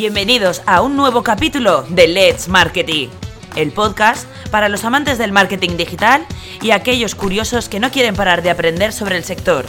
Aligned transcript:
Bienvenidos 0.00 0.62
a 0.64 0.80
un 0.80 0.96
nuevo 0.96 1.22
capítulo 1.22 1.82
de 1.90 2.08
Let's 2.08 2.48
Marketing, 2.48 3.08
el 3.54 3.70
podcast 3.70 4.26
para 4.50 4.70
los 4.70 4.82
amantes 4.84 5.18
del 5.18 5.30
marketing 5.30 5.76
digital 5.76 6.24
y 6.62 6.70
aquellos 6.70 7.14
curiosos 7.14 7.68
que 7.68 7.80
no 7.80 7.90
quieren 7.90 8.16
parar 8.16 8.40
de 8.40 8.48
aprender 8.48 8.94
sobre 8.94 9.18
el 9.18 9.24
sector. 9.24 9.66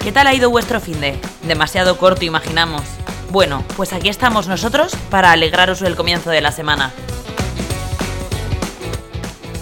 ¿Qué 0.00 0.10
tal 0.10 0.26
ha 0.26 0.34
ido 0.34 0.50
vuestro 0.50 0.80
fin 0.80 1.00
de? 1.00 1.16
Demasiado 1.44 1.96
corto, 1.96 2.24
imaginamos. 2.24 2.82
Bueno, 3.30 3.62
pues 3.76 3.92
aquí 3.92 4.08
estamos 4.08 4.48
nosotros 4.48 4.96
para 5.08 5.30
alegraros 5.30 5.80
el 5.82 5.94
comienzo 5.94 6.30
de 6.30 6.40
la 6.40 6.50
semana. 6.50 6.92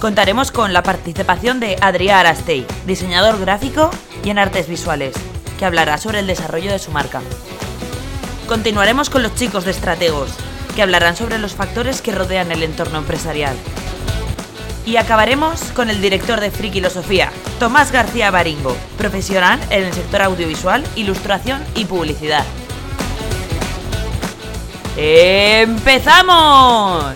Contaremos 0.01 0.51
con 0.51 0.73
la 0.73 0.83
participación 0.83 1.61
de 1.61 1.77
Adrià 1.77 2.21
Arastey, 2.21 2.67
diseñador 2.87 3.39
gráfico 3.39 3.91
y 4.25 4.31
en 4.31 4.39
artes 4.39 4.67
visuales, 4.67 5.15
que 5.59 5.67
hablará 5.67 5.99
sobre 5.99 6.21
el 6.21 6.27
desarrollo 6.27 6.73
de 6.73 6.79
su 6.79 6.91
marca. 6.91 7.21
Continuaremos 8.47 9.09
con 9.09 9.23
los 9.23 9.35
chicos 9.35 9.65
de 9.65 9.71
Estrategos, 9.71 10.31
que 10.77 10.83
hablarán 10.83 11.17
sobre 11.17 11.39
los 11.39 11.55
factores 11.55 12.03
que 12.03 12.13
rodean 12.13 12.53
el 12.53 12.63
entorno 12.63 12.99
empresarial. 12.99 13.57
Y 14.85 14.97
acabaremos 14.97 15.63
con 15.73 15.89
el 15.89 16.03
director 16.03 16.41
de 16.41 16.51
Frikilosofía, 16.51 17.33
Tomás 17.59 17.91
García 17.91 18.31
Baringo, 18.31 18.77
profesional 18.99 19.59
en 19.71 19.85
el 19.85 19.95
sector 19.95 20.21
audiovisual, 20.21 20.85
ilustración 20.95 21.65
y 21.75 21.87
publicidad. 21.87 22.45
¡Empezamos! 24.99 27.15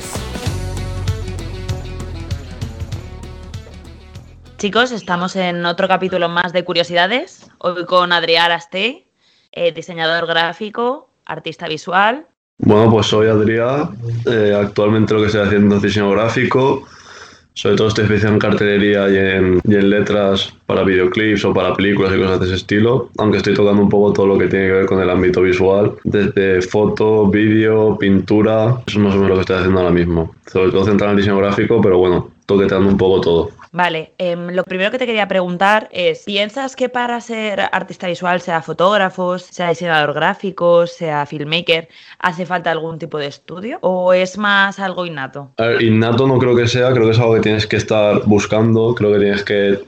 Chicos, 4.56 4.92
estamos 4.92 5.36
en 5.36 5.66
otro 5.66 5.88
capítulo 5.88 6.31
más 6.31 6.55
de 6.55 6.64
Curiosidades. 6.64 7.50
Hoy 7.58 7.84
con 7.84 8.12
Adrià 8.12 8.44
Arastey, 8.44 9.06
eh, 9.53 9.72
diseñador 9.72 10.27
gráfico, 10.27 11.08
artista 11.29 11.69
visual. 11.69 12.27
Bueno, 12.59 12.91
pues 12.91 13.07
soy 13.07 13.29
Adrià. 13.29 13.89
Eh, 14.27 14.53
actualmente 14.61 15.15
lo 15.15 15.21
que 15.21 15.27
estoy 15.27 15.43
haciendo 15.43 15.77
es 15.77 15.83
diseño 15.83 16.11
gráfico. 16.11 16.83
Sobre 17.55 17.75
todo 17.77 17.89
estoy 17.89 18.05
especializado 18.05 18.34
en 18.34 18.39
cartelería 18.39 19.09
y 19.09 19.17
en, 19.17 19.91
letras 19.91 20.55
para 20.67 20.84
videoclips 20.84 21.45
o 21.45 21.53
para 21.53 21.75
películas 21.75 22.12
y 22.15 22.21
cosas 22.21 22.39
de 22.41 22.47
ese 22.47 22.55
estilo. 22.55 23.11
Aunque 23.19 23.39
estoy 23.39 23.55
tocando 23.55 23.83
un 23.83 23.89
poco 23.89 24.12
todo 24.12 24.27
lo 24.29 24.39
que 24.39 24.47
tiene 24.47 24.67
que 24.67 24.73
ver 24.73 24.87
con 24.87 25.01
el 25.01 25.11
ámbito 25.11 25.43
visual. 25.43 25.95
Desde 26.05 26.62
foto, 26.62 27.27
vídeo, 27.27 27.97
pintura. 27.99 28.81
Eso 28.87 28.99
es 28.99 29.05
más 29.05 29.15
o 29.15 29.17
menos 29.17 29.31
lo 29.31 29.34
que 29.37 29.41
estoy 29.41 29.56
haciendo 29.56 29.81
ahora 29.81 29.93
mismo. 29.93 30.34
Sobre 30.47 30.71
todo 30.71 30.84
centrado 30.84 31.12
en 31.12 31.17
diseño 31.17 31.39
gráfico, 31.39 31.81
pero 31.81 31.99
bueno, 31.99 32.31
toqueteando 32.47 32.89
un 32.89 32.97
poco 32.97 33.21
todo. 33.21 33.51
Vale, 33.79 34.11
em, 34.19 34.48
lo 34.57 34.65
primero 34.65 34.91
que 34.91 34.98
te 34.98 35.07
quería 35.07 35.29
preguntar 35.29 35.89
es, 35.93 36.25
¿piensas 36.25 36.75
que 36.75 36.89
para 36.89 37.21
ser 37.21 37.61
artista 37.71 38.09
visual, 38.09 38.41
sea 38.41 38.61
fotógrafo, 38.61 39.39
sea 39.39 39.69
diseñador 39.69 40.15
gráfico, 40.15 40.84
sea 40.89 41.25
filmmaker, 41.27 41.87
hace 42.19 42.45
falta 42.45 42.73
algún 42.73 42.99
tipo 42.99 43.19
de 43.19 43.29
estudio 43.29 43.79
o 43.83 44.12
es 44.12 44.37
más 44.37 44.81
algo 44.81 45.06
innato? 45.06 45.53
Innato 45.81 46.27
no 46.27 46.39
creo 46.41 46.56
que 46.56 46.67
sea, 46.67 46.91
creo 46.93 47.05
que 47.05 47.12
es 47.12 47.21
algo 47.21 47.34
que 47.34 47.41
tienes 47.41 47.69
que 47.69 47.77
estar 47.77 48.23
buscando, 48.27 48.97
creo 48.97 49.12
que 49.12 49.19
tienes 49.21 49.45
que... 49.45 49.79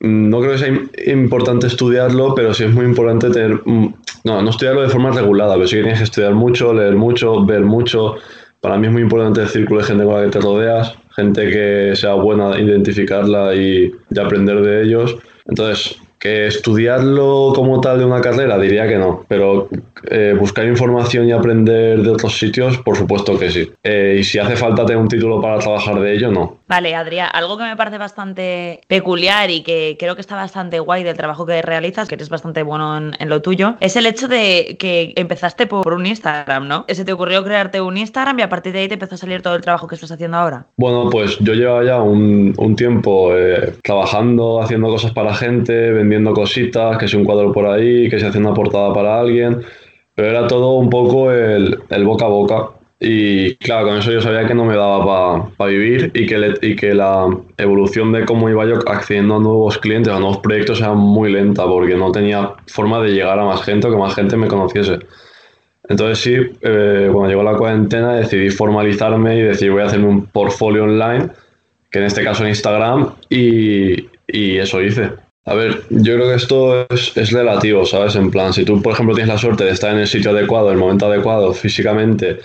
No 0.00 0.38
creo 0.40 0.52
que 0.52 0.58
sea 0.58 0.68
im- 0.68 0.90
importante 1.10 1.66
estudiarlo, 1.66 2.34
pero 2.36 2.54
sí 2.54 2.62
es 2.62 2.72
muy 2.72 2.84
importante 2.84 3.28
tener... 3.30 3.60
mm, 3.64 3.94
No, 4.22 4.40
no 4.40 4.50
estudiarlo 4.50 4.82
de 4.82 4.88
forma 4.88 5.10
regulada, 5.10 5.54
pero 5.54 5.66
sí 5.66 5.74
que 5.76 5.82
tienes 5.82 5.98
que 5.98 6.04
estudiar 6.04 6.34
mucho, 6.34 6.72
leer 6.72 6.94
mucho, 6.94 7.44
ver 7.44 7.62
mucho. 7.62 8.16
Para 8.60 8.78
mí 8.78 8.86
es 8.86 8.92
muy 8.92 9.02
importante 9.02 9.40
el 9.42 9.48
círculo 9.48 9.80
de 9.80 9.86
gente 9.86 10.04
con 10.04 10.14
la 10.14 10.22
que 10.24 10.30
te 10.30 10.40
rodeas, 10.40 10.94
gente 11.16 11.48
que 11.48 11.96
sea 11.96 12.14
buena 12.14 12.58
identificarla 12.58 13.54
y, 13.54 13.92
y 14.10 14.18
aprender 14.18 14.60
de 14.60 14.82
ellos. 14.82 15.16
Entonces, 15.46 15.98
que 16.24 16.46
estudiarlo 16.46 17.52
como 17.54 17.82
tal 17.82 17.98
de 17.98 18.06
una 18.06 18.22
carrera, 18.22 18.58
diría 18.58 18.88
que 18.88 18.96
no, 18.96 19.26
pero 19.28 19.68
eh, 20.10 20.34
buscar 20.38 20.66
información 20.66 21.28
y 21.28 21.32
aprender 21.32 22.00
de 22.00 22.10
otros 22.10 22.38
sitios, 22.38 22.78
por 22.78 22.96
supuesto 22.96 23.38
que 23.38 23.50
sí. 23.50 23.70
Eh, 23.82 24.16
y 24.20 24.24
si 24.24 24.38
hace 24.38 24.56
falta 24.56 24.86
tener 24.86 25.02
un 25.02 25.08
título 25.08 25.38
para 25.42 25.58
trabajar 25.58 26.00
de 26.00 26.14
ello, 26.14 26.30
no. 26.30 26.60
Vale, 26.66 26.94
Adrià, 26.94 27.26
algo 27.26 27.58
que 27.58 27.64
me 27.64 27.76
parece 27.76 27.98
bastante 27.98 28.80
peculiar 28.88 29.50
y 29.50 29.62
que 29.62 29.96
creo 29.98 30.14
que 30.14 30.22
está 30.22 30.34
bastante 30.34 30.80
guay 30.80 31.04
del 31.04 31.14
trabajo 31.14 31.44
que 31.44 31.60
realizas, 31.60 32.08
que 32.08 32.14
eres 32.14 32.30
bastante 32.30 32.62
bueno 32.62 32.96
en, 32.96 33.12
en 33.18 33.28
lo 33.28 33.42
tuyo, 33.42 33.74
es 33.80 33.94
el 33.96 34.06
hecho 34.06 34.26
de 34.26 34.76
que 34.78 35.12
empezaste 35.16 35.66
por 35.66 35.92
un 35.92 36.06
Instagram, 36.06 36.66
¿no? 36.66 36.86
Se 36.88 37.04
te 37.04 37.12
ocurrió 37.12 37.44
crearte 37.44 37.82
un 37.82 37.98
Instagram 37.98 38.38
y 38.38 38.42
a 38.42 38.48
partir 38.48 38.72
de 38.72 38.78
ahí 38.78 38.88
te 38.88 38.94
empezó 38.94 39.16
a 39.16 39.18
salir 39.18 39.42
todo 39.42 39.56
el 39.56 39.60
trabajo 39.60 39.86
que 39.88 39.96
estás 39.96 40.10
haciendo 40.10 40.38
ahora. 40.38 40.64
Bueno, 40.78 41.10
pues 41.10 41.38
yo 41.40 41.52
llevaba 41.52 41.84
ya 41.84 42.00
un, 42.00 42.54
un 42.56 42.76
tiempo 42.76 43.36
eh, 43.36 43.74
trabajando, 43.82 44.62
haciendo 44.62 44.88
cosas 44.88 45.12
para 45.12 45.34
gente, 45.34 45.90
vendiendo 45.90 46.13
cositas, 46.22 46.98
que 46.98 47.08
si 47.08 47.16
un 47.16 47.24
cuadro 47.24 47.52
por 47.52 47.66
ahí, 47.66 48.08
que 48.08 48.18
si 48.18 48.26
haciendo 48.26 48.50
una 48.50 48.56
portada 48.56 48.92
para 48.92 49.18
alguien, 49.20 49.60
pero 50.14 50.28
era 50.28 50.46
todo 50.46 50.74
un 50.74 50.90
poco 50.90 51.32
el, 51.32 51.78
el 51.90 52.04
boca 52.04 52.26
a 52.26 52.28
boca. 52.28 52.68
Y 53.00 53.56
claro, 53.56 53.88
con 53.88 53.98
eso 53.98 54.12
yo 54.12 54.20
sabía 54.20 54.46
que 54.46 54.54
no 54.54 54.64
me 54.64 54.76
daba 54.76 55.48
para 55.56 55.70
vivir 55.70 56.10
y 56.14 56.26
que, 56.26 56.38
le- 56.38 56.54
y 56.62 56.76
que 56.76 56.94
la 56.94 57.26
evolución 57.58 58.12
de 58.12 58.24
cómo 58.24 58.48
iba 58.48 58.64
yo 58.66 58.76
accediendo 58.88 59.36
a 59.36 59.40
nuevos 59.40 59.78
clientes, 59.78 60.12
a 60.12 60.18
nuevos 60.20 60.38
proyectos 60.38 60.80
era 60.80 60.92
muy 60.94 61.30
lenta 61.32 61.66
porque 61.66 61.96
no 61.96 62.12
tenía 62.12 62.52
forma 62.66 63.00
de 63.02 63.10
llegar 63.12 63.38
a 63.38 63.44
más 63.44 63.62
gente 63.64 63.88
o 63.88 63.90
que 63.90 63.96
más 63.96 64.14
gente 64.14 64.36
me 64.36 64.46
conociese. 64.48 65.00
Entonces 65.88 66.18
sí, 66.18 66.34
eh, 66.62 67.10
cuando 67.12 67.28
llegó 67.28 67.42
la 67.42 67.56
cuarentena 67.56 68.14
decidí 68.14 68.50
formalizarme 68.50 69.36
y 69.38 69.42
decir 69.42 69.70
voy 69.70 69.82
a 69.82 69.86
hacerme 69.86 70.06
un 70.08 70.26
portfolio 70.26 70.84
online, 70.84 71.28
que 71.90 71.98
en 71.98 72.04
este 72.06 72.24
caso 72.24 72.42
en 72.44 72.50
Instagram, 72.50 73.14
y, 73.28 74.06
y 74.26 74.56
eso 74.58 74.80
hice. 74.82 75.10
A 75.46 75.54
ver, 75.54 75.82
yo 75.90 76.14
creo 76.14 76.28
que 76.28 76.36
esto 76.36 76.86
es, 76.88 77.16
es 77.16 77.30
relativo, 77.30 77.84
¿sabes? 77.84 78.16
En 78.16 78.30
plan, 78.30 78.52
si 78.52 78.64
tú, 78.64 78.80
por 78.80 78.94
ejemplo, 78.94 79.14
tienes 79.14 79.32
la 79.32 79.38
suerte 79.38 79.64
de 79.64 79.72
estar 79.72 79.92
en 79.92 79.98
el 79.98 80.06
sitio 80.06 80.30
adecuado, 80.30 80.70
el 80.70 80.78
momento 80.78 81.06
adecuado, 81.06 81.52
físicamente, 81.52 82.38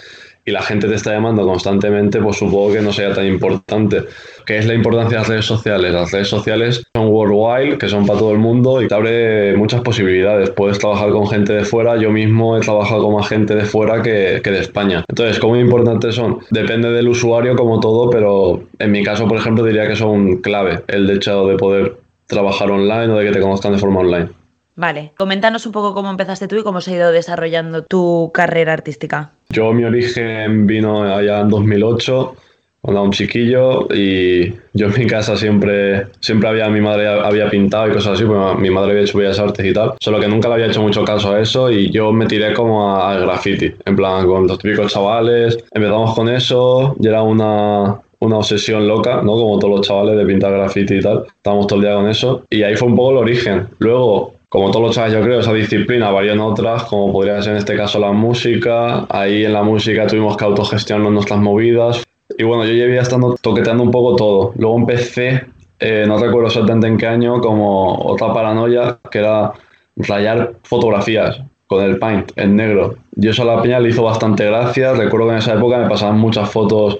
y 0.46 0.52
la 0.52 0.62
gente 0.62 0.88
te 0.88 0.96
está 0.96 1.14
llamando 1.14 1.46
constantemente, 1.46 2.20
pues 2.20 2.38
supongo 2.38 2.74
que 2.74 2.82
no 2.82 2.92
sería 2.92 3.14
tan 3.14 3.26
importante. 3.26 4.04
¿Qué 4.46 4.58
es 4.58 4.66
la 4.66 4.74
importancia 4.74 5.12
de 5.12 5.22
las 5.22 5.28
redes 5.28 5.46
sociales? 5.46 5.94
Las 5.94 6.12
redes 6.12 6.28
sociales 6.28 6.84
son 6.96 7.08
worldwide, 7.08 7.78
que 7.78 7.88
son 7.88 8.06
para 8.06 8.20
todo 8.20 8.32
el 8.32 8.40
mundo 8.40 8.82
y 8.82 8.88
te 8.88 8.96
abre 8.96 9.56
muchas 9.56 9.82
posibilidades. 9.82 10.50
Puedes 10.50 10.80
trabajar 10.80 11.12
con 11.12 11.28
gente 11.28 11.54
de 11.54 11.64
fuera, 11.64 11.98
yo 11.98 12.09
mismo 12.09 12.58
he 12.58 12.62
trabajado 12.62 13.04
con 13.04 13.14
más 13.16 13.30
gente 13.30 13.56
de 13.56 13.66
fuera 13.66 14.02
que, 14.02 14.42
que 14.44 14.52
de 14.52 14.59
España. 14.59 15.06
Entonces, 15.08 15.40
¿cómo 15.40 15.56
importantes 15.56 16.16
son? 16.16 16.40
Depende 16.50 16.90
del 16.92 17.08
usuario 17.08 17.56
como 17.56 17.80
todo, 17.80 18.09
pero 18.09 18.64
en 18.80 18.92
mi 18.92 19.04
caso, 19.04 19.28
por 19.28 19.38
ejemplo, 19.38 19.64
diría 19.64 19.88
que 19.88 19.96
son 19.96 20.38
clave 20.38 20.82
el 20.88 21.09
hecho 21.12 21.46
de 21.46 21.58
poder 21.58 21.99
trabajar 22.29 22.72
online 22.72 23.12
o 23.12 23.17
de 23.17 23.25
que 23.25 23.31
te 23.31 23.41
conozcan 23.41 23.73
de 23.73 23.79
forma 23.79 24.00
online. 24.00 24.29
Vale, 24.75 25.12
coméntanos 25.17 25.66
un 25.66 25.73
poco 25.73 25.94
cómo 25.94 26.09
empezaste 26.09 26.47
tú 26.47 26.56
y 26.56 26.63
cómo 26.63 26.79
se 26.79 26.91
ha 26.91 26.95
ido 26.95 27.12
desarrollando 27.12 27.84
tu 27.84 28.31
carrera 28.34 28.72
artística. 28.72 29.31
Yo, 29.50 29.73
mi 29.73 29.84
origen 29.84 30.67
vino 30.67 31.03
allá 31.03 31.41
en 31.41 31.50
2008, 31.50 32.35
cuando 32.79 33.01
era 33.01 33.06
un 33.06 33.12
chiquillo, 33.12 33.94
y 33.94 34.53
yo 34.73 34.88
en 34.88 34.94
mi 34.97 35.06
casa 35.06 35.35
siempre, 35.35 36.07
siempre 36.22 36.47
había, 36.47 36.69
mi 36.69 36.79
madre 36.79 37.09
había 37.09 37.50
pintado 37.50 37.90
y 37.90 37.91
cosas 37.91 38.13
así, 38.13 38.23
porque 38.23 38.61
mi 38.61 38.69
madre 38.69 38.91
había 38.91 39.03
hecho 39.03 39.17
bellas 39.17 39.40
artes 39.40 39.66
y 39.66 39.73
tal, 39.73 39.96
solo 40.00 40.17
que 40.17 40.29
nunca 40.29 40.47
le 40.47 40.53
había 40.53 40.67
hecho 40.67 40.81
mucho 40.81 41.03
caso 41.03 41.34
a 41.34 41.41
eso 41.41 41.69
y 41.69 41.91
yo 41.91 42.13
me 42.13 42.25
tiré 42.28 42.53
como 42.53 42.96
al 42.96 43.22
graffiti, 43.22 43.73
en 43.84 43.96
plan, 43.97 44.25
con 44.25 44.47
los 44.47 44.59
típicos 44.59 44.94
chavales, 44.94 45.57
empezamos 45.72 46.16
con 46.16 46.29
eso, 46.29 46.96
y 47.01 47.07
era 47.07 47.22
una, 47.22 48.00
una 48.19 48.38
obsesión 48.38 48.88
loca, 48.88 49.22
¿no? 49.22 49.34
Como 49.34 49.59
todos 49.59 49.78
los 49.78 49.88
chavales 49.88 50.18
de 50.18 50.25
pintar 50.25 50.52
graffiti 50.52 50.96
y 50.96 51.02
tal, 51.02 51.25
estábamos 51.28 51.68
todo 51.68 51.80
el 51.80 51.85
día 51.85 51.96
con 51.96 52.09
eso, 52.09 52.44
y 52.50 52.63
ahí 52.63 52.75
fue 52.75 52.88
un 52.88 52.96
poco 52.96 53.12
el 53.12 53.18
origen. 53.18 53.68
Luego, 53.80 54.34
como 54.50 54.72
todos 54.72 54.88
los 54.88 54.96
chavales, 54.96 55.18
yo 55.18 55.24
creo, 55.24 55.40
esa 55.40 55.53
disciplina 55.53 56.12
varió 56.12 56.34
en 56.34 56.40
otras, 56.40 56.84
como 56.84 57.13
podría 57.13 57.41
ser 57.41 57.53
en 57.53 57.59
este 57.59 57.75
caso 57.78 58.00
la 58.00 58.12
música. 58.12 59.06
Ahí 59.09 59.46
en 59.46 59.53
la 59.53 59.63
música 59.63 60.08
tuvimos 60.08 60.35
que 60.35 60.46
autogestionar 60.46 61.12
nuestras 61.12 61.40
movidas. 61.40 62.03
Y 62.38 62.44
bueno, 62.44 62.66
yo 62.66 62.74
llevía 62.74 63.02
estando 63.02 63.35
toqueteando 63.40 63.84
un 63.84 63.91
poco 63.91 64.16
todo. 64.16 64.53
Luego 64.55 64.78
empecé, 64.78 65.46
eh, 65.79 66.05
no 66.08 66.17
recuerdo 66.17 66.47
exactamente 66.47 66.88
en 66.88 66.97
qué 66.97 67.08
año, 67.08 67.40
como 67.41 67.96
otra 68.05 68.34
paranoia, 68.34 68.97
que 69.11 69.20
era 69.20 69.53
rayar 69.96 70.53
fotografías 70.64 71.41
con 71.67 71.84
el 71.84 71.99
paint 71.99 72.32
en 72.35 72.55
negro. 72.55 72.96
Yo 73.16 73.29
eso 73.29 73.44
a 73.44 73.55
la 73.55 73.61
peña 73.61 73.79
le 73.79 73.90
hizo 73.90 74.02
bastante 74.02 74.46
gracia. 74.46 74.94
Recuerdo 74.94 75.28
que 75.28 75.34
en 75.34 75.38
esa 75.38 75.53
época 75.53 75.78
me 75.78 75.88
pasaban 75.88 76.17
muchas 76.17 76.49
fotos 76.49 76.97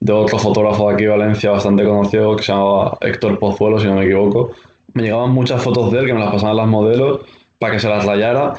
de 0.00 0.12
otro 0.12 0.38
fotógrafo 0.38 0.88
de 0.88 0.94
aquí 0.94 1.04
de 1.04 1.10
Valencia 1.10 1.50
bastante 1.50 1.84
conocido 1.84 2.34
que 2.36 2.42
se 2.42 2.52
llamaba 2.52 2.96
Héctor 3.00 3.38
Pozuelo, 3.38 3.78
si 3.78 3.86
no 3.86 3.94
me 3.94 4.04
equivoco. 4.04 4.50
Me 4.94 5.02
llegaban 5.02 5.30
muchas 5.30 5.62
fotos 5.62 5.92
de 5.92 6.00
él 6.00 6.06
que 6.06 6.14
me 6.14 6.20
las 6.20 6.32
pasaban 6.32 6.56
las 6.56 6.66
modelos 6.66 7.20
para 7.58 7.74
que 7.74 7.78
se 7.78 7.88
las 7.88 8.04
rayara, 8.06 8.54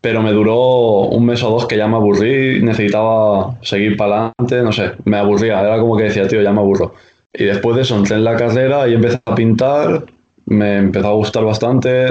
pero 0.00 0.22
me 0.22 0.32
duró 0.32 1.02
un 1.02 1.26
mes 1.26 1.42
o 1.42 1.50
dos 1.50 1.66
que 1.66 1.76
ya 1.76 1.86
me 1.86 1.96
aburrí, 1.96 2.62
necesitaba 2.62 3.56
seguir 3.60 3.96
para 3.96 4.32
adelante, 4.38 4.62
no 4.62 4.72
sé, 4.72 4.92
me 5.04 5.18
aburría, 5.18 5.60
era 5.60 5.78
como 5.78 5.96
que 5.96 6.04
decía, 6.04 6.26
tío, 6.26 6.40
ya 6.42 6.52
me 6.52 6.60
aburro. 6.60 6.94
Y 7.32 7.44
después 7.44 7.76
de 7.76 7.82
eso 7.82 7.96
entré 7.96 8.16
en 8.16 8.24
la 8.24 8.36
carrera 8.36 8.88
y 8.88 8.94
empecé 8.94 9.20
a 9.26 9.34
pintar, 9.34 10.06
me 10.46 10.78
empezó 10.78 11.08
a 11.08 11.12
gustar 11.12 11.44
bastante, 11.44 12.06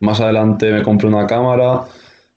más 0.00 0.20
adelante 0.20 0.72
me 0.72 0.82
compré 0.82 1.06
una 1.06 1.26
cámara, 1.26 1.84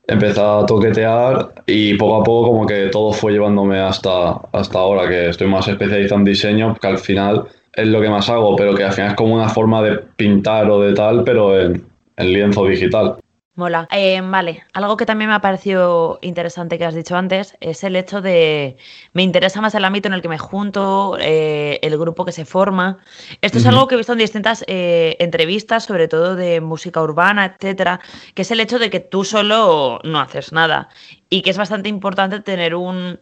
empecé 0.07 0.41
a 0.41 0.65
toquetear 0.65 1.53
y 1.65 1.95
poco 1.95 2.21
a 2.21 2.23
poco 2.23 2.47
como 2.51 2.65
que 2.65 2.87
todo 2.87 3.13
fue 3.13 3.33
llevándome 3.33 3.79
hasta, 3.79 4.39
hasta 4.51 4.79
ahora, 4.79 5.07
que 5.07 5.29
estoy 5.29 5.47
más 5.47 5.67
especializado 5.67 6.19
en 6.19 6.25
diseño, 6.25 6.75
que 6.75 6.87
al 6.87 6.97
final 6.97 7.45
es 7.73 7.87
lo 7.87 8.01
que 8.01 8.09
más 8.09 8.29
hago, 8.29 8.55
pero 8.55 8.75
que 8.75 8.83
al 8.83 8.93
final 8.93 9.11
es 9.11 9.15
como 9.15 9.35
una 9.35 9.49
forma 9.49 9.81
de 9.81 9.97
pintar 10.15 10.69
o 10.69 10.81
de 10.81 10.93
tal, 10.93 11.23
pero 11.23 11.59
en, 11.59 11.85
en 12.17 12.33
lienzo 12.33 12.65
digital. 12.65 13.15
Mola. 13.55 13.87
Eh, 13.91 14.19
vale, 14.19 14.63
algo 14.73 14.97
que 14.97 15.05
también 15.05 15.29
me 15.29 15.35
ha 15.35 15.41
parecido 15.41 16.17
interesante 16.23 16.79
que 16.79 16.85
has 16.85 16.95
dicho 16.95 17.15
antes 17.15 17.55
es 17.59 17.83
el 17.83 17.95
hecho 17.95 18.19
de 18.19 18.77
me 19.13 19.21
interesa 19.21 19.61
más 19.61 19.75
el 19.75 19.85
ámbito 19.85 20.07
en 20.07 20.15
el 20.15 20.23
que 20.23 20.27
me 20.27 20.39
junto, 20.39 21.17
eh, 21.19 21.79
el 21.83 21.95
grupo 21.99 22.25
que 22.25 22.31
se 22.31 22.45
forma. 22.45 22.97
Esto 23.41 23.59
es 23.59 23.67
algo 23.67 23.87
que 23.87 23.93
he 23.93 23.97
visto 23.99 24.13
en 24.13 24.17
distintas 24.17 24.63
eh, 24.65 25.17
entrevistas, 25.19 25.85
sobre 25.85 26.07
todo 26.07 26.35
de 26.35 26.61
música 26.61 26.99
urbana, 27.03 27.45
etcétera, 27.45 27.99
que 28.33 28.41
es 28.41 28.49
el 28.49 28.59
hecho 28.59 28.79
de 28.79 28.89
que 28.89 28.99
tú 28.99 29.23
solo 29.23 29.99
no 30.03 30.19
haces 30.19 30.51
nada 30.51 30.89
y 31.29 31.43
que 31.43 31.51
es 31.51 31.57
bastante 31.57 31.89
importante 31.89 32.39
tener 32.39 32.73
un, 32.73 33.19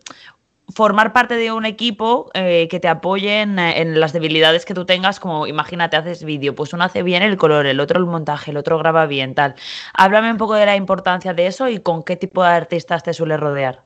formar 0.73 1.13
parte 1.13 1.35
de 1.35 1.51
un 1.51 1.65
equipo 1.65 2.29
eh, 2.33 2.67
que 2.69 2.79
te 2.79 2.87
apoye 2.87 3.41
en, 3.41 3.99
las 3.99 4.13
debilidades 4.13 4.65
que 4.65 4.73
tú 4.73 4.85
tengas, 4.85 5.19
como 5.19 5.47
imagínate, 5.47 5.97
haces 5.97 6.23
vídeo, 6.23 6.55
pues 6.55 6.73
uno 6.73 6.83
hace 6.83 7.03
bien 7.03 7.23
el 7.23 7.37
color, 7.37 7.65
el 7.65 7.79
otro 7.79 7.99
el 7.99 8.05
montaje, 8.05 8.51
el 8.51 8.57
otro 8.57 8.77
graba 8.77 9.05
bien, 9.05 9.35
tal. 9.35 9.55
Háblame 9.93 10.31
un 10.31 10.37
poco 10.37 10.55
de 10.55 10.65
la 10.65 10.75
importancia 10.75 11.33
de 11.33 11.47
eso 11.47 11.67
y 11.67 11.79
con 11.79 12.03
qué 12.03 12.15
tipo 12.15 12.43
de 12.43 12.49
artistas 12.49 13.03
te 13.03 13.13
suele 13.13 13.37
rodear. 13.37 13.83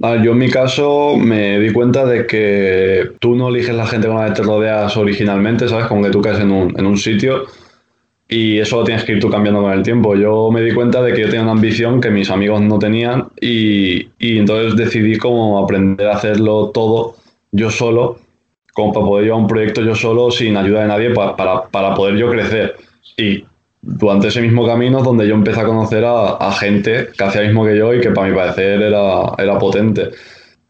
yo 0.00 0.32
en 0.32 0.38
mi 0.38 0.50
caso 0.50 1.16
me 1.16 1.58
di 1.58 1.72
cuenta 1.72 2.04
de 2.04 2.26
que 2.26 3.12
tú 3.20 3.34
no 3.34 3.48
eliges 3.48 3.74
la 3.74 3.86
gente 3.86 4.08
con 4.08 4.18
la 4.18 4.26
que 4.26 4.40
te 4.40 4.42
rodeas 4.42 4.96
originalmente, 4.96 5.68
¿sabes? 5.68 5.86
Como 5.86 6.02
que 6.02 6.10
tú 6.10 6.20
caes 6.20 6.40
en 6.40 6.50
un, 6.50 6.78
en 6.78 6.86
un 6.86 6.98
sitio 6.98 7.44
y 8.28 8.58
eso 8.58 8.78
lo 8.78 8.84
tienes 8.84 9.04
que 9.04 9.12
ir 9.12 9.20
tú 9.20 9.30
cambiando 9.30 9.62
con 9.62 9.72
el 9.72 9.82
tiempo. 9.82 10.16
Yo 10.16 10.50
me 10.50 10.62
di 10.62 10.72
cuenta 10.72 11.00
de 11.02 11.12
que 11.12 11.22
yo 11.22 11.26
tenía 11.28 11.42
una 11.42 11.52
ambición 11.52 12.00
que 12.00 12.10
mis 12.10 12.30
amigos 12.30 12.60
no 12.60 12.78
tenían 12.78 13.25
y, 13.40 14.08
y 14.18 14.38
entonces 14.38 14.76
decidí 14.76 15.18
como 15.18 15.62
aprender 15.62 16.06
a 16.08 16.16
hacerlo 16.16 16.70
todo 16.70 17.16
yo 17.52 17.70
solo, 17.70 18.18
como 18.72 18.92
para 18.92 19.06
poder 19.06 19.24
llevar 19.24 19.40
un 19.40 19.46
proyecto 19.46 19.82
yo 19.82 19.94
solo 19.94 20.30
sin 20.30 20.56
ayuda 20.56 20.82
de 20.82 20.88
nadie 20.88 21.10
para, 21.10 21.36
para, 21.36 21.62
para 21.64 21.94
poder 21.94 22.16
yo 22.16 22.30
crecer. 22.30 22.76
Y 23.16 23.44
durante 23.80 24.28
ese 24.28 24.42
mismo 24.42 24.66
camino 24.66 24.98
es 24.98 25.04
donde 25.04 25.26
yo 25.26 25.34
empecé 25.34 25.60
a 25.60 25.64
conocer 25.64 26.04
a, 26.04 26.36
a, 26.36 26.52
gente 26.52 27.08
que 27.16 27.24
hacía 27.24 27.42
mismo 27.42 27.64
que 27.64 27.76
yo 27.76 27.94
y 27.94 28.00
que 28.00 28.10
para 28.10 28.28
mi 28.28 28.34
parecer 28.34 28.82
era, 28.82 29.32
era 29.38 29.58
potente. 29.58 30.10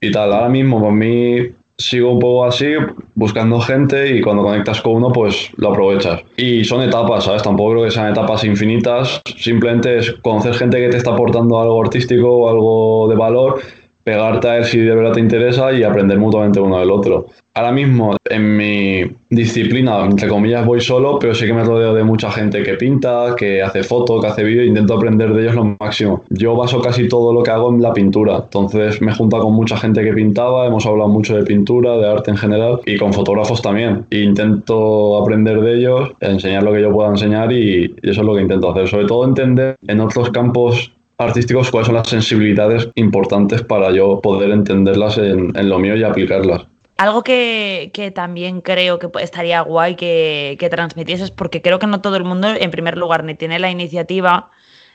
Y 0.01 0.13
tal, 0.13 0.33
ahora 0.33 0.49
mismo 0.49 0.81
para 0.81 0.93
mí 0.93 1.49
sigo 1.79 2.13
un 2.13 2.19
poco 2.19 2.45
así, 2.45 2.73
buscando 3.15 3.61
gente 3.61 4.17
y 4.17 4.21
cuando 4.21 4.43
conectas 4.43 4.81
con 4.81 4.95
uno, 4.95 5.13
pues 5.13 5.51
lo 5.57 5.71
aprovechas. 5.71 6.23
Y 6.37 6.65
son 6.65 6.83
etapas, 6.83 7.25
¿sabes? 7.25 7.43
Tampoco 7.43 7.73
creo 7.73 7.85
que 7.85 7.91
sean 7.91 8.11
etapas 8.11 8.45
infinitas, 8.45 9.21
simplemente 9.37 9.99
es 9.99 10.13
conocer 10.23 10.55
gente 10.55 10.79
que 10.79 10.89
te 10.89 10.97
está 10.97 11.13
aportando 11.13 11.61
algo 11.61 11.83
artístico 11.83 12.29
o 12.29 12.49
algo 12.49 13.09
de 13.09 13.17
valor 13.17 13.61
pegarte 14.07 14.49
a 14.49 14.59
él 14.59 14.65
si 14.65 14.79
de 14.79 14.95
verdad 14.95 15.15
te 15.15 15.21
interesa 15.21 15.73
y 15.73 15.83
aprender 15.83 16.17
mutuamente 16.17 16.61
uno 16.61 16.79
del 16.79 16.93
otro. 16.93 17.27
Ahora 17.55 17.73
mismo 17.73 18.17
en 18.31 18.57
mi 18.57 19.03
disciplina, 19.31 20.05
entre 20.05 20.29
comillas, 20.29 20.65
voy 20.65 20.81
solo, 20.81 21.19
pero 21.19 21.35
sí 21.35 21.45
que 21.45 21.53
me 21.53 21.65
rodeo 21.65 21.93
de 21.93 22.05
mucha 22.05 22.31
gente 22.31 22.63
que 22.63 22.75
pinta, 22.75 23.35
que 23.37 23.63
hace 23.63 23.83
fotos, 23.83 24.21
que 24.21 24.29
hace 24.29 24.45
vídeo 24.45 24.63
intento 24.63 24.95
aprender 24.95 25.33
de 25.33 25.43
ellos 25.43 25.57
lo 25.57 25.77
máximo. 25.81 26.23
Yo 26.29 26.55
baso 26.55 26.81
casi 26.81 27.09
todo 27.09 27.33
lo 27.33 27.43
que 27.43 27.51
hago 27.51 27.75
en 27.75 27.83
la 27.83 27.93
pintura, 27.93 28.43
entonces 28.45 29.03
me 29.03 29.13
junto 29.13 29.41
con 29.41 29.55
mucha 29.55 29.77
gente 29.77 30.05
que 30.05 30.13
pintaba, 30.13 30.67
hemos 30.67 30.87
hablado 30.87 31.09
mucho 31.09 31.35
de 31.35 31.43
pintura, 31.43 31.97
de 31.97 32.09
arte 32.09 32.31
en 32.31 32.37
general 32.37 32.79
y 32.87 32.97
con 32.99 33.13
fotógrafos 33.13 33.61
también. 33.61 34.07
E 34.11 34.21
intento 34.21 35.21
aprender 35.21 35.61
de 35.63 35.79
ellos, 35.79 36.13
enseñar 36.21 36.63
lo 36.63 36.73
que 36.73 36.83
yo 36.83 36.93
pueda 36.93 37.09
enseñar 37.09 37.51
y, 37.53 37.93
y 38.03 38.11
eso 38.11 38.21
es 38.21 38.27
lo 38.27 38.37
que 38.37 38.43
intento 38.43 38.71
hacer. 38.71 38.87
Sobre 38.87 39.07
todo 39.07 39.25
entender 39.25 39.75
en 39.89 39.99
otros 39.99 40.31
campos 40.31 40.93
artísticos 41.19 41.71
cuáles 41.71 41.87
son 41.87 41.97
las 41.97 42.09
sensibilidades 42.09 42.89
importantes 42.95 43.63
para 43.63 43.91
yo 43.91 44.21
poder 44.21 44.51
entenderlas 44.51 45.19
en, 45.19 45.53
lo 45.69 45.79
mío 45.79 45.97
y 45.97 46.05
aplicarlas. 46.05 46.67
Algo 46.99 47.23
que, 47.23 48.13
también 48.15 48.61
creo 48.61 48.99
que 48.99 49.09
estaría 49.21 49.61
guay 49.61 49.97
que, 49.97 50.57
que 50.59 50.71
transmitieses, 50.71 51.31
porque 51.31 51.61
creo 51.61 51.79
que 51.79 51.87
no 51.87 52.01
todo 52.01 52.17
el 52.17 52.25
mundo, 52.25 52.49
en 52.49 52.71
primer 52.71 52.97
lugar, 52.97 53.25
ni 53.25 53.35
tiene 53.35 53.59
la 53.59 53.71
iniciativa, 53.71 54.51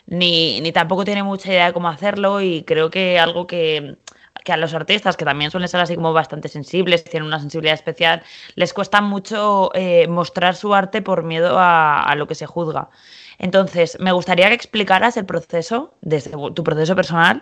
ni, 0.08 0.62
ni 0.62 0.72
tampoco 0.72 1.06
tiene 1.06 1.24
mucha 1.24 1.50
idea 1.50 1.68
de 1.68 1.74
cómo 1.74 1.90
hacerlo, 1.90 2.42
y 2.42 2.64
creo 2.64 2.90
que 2.90 3.20
algo 3.20 3.46
que, 3.46 3.98
a 4.48 4.58
los 4.58 4.74
artistas, 4.74 5.16
que 5.16 5.26
también 5.26 5.52
suelen 5.52 5.70
ser 5.70 5.80
así 5.80 5.96
como 5.96 6.12
bastante 6.14 6.48
sensibles, 6.48 7.04
tienen 7.04 7.28
una 7.28 7.40
sensibilidad 7.40 7.76
especial, 7.76 8.24
les 8.56 8.74
cuesta 8.74 9.02
mucho 9.02 9.70
eh, 9.76 10.08
mostrar 10.08 10.56
su 10.56 10.74
arte 10.74 11.04
por 11.04 11.24
miedo 11.24 11.60
a, 11.60 12.02
a, 12.02 12.16
lo 12.16 12.28
que 12.28 12.34
se 12.34 12.48
juzga. 12.48 12.90
Entonces, 13.42 13.98
me 14.00 14.12
gustaría 14.12 14.48
que 14.50 14.54
explicaras 14.54 15.18
el 15.18 15.26
proceso, 15.26 15.96
desde 16.02 16.30
tu 16.54 16.64
proceso 16.64 16.96
personal, 16.96 17.42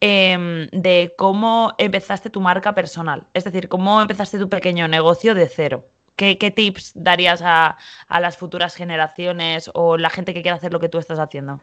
em, 0.00 0.68
de 0.70 1.14
cómo 1.18 1.74
empezaste 1.78 2.30
tu 2.30 2.40
marca 2.40 2.74
personal. 2.74 3.26
Es 3.34 3.42
decir, 3.42 3.68
cómo 3.68 4.00
empezaste 4.00 4.38
tu 4.38 4.48
pequeño 4.48 4.86
negocio 4.86 5.34
de 5.34 5.48
cero. 5.48 5.84
¿Qué, 6.14 6.36
tips 6.36 6.92
darías 6.94 7.42
a, 7.42 7.76
a 8.06 8.20
las 8.20 8.36
futuras 8.36 8.76
generaciones 8.76 9.68
o 9.74 9.96
la 9.96 10.10
gente 10.10 10.32
que 10.32 10.42
quiera 10.42 10.58
hacer 10.58 10.72
lo 10.72 10.78
que 10.78 10.88
tú 10.88 10.98
estás 10.98 11.18
haciendo? 11.18 11.60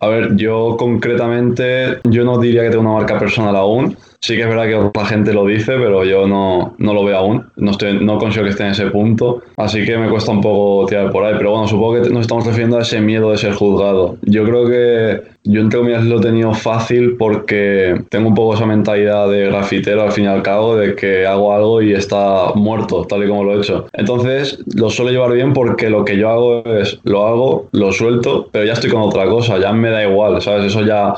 A 0.00 0.08
ver, 0.08 0.34
yo 0.34 0.76
concretamente, 0.76 2.00
yo 2.02 2.24
no 2.24 2.38
diría 2.38 2.62
que 2.62 2.70
tengo 2.70 2.82
una 2.82 2.98
marca 2.98 3.16
personal 3.16 3.54
aún. 3.54 3.96
Sí 4.24 4.36
que 4.36 4.40
es 4.40 4.48
verdad 4.48 4.64
que 4.64 4.74
otra 4.74 5.04
gente 5.04 5.34
lo 5.34 5.44
dice, 5.44 5.74
pero 5.76 6.02
yo 6.02 6.26
no, 6.26 6.74
no 6.78 6.94
lo 6.94 7.04
veo 7.04 7.18
aún. 7.18 7.44
No, 7.56 7.72
estoy, 7.72 8.02
no 8.02 8.16
consigo 8.16 8.44
que 8.44 8.52
esté 8.52 8.62
en 8.62 8.70
ese 8.70 8.86
punto. 8.86 9.42
Así 9.58 9.84
que 9.84 9.98
me 9.98 10.08
cuesta 10.08 10.32
un 10.32 10.40
poco 10.40 10.86
tirar 10.86 11.10
por 11.10 11.24
ahí. 11.24 11.34
Pero 11.36 11.50
bueno, 11.50 11.68
supongo 11.68 12.02
que 12.02 12.08
nos 12.08 12.22
estamos 12.22 12.46
refiriendo 12.46 12.78
a 12.78 12.80
ese 12.80 13.02
miedo 13.02 13.30
de 13.32 13.36
ser 13.36 13.52
juzgado. 13.52 14.16
Yo 14.22 14.46
creo 14.46 14.66
que 14.66 15.34
yo 15.42 15.60
entre 15.60 15.78
comillas 15.78 16.06
lo 16.06 16.20
he 16.20 16.22
tenido 16.22 16.54
fácil 16.54 17.18
porque 17.18 18.00
tengo 18.08 18.28
un 18.28 18.34
poco 18.34 18.54
esa 18.54 18.64
mentalidad 18.64 19.28
de 19.28 19.44
grafitero 19.44 20.00
al 20.00 20.12
fin 20.12 20.24
y 20.24 20.28
al 20.28 20.42
cabo, 20.42 20.74
de 20.74 20.94
que 20.94 21.26
hago 21.26 21.52
algo 21.52 21.82
y 21.82 21.92
está 21.92 22.54
muerto, 22.54 23.04
tal 23.04 23.24
y 23.24 23.28
como 23.28 23.44
lo 23.44 23.52
he 23.52 23.58
hecho. 23.58 23.88
Entonces 23.92 24.58
lo 24.74 24.88
suelo 24.88 25.10
llevar 25.10 25.34
bien 25.34 25.52
porque 25.52 25.90
lo 25.90 26.02
que 26.02 26.16
yo 26.16 26.30
hago 26.30 26.64
es, 26.64 26.98
lo 27.04 27.26
hago, 27.26 27.68
lo 27.72 27.92
suelto, 27.92 28.48
pero 28.50 28.64
ya 28.64 28.72
estoy 28.72 28.88
con 28.88 29.02
otra 29.02 29.26
cosa, 29.26 29.58
ya 29.58 29.70
me 29.74 29.90
da 29.90 30.02
igual, 30.02 30.40
¿sabes? 30.40 30.64
Eso 30.64 30.80
ya 30.80 31.12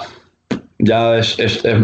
ya 0.79 1.19
es, 1.19 1.39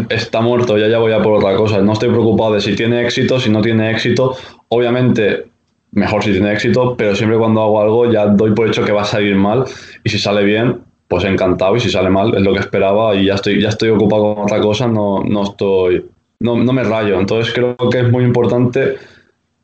está 0.09 0.41
muerto, 0.41 0.77
ya, 0.77 0.87
ya 0.87 0.99
voy 0.99 1.13
a 1.13 1.21
por 1.21 1.33
otra 1.33 1.55
cosa. 1.55 1.81
No 1.81 1.93
estoy 1.93 2.09
preocupado 2.09 2.53
de 2.53 2.61
si 2.61 2.75
tiene 2.75 3.01
éxito, 3.01 3.39
si 3.39 3.49
no 3.49 3.61
tiene 3.61 3.91
éxito. 3.91 4.35
Obviamente, 4.69 5.45
mejor 5.91 6.23
si 6.23 6.31
tiene 6.31 6.51
éxito, 6.53 6.95
pero 6.97 7.15
siempre 7.15 7.37
cuando 7.37 7.61
hago 7.61 7.81
algo 7.81 8.11
ya 8.11 8.27
doy 8.27 8.53
por 8.53 8.67
hecho 8.67 8.83
que 8.83 8.91
va 8.91 9.01
a 9.01 9.05
salir 9.05 9.35
mal 9.35 9.65
y 10.03 10.09
si 10.09 10.19
sale 10.19 10.43
bien, 10.43 10.81
pues 11.07 11.23
encantado 11.25 11.75
y 11.75 11.79
si 11.79 11.89
sale 11.89 12.09
mal 12.09 12.35
es 12.35 12.41
lo 12.41 12.53
que 12.53 12.59
esperaba 12.59 13.15
y 13.15 13.25
ya 13.25 13.35
estoy, 13.35 13.61
ya 13.61 13.69
estoy 13.69 13.89
ocupado 13.89 14.35
con 14.35 14.45
otra 14.45 14.59
cosa, 14.61 14.87
no, 14.87 15.23
no 15.23 15.43
estoy, 15.43 16.05
no, 16.39 16.55
no 16.55 16.73
me 16.73 16.83
rayo. 16.83 17.19
Entonces 17.19 17.53
creo 17.53 17.75
que 17.91 17.99
es 17.99 18.11
muy 18.11 18.23
importante 18.23 18.95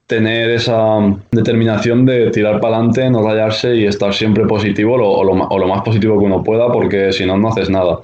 tener 0.08 0.50
esa 0.50 1.00
determinación 1.32 2.04
de 2.04 2.32
tirar 2.32 2.60
para 2.60 2.78
adelante, 2.78 3.10
no 3.12 3.22
rayarse 3.22 3.76
y 3.76 3.86
estar 3.86 4.12
siempre 4.12 4.46
positivo 4.46 4.96
o 4.96 5.24
lo 5.24 5.68
más 5.68 5.82
positivo 5.84 6.18
que 6.18 6.26
uno 6.26 6.44
pueda 6.44 6.72
porque 6.72 7.14
si 7.14 7.28
no, 7.28 7.38
no 7.38 7.50
haces 7.50 7.70
nada 7.70 8.00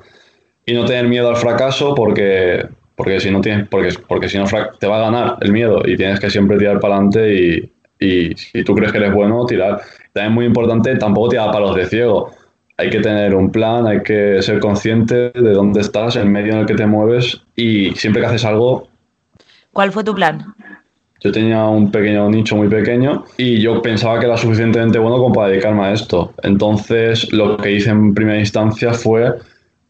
y 0.66 0.74
no 0.74 0.86
tener 0.86 1.08
miedo 1.08 1.30
al 1.30 1.36
fracaso 1.38 1.94
porque, 1.96 2.66
porque 2.96 3.20
si 3.20 3.32
no 3.32 3.42
tienes, 3.42 3.68
porque, 3.68 3.94
porque 4.08 4.30
si 4.30 4.38
no 4.38 4.46
te 4.80 4.88
va 4.88 4.98
a 4.98 5.12
ganar 5.12 5.38
el 5.42 5.52
miedo 5.52 5.82
y 5.86 5.96
tienes 5.96 6.20
que 6.20 6.30
siempre 6.30 6.58
tirar 6.58 6.80
para 6.80 6.96
adelante 6.96 7.34
y, 7.36 7.72
y 8.00 8.36
si 8.36 8.64
tú 8.64 8.74
crees 8.76 8.92
que 8.92 8.98
eres 8.98 9.14
bueno, 9.14 9.46
tirar. 9.46 9.82
También 10.14 10.32
es 10.32 10.36
muy 10.36 10.46
importante 10.46 10.96
tampoco 10.96 11.30
tirar 11.30 11.52
palos 11.52 11.76
de 11.76 11.86
ciego. 11.86 12.32
Hay 12.78 12.90
que 12.90 13.00
tener 13.00 13.34
un 13.36 13.52
plan, 13.52 13.88
hay 13.88 14.02
que 14.02 14.42
ser 14.42 14.60
consciente 14.60 15.32
de 15.32 15.54
dónde 15.54 15.82
estás, 15.82 16.16
el 16.18 16.30
medio 16.30 16.54
en 16.54 16.60
el 16.60 16.66
que 16.66 16.76
te 16.76 16.86
mueves 16.86 17.42
y 17.56 17.92
siempre 17.92 18.22
que 18.22 18.28
haces 18.28 18.44
algo... 18.44 18.88
¿Cuál 19.72 19.92
fue 19.92 20.04
tu 20.04 20.14
plan? 20.14 20.54
Yo 21.22 21.32
tenía 21.32 21.64
un 21.66 21.90
pequeño 21.90 22.30
nicho 22.30 22.56
muy 22.56 22.68
pequeño 22.68 23.24
y 23.38 23.60
yo 23.60 23.82
pensaba 23.82 24.20
que 24.20 24.26
era 24.26 24.38
suficientemente 24.38 25.00
bueno 25.00 25.18
como 25.18 25.34
para 25.34 25.50
dedicarme 25.50 25.86
a 25.86 25.94
esto. 25.94 26.34
Entonces 26.44 27.32
lo 27.32 27.58
que 27.58 27.72
hice 27.72 27.90
en 27.90 28.14
primera 28.14 28.40
instancia 28.40 28.94
fue 28.94 29.34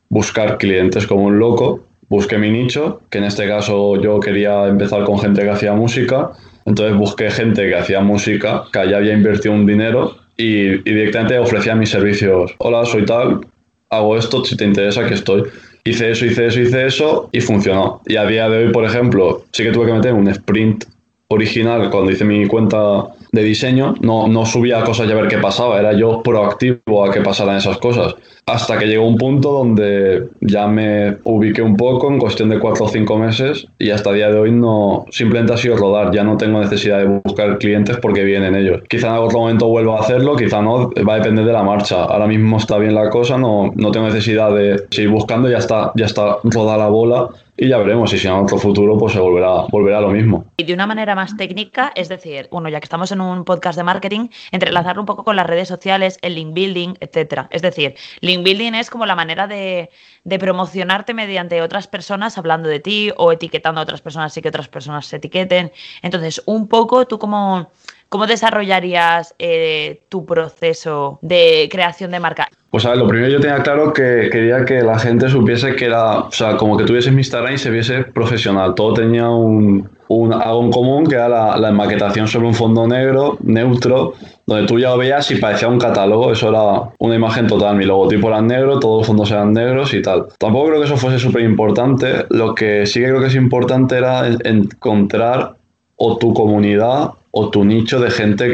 buscar 0.10 0.58
clientes 0.58 1.08
como 1.08 1.26
un 1.26 1.40
loco. 1.40 1.84
Busqué 2.08 2.38
mi 2.38 2.52
nicho, 2.52 3.02
que 3.10 3.18
en 3.18 3.24
este 3.24 3.48
caso 3.48 4.00
yo 4.02 4.20
quería 4.20 4.68
empezar 4.68 5.04
con 5.04 5.20
gente 5.20 5.42
que 5.42 5.50
hacía 5.50 5.74
música. 5.74 6.32
Entonces 6.66 6.98
busqué 6.98 7.30
gente 7.30 7.68
que 7.68 7.76
hacía 7.76 8.02
música, 8.02 8.64
que 8.72 8.90
ya 8.90 8.98
había 8.98 9.14
invertido 9.14 9.54
un 9.54 9.66
dinero 9.66 10.16
y, 10.38 10.78
directamente 10.84 11.38
ofrecía 11.40 11.76
mis 11.76 11.90
servicios. 11.90 12.54
Hola, 12.58 12.86
soy 12.86 13.06
tal, 13.06 13.42
hago 13.90 14.18
esto, 14.18 14.44
si 14.44 14.56
te 14.56 14.66
interesa, 14.66 15.08
que 15.08 15.16
estoy. 15.16 15.44
Hice 15.84 16.12
eso, 16.12 16.26
hice 16.26 16.48
eso, 16.48 16.60
hice 16.60 16.86
eso 16.88 17.30
y 17.32 17.42
funcionó. 17.42 18.02
Y 18.08 18.16
a 18.16 18.26
día 18.26 18.50
de 18.50 18.66
hoy, 18.66 18.72
por 18.72 18.86
ejemplo, 18.86 19.46
sí 19.52 19.64
que 19.64 19.72
tuve 19.72 19.88
que 19.88 19.94
meter 19.94 20.14
un 20.14 20.28
sprint 20.30 20.86
original 21.28 21.90
cuando 21.90 22.12
hice 22.12 22.26
mi 22.26 22.48
cuenta 22.48 23.06
de 23.36 23.44
diseño, 23.44 23.94
no, 24.02 24.28
no 24.28 24.46
subía 24.46 24.84
cosas 24.84 25.08
y 25.08 25.12
a 25.12 25.16
ver 25.16 25.28
qué 25.28 25.38
pasaba, 25.38 25.80
era 25.80 25.94
yo 25.94 26.24
proactivo 26.24 27.06
a 27.06 27.12
que 27.12 27.22
pasaran 27.22 27.58
esas 27.58 27.78
cosas. 27.78 28.16
Hasta 28.48 28.78
que 28.78 28.86
llegó 28.86 29.08
un 29.08 29.18
punto 29.18 29.52
donde 29.52 30.28
ya 30.42 30.68
me 30.68 31.18
ubiqué 31.24 31.62
un 31.62 31.76
poco 31.76 32.12
en 32.12 32.20
cuestión 32.20 32.50
de 32.50 32.60
cuatro 32.60 32.86
o 32.86 32.90
cinco 32.90 33.18
meses 33.18 33.68
y 33.80 33.90
hasta 33.90 34.12
día 34.12 34.30
de 34.30 34.40
hoy 34.40 34.52
no, 34.52 35.06
simplemente 35.10 35.54
ha 35.54 35.58
sido 35.58 35.78
rodar, 35.78 36.14
ya 36.14 36.24
no 36.24 36.38
tengo 36.38 36.60
necesidad 36.60 37.00
de 37.00 37.22
buscar 37.24 37.58
clientes 37.58 37.98
porque 37.98 38.24
vienen 38.24 38.56
ellos. 38.56 38.82
Quizá 38.88 39.08
en 39.10 39.24
otro 39.24 39.40
momento 39.40 39.68
vuelva 39.68 39.98
a 39.98 40.02
hacerlo, 40.02 40.36
quizá 40.36 40.62
no, 40.62 40.92
va 41.08 41.14
a 41.16 41.18
depender 41.18 41.46
de 41.46 41.54
la 41.54 41.64
marcha. 41.64 42.04
Ahora 42.04 42.28
mismo 42.28 42.58
está 42.58 42.78
bien 42.78 42.94
la 42.94 43.10
cosa, 43.10 43.38
no, 43.38 43.72
no 43.76 43.92
tengo 43.92 44.08
necesidad 44.08 44.54
de 44.54 44.84
seguir 44.92 45.10
buscando, 45.10 45.50
ya 45.50 45.58
está, 45.58 45.92
ya 45.96 46.06
está 46.06 46.38
rodada 46.44 46.78
la 46.78 46.88
bola 46.88 47.30
y 47.58 47.70
ya 47.70 47.78
veremos. 47.78 48.10
Si 48.10 48.28
en 48.28 48.34
otro 48.34 48.58
futuro, 48.58 48.98
pues 48.98 49.14
se 49.14 49.20
volverá, 49.20 49.66
volverá 49.70 50.00
a 50.00 50.02
lo 50.02 50.10
mismo. 50.10 50.46
Y 50.58 50.64
de 50.64 50.74
una 50.74 50.88
manera 50.88 51.16
más 51.16 51.38
técnica, 51.38 51.92
es 51.96 52.10
decir, 52.10 52.48
bueno, 52.52 52.70
ya 52.70 52.80
que 52.80 52.86
estamos 52.86 53.12
en 53.12 53.22
un 53.22 53.46
podcast 53.46 53.78
de 53.78 53.84
marketing, 53.84 54.30
entrelazarlo 54.52 55.02
un 55.02 55.06
poco 55.06 55.24
con 55.24 55.36
las 55.36 55.48
redes 55.48 55.68
sociales, 55.68 56.18
el 56.22 56.36
link 56.36 56.54
building, 56.54 56.96
etcétera. 57.00 57.48
Es 57.52 57.62
decir, 57.62 57.96
link 58.22 58.44
building 58.44 58.74
es 58.74 58.90
como 58.90 59.06
la 59.06 59.16
manera 59.16 59.48
de, 59.48 59.90
de 60.24 60.40
promocionarte 60.40 61.14
mediante 61.14 61.62
otras 61.62 61.88
personas 61.88 62.38
hablando 62.38 62.68
de 62.68 62.80
ti 62.80 63.12
o 63.18 63.32
etiquetando 63.32 63.80
a 63.80 63.84
otras 63.84 64.02
personas 64.02 64.36
y 64.38 64.42
que 64.42 64.50
otras 64.50 64.68
personas 64.68 65.06
se 65.06 65.18
etiqueten. 65.18 65.72
Entonces, 66.02 66.42
un 66.46 66.68
poco 66.68 67.08
tú 67.08 67.20
como 67.20 67.70
¿Cómo 68.10 68.28
desarrollarías 68.28 69.36
eh, 69.40 70.04
tu 70.10 70.26
proceso 70.26 71.20
de 71.22 71.68
creación 71.72 72.12
de 72.12 72.20
marca? 72.20 72.50
Pues 72.76 72.86
a 72.86 72.90
ver, 72.90 72.98
lo 72.98 73.08
primero 73.08 73.32
yo 73.32 73.40
tenía 73.40 73.64
claro 73.64 73.94
que 73.94 74.28
quería 74.30 74.66
que 74.66 74.82
la 74.82 75.00
gente 75.00 75.30
supiese 75.30 75.78
que 75.78 75.86
era, 75.86 76.20
o 76.20 76.32
sea, 76.34 76.58
como 76.58 76.76
que 76.76 76.84
tuviese 76.84 77.10
mi 77.10 77.20
Instagram 77.22 77.54
y 77.54 77.58
se 77.58 77.70
viese 77.70 78.04
profesional. 78.04 78.76
Todo 78.76 78.96
tenía 78.96 79.30
un, 79.30 79.90
algo 80.10 80.62
en 80.62 80.72
común, 80.72 81.06
que 81.06 81.16
era 81.16 81.30
la, 81.30 81.56
la 81.56 81.72
maquetación 81.72 82.28
sobre 82.28 82.48
un 82.48 82.54
fondo 82.54 82.86
negro, 82.86 83.38
neutro, 83.42 84.16
donde 84.46 84.68
tú 84.68 84.78
ya 84.78 84.90
lo 84.90 84.98
veías 84.98 85.32
y 85.32 85.36
parecía 85.38 85.70
un 85.70 85.80
catálogo. 85.80 86.34
Eso 86.34 86.50
era 86.50 86.92
una 87.00 87.16
imagen 87.16 87.48
total. 87.48 87.78
Mi 87.78 87.86
logotipo 87.86 88.28
era 88.28 88.42
negro, 88.42 88.78
todos 88.78 88.98
los 88.98 89.08
fondos 89.08 89.32
eran 89.32 89.54
negros 89.54 89.94
y 89.94 90.02
tal. 90.02 90.26
Tampoco 90.38 90.68
creo 90.68 90.80
que 90.82 90.88
eso 90.88 90.98
fuese 90.98 91.18
súper 91.18 91.44
importante. 91.44 92.26
Lo 92.30 92.54
que 92.54 92.86
sí 92.86 93.00
que 93.00 93.06
creo 93.06 93.22
que 93.22 93.28
es 93.28 93.36
importante 93.36 93.96
era 93.96 94.28
encontrar 94.44 95.56
o 95.96 96.18
tu 96.18 96.34
comunidad 96.34 97.12
o 97.32 97.50
tu 97.50 97.64
nicho 97.64 98.00
de 98.00 98.12
gente 98.12 98.50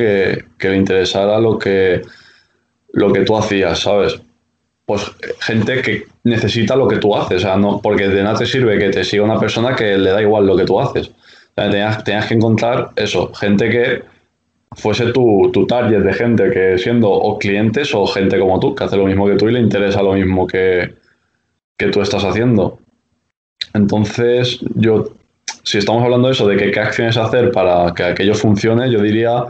que, 0.59 0.69
le 0.69 0.75
interesara 0.75 1.39
lo 1.39 1.57
que, 1.57 2.01
lo 2.93 3.11
que 3.11 3.21
tú 3.21 3.37
hacías, 3.37 3.79
¿sabes? 3.79 4.19
Pues 4.85 5.11
gente 5.39 5.81
que 5.81 6.03
necesita 6.23 6.75
lo 6.75 6.87
que 6.87 6.97
tú 6.97 7.15
haces, 7.15 7.37
o 7.37 7.39
sea, 7.39 7.57
no, 7.57 7.79
porque 7.81 8.09
de 8.09 8.23
nada 8.23 8.39
te 8.39 8.45
sirve 8.45 8.77
que 8.77 8.89
te 8.89 9.03
siga 9.03 9.23
una 9.23 9.39
persona 9.39 9.75
que 9.75 9.97
le 9.97 10.11
da 10.11 10.21
igual 10.21 10.45
lo 10.45 10.55
que 10.55 10.65
tú 10.65 10.79
haces. 10.79 11.11
tenías, 11.55 12.03
que 12.03 12.33
encontrar 12.33 12.91
eso, 12.95 13.31
gente 13.33 13.69
que 13.69 14.03
fuese 14.73 15.11
tu, 15.11 15.49
tu, 15.51 15.67
target 15.67 16.01
de 16.01 16.13
gente 16.13 16.49
que 16.51 16.77
siendo 16.77 17.09
o 17.09 17.37
clientes 17.37 17.93
o 17.93 18.05
gente 18.07 18.39
como 18.39 18.59
tú, 18.59 18.73
que 18.75 18.83
hace 18.83 18.97
lo 18.97 19.05
mismo 19.05 19.27
que 19.27 19.35
tú 19.35 19.49
y 19.49 19.53
le 19.53 19.59
interesa 19.59 20.01
lo 20.01 20.13
mismo 20.13 20.47
que, 20.47 20.95
que 21.77 21.87
tú 21.87 22.01
estás 22.01 22.23
haciendo. 22.23 22.79
Entonces, 23.73 24.59
yo 24.75 25.13
si 25.63 25.77
estamos 25.77 26.03
hablando 26.03 26.27
de 26.27 26.33
eso, 26.33 26.47
de 26.47 26.57
que, 26.57 26.71
qué 26.71 26.79
acciones 26.79 27.17
hacer 27.17 27.51
para 27.51 27.93
que 27.93 28.03
aquello 28.03 28.33
funcione, 28.33 28.89
yo 28.91 29.01
diría 29.01 29.45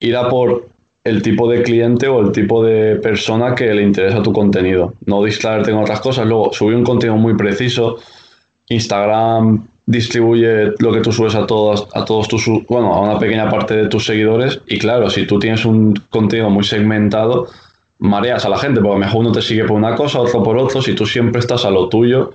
ir 0.00 0.16
a 0.16 0.28
por 0.28 0.68
el 1.04 1.22
tipo 1.22 1.48
de 1.48 1.62
cliente 1.62 2.08
o 2.08 2.20
el 2.20 2.32
tipo 2.32 2.62
de 2.62 2.96
persona 2.96 3.54
que 3.54 3.72
le 3.72 3.82
interesa 3.82 4.22
tu 4.22 4.32
contenido. 4.32 4.94
No 5.06 5.22
distraerte 5.22 5.72
con 5.72 5.82
otras 5.82 6.00
cosas. 6.00 6.26
Luego, 6.26 6.52
subir 6.52 6.76
un 6.76 6.84
contenido 6.84 7.16
muy 7.16 7.34
preciso. 7.34 7.98
Instagram 8.68 9.66
distribuye 9.86 10.74
lo 10.78 10.92
que 10.92 11.00
tú 11.00 11.12
subes 11.12 11.34
a 11.34 11.46
todos, 11.46 11.88
a 11.94 12.04
todos 12.04 12.28
tus, 12.28 12.46
bueno, 12.68 12.92
a 12.92 13.00
una 13.00 13.18
pequeña 13.18 13.48
parte 13.48 13.74
de 13.74 13.88
tus 13.88 14.04
seguidores. 14.04 14.60
Y 14.66 14.78
claro, 14.78 15.08
si 15.08 15.26
tú 15.26 15.38
tienes 15.38 15.64
un 15.64 15.94
contenido 16.10 16.50
muy 16.50 16.64
segmentado, 16.64 17.48
mareas 17.98 18.44
a 18.44 18.50
la 18.50 18.58
gente, 18.58 18.80
porque 18.80 18.98
mejor 18.98 19.20
uno 19.20 19.32
te 19.32 19.40
sigue 19.40 19.64
por 19.64 19.76
una 19.76 19.94
cosa, 19.94 20.20
otro 20.20 20.42
por 20.42 20.58
otro. 20.58 20.82
Si 20.82 20.94
tú 20.94 21.06
siempre 21.06 21.40
estás 21.40 21.64
a 21.64 21.70
lo 21.70 21.88
tuyo, 21.88 22.32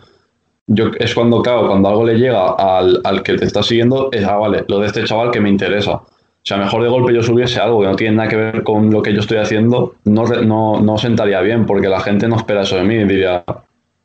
yo, 0.66 0.88
es 0.98 1.14
cuando, 1.14 1.44
claro, 1.44 1.68
cuando 1.68 1.90
algo 1.90 2.06
le 2.06 2.16
llega 2.16 2.54
al, 2.54 3.02
al, 3.04 3.22
que 3.22 3.36
te 3.36 3.46
está 3.46 3.62
siguiendo, 3.62 4.10
es, 4.12 4.26
ah, 4.26 4.38
vale, 4.38 4.66
lo 4.68 4.80
de 4.80 4.88
este 4.88 5.04
chaval 5.04 5.30
que 5.30 5.40
me 5.40 5.50
interesa. 5.50 6.02
O 6.44 6.46
sea, 6.46 6.58
mejor 6.58 6.84
de 6.84 6.90
golpe 6.90 7.14
yo 7.14 7.24
subiese 7.24 7.60
algo 7.62 7.80
que 7.80 7.88
no 7.88 7.96
tiene 7.96 8.18
nada 8.18 8.28
que 8.28 8.36
ver 8.36 8.64
con 8.64 8.92
lo 8.92 9.02
que 9.02 9.14
yo 9.14 9.22
estoy 9.22 9.38
haciendo, 9.38 9.96
no, 10.04 10.26
no, 10.26 10.82
no 10.82 10.98
sentaría 10.98 11.40
bien, 11.40 11.66
porque 11.66 11.88
la 11.88 12.02
gente 12.02 12.28
no 12.28 12.36
espera 12.36 12.64
eso 12.64 12.76
de 12.76 12.84
mí 12.84 12.96
y 12.96 13.06
diría, 13.06 13.46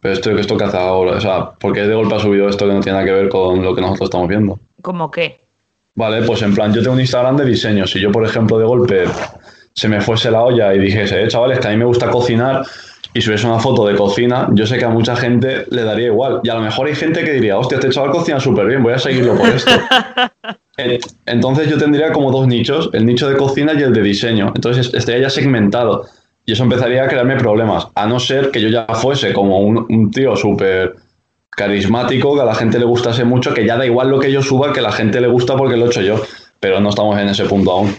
pero 0.01 0.15
esto, 0.15 0.31
esto 0.31 0.57
que 0.57 0.65
hace 0.65 0.77
ahora, 0.77 1.17
o 1.17 1.21
sea, 1.21 1.51
porque 1.59 1.83
de 1.83 1.95
golpe 1.97 2.15
ha 2.15 2.21
subido 2.21 2.49
esto 2.49 2.69
que 2.69 2.75
no 2.75 2.81
tiene 2.81 2.99
nada 2.99 3.05
que 3.05 3.13
ver 3.13 3.29
con 3.29 3.61
lo 3.61 3.75
que 3.75 3.81
nosotros 3.81 4.07
estamos 4.07 4.29
viendo. 4.29 4.57
¿Cómo 4.83 5.11
qué? 5.11 5.41
Vale, 5.97 6.23
pues 6.23 6.43
en 6.43 6.55
plan, 6.55 6.73
yo 6.73 6.81
tengo 6.81 6.95
un 6.95 7.01
Instagram 7.01 7.37
de 7.39 7.45
diseño. 7.45 7.85
Si 7.89 7.99
yo, 7.99 8.13
por 8.13 8.25
ejemplo, 8.25 8.57
de 8.57 8.65
golpe 8.65 9.05
se 9.75 9.89
me 9.89 10.01
fuese 10.01 10.31
la 10.31 10.43
olla 10.43 10.73
y 10.75 10.79
dijese, 10.79 11.21
eh, 11.21 11.27
chavales, 11.27 11.59
que 11.59 11.67
a 11.67 11.71
mí 11.73 11.77
me 11.77 11.87
gusta 11.87 12.09
cocinar, 12.09 12.65
y 13.15 13.21
subes 13.21 13.43
una 13.43 13.59
foto 13.59 13.85
de 13.85 13.97
cocina, 13.97 14.49
yo 14.53 14.65
sé 14.65 14.79
que 14.79 14.85
a 14.85 14.91
mucha 14.91 15.17
gente 15.17 15.67
le 15.71 15.83
daría 15.83 16.07
igual. 16.07 16.41
Y 16.45 16.51
a 16.51 16.55
lo 16.55 16.61
mejor 16.61 16.87
hay 16.87 16.95
gente 16.95 17.25
que 17.25 17.33
diría, 17.33 17.59
hostia, 17.59 17.79
este 17.79 17.91
chaval 17.91 18.13
cocina 18.13 18.39
súper 18.39 18.67
bien, 18.67 18.81
voy 18.81 18.93
a 18.93 18.99
seguirlo 18.99 19.35
por 19.35 19.49
esto. 19.49 19.71
Entonces 21.27 21.69
yo 21.69 21.77
tendría 21.77 22.13
como 22.13 22.31
dos 22.31 22.47
nichos, 22.47 22.89
el 22.93 23.05
nicho 23.05 23.29
de 23.29 23.37
cocina 23.37 23.73
y 23.75 23.83
el 23.83 23.93
de 23.93 24.03
diseño. 24.03 24.53
Entonces 24.55 24.93
estaría 24.95 25.23
ya 25.23 25.31
segmentado. 25.31 26.07
Y 26.47 26.53
eso 26.53 26.63
empezaría 26.63 27.05
a 27.05 27.09
crearme 27.09 27.37
problemas. 27.37 27.89
A 27.95 28.07
no 28.07 28.21
ser 28.21 28.51
que 28.51 28.61
yo 28.61 28.69
ya 28.69 28.87
fuese 28.87 29.33
como 29.33 29.59
un, 29.59 30.11
tío 30.11 30.37
súper 30.37 30.97
carismático, 31.51 32.35
que 32.35 32.43
a 32.43 32.45
la 32.45 32.55
gente 32.55 32.79
le 32.79 32.85
gustase 32.85 33.25
mucho, 33.25 33.53
que 33.53 33.67
ya 33.67 33.77
da 33.77 33.85
igual 33.85 34.09
lo 34.09 34.21
que 34.21 34.33
yo 34.33 34.41
suba, 34.41 34.73
que 34.73 34.81
a 34.81 34.85
la 34.85 34.93
gente 34.93 35.21
le 35.21 35.27
gusta 35.27 35.57
porque 35.57 35.77
lo 35.77 35.87
he 35.87 35.89
hecho 35.89 36.01
yo. 36.01 36.23
Pero 36.61 36.81
no 36.81 36.91
estamos 36.91 37.19
en 37.19 37.29
ese 37.29 37.45
punto 37.45 37.73
aún. 37.73 37.95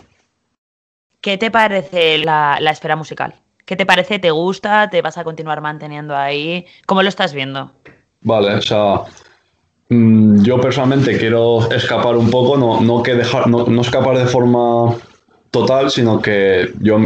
¿Qué 1.22 1.38
te 1.38 1.52
parece 1.52 2.18
la, 2.18 2.58
la 2.62 2.72
esfera 2.72 2.96
musical? 2.96 3.36
¿Qué 3.66 3.76
te 3.76 3.86
parece? 3.86 4.20
¿Te 4.20 4.32
gusta? 4.32 4.90
¿Te 4.90 5.02
vas 5.02 5.18
a 5.18 5.24
continuar 5.24 5.62
manteniendo 5.62 6.16
ahí? 6.16 6.66
¿Cómo 6.88 7.04
lo 7.04 7.10
estás 7.10 7.34
viendo? 7.34 7.74
Vale, 8.22 8.56
o 8.56 8.62
sea, 8.62 9.02
yo 9.90 10.62
personalmente 10.62 11.18
quiero 11.18 11.70
escapar 11.72 12.16
un 12.16 12.30
poco, 12.30 12.58
no, 12.58 12.80
no 12.82 13.02
que 13.02 13.16
dejar, 13.16 13.48
no, 13.48 13.66
no, 13.66 13.82
escapar 13.82 14.18
de 14.18 14.26
forma 14.26 14.96
total, 15.50 15.90
sino 15.90 16.22
que 16.22 16.72
yo 16.80 16.98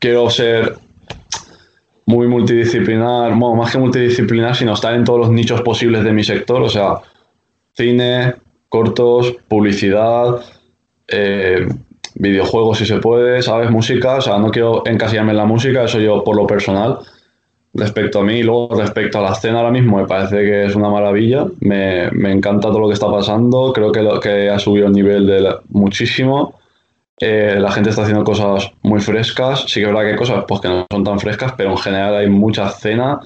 quiero 0.00 0.28
ser 0.28 0.78
muy 2.06 2.26
multidisciplinar, 2.26 3.30
bueno, 3.30 3.54
más 3.54 3.70
que 3.70 3.78
multidisciplinar, 3.78 4.56
sino 4.56 4.74
estar 4.74 4.94
en 4.94 5.04
todos 5.04 5.20
los 5.20 5.30
nichos 5.30 5.62
posibles 5.62 6.02
de 6.02 6.12
mi 6.12 6.24
sector, 6.24 6.60
o 6.62 6.68
sea, 6.68 7.00
cine, 7.74 8.34
cortos, 8.68 9.36
publicidad, 9.46 10.40
eh, 11.06 11.68
videojuegos 12.16 12.78
si 12.78 12.86
se 12.86 12.98
puede, 12.98 13.42
¿sabes? 13.42 13.70
Música, 13.70 14.16
o 14.16 14.20
sea, 14.20 14.38
no 14.38 14.50
quiero 14.50 14.82
encasillarme 14.86 15.30
en 15.30 15.36
la 15.36 15.46
música, 15.46 15.84
eso 15.84 16.00
yo 16.00 16.24
por 16.24 16.36
lo 16.36 16.48
personal. 16.48 16.98
Respecto 17.74 18.20
a 18.20 18.22
mí, 18.22 18.34
y 18.34 18.42
luego 18.42 18.68
respecto 18.76 19.18
a 19.18 19.22
la 19.22 19.32
escena 19.32 19.58
ahora 19.58 19.70
mismo, 19.70 19.96
me 19.96 20.06
parece 20.06 20.36
que 20.36 20.66
es 20.66 20.74
una 20.74 20.90
maravilla, 20.90 21.46
me, 21.60 22.10
me 22.10 22.30
encanta 22.30 22.68
todo 22.68 22.80
lo 22.80 22.88
que 22.88 22.94
está 22.94 23.10
pasando, 23.10 23.72
creo 23.72 23.90
que, 23.90 24.02
lo, 24.02 24.20
que 24.20 24.50
ha 24.50 24.58
subido 24.58 24.88
el 24.88 24.92
nivel 24.92 25.26
de 25.26 25.56
muchísimo, 25.70 26.60
eh, 27.18 27.56
la 27.58 27.70
gente 27.70 27.90
está 27.90 28.02
haciendo 28.02 28.24
cosas 28.24 28.72
muy 28.82 29.00
frescas, 29.00 29.64
sí 29.68 29.80
que 29.80 29.82
es 29.82 29.86
verdad 29.86 30.02
que 30.02 30.10
hay 30.10 30.16
cosas 30.16 30.44
pues, 30.46 30.60
que 30.60 30.68
no 30.68 30.86
son 30.90 31.04
tan 31.04 31.20
frescas, 31.20 31.54
pero 31.56 31.70
en 31.70 31.78
general 31.78 32.16
hay 32.16 32.28
mucha 32.28 32.66
escena, 32.66 33.20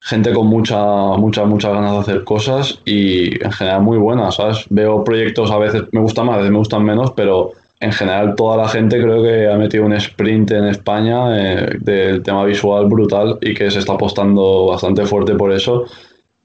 gente 0.00 0.32
con 0.32 0.48
mucha, 0.48 0.84
muchas, 1.16 1.46
muchas 1.46 1.72
ganas 1.72 1.92
de 1.92 1.98
hacer 1.98 2.24
cosas 2.24 2.80
y 2.84 3.42
en 3.42 3.52
general 3.52 3.82
muy 3.82 3.98
buenas. 3.98 4.36
Veo 4.68 5.04
proyectos 5.04 5.50
a 5.52 5.58
veces 5.58 5.84
me 5.92 6.00
gustan 6.00 6.26
más, 6.26 6.34
a 6.34 6.38
veces 6.38 6.50
me 6.50 6.58
gustan 6.58 6.84
menos, 6.84 7.12
pero 7.12 7.52
en 7.82 7.92
general 7.92 8.36
toda 8.36 8.56
la 8.56 8.68
gente 8.68 9.02
creo 9.02 9.22
que 9.24 9.48
ha 9.48 9.56
metido 9.56 9.84
un 9.84 9.92
sprint 9.94 10.52
en 10.52 10.66
España 10.66 11.16
eh, 11.36 11.76
del 11.80 12.22
tema 12.22 12.44
visual 12.44 12.86
brutal 12.86 13.38
y 13.40 13.54
que 13.54 13.70
se 13.72 13.80
está 13.80 13.94
apostando 13.94 14.66
bastante 14.66 15.04
fuerte 15.04 15.34
por 15.34 15.50
eso 15.52 15.86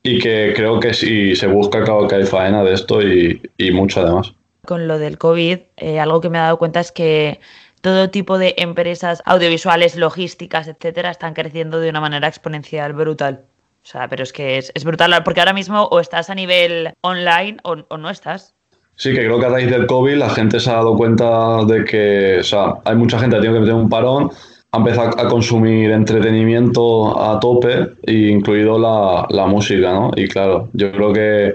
y 0.01 0.17
que 0.17 0.53
creo 0.56 0.79
que 0.79 0.96
si 0.96 1.36
se 1.36 1.46
busca 1.46 1.84
claro 1.84 2.08
que 2.08 2.15
hay 2.15 2.25
faena 2.25 2.63
de 2.63 2.74
esto 2.74 3.03
y, 3.03 3.39
mucho 3.72 4.01
además. 4.01 4.34
Con 4.65 4.88
lo 4.88 4.98
del 4.98 5.20
COVID, 5.20 5.60
eh, 5.77 6.00
algo 6.00 6.22
que 6.22 6.29
me 6.29 6.39
he 6.39 6.41
dado 6.41 6.58
cuenta 6.58 6.79
es 6.79 6.91
que 6.91 7.39
todo 7.82 8.10
tipo 8.10 8.39
de 8.39 8.56
empresas 8.58 9.22
audiovisuales, 9.24 9.96
logísticas, 9.96 10.67
etcétera, 10.67 11.12
están 11.12 11.36
creciendo 11.36 11.79
de 11.79 11.91
una 11.91 12.01
manera 12.01 12.27
exponencial 12.27 12.94
brutal. 12.94 13.46
O 13.84 13.86
sea, 13.89 14.08
pero 14.08 14.24
es 14.24 14.34
que 14.34 14.58
es, 14.58 14.84
brutal, 14.84 15.13
porque 15.24 15.41
ahora 15.41 15.53
mismo 15.53 15.84
o 15.84 16.00
estás 16.00 16.32
a 16.32 16.36
nivel 16.36 16.94
online 17.01 17.58
o 17.63 17.98
no 17.98 18.10
estás. 18.10 18.57
Sí, 18.98 19.13
que 19.13 19.20
creo 19.20 19.39
que 19.39 19.46
a 19.46 19.50
raíz 19.50 19.70
del 19.70 19.86
COVID 19.86 20.16
la 20.16 20.30
gente 20.30 20.60
se 20.60 20.72
ha 20.72 20.74
dado 20.74 20.98
cuenta 20.98 21.63
de 21.66 21.86
que, 21.86 22.38
o 22.39 22.44
sea, 22.44 22.77
hay 22.84 22.96
mucha 22.96 23.20
gente 23.20 23.36
que 23.36 23.44
tenido 23.44 23.54
que 23.54 23.60
meter 23.62 23.75
un 23.75 23.89
parón, 23.89 24.32
ha 24.72 24.77
empezado 24.77 25.10
a 25.20 25.27
consumir 25.27 25.92
entretenimiento 25.92 27.20
a 27.22 27.39
tope, 27.39 27.89
incluido 28.08 28.80
la, 28.80 29.27
la 29.30 29.46
música, 29.46 29.94
¿no? 29.94 30.12
Y 30.16 30.27
claro, 30.27 30.70
yo 30.74 30.92
creo 30.92 31.13
que 31.13 31.54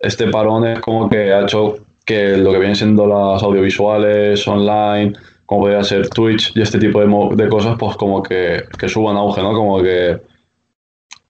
este 0.00 0.26
parón 0.28 0.66
es 0.66 0.80
como 0.80 1.08
que 1.08 1.32
ha 1.32 1.42
hecho 1.42 1.76
que 2.04 2.36
lo 2.36 2.50
que 2.50 2.58
vienen 2.58 2.74
siendo 2.76 3.06
las 3.06 3.40
audiovisuales 3.40 4.46
online, 4.48 5.12
como 5.46 5.62
podría 5.62 5.84
ser 5.84 6.08
Twitch 6.08 6.56
y 6.56 6.62
este 6.62 6.80
tipo 6.80 7.00
de, 7.00 7.36
de 7.36 7.48
cosas, 7.48 7.76
pues 7.78 7.96
como 7.96 8.20
que, 8.20 8.64
que, 8.76 8.88
suban 8.88 9.16
auge, 9.16 9.42
¿no? 9.42 9.52
Como 9.52 9.80
que, 9.80 10.18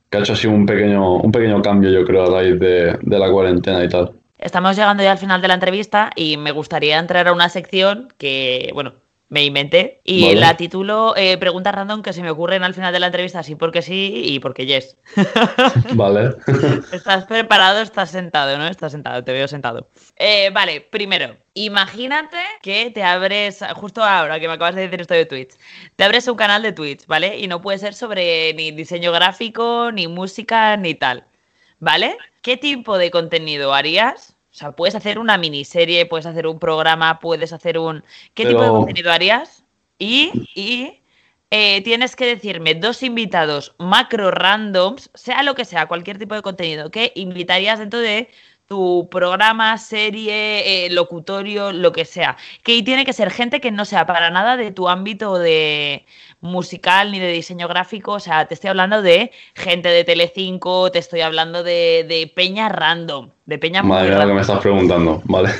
que, 0.09 0.17
ha 0.17 0.21
hecho 0.21 0.33
así 0.33 0.47
un 0.47 0.64
pequeño, 0.64 1.17
un 1.17 1.31
pequeño 1.31 1.61
cambio, 1.61 1.90
yo 1.90 2.02
creo, 2.07 2.23
a 2.25 2.31
raíz 2.31 2.59
de, 2.59 2.97
de 3.02 3.19
la 3.19 3.31
cuarentena 3.31 3.85
y 3.85 3.88
tal. 3.90 4.20
Estamos 4.40 4.75
llegando 4.75 5.02
ya 5.02 5.12
al 5.12 5.18
final 5.18 5.42
de 5.42 5.49
la 5.49 5.54
entrevista 5.54 6.11
y 6.16 6.38
me 6.38 6.50
gustaría 6.50 6.99
entrar 6.99 7.28
a 7.28 7.32
una 7.32 7.50
sección 7.50 8.09
que, 8.16 8.70
bueno, 8.73 8.94
me 9.28 9.44
inventé 9.44 10.00
y 10.02 10.35
la 10.35 10.56
titulo 10.56 11.14
eh, 11.16 11.37
Preguntas 11.38 11.75
random 11.75 12.02
que 12.02 12.14
se 12.14 12.23
me 12.23 12.30
ocurren 12.30 12.64
al 12.64 12.73
final 12.73 12.92
de 12.92 13.00
la 13.00 13.06
entrevista, 13.06 13.42
sí 13.42 13.54
porque 13.54 13.82
sí 13.82 14.12
y 14.25 14.40
porque 14.40 14.64
yes. 14.64 14.97
Vale. 15.94 16.37
Estás 16.90 17.26
preparado, 17.26 17.80
estás 17.80 18.11
sentado, 18.11 18.56
¿no? 18.56 18.66
Estás 18.66 18.92
sentado, 18.92 19.23
te 19.23 19.32
veo 19.32 19.47
sentado. 19.47 19.88
Eh, 20.16 20.50
vale, 20.54 20.80
primero, 20.80 21.37
imagínate 21.52 22.38
que 22.62 22.90
te 22.90 23.04
abres, 23.04 23.62
justo 23.75 24.02
ahora 24.02 24.40
que 24.40 24.49
me 24.49 24.54
acabas 24.54 24.75
de 24.75 24.82
decir 24.82 25.02
esto 25.02 25.14
de 25.14 25.26
Twitch, 25.26 25.54
te 25.97 26.04
abres 26.04 26.26
un 26.26 26.37
canal 26.37 26.62
de 26.62 26.73
Twitch, 26.73 27.06
¿vale? 27.06 27.38
Y 27.38 27.47
no 27.47 27.61
puede 27.61 27.78
ser 27.78 27.92
sobre 27.92 28.54
ni 28.54 28.70
diseño 28.73 29.12
gráfico, 29.12 29.92
ni 29.92 30.09
música, 30.09 30.78
ni 30.78 30.94
tal. 30.94 31.26
¿vale? 31.80 32.16
¿Qué 32.42 32.56
tipo 32.56 32.99
de 32.99 33.11
contenido 33.11 33.75
harías? 33.75 34.37
O 34.50 34.54
sea, 34.54 34.73
puedes 34.73 34.94
hacer 34.94 35.18
una 35.18 35.38
miniserie, 35.38 36.06
puedes 36.06 36.26
hacer 36.26 36.47
un 36.47 36.59
programa, 36.59 37.20
puedes 37.20 37.52
hacer 37.52 37.78
un... 37.78 38.02
¿Qué 38.35 38.47
tipo 38.47 38.62
de 38.62 38.68
contenido 38.68 39.12
harías? 39.12 39.64
Y, 39.99 40.32
y 40.54 41.00
eh, 41.50 41.82
tienes 41.82 42.16
que 42.16 42.26
decirme 42.26 42.75
dos 42.75 43.02
invitados 43.02 43.75
macro 43.78 44.30
randoms, 44.30 45.11
sea 45.14 45.42
lo 45.42 45.54
que 45.54 45.64
sea, 45.64 45.87
cualquier 45.88 46.18
tipo 46.18 46.35
de 46.35 46.42
contenido, 46.42 46.90
que 46.90 47.12
invitarías 47.16 47.78
dentro 47.78 47.99
de 48.00 48.28
tu 48.71 49.09
programa, 49.11 49.77
serie, 49.79 50.87
eh, 50.87 50.91
locutorio, 50.91 51.73
lo 51.73 51.91
que 51.91 52.05
sea. 52.05 52.37
Que 52.62 52.81
tiene 52.85 53.05
que 53.05 53.12
ser 53.12 53.33
gente 53.33 53.61
que 53.61 53.73
no 53.73 53.85
sea 53.85 54.07
para 54.07 54.31
nada 54.31 54.57
de 54.57 54.71
tu 54.71 54.89
ámbito 54.89 55.41
de 55.41 56.07
musical 56.41 57.11
ni 57.11 57.19
de 57.19 57.33
diseño 57.33 57.67
gráfico. 57.67 58.12
O 58.12 58.21
sea, 58.21 58.47
te 58.47 58.55
estoy 58.55 58.71
hablando 58.71 59.03
de 59.03 59.33
gente 59.57 59.89
de 59.89 60.05
Telecinco, 60.05 60.93
te 60.93 61.00
estoy 61.00 61.21
hablando 61.23 61.65
de, 61.65 62.07
de 62.09 62.33
peña 62.33 62.69
random, 62.69 63.31
de 63.45 63.59
peña 63.59 63.83
muy 63.83 63.91
Madre 63.91 64.11
mía, 64.11 64.19
lo 64.19 64.21
que 64.21 64.21
random. 64.21 64.37
me 64.37 64.41
estás 64.43 64.61
preguntando, 64.61 65.23
vale. 65.25 65.50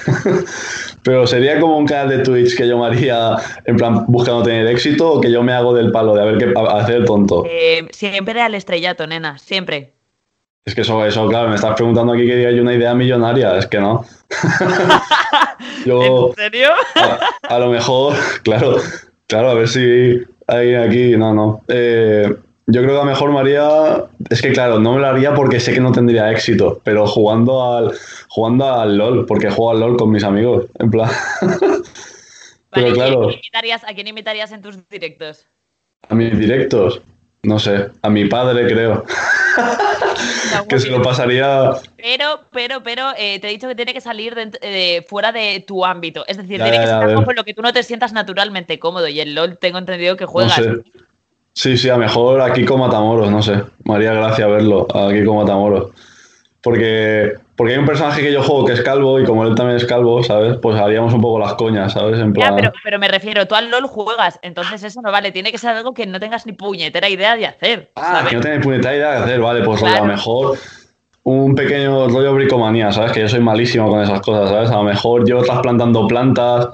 Pero 1.03 1.27
sería 1.27 1.59
como 1.59 1.79
un 1.79 1.87
canal 1.87 2.11
de 2.11 2.19
Twitch 2.21 2.57
que 2.57 2.69
yo 2.69 2.79
me 2.79 2.87
haría 2.87 3.35
en 3.65 3.77
plan 3.77 4.05
buscando 4.07 4.45
tener 4.45 4.69
éxito 4.69 5.15
o 5.15 5.21
que 5.21 5.33
yo 5.33 5.43
me 5.43 5.53
hago 5.53 5.75
del 5.75 5.91
palo 5.91 6.15
de 6.15 6.23
a 6.23 6.27
ver 6.27 6.39
qué 6.39 6.55
hacer 6.57 6.95
el 6.99 7.07
tonto. 7.07 7.43
Eh, 7.45 7.89
siempre 7.91 8.41
al 8.41 8.55
estrellato, 8.55 9.05
nena, 9.09 9.37
siempre. 9.39 9.95
Es 10.65 10.75
que 10.75 10.83
eso, 10.83 11.05
eso, 11.05 11.27
claro, 11.29 11.49
me 11.49 11.55
estás 11.55 11.75
preguntando 11.75 12.13
aquí 12.13 12.27
que 12.27 12.37
diga 12.37 12.51
yo 12.51 12.63
una 12.63 12.75
idea 12.75 12.95
millonaria, 12.95 13.57
es 13.57 13.67
que 13.67 13.81
no. 13.81 14.05
yo 15.87 16.29
¿En 16.29 16.35
serio? 16.35 16.69
a, 16.95 17.55
a 17.55 17.59
lo 17.59 17.71
mejor, 17.71 18.15
claro, 18.43 18.77
claro, 19.27 19.51
a 19.51 19.55
ver 19.55 19.69
si 19.69 20.21
hay 20.47 20.75
aquí, 20.75 21.17
no, 21.17 21.33
no. 21.33 21.63
Eh, 21.69 22.35
yo 22.67 22.83
creo 22.83 22.95
que 22.95 23.01
a 23.01 23.05
lo 23.05 23.11
mejor 23.11 23.33
me 23.33 23.41
haría, 23.41 24.05
es 24.29 24.43
que 24.43 24.53
claro, 24.53 24.79
no 24.79 24.95
me 24.95 25.01
lo 25.01 25.07
haría 25.09 25.35
porque 25.35 25.59
sé 25.59 25.73
que 25.73 25.81
no 25.81 25.91
tendría 25.93 26.31
éxito, 26.31 26.81
pero 26.85 27.07
jugando 27.07 27.65
al, 27.75 27.93
jugando 28.29 28.73
al 28.73 28.97
LOL, 28.97 29.27
porque 29.27 29.51
juego 29.51 29.73
al 29.73 29.81
LOL 29.81 29.97
con 29.97 30.11
mis 30.11 30.23
amigos, 30.23 30.67
en 30.79 30.91
plan, 30.91 31.11
Pero 32.73 32.87
Vale, 32.87 32.89
¿y 32.91 32.93
claro. 32.93 33.23
¿a 33.23 33.27
quién 33.27 33.35
invitarías, 33.35 33.85
a 33.85 33.95
quién 33.95 34.07
invitarías 34.07 34.53
en 34.53 34.63
tus 34.63 34.89
directos? 34.89 35.47
a 36.09 36.15
mis 36.15 36.39
directos, 36.39 37.03
no 37.43 37.59
sé, 37.59 37.89
a 38.03 38.11
mi 38.11 38.27
padre 38.27 38.67
creo, 38.67 39.05
que 40.69 40.79
se 40.79 40.89
lo 40.91 41.03
pasaría, 41.03 41.71
Pero, 41.97 42.41
pero, 42.53 42.83
pero, 42.83 43.11
eh, 43.17 43.39
te 43.41 43.49
he 43.49 43.51
dicho 43.51 43.69
que 43.69 43.75
tiene 43.75 43.95
que 43.95 44.01
salir 44.01 44.35
dent- 44.35 44.59
eh, 44.61 45.05
fuera 45.09 45.33
de 45.33 45.65
tu 45.67 45.85
ámbito. 45.85 46.25
Es 46.27 46.37
decir, 46.37 46.59
Ya, 46.59 46.65
tiene 46.65 46.79
que 46.81 46.87
ser 46.87 46.95
algo 46.97 47.25
con 47.25 47.35
lo 47.35 47.45
que 47.45 47.55
tú 47.55 47.63
no 47.63 47.73
te 47.73 47.83
sientas 47.83 48.13
naturalmente 48.13 48.79
cómodo. 48.79 49.09
Y 49.09 49.21
el 49.21 49.35
LOL 49.35 49.59
tengo 49.59 49.79
entendido 49.79 50.17
que 50.17 50.25
no 50.25 50.31
juegas. 50.31 50.55
sé. 50.57 50.71
Sí, 51.55 51.77
sí, 51.77 51.89
a 51.89 51.95
lo 51.95 51.99
mejor 52.01 52.41
a 52.41 52.53
Kiko 52.53 52.79
Matamoros, 52.79 53.31
no 53.31 53.43
sé, 53.43 53.63
me 53.85 53.95
haría 53.95 54.13
gracia 54.13 54.47
verlo, 54.47 54.87
a 54.95 55.11
Kiko 55.13 55.35
Matamoros. 55.35 55.91
Porque, 56.63 57.35
porque 57.61 57.75
hay 57.75 57.79
un 57.79 57.85
personaje 57.85 58.23
que 58.23 58.33
yo 58.33 58.43
juego 58.43 58.65
que 58.65 58.73
es 58.73 58.81
calvo 58.81 59.21
y 59.21 59.25
como 59.27 59.45
él 59.45 59.55
también 59.55 59.77
es 59.77 59.85
calvo, 59.85 60.23
¿sabes? 60.23 60.57
Pues 60.63 60.81
haríamos 60.81 61.13
un 61.13 61.21
poco 61.21 61.39
las 61.39 61.53
coñas, 61.57 61.93
¿sabes? 61.93 62.19
En 62.19 62.33
Ya, 62.33 62.57
pero, 62.57 62.73
pero 62.83 62.99
me 62.99 63.07
refiero, 63.07 63.47
tú 63.47 63.55
al 63.55 63.71
LOL 63.71 63.87
juegas, 63.87 64.39
entonces 64.41 64.83
eso 64.83 65.03
no 65.03 65.13
vale. 65.13 65.31
Tiene 65.31 65.53
que 65.53 65.59
ser 65.59 65.77
algo 65.77 65.93
que 65.93 66.07
no 66.07 66.19
tengas 66.19 66.47
ni 66.47 66.53
puñetera 66.55 67.07
idea 67.11 67.37
de 67.37 67.47
hacer. 67.47 67.91
ah, 67.97 68.13
¿sabes? 68.15 68.31
que 68.31 68.37
no 68.37 68.41
tenéis 68.41 68.63
puñetera 68.65 68.97
idea 68.97 69.11
de 69.11 69.17
hacer, 69.19 69.41
vale, 69.43 69.63
pues 69.63 69.79
rollo, 69.79 69.93
a 69.93 69.97
Claro. 69.99 70.07
lo 70.07 70.13
mejor 70.15 70.59
un 71.23 71.55
pequeño 71.55 72.09
rollo 72.09 72.35
bricomanía, 72.35 72.91
¿sabes? 72.93 73.13
Que 73.13 73.21
yo 73.21 73.29
soy 73.29 73.41
malísimo 73.41 73.91
con 73.91 74.01
esas 74.01 74.21
cosas, 74.21 74.49
¿sabes? 74.49 74.71
A 74.71 74.77
lo 74.77 74.85
mejor 74.85 75.29
yo 75.29 75.43
trasplantando 75.43 76.07
plantas 76.07 76.69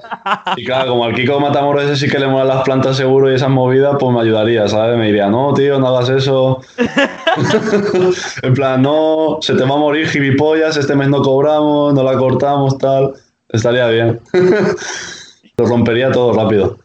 y 0.56 0.64
claro, 0.64 0.90
como 0.90 1.04
al 1.04 1.14
Kiko 1.14 1.40
Matamoros 1.40 1.84
ese 1.84 1.96
sí 1.96 2.10
que 2.10 2.18
le 2.18 2.28
molan 2.28 2.48
las 2.48 2.62
plantas 2.62 2.96
seguro 2.96 3.30
y 3.30 3.34
esas 3.34 3.50
movidas, 3.50 3.96
pues 3.98 4.14
me 4.14 4.20
ayudaría, 4.20 4.68
¿sabes? 4.68 4.96
Me 4.96 5.06
diría, 5.06 5.28
no, 5.28 5.52
tío, 5.52 5.80
no 5.80 5.88
hagas 5.88 6.10
eso. 6.10 6.60
en 8.42 8.54
plan, 8.54 8.82
no, 8.82 9.38
se 9.40 9.54
te 9.54 9.64
va 9.64 9.74
a 9.74 9.78
morir 9.78 10.08
gilipollas, 10.08 10.76
este 10.76 10.94
mes 10.94 11.08
no 11.08 11.22
cobramos, 11.22 11.92
no 11.92 12.02
la 12.04 12.16
cortamos, 12.16 12.78
tal. 12.78 13.14
Estaría 13.48 13.88
bien. 13.88 14.20
Lo 15.56 15.66
rompería 15.66 16.12
todo 16.12 16.32
rápido. 16.32 16.76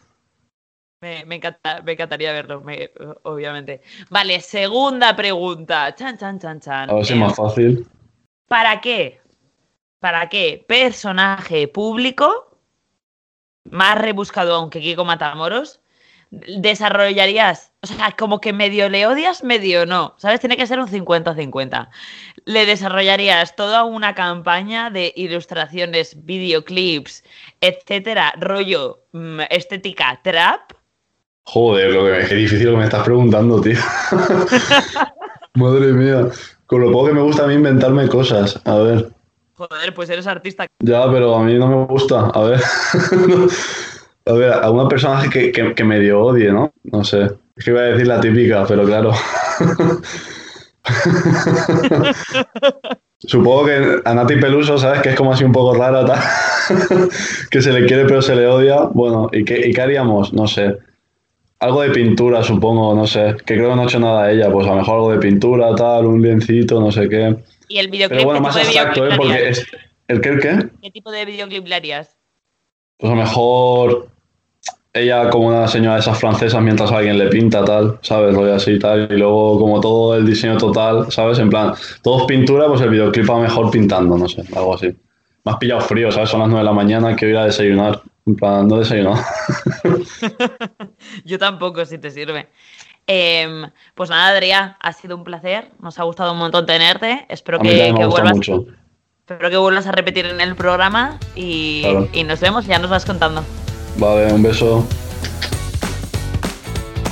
Me, 1.02 1.24
me 1.24 1.34
encanta- 1.40 1.82
me 1.82 1.92
encantaría 1.92 2.32
verlo, 2.32 2.60
me- 2.60 2.92
obviamente. 3.24 3.82
Vale, 4.08 4.40
segunda 4.40 5.16
pregunta. 5.16 5.92
Chan, 5.96 6.16
chan, 6.16 6.38
chan, 6.38 6.60
chan. 6.60 6.90
A 6.90 6.94
ver 6.94 7.04
si 7.04 7.12
es 7.14 7.18
más 7.18 7.34
fácil. 7.36 7.86
¿Para 8.46 8.80
qué? 8.80 9.20
¿Para 9.98 10.28
qué 10.28 10.64
personaje 10.66 11.66
público, 11.66 12.56
más 13.68 13.98
rebuscado 13.98 14.54
aunque 14.54 14.80
Kiko 14.80 15.04
Matamoros, 15.04 15.80
desarrollarías? 16.30 17.72
O 17.82 17.86
sea, 17.88 18.12
como 18.12 18.40
que 18.40 18.52
medio 18.52 18.88
le 18.88 19.06
odias, 19.08 19.42
medio 19.42 19.86
no. 19.86 20.14
¿Sabes? 20.18 20.38
Tiene 20.38 20.56
que 20.56 20.68
ser 20.68 20.78
un 20.78 20.86
50-50. 20.88 21.88
Le 22.44 22.64
desarrollarías 22.64 23.56
toda 23.56 23.82
una 23.84 24.14
campaña 24.14 24.88
de 24.90 25.12
ilustraciones, 25.16 26.24
videoclips, 26.24 27.24
etcétera, 27.60 28.34
rollo 28.38 29.00
mm, 29.10 29.40
estética 29.50 30.20
trap. 30.22 30.71
Joder, 31.44 31.92
lo 31.92 32.04
que, 32.04 32.26
qué 32.28 32.34
difícil 32.34 32.66
lo 32.66 32.72
que 32.72 32.78
me 32.78 32.84
estás 32.84 33.04
preguntando, 33.04 33.60
tío. 33.60 33.78
Madre 35.54 35.92
mía. 35.92 36.28
Con 36.66 36.80
lo 36.80 36.90
poco 36.92 37.08
que 37.08 37.12
me 37.14 37.20
gusta 37.20 37.44
a 37.44 37.46
mí 37.46 37.54
inventarme 37.54 38.08
cosas. 38.08 38.60
A 38.64 38.76
ver. 38.78 39.10
Joder, 39.54 39.92
pues 39.94 40.08
eres 40.08 40.26
artista. 40.26 40.66
Ya, 40.80 41.10
pero 41.10 41.34
a 41.34 41.42
mí 41.42 41.58
no 41.58 41.66
me 41.66 41.84
gusta. 41.86 42.28
A 42.28 42.42
ver. 42.42 42.60
a 44.26 44.32
ver, 44.32 44.52
a 44.52 44.70
una 44.70 44.88
personaje 44.88 45.28
que, 45.28 45.52
que, 45.52 45.74
que 45.74 45.84
medio 45.84 46.20
odie, 46.22 46.50
¿no? 46.50 46.72
No 46.84 47.04
sé. 47.04 47.30
Es 47.56 47.64
que 47.64 47.70
iba 47.70 47.80
a 47.80 47.84
decir 47.84 48.06
la 48.06 48.20
típica, 48.20 48.64
pero 48.66 48.84
claro. 48.84 49.12
Supongo 53.18 53.66
que 53.66 54.00
a 54.04 54.14
Nati 54.14 54.36
Peluso, 54.36 54.78
¿sabes? 54.78 55.02
Que 55.02 55.10
es 55.10 55.16
como 55.16 55.32
así 55.32 55.44
un 55.44 55.52
poco 55.52 55.74
rara, 55.74 56.04
tal. 56.04 56.18
que 57.50 57.62
se 57.62 57.72
le 57.72 57.86
quiere 57.86 58.04
pero 58.04 58.22
se 58.22 58.34
le 58.34 58.46
odia. 58.46 58.80
Bueno, 58.92 59.28
¿y 59.32 59.44
qué, 59.44 59.68
¿y 59.68 59.72
qué 59.72 59.80
haríamos? 59.82 60.32
No 60.32 60.46
sé. 60.48 60.78
Algo 61.62 61.82
de 61.82 61.90
pintura, 61.90 62.42
supongo, 62.42 62.92
no 62.92 63.06
sé. 63.06 63.36
Que 63.46 63.54
creo 63.54 63.70
que 63.70 63.76
no 63.76 63.82
ha 63.82 63.84
hecho 63.84 64.00
nada 64.00 64.32
ella. 64.32 64.50
Pues 64.50 64.66
a 64.66 64.70
lo 64.70 64.76
mejor 64.78 64.94
algo 64.96 65.12
de 65.12 65.18
pintura, 65.18 65.72
tal, 65.76 66.06
un 66.06 66.20
liencito, 66.20 66.80
no 66.80 66.90
sé 66.90 67.08
qué. 67.08 67.36
Y 67.68 67.78
el 67.78 67.88
videoclip, 67.88 68.18
Pero 68.18 68.24
bueno, 68.24 68.40
¿qué 68.40 68.46
más 68.48 68.56
abstracto, 68.56 69.06
¿eh? 69.06 69.10
Porque 69.16 69.48
es... 69.48 69.64
¿El 70.08 70.20
qué, 70.20 70.28
el 70.30 70.40
qué? 70.40 70.68
¿Qué 70.82 70.90
tipo 70.90 71.12
de 71.12 71.24
videoclip 71.24 71.64
le 71.68 71.74
harías? 71.76 72.16
Pues 72.98 73.12
a 73.12 73.14
lo 73.14 73.22
mejor 73.22 74.08
ella 74.92 75.30
como 75.30 75.46
una 75.46 75.68
señora 75.68 75.94
de 75.94 76.00
esas 76.00 76.18
francesas 76.18 76.60
mientras 76.60 76.90
alguien 76.90 77.16
le 77.16 77.28
pinta, 77.28 77.64
tal, 77.64 77.96
¿sabes? 78.02 78.34
Rollo 78.34 78.56
así, 78.56 78.76
tal. 78.80 79.08
Y 79.08 79.16
luego 79.16 79.56
como 79.60 79.80
todo 79.80 80.16
el 80.16 80.26
diseño 80.26 80.58
total, 80.58 81.12
¿sabes? 81.12 81.38
En 81.38 81.48
plan, 81.48 81.74
todo 82.02 82.22
es 82.22 82.24
pintura, 82.24 82.66
pues 82.66 82.80
el 82.80 82.90
videoclip 82.90 83.30
a 83.30 83.34
lo 83.34 83.42
mejor 83.42 83.70
pintando, 83.70 84.18
no 84.18 84.28
sé, 84.28 84.42
algo 84.56 84.74
así. 84.74 84.88
Me 85.44 85.52
has 85.52 85.58
pillado 85.58 85.80
frío, 85.82 86.10
¿sabes? 86.10 86.28
Son 86.28 86.40
las 86.40 86.48
9 86.48 86.60
de 86.60 86.64
la 86.64 86.72
mañana, 86.72 87.14
quiero 87.14 87.34
ir 87.34 87.38
a 87.38 87.44
desayunar. 87.44 88.02
En 88.26 88.36
plan, 88.36 88.68
no 88.68 88.78
desayuno. 88.78 89.14
Yo 91.24 91.38
tampoco, 91.38 91.84
si 91.84 91.98
te 91.98 92.10
sirve. 92.10 92.48
Em, 93.06 93.68
pues 93.94 94.10
nada, 94.10 94.28
Adrián, 94.28 94.76
ha 94.80 94.92
sido 94.92 95.16
un 95.16 95.24
placer. 95.24 95.70
Nos 95.80 95.98
ha 95.98 96.04
gustado 96.04 96.32
un 96.32 96.38
montón 96.38 96.64
tenerte. 96.66 97.26
Espero 97.28 97.58
A 97.58 97.62
mí 97.62 97.70
que, 97.70 97.92
me 97.92 98.06
vuelvas, 98.06 98.34
mucho. 98.34 98.64
espero 99.26 99.50
que 99.50 99.56
vuelvas 99.56 99.86
a 99.88 99.92
repetir 99.92 100.26
en 100.26 100.40
el 100.40 100.54
programa 100.54 101.18
y, 101.34 101.82
Claro. 101.82 102.08
y 102.12 102.22
nos 102.24 102.38
vemos. 102.40 102.66
Ya 102.66 102.78
nos 102.78 102.90
vas 102.90 103.04
contando. 103.04 103.42
Vale, 103.96 104.32
un 104.32 104.42
beso. 104.42 104.86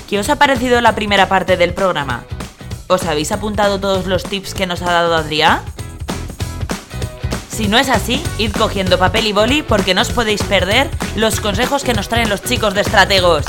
¿Qué 0.08 0.18
os 0.18 0.28
ha 0.28 0.36
parecido 0.36 0.80
la 0.80 0.94
primera 0.94 1.28
parte 1.28 1.56
del 1.56 1.72
programa? 1.74 2.24
¿Os 2.88 3.04
habéis 3.06 3.30
apuntado 3.32 3.78
todos 3.78 4.06
los 4.06 4.24
tips 4.24 4.54
que 4.54 4.66
nos 4.66 4.82
ha 4.82 4.92
dado 4.92 5.14
Adrián? 5.14 5.60
Si 7.50 7.68
no 7.68 7.78
es 7.78 7.90
así, 7.90 8.22
id 8.38 8.52
cogiendo 8.52 8.98
papel 8.98 9.26
y 9.26 9.32
boli 9.32 9.62
porque 9.62 9.92
no 9.92 10.02
os 10.02 10.12
podéis 10.12 10.42
perder 10.44 10.88
los 11.16 11.40
consejos 11.40 11.84
que 11.84 11.92
nos 11.92 12.08
traen 12.08 12.30
los 12.30 12.42
chicos 12.42 12.74
de 12.74 12.80
Estrategos. 12.82 13.44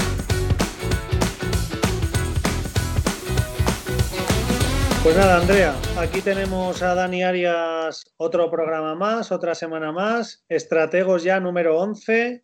Pues 5.04 5.16
nada, 5.16 5.38
Andrea, 5.38 5.76
aquí 5.98 6.22
tenemos 6.22 6.82
a 6.82 6.94
Dani 6.94 7.24
Arias 7.24 8.04
otro 8.18 8.52
programa 8.52 8.96
más, 8.96 9.32
otra 9.32 9.56
semana 9.56 9.92
más. 9.92 10.44
Estrategos 10.50 11.24
ya 11.24 11.40
número 11.40 11.80
11. 11.80 12.44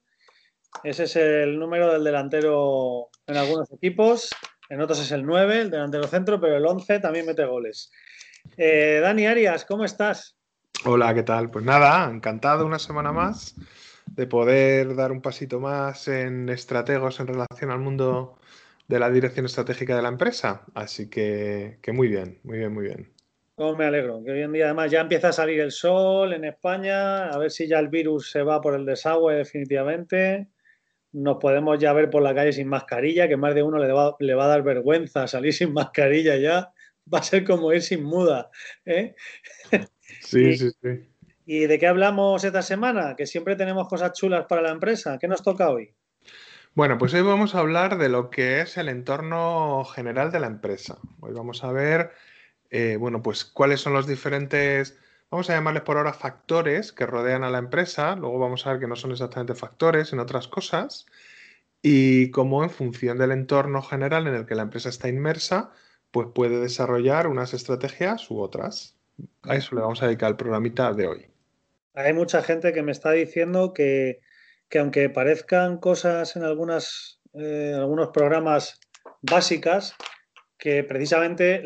Ese 0.83 1.03
es 1.03 1.15
el 1.15 1.59
número 1.59 1.91
del 1.91 2.03
delantero 2.03 3.09
en 3.25 3.35
algunos 3.35 3.71
equipos. 3.73 4.29
En 4.69 4.79
otros 4.79 4.99
es 4.99 5.11
el 5.11 5.25
9, 5.25 5.61
el 5.61 5.71
delantero 5.71 6.07
centro, 6.07 6.39
pero 6.39 6.55
el 6.57 6.65
11 6.65 6.99
también 6.99 7.25
mete 7.25 7.45
goles. 7.45 7.91
Eh, 8.57 8.99
Dani 9.01 9.25
Arias, 9.25 9.65
¿cómo 9.65 9.83
estás? 9.83 10.36
Hola, 10.85 11.13
¿qué 11.13 11.23
tal? 11.23 11.49
Pues 11.49 11.65
nada, 11.65 12.09
encantado 12.09 12.65
una 12.65 12.77
semana 12.77 13.11
más 13.11 13.55
de 14.05 14.27
poder 14.27 14.95
dar 14.95 15.11
un 15.11 15.21
pasito 15.21 15.59
más 15.59 16.07
en 16.07 16.49
estrategos 16.49 17.19
en 17.19 17.27
relación 17.27 17.71
al 17.71 17.79
mundo 17.79 18.37
de 18.87 18.99
la 18.99 19.09
dirección 19.09 19.47
estratégica 19.47 19.95
de 19.95 20.03
la 20.03 20.09
empresa. 20.09 20.65
Así 20.75 21.09
que, 21.09 21.79
muy 21.91 22.07
bien, 22.07 22.39
muy 22.43 22.59
bien, 22.59 22.73
muy 22.73 22.85
bien. 22.85 23.11
Oh, 23.55 23.75
me 23.75 23.85
alegro, 23.85 24.23
que 24.23 24.31
hoy 24.31 24.43
en 24.43 24.53
día 24.53 24.65
además 24.65 24.91
ya 24.91 25.01
empieza 25.01 25.29
a 25.29 25.33
salir 25.33 25.59
el 25.59 25.71
sol 25.71 26.31
en 26.33 26.45
España, 26.45 27.29
a 27.29 27.37
ver 27.39 27.49
si 27.49 27.67
ya 27.67 27.79
el 27.79 27.89
virus 27.89 28.29
se 28.29 28.43
va 28.43 28.61
por 28.61 28.75
el 28.75 28.85
desagüe 28.85 29.33
definitivamente. 29.33 30.47
Nos 31.11 31.37
podemos 31.37 31.79
ya 31.79 31.91
ver 31.91 32.11
por 32.11 32.21
la 32.21 32.35
calle 32.35 32.53
sin 32.53 32.67
mascarilla, 32.67 33.27
que 33.27 33.35
más 33.35 33.55
de 33.55 33.63
uno 33.63 33.79
le 33.79 33.91
va, 33.91 34.15
le 34.19 34.35
va 34.35 34.45
a 34.45 34.49
dar 34.49 34.61
vergüenza 34.61 35.27
salir 35.27 35.53
sin 35.53 35.73
mascarilla 35.73 36.37
ya, 36.37 36.71
va 37.11 37.19
a 37.19 37.23
ser 37.23 37.43
como 37.43 37.73
ir 37.73 37.81
sin 37.81 38.03
muda. 38.03 38.49
¿eh? 38.85 39.15
Sí, 40.27 40.57
sí, 40.57 40.71
sí. 40.81 41.09
¿Y 41.45 41.67
de 41.67 41.79
qué 41.79 41.87
hablamos 41.87 42.43
esta 42.43 42.61
semana? 42.61 43.15
Que 43.15 43.25
siempre 43.25 43.55
tenemos 43.55 43.87
cosas 43.87 44.11
chulas 44.11 44.45
para 44.47 44.61
la 44.61 44.71
empresa. 44.71 45.17
¿Qué 45.17 45.29
nos 45.29 45.41
toca 45.41 45.69
hoy? 45.69 45.93
Bueno, 46.75 46.97
pues 46.97 47.13
hoy 47.13 47.21
vamos 47.21 47.55
a 47.55 47.59
hablar 47.59 47.97
de 47.97 48.09
lo 48.09 48.29
que 48.29 48.59
es 48.59 48.75
el 48.75 48.89
entorno 48.89 49.85
general 49.85 50.29
de 50.29 50.41
la 50.41 50.47
empresa. 50.47 50.97
Hoy 51.21 51.33
vamos 51.33 51.63
a 51.63 51.71
ver, 51.71 52.11
eh, 52.69 52.97
bueno, 52.99 53.21
pues 53.21 53.45
cuáles 53.45 53.79
son 53.79 53.93
los 53.93 54.05
diferentes, 54.05 54.99
vamos 55.31 55.49
a 55.49 55.53
llamarles 55.53 55.83
por 55.83 55.95
ahora 55.95 56.11
factores 56.11 56.91
que 56.91 57.05
rodean 57.05 57.45
a 57.45 57.49
la 57.49 57.59
empresa. 57.59 58.17
Luego 58.17 58.37
vamos 58.37 58.67
a 58.67 58.71
ver 58.71 58.81
que 58.81 58.87
no 58.87 58.97
son 58.97 59.11
exactamente 59.11 59.55
factores, 59.55 60.09
sino 60.09 60.23
otras 60.23 60.49
cosas. 60.49 61.05
Y 61.81 62.31
cómo 62.31 62.65
en 62.65 62.69
función 62.69 63.17
del 63.17 63.31
entorno 63.31 63.81
general 63.81 64.27
en 64.27 64.35
el 64.35 64.45
que 64.45 64.55
la 64.55 64.63
empresa 64.63 64.89
está 64.89 65.07
inmersa, 65.07 65.71
pues 66.11 66.27
puede 66.35 66.59
desarrollar 66.59 67.27
unas 67.27 67.53
estrategias 67.53 68.29
u 68.29 68.41
otras. 68.41 68.96
A 69.43 69.55
eso 69.55 69.75
le 69.75 69.81
vamos 69.81 70.01
a 70.01 70.07
dedicar 70.07 70.29
el 70.29 70.37
programita 70.37 70.93
de 70.93 71.07
hoy. 71.07 71.27
Hay 71.93 72.13
mucha 72.13 72.43
gente 72.43 72.73
que 72.73 72.83
me 72.83 72.91
está 72.91 73.11
diciendo 73.11 73.73
que, 73.73 74.19
aunque 74.77 75.09
parezcan 75.09 75.77
cosas 75.79 76.35
en 76.35 76.43
algunas, 76.43 77.19
eh, 77.33 77.73
algunos 77.75 78.09
programas 78.09 78.79
básicas, 79.21 79.95
que 80.57 80.83
precisamente 80.83 81.63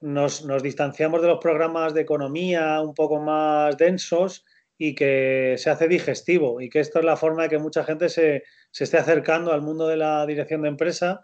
nos, 0.00 0.62
distanciamos 0.62 1.22
de 1.22 1.28
los 1.28 1.38
programas 1.38 1.94
de 1.94 2.02
economía 2.02 2.80
un 2.80 2.94
poco 2.94 3.20
más 3.20 3.76
densos 3.76 4.44
y 4.78 4.94
que 4.94 5.54
se 5.58 5.70
hace 5.70 5.88
digestivo 5.88 6.60
y 6.60 6.68
que 6.68 6.80
esto 6.80 6.98
es 6.98 7.04
la 7.04 7.16
forma 7.16 7.44
de 7.44 7.48
que 7.48 7.58
mucha 7.58 7.84
gente 7.84 8.08
se, 8.08 8.44
se 8.70 8.84
esté 8.84 8.98
acercando 8.98 9.52
al 9.52 9.62
mundo 9.62 9.86
de 9.86 9.96
la 9.96 10.26
dirección 10.26 10.62
de 10.62 10.68
empresa, 10.68 11.20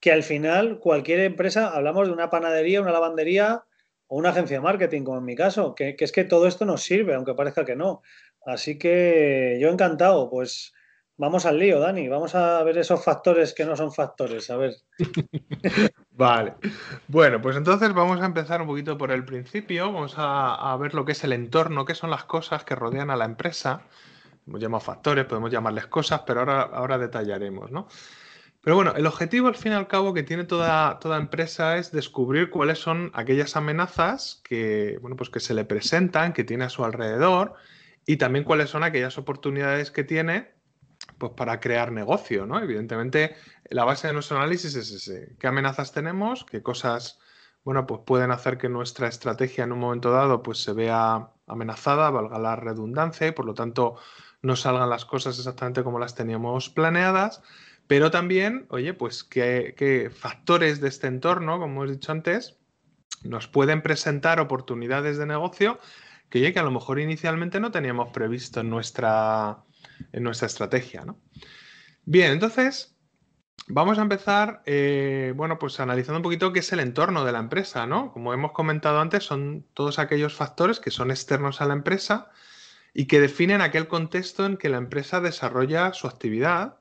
que 0.00 0.12
al 0.12 0.22
final 0.22 0.78
cualquier 0.78 1.20
empresa, 1.20 1.68
hablamos 1.68 2.08
de 2.08 2.14
una 2.14 2.30
panadería, 2.30 2.82
una 2.82 2.92
lavandería, 2.92 3.64
o 4.14 4.18
una 4.18 4.28
agencia 4.28 4.58
de 4.58 4.62
marketing, 4.62 5.02
como 5.02 5.18
en 5.18 5.24
mi 5.24 5.34
caso, 5.34 5.74
que, 5.74 5.96
es 5.98 6.12
que 6.12 6.22
todo 6.22 6.46
esto 6.46 6.64
nos 6.64 6.84
sirve, 6.84 7.16
aunque 7.16 7.34
parezca 7.34 7.64
que 7.64 7.74
no. 7.74 8.00
Así 8.46 8.78
que 8.78 9.58
yo 9.60 9.70
encantado, 9.70 10.30
pues 10.30 10.72
vamos 11.16 11.46
al 11.46 11.58
lío, 11.58 11.80
Dani, 11.80 12.06
vamos 12.06 12.36
a 12.36 12.62
ver 12.62 12.78
esos 12.78 13.02
factores 13.02 13.52
que 13.54 13.64
no 13.64 13.74
son 13.74 13.92
factores, 13.92 14.50
a 14.50 14.56
ver. 14.56 14.76
vale, 16.12 16.54
bueno, 17.08 17.42
pues 17.42 17.56
entonces 17.56 17.92
vamos 17.92 18.20
a 18.20 18.26
empezar 18.26 18.62
un 18.62 18.68
poquito 18.68 18.96
por 18.96 19.10
el 19.10 19.24
principio, 19.24 19.92
vamos 19.92 20.14
a, 20.16 20.76
ver 20.78 20.94
lo 20.94 21.04
que 21.04 21.10
es 21.10 21.24
el 21.24 21.32
entorno, 21.32 21.84
qué 21.84 21.96
son 21.96 22.10
las 22.10 22.22
cosas 22.22 22.62
que 22.62 22.76
rodean 22.76 23.10
a 23.10 23.16
la 23.16 23.24
empresa. 23.24 23.82
Hemos 24.46 24.60
llamado 24.60 24.80
factores, 24.80 25.24
podemos 25.24 25.50
llamarles 25.50 25.88
cosas, 25.88 26.20
pero 26.24 26.38
ahora, 26.38 26.62
ahora 26.62 26.98
detallaremos, 26.98 27.72
¿no? 27.72 27.88
Pero 28.64 28.76
bueno, 28.76 28.94
el 28.96 29.06
objetivo 29.06 29.48
al 29.48 29.56
fin 29.56 29.72
y 29.72 29.74
al 29.74 29.88
cabo 29.88 30.14
que 30.14 30.22
tiene 30.22 30.44
toda, 30.44 30.98
toda 30.98 31.18
empresa 31.18 31.76
es 31.76 31.92
descubrir 31.92 32.48
cuáles 32.48 32.78
son 32.78 33.10
aquellas 33.12 33.56
amenazas 33.56 34.40
que, 34.42 34.98
bueno, 35.02 35.16
pues 35.16 35.28
que 35.28 35.38
se 35.38 35.52
le 35.52 35.66
presentan, 35.66 36.32
que 36.32 36.44
tiene 36.44 36.64
a 36.64 36.70
su 36.70 36.82
alrededor 36.82 37.54
y 38.06 38.16
también 38.16 38.42
cuáles 38.44 38.70
son 38.70 38.82
aquellas 38.82 39.18
oportunidades 39.18 39.90
que 39.90 40.02
tiene 40.02 40.54
pues, 41.18 41.32
para 41.32 41.60
crear 41.60 41.92
negocio, 41.92 42.46
¿no? 42.46 42.58
Evidentemente, 42.58 43.36
la 43.68 43.84
base 43.84 44.06
de 44.06 44.14
nuestro 44.14 44.38
análisis 44.38 44.74
es 44.76 44.90
ese. 44.90 45.36
¿Qué 45.38 45.46
amenazas 45.46 45.92
tenemos? 45.92 46.46
¿Qué 46.46 46.62
cosas, 46.62 47.18
bueno, 47.64 47.86
pues 47.86 48.00
pueden 48.06 48.30
hacer 48.30 48.56
que 48.56 48.70
nuestra 48.70 49.08
estrategia 49.08 49.64
en 49.64 49.72
un 49.72 49.80
momento 49.80 50.10
dado 50.10 50.42
pues 50.42 50.62
se 50.62 50.72
vea 50.72 51.28
amenazada, 51.46 52.08
valga 52.08 52.38
la 52.38 52.56
redundancia 52.56 53.26
y 53.26 53.32
por 53.32 53.44
lo 53.44 53.52
tanto 53.52 53.96
no 54.40 54.56
salgan 54.56 54.88
las 54.88 55.04
cosas 55.04 55.38
exactamente 55.38 55.82
como 55.82 55.98
las 55.98 56.14
teníamos 56.14 56.70
planeadas? 56.70 57.42
Pero 57.86 58.10
también, 58.10 58.66
oye, 58.70 58.94
pues 58.94 59.24
qué, 59.24 60.10
factores 60.14 60.80
de 60.80 60.88
este 60.88 61.06
entorno, 61.06 61.58
como 61.58 61.84
he 61.84 61.90
dicho 61.90 62.12
antes, 62.12 62.58
nos 63.22 63.46
pueden 63.46 63.82
presentar 63.82 64.40
oportunidades 64.40 65.18
de 65.18 65.26
negocio 65.26 65.78
que, 66.30 66.38
oye, 66.38 66.52
que 66.52 66.60
a 66.60 66.64
lo 66.64 66.70
mejor 66.70 66.98
inicialmente 66.98 67.60
no 67.60 67.70
teníamos 67.70 68.10
previsto 68.10 68.60
en 68.60 68.70
nuestra, 68.70 69.64
en 70.12 70.22
nuestra 70.22 70.46
estrategia, 70.46 71.04
¿no? 71.04 71.20
Bien, 72.06 72.32
entonces, 72.32 72.96
vamos 73.68 73.98
a 73.98 74.02
empezar, 74.02 74.62
eh, 74.64 75.32
bueno, 75.36 75.58
pues 75.58 75.78
analizando 75.80 76.18
un 76.18 76.22
poquito 76.22 76.52
qué 76.52 76.60
es 76.60 76.72
el 76.72 76.80
entorno 76.80 77.24
de 77.24 77.32
la 77.32 77.38
empresa, 77.38 77.86
¿no? 77.86 78.12
Como 78.12 78.32
hemos 78.32 78.52
comentado 78.52 79.00
antes, 79.00 79.24
son 79.24 79.66
todos 79.74 79.98
aquellos 79.98 80.34
factores 80.34 80.80
que 80.80 80.90
son 80.90 81.10
externos 81.10 81.60
a 81.60 81.66
la 81.66 81.74
empresa 81.74 82.30
y 82.94 83.06
que 83.06 83.20
definen 83.20 83.60
aquel 83.60 83.88
contexto 83.88 84.46
en 84.46 84.56
que 84.56 84.68
la 84.68 84.78
empresa 84.78 85.20
desarrolla 85.20 85.92
su 85.92 86.06
actividad 86.06 86.78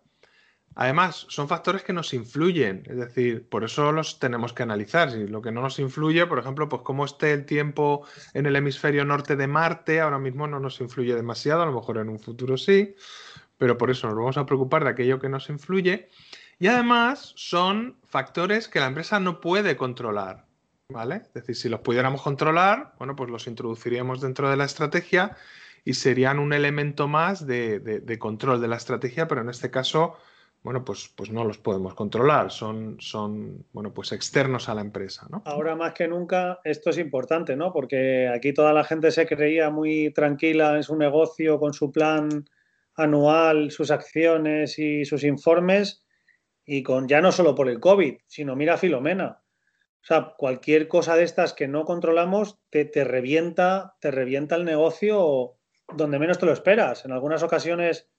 Además, 0.75 1.25
son 1.29 1.47
factores 1.47 1.83
que 1.83 1.93
nos 1.93 2.13
influyen, 2.13 2.83
es 2.89 2.97
decir, 2.97 3.47
por 3.47 3.63
eso 3.63 3.91
los 3.91 4.17
tenemos 4.17 4.53
que 4.53 4.63
analizar. 4.63 5.12
Si 5.12 5.27
lo 5.27 5.41
que 5.41 5.51
no 5.51 5.62
nos 5.62 5.77
influye, 5.77 6.25
por 6.25 6.39
ejemplo, 6.39 6.67
pues 6.67 6.81
cómo 6.83 7.05
esté 7.05 7.31
el 7.33 7.45
tiempo 7.45 8.05
en 8.33 8.47
el 8.47 8.55
hemisferio 8.55 9.05
norte 9.05 9.36
de 9.36 9.47
Marte, 9.47 10.01
ahora 10.01 10.17
mismo 10.17 10.47
no 10.47 10.59
nos 10.59 10.81
influye 10.81 11.13
demasiado, 11.13 11.62
a 11.62 11.65
lo 11.67 11.73
mejor 11.73 11.97
en 11.97 12.09
un 12.09 12.19
futuro 12.19 12.57
sí, 12.57 12.95
pero 13.57 13.77
por 13.77 13.91
eso 13.91 14.07
nos 14.07 14.15
vamos 14.15 14.38
a 14.38 14.45
preocupar 14.45 14.83
de 14.83 14.89
aquello 14.89 15.19
que 15.19 15.29
nos 15.29 15.49
influye. 15.49 16.09
Y 16.57 16.67
además 16.67 17.33
son 17.36 17.97
factores 18.07 18.67
que 18.67 18.79
la 18.79 18.88
empresa 18.88 19.19
no 19.19 19.41
puede 19.41 19.75
controlar, 19.75 20.47
¿vale? 20.89 21.15
Es 21.17 21.33
decir, 21.33 21.55
si 21.55 21.69
los 21.69 21.81
pudiéramos 21.81 22.21
controlar, 22.21 22.95
bueno, 22.97 23.15
pues 23.15 23.29
los 23.29 23.45
introduciríamos 23.45 24.21
dentro 24.21 24.49
de 24.49 24.57
la 24.57 24.65
estrategia 24.65 25.38
y 25.86 25.93
serían 25.95 26.39
un 26.39 26.53
elemento 26.53 27.07
más 27.07 27.45
de, 27.45 27.79
de 27.79 28.19
control 28.19 28.62
de 28.62 28.69
la 28.69 28.77
estrategia, 28.77 29.27
pero 29.27 29.41
en 29.41 29.49
este 29.49 29.69
caso 29.69 30.17
bueno, 30.63 30.86
pues, 30.86 31.12
pues 31.13 31.30
no 31.30 31.43
los 31.43 31.58
podemos 31.58 31.93
controlar, 31.93 32.49
son, 32.49 32.95
son 32.99 33.65
bueno, 33.73 33.93
pues 33.93 34.13
externos 34.13 34.69
a 34.69 34.76
la 34.76 34.82
empresa. 34.82 35.28
¿no? 35.30 35.43
Ahora 35.45 35.76
más 35.76 35.93
que 35.93 36.08
nunca 36.08 36.62
esto 36.63 36.89
es 36.89 36.97
importante, 36.97 37.58
¿no? 37.58 37.73
Porque 37.73 38.30
aquí 38.30 38.54
toda 38.54 38.71
la 38.71 38.86
gente 38.86 39.12
se 39.12 39.28
creía 39.28 39.69
muy 39.69 40.12
tranquila 40.13 40.78
en 40.78 40.84
su 40.84 40.95
negocio 40.95 41.60
con 41.60 41.73
su 41.73 41.91
plan 41.91 42.45
anual, 42.95 43.71
sus 43.71 43.91
acciones 43.91 44.80
y 44.80 45.04
sus 45.04 45.26
informes, 45.26 46.06
y 46.65 46.82
con 46.82 47.10
ya 47.10 47.19
no 47.19 47.34
solo 47.34 47.56
por 47.56 47.67
el 47.67 47.82
COVID, 47.82 48.19
sino 48.26 48.56
mira 48.56 48.78
Filomena. 48.78 49.41
O 50.02 50.06
sea, 50.06 50.34
cualquier 50.38 50.88
cosa 50.88 51.17
de 51.17 51.23
estas 51.23 51.54
que 51.54 51.67
no 51.67 51.84
controlamos 51.84 52.60
te, 52.69 52.86
te 52.86 53.04
revienta, 53.04 53.95
te 53.99 54.12
revienta 54.12 54.56
el 54.56 54.63
negocio 54.63 55.58
donde 55.93 56.19
menos 56.19 56.39
te 56.39 56.45
lo 56.45 56.54
esperas. 56.54 57.04
En 57.04 57.12
algunas 57.12 57.43
ocasiones 57.43 58.10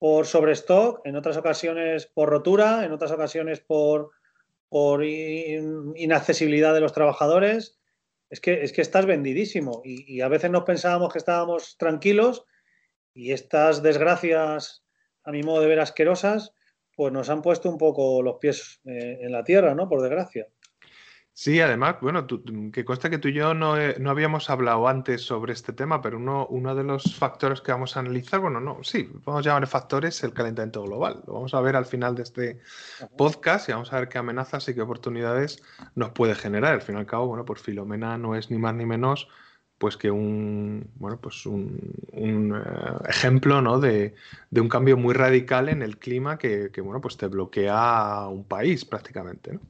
por 0.00 0.26
sobrestock, 0.26 1.02
en 1.04 1.14
otras 1.14 1.36
ocasiones 1.36 2.06
por 2.06 2.30
rotura, 2.30 2.86
en 2.86 2.92
otras 2.92 3.12
ocasiones 3.12 3.60
por, 3.60 4.12
por 4.70 5.04
inaccesibilidad 5.04 6.72
de 6.72 6.80
los 6.80 6.94
trabajadores. 6.94 7.78
Es 8.30 8.40
que, 8.40 8.62
es 8.62 8.72
que 8.72 8.80
estás 8.80 9.04
vendidísimo 9.04 9.82
y, 9.84 10.22
a 10.22 10.28
veces 10.28 10.50
nos 10.50 10.62
pensábamos 10.64 11.12
que 11.12 11.18
estábamos 11.18 11.76
tranquilos 11.76 12.46
y 13.12 13.32
estas 13.32 13.82
desgracias, 13.82 14.84
a 15.24 15.32
mi 15.32 15.42
modo 15.42 15.60
de 15.60 15.66
ver 15.66 15.80
asquerosas, 15.80 16.54
pues 16.96 17.12
nos 17.12 17.28
han 17.28 17.42
puesto 17.42 17.68
un 17.68 17.76
poco 17.76 18.22
los 18.22 18.36
pies 18.36 18.80
eh, 18.86 19.18
en 19.20 19.32
la 19.32 19.44
tierra, 19.44 19.74
¿no? 19.74 19.86
Por 19.86 20.00
desgracia. 20.00 20.48
Sí, 21.32 21.58
además, 21.60 21.96
bueno, 22.02 22.26
que 22.70 22.84
consta 22.84 23.08
que 23.08 23.16
tú 23.16 23.28
y 23.28 23.32
yo 23.32 23.54
no, 23.54 23.74
no, 23.98 24.10
habíamos 24.10 24.50
hablado 24.50 24.86
antes 24.88 25.22
sobre 25.22 25.54
este 25.54 25.72
tema, 25.72 26.02
pero 26.02 26.18
uno, 26.18 26.46
uno 26.50 26.74
de 26.74 26.84
los 26.84 27.16
factores 27.16 27.62
que 27.62 27.72
vamos 27.72 27.96
a 27.96 28.00
analizar, 28.00 28.40
bueno, 28.40 28.60
no, 28.60 28.82
sí, 28.82 29.08
vamos 29.24 29.46
a 29.46 29.48
llamar 29.48 29.66
factores 29.66 30.22
el 30.22 30.34
calentamiento 30.34 30.82
global. 30.82 31.22
Lo 31.26 31.34
vamos 31.34 31.54
a 31.54 31.60
ver 31.62 31.76
al 31.76 31.86
final 31.86 32.14
de 32.14 32.24
este 32.24 32.60
podcast 33.16 33.68
y 33.68 33.72
vamos 33.72 33.92
a 33.92 34.00
ver 34.00 34.08
qué 34.08 34.18
amenazas 34.18 34.68
y 34.68 34.74
qué 34.74 34.82
oportunidades 34.82 35.62
nos 35.94 36.10
puede 36.10 36.34
generar. 36.34 36.74
Al 36.74 36.82
fin 36.82 36.96
y 36.96 36.98
al 36.98 37.06
cabo, 37.06 37.28
bueno, 37.28 37.46
pues 37.46 37.62
Filomena 37.62 38.18
no 38.18 38.34
es 38.34 38.50
ni 38.50 38.58
más 38.58 38.74
ni 38.74 38.84
menos 38.84 39.28
pues 39.78 39.96
que 39.96 40.10
un 40.10 40.90
bueno 40.96 41.18
pues 41.18 41.46
un, 41.46 41.94
eh, 42.12 43.08
ejemplo 43.08 43.62
¿no? 43.62 43.80
de, 43.80 44.14
de, 44.50 44.60
un 44.60 44.68
cambio 44.68 44.98
muy 44.98 45.14
radical 45.14 45.70
en 45.70 45.80
el 45.80 45.96
clima 45.96 46.36
que, 46.36 46.70
que, 46.70 46.82
bueno 46.82 47.00
pues 47.00 47.16
te 47.16 47.28
bloquea 47.28 48.26
un 48.28 48.44
país 48.44 48.84
prácticamente 48.84 49.54
¿no? 49.54 49.60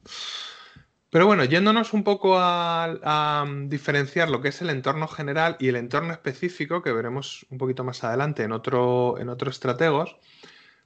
Pero 1.11 1.27
bueno, 1.27 1.43
yéndonos 1.43 1.91
un 1.91 2.05
poco 2.05 2.37
a, 2.39 3.45
mm, 3.45 3.67
diferenciar 3.67 4.29
lo 4.29 4.41
que 4.41 4.47
es 4.47 4.61
el 4.61 4.69
entorno 4.69 5.07
general 5.09 5.57
y 5.59 5.67
el 5.67 5.75
entorno 5.75 6.13
específico, 6.13 6.81
que 6.81 6.93
veremos 6.93 7.45
un 7.49 7.57
poquito 7.57 7.83
más 7.83 8.03
adelante 8.05 8.43
en 8.43 8.53
otro, 8.53 9.19
en 9.19 9.27
otros 9.27 9.55
estrategos, 9.55 10.15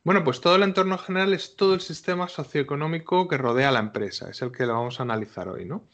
bueno, 0.04 0.24
pues 0.24 0.42
todo 0.42 0.56
el 0.56 0.64
entorno 0.64 0.98
general 0.98 1.34
es 1.34 1.56
todo 1.56 1.76
el 1.76 1.82
sistema 1.82 2.28
socioeconómico 2.28 3.28
que 3.28 3.38
rodea 3.38 3.70
a 3.70 3.72
la 3.72 3.80
empresa, 3.80 4.30
es 4.30 4.42
el 4.42 4.52
que 4.52 4.66
lo 4.66 4.74
vamos 4.74 5.00
a 5.00 5.04
analizar 5.04 5.48
hoy, 5.48 5.66
¿no? 5.66 5.88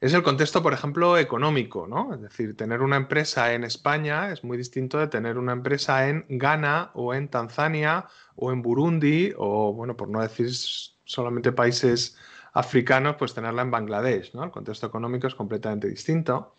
Es 0.00 0.14
el 0.14 0.22
contexto, 0.22 0.62
por 0.62 0.72
ejemplo, 0.72 1.18
económico, 1.18 1.86
¿no? 1.86 2.14
Es 2.14 2.20
decir, 2.22 2.56
tener 2.56 2.82
una 2.82 2.96
empresa 2.96 3.52
en 3.54 3.64
España 3.64 4.30
es 4.32 4.44
muy 4.44 4.56
distinto 4.58 4.98
de 4.98 5.08
tener 5.08 5.38
una 5.38 5.52
empresa 5.52 6.08
en 6.08 6.26
Ghana 6.28 6.90
o 6.94 7.14
en 7.14 7.28
Tanzania 7.28 8.06
o 8.36 8.52
en 8.52 8.62
Burundi 8.62 9.32
o, 9.36 9.72
bueno, 9.74 9.96
por 9.96 10.08
no 10.08 10.20
decir 10.22 10.50
solamente 11.04 11.52
países 11.52 12.16
africanos, 12.56 13.16
pues 13.16 13.34
tenerla 13.34 13.60
en 13.60 13.70
Bangladesh, 13.70 14.34
¿no? 14.34 14.42
El 14.42 14.50
contexto 14.50 14.86
económico 14.86 15.26
es 15.26 15.34
completamente 15.34 15.88
distinto. 15.88 16.54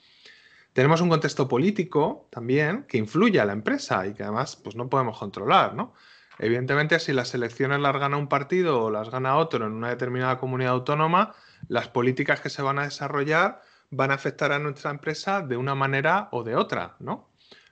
Tenemos 0.71 1.01
un 1.01 1.10
contexto 1.10 1.47
político 1.47 2.27
también 2.29 2.83
que 2.88 2.99
influye 2.99 3.39
a 3.39 3.45
la 3.45 3.53
empresa 3.53 4.05
y 4.05 4.13
que 4.13 4.21
además 4.21 4.55
pues 4.57 4.75
no 4.75 4.89
podemos 4.89 5.17
controlar, 5.17 5.73
¿no? 5.73 5.95
Evidentemente, 6.38 6.99
si 6.99 7.13
las 7.13 7.33
elecciones 7.33 7.79
las 7.79 7.97
gana 7.97 8.15
un 8.15 8.27
partido 8.27 8.83
o 8.83 8.91
las 8.91 9.10
gana 9.10 9.38
otro 9.38 9.65
en 9.65 9.71
una 9.71 9.89
determinada 9.89 10.38
comunidad 10.38 10.73
autónoma, 10.73 11.33
las 11.67 11.88
políticas 11.88 12.41
que 12.41 12.51
se 12.51 12.62
van 12.62 12.77
a 12.77 12.83
desarrollar 12.83 13.62
van 13.89 14.12
a 14.12 14.15
afectar 14.15 14.51
a 14.51 14.60
nuestra 14.60 14.91
empresa 14.91 15.41
de 15.41 15.57
una 15.57 15.73
manera 15.73 16.29
o 16.31 16.43
de 16.43 16.55
otra, 16.55 16.95
¿no? 16.99 17.29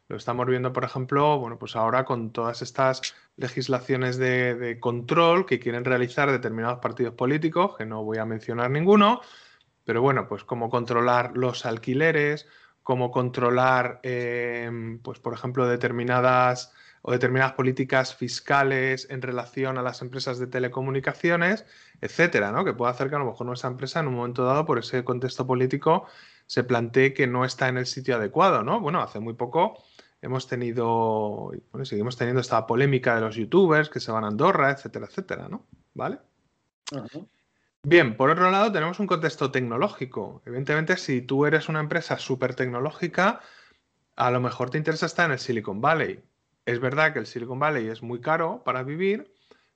Lo 0.07 0.17
estamos 0.17 0.45
viendo, 0.45 0.71
por 0.71 0.83
ejemplo, 0.83 1.39
bueno, 1.39 1.57
pues 1.57 1.75
ahora 1.75 2.05
con 2.05 2.31
todas 2.31 2.61
estas 2.61 3.15
legislaciones 3.37 4.17
de, 4.17 4.77
control 4.79 5.47
que 5.47 5.59
quieren 5.59 5.83
realizar 5.83 6.31
determinados 6.31 6.77
partidos 6.79 7.15
políticos, 7.15 7.75
que 7.75 7.87
no 7.87 8.03
voy 8.03 8.19
a 8.19 8.25
mencionar 8.25 8.69
ninguno, 8.69 9.21
pero 9.83 10.03
bueno, 10.03 10.27
pues 10.27 10.43
cómo 10.43 10.69
controlar 10.69 11.35
los 11.35 11.65
alquileres, 11.65 12.47
cómo 12.83 13.09
controlar, 13.09 13.99
eh, 14.03 14.99
pues 15.01 15.19
por 15.19 15.33
ejemplo, 15.33 15.67
determinadas 15.67 16.71
o 17.01 17.11
determinadas 17.11 17.53
políticas 17.53 18.15
fiscales 18.15 19.07
en 19.09 19.23
relación 19.23 19.79
a 19.79 19.81
las 19.81 20.03
empresas 20.03 20.37
de 20.37 20.45
telecomunicaciones, 20.45 21.65
etcétera, 21.99 22.51
¿no? 22.51 22.63
Que 22.63 22.73
puede 22.73 22.91
hacer 22.91 23.09
que 23.09 23.15
a 23.15 23.19
lo 23.19 23.25
mejor 23.25 23.47
nuestra 23.47 23.71
empresa 23.71 24.01
en 24.01 24.07
un 24.07 24.15
momento 24.15 24.45
dado, 24.45 24.65
por 24.67 24.77
ese 24.77 25.03
contexto 25.03 25.47
político, 25.47 26.05
se 26.45 26.63
plantee 26.63 27.13
que 27.13 27.25
no 27.25 27.43
está 27.43 27.69
en 27.69 27.77
el 27.77 27.87
sitio 27.87 28.15
adecuado, 28.17 28.63
¿no? 28.63 28.79
Bueno, 28.79 29.01
hace 29.01 29.19
muy 29.19 29.33
poco 29.33 29.83
hemos 30.25 30.47
tenido, 30.47 31.51
bueno, 31.71 31.85
seguimos 31.85 32.17
teniendo 32.17 32.41
esta 32.41 32.65
polémica 32.65 33.15
de 33.15 33.21
los 33.21 33.35
youtubers 33.35 33.89
que 33.89 33.99
se 33.99 34.11
van 34.11 34.23
a 34.23 34.27
Andorra, 34.27 34.71
etcétera, 34.71 35.05
etcétera, 35.05 35.47
¿no? 35.47 35.65
¿Vale? 35.93 36.19
Bien, 37.83 38.17
por 38.17 38.31
otro 38.31 38.49
lado 38.49 38.71
tenemos 38.71 38.99
un 38.99 39.05
contexto 39.05 39.51
tecnológico. 39.51 40.41
Evidentemente, 40.45 40.97
si 40.97 41.21
tú 41.21 41.45
eres 41.45 41.69
una 41.69 41.79
empresa 41.79 42.17
súper 42.17 42.55
tecnológica, 42.55 43.41
a 44.15 44.31
lo 44.31 44.41
mejor 44.41 44.71
te 44.71 44.79
interesa 44.79 45.05
estar 45.05 45.27
en 45.27 45.33
el 45.33 45.39
Silicon 45.39 45.79
Valley. 45.79 46.23
Es 46.65 46.79
verdad 46.79 47.13
que 47.13 47.19
el 47.19 47.27
Silicon 47.27 47.59
Valley 47.59 47.87
es 47.87 48.01
muy 48.01 48.19
caro 48.19 48.63
para 48.65 48.81
vivir, 48.81 49.31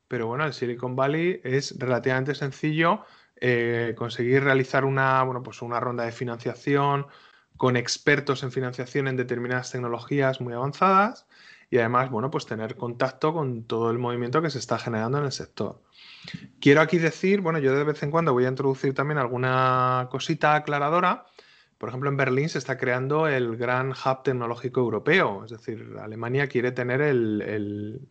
pero 0.07 0.25
bueno, 0.25 0.45
el 0.45 0.53
Silicon 0.53 0.95
Valley 0.95 1.39
es 1.43 1.77
relativamente 1.77 2.33
sencillo 2.33 3.03
eh, 3.35 3.93
conseguir 3.95 4.43
realizar 4.43 4.83
una, 4.83 5.21
bueno, 5.23 5.43
pues 5.43 5.62
una 5.62 5.79
ronda 5.79 6.05
de 6.05 6.12
financiación 6.12 7.05
con 7.59 7.77
expertos 7.77 8.41
en 8.41 8.51
financiación 8.51 9.07
en 9.07 9.17
determinadas 9.17 9.71
tecnologías 9.71 10.41
muy 10.41 10.53
avanzadas 10.53 11.27
y 11.69 11.77
además, 11.77 12.09
bueno, 12.09 12.31
pues 12.31 12.47
tener 12.47 12.75
contacto 12.75 13.31
con 13.31 13.65
todo 13.65 13.91
el 13.91 13.99
movimiento 13.99 14.41
que 14.41 14.49
se 14.49 14.57
está 14.57 14.79
generando 14.79 15.19
en 15.19 15.25
el 15.25 15.31
sector. 15.31 15.83
Quiero 16.59 16.81
aquí 16.81 16.97
decir, 16.97 17.41
bueno, 17.41 17.59
yo 17.59 17.75
de 17.75 17.83
vez 17.83 18.01
en 18.01 18.09
cuando 18.09 18.33
voy 18.33 18.45
a 18.45 18.49
introducir 18.49 18.95
también 18.95 19.19
alguna 19.19 20.07
cosita 20.09 20.55
aclaradora 20.55 21.27
por 21.79 21.87
ejemplo, 21.87 22.09
en 22.09 22.17
Berlín 22.17 22.49
se 22.49 22.57
está 22.57 22.77
creando 22.77 23.27
el 23.27 23.55
gran 23.55 23.91
hub 23.91 24.23
tecnológico 24.23 24.81
europeo, 24.81 25.45
es 25.45 25.51
decir, 25.51 25.95
Alemania 26.01 26.47
quiere 26.47 26.73
tener 26.73 26.99
el, 27.01 28.01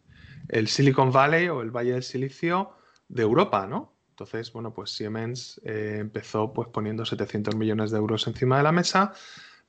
Silicon 0.67 1.13
Valley 1.13 1.49
o 1.51 1.61
el 1.61 1.71
Valle 1.71 1.93
del 1.93 2.03
Silicio 2.03 2.71
de 3.09 3.23
Europa, 3.23 3.67
¿no? 3.67 3.93
Entonces, 4.19 4.53
bueno, 4.53 4.75
pues 4.75 4.91
Siemens 4.91 5.61
eh, 5.65 5.99
empezó 6.01 6.53
pues 6.53 6.67
poniendo 6.71 7.05
700 7.05 7.55
millones 7.55 7.93
de 7.93 7.99
euros 7.99 8.27
encima 8.27 8.57
de 8.57 8.65
la 8.65 8.73
mesa 8.73 9.13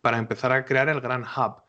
para 0.01 0.17
empezar 0.17 0.51
a 0.51 0.65
crear 0.65 0.89
el 0.89 1.01
gran 1.01 1.21
hub. 1.21 1.61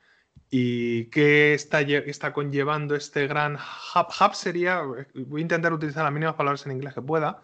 ¿Y 0.48 1.04
qué 1.10 1.52
está, 1.52 1.82
está 1.82 2.32
conllevando 2.32 2.96
este 2.96 3.26
gran 3.26 3.56
hub? 3.56 4.06
Hub 4.18 4.34
sería, 4.34 4.80
voy 4.80 5.40
a 5.40 5.42
intentar 5.42 5.74
utilizar 5.74 6.04
las 6.04 6.12
mínimas 6.12 6.36
palabras 6.36 6.64
en 6.64 6.72
inglés 6.72 6.94
que 6.94 7.02
pueda, 7.02 7.42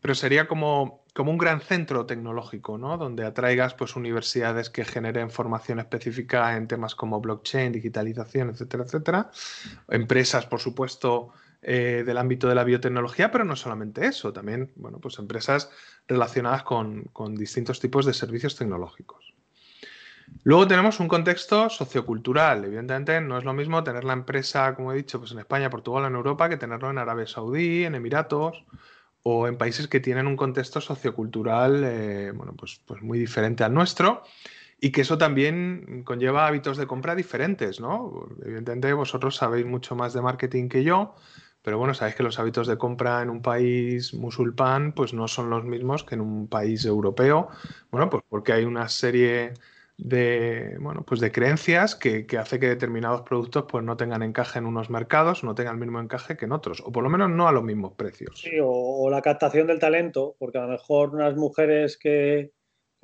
pero 0.00 0.14
sería 0.14 0.46
como, 0.46 1.02
como 1.12 1.32
un 1.32 1.38
gran 1.38 1.60
centro 1.60 2.06
tecnológico, 2.06 2.78
¿no? 2.78 2.96
Donde 2.98 3.26
atraigas 3.26 3.74
pues, 3.74 3.96
universidades 3.96 4.70
que 4.70 4.84
generen 4.84 5.28
formación 5.28 5.80
específica 5.80 6.56
en 6.56 6.68
temas 6.68 6.94
como 6.94 7.20
blockchain, 7.20 7.72
digitalización, 7.72 8.50
etcétera, 8.50 8.84
etcétera. 8.84 9.30
Empresas, 9.88 10.46
por 10.46 10.60
supuesto, 10.60 11.32
eh, 11.62 12.02
del 12.04 12.18
ámbito 12.18 12.48
de 12.48 12.54
la 12.54 12.64
biotecnología, 12.64 13.30
pero 13.30 13.44
no 13.44 13.56
solamente 13.56 14.06
eso, 14.06 14.32
también, 14.32 14.72
bueno, 14.76 14.98
pues 14.98 15.18
empresas 15.18 15.70
relacionadas 16.08 16.64
con, 16.64 17.04
con 17.12 17.34
distintos 17.34 17.80
tipos 17.80 18.04
de 18.04 18.14
servicios 18.14 18.56
tecnológicos. 18.56 19.32
Luego 20.44 20.66
tenemos 20.66 20.98
un 20.98 21.08
contexto 21.08 21.70
sociocultural. 21.70 22.64
Evidentemente 22.64 23.20
no 23.20 23.38
es 23.38 23.44
lo 23.44 23.52
mismo 23.52 23.84
tener 23.84 24.04
la 24.04 24.12
empresa, 24.12 24.74
como 24.74 24.92
he 24.92 24.96
dicho, 24.96 25.18
pues 25.18 25.32
en 25.32 25.38
España, 25.38 25.70
Portugal 25.70 26.04
en 26.06 26.14
Europa 26.14 26.48
que 26.48 26.56
tenerlo 26.56 26.90
en 26.90 26.98
Arabia 26.98 27.26
Saudí, 27.26 27.84
en 27.84 27.94
Emiratos 27.94 28.64
o 29.22 29.46
en 29.46 29.56
países 29.56 29.86
que 29.86 30.00
tienen 30.00 30.26
un 30.26 30.36
contexto 30.36 30.80
sociocultural 30.80 31.82
eh, 31.84 32.32
bueno, 32.34 32.54
pues, 32.56 32.80
pues 32.86 33.02
muy 33.02 33.18
diferente 33.18 33.62
al 33.62 33.72
nuestro 33.72 34.24
y 34.80 34.90
que 34.90 35.02
eso 35.02 35.16
también 35.16 36.02
conlleva 36.04 36.48
hábitos 36.48 36.76
de 36.76 36.88
compra 36.88 37.14
diferentes, 37.14 37.78
¿no? 37.78 38.26
Evidentemente 38.44 38.92
vosotros 38.94 39.36
sabéis 39.36 39.64
mucho 39.64 39.94
más 39.94 40.12
de 40.12 40.22
marketing 40.22 40.68
que 40.68 40.82
yo, 40.82 41.14
pero 41.62 41.78
bueno, 41.78 41.94
sabéis 41.94 42.16
que 42.16 42.22
los 42.22 42.38
hábitos 42.38 42.66
de 42.66 42.76
compra 42.76 43.22
en 43.22 43.30
un 43.30 43.40
país 43.40 44.12
musulmán 44.14 44.92
pues 44.92 45.14
no 45.14 45.28
son 45.28 45.48
los 45.50 45.64
mismos 45.64 46.04
que 46.04 46.16
en 46.16 46.20
un 46.20 46.48
país 46.48 46.84
europeo, 46.84 47.48
bueno, 47.90 48.10
pues 48.10 48.22
porque 48.28 48.52
hay 48.52 48.64
una 48.64 48.88
serie 48.88 49.54
de, 49.96 50.76
bueno, 50.80 51.04
pues 51.04 51.20
de 51.20 51.30
creencias 51.30 51.94
que, 51.94 52.26
hace 52.38 52.58
que 52.58 52.68
determinados 52.68 53.22
productos 53.22 53.66
pues 53.68 53.84
no 53.84 53.96
tengan 53.96 54.22
encaje 54.22 54.58
en 54.58 54.66
unos 54.66 54.90
mercados, 54.90 55.44
no 55.44 55.54
tengan 55.54 55.74
el 55.74 55.80
mismo 55.80 56.00
encaje 56.00 56.36
que 56.36 56.46
en 56.46 56.52
otros, 56.52 56.82
o 56.84 56.90
por 56.90 57.04
lo 57.04 57.10
menos 57.10 57.30
no 57.30 57.46
a 57.46 57.52
los 57.52 57.62
mismos 57.62 57.92
precios. 57.94 58.40
Sí, 58.40 58.58
o, 58.60 59.08
la 59.10 59.22
captación 59.22 59.66
del 59.66 59.78
talento, 59.78 60.34
porque 60.38 60.58
a 60.58 60.62
lo 60.62 60.68
mejor 60.68 61.10
unas 61.10 61.36
mujeres 61.36 61.96
que, 61.96 62.52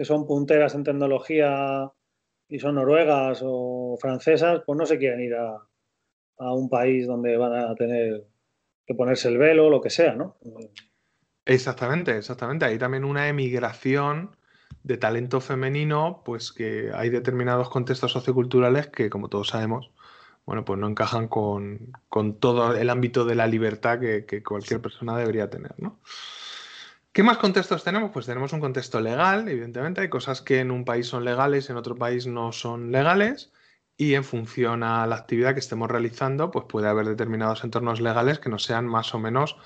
son 0.00 0.26
punteras 0.26 0.76
en 0.76 0.84
tecnología 0.84 1.90
y 2.48 2.58
son 2.60 2.76
noruegas 2.76 3.40
o 3.44 3.96
francesas, 4.00 4.62
pues 4.64 4.78
no 4.78 4.86
se 4.86 4.96
quieren 4.96 5.20
ir 5.20 5.34
a, 5.34 5.56
a 6.38 6.54
un 6.54 6.68
país 6.68 7.06
donde 7.06 7.36
van 7.36 7.52
a 7.52 7.74
tener 7.74 8.24
que 8.88 8.94
ponerse 8.94 9.28
el 9.28 9.36
velo 9.36 9.68
lo 9.68 9.82
que 9.82 9.90
sea, 9.90 10.14
¿no? 10.14 10.38
Exactamente, 11.44 12.16
exactamente. 12.16 12.64
Hay 12.64 12.78
también 12.78 13.04
una 13.04 13.28
emigración 13.28 14.34
de 14.82 14.96
talento 14.96 15.42
femenino, 15.42 16.22
pues 16.24 16.52
que 16.52 16.90
hay 16.94 17.10
determinados 17.10 17.68
contextos 17.68 18.12
socioculturales 18.12 18.86
que, 18.86 19.10
como 19.10 19.28
todos 19.28 19.48
sabemos, 19.48 19.90
bueno, 20.46 20.64
pues 20.64 20.78
no 20.78 20.88
encajan 20.88 21.28
con, 21.28 21.92
todo 22.40 22.74
el 22.74 22.88
ámbito 22.88 23.26
de 23.26 23.34
la 23.34 23.46
libertad 23.46 24.00
que, 24.00 24.42
cualquier 24.42 24.80
persona 24.80 25.16
debería 25.18 25.50
tener, 25.50 25.74
¿no? 25.76 26.00
¿Qué 27.12 27.22
más 27.22 27.36
contextos 27.36 27.84
tenemos? 27.84 28.10
Pues 28.10 28.24
tenemos 28.24 28.54
un 28.54 28.60
contexto 28.60 29.00
legal, 29.00 29.46
evidentemente, 29.48 30.00
hay 30.00 30.08
cosas 30.08 30.40
que 30.40 30.60
en 30.60 30.70
un 30.70 30.86
país 30.86 31.06
son 31.06 31.24
legales 31.24 31.68
y 31.68 31.72
en 31.72 31.78
otro 31.78 31.96
país 31.96 32.26
no 32.26 32.52
son 32.52 32.90
legales, 32.90 33.52
y 33.98 34.14
en 34.14 34.24
función 34.24 34.84
a 34.84 35.06
la 35.06 35.16
actividad 35.16 35.52
que 35.54 35.60
estemos 35.60 35.90
realizando, 35.90 36.52
pues 36.52 36.64
puede 36.66 36.88
haber 36.88 37.06
determinados 37.06 37.64
entornos 37.64 38.00
legales 38.00 38.38
que 38.38 38.48
no 38.48 38.58
sean 38.58 38.86
más 38.86 39.12
o 39.12 39.18
menos 39.18 39.56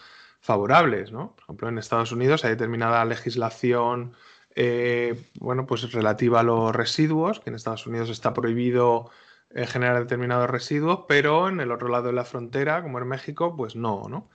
favorables, 0.40 1.12
¿no? 1.12 1.34
Por 1.36 1.44
ejemplo, 1.44 1.68
en 1.68 1.78
Estados 1.78 2.12
Unidos 2.12 2.44
hay 2.44 2.52
determinada 2.52 3.04
legislación 3.04 4.14
eh, 4.54 5.22
bueno, 5.38 5.66
pues 5.66 5.92
relativa 5.92 6.40
a 6.40 6.42
los 6.42 6.74
residuos, 6.74 7.40
que 7.40 7.50
en 7.50 7.56
Estados 7.56 7.86
Unidos 7.86 8.08
está 8.08 8.32
prohibido 8.32 9.10
eh, 9.50 9.66
generar 9.66 9.98
determinados 10.00 10.48
residuos, 10.48 11.04
pero 11.06 11.48
en 11.48 11.60
el 11.60 11.70
otro 11.70 11.88
lado 11.88 12.06
de 12.08 12.14
la 12.14 12.24
frontera, 12.24 12.82
como 12.82 12.98
en 12.98 13.08
México, 13.08 13.54
pues 13.54 13.76
no, 13.76 14.08
¿no? 14.08 14.30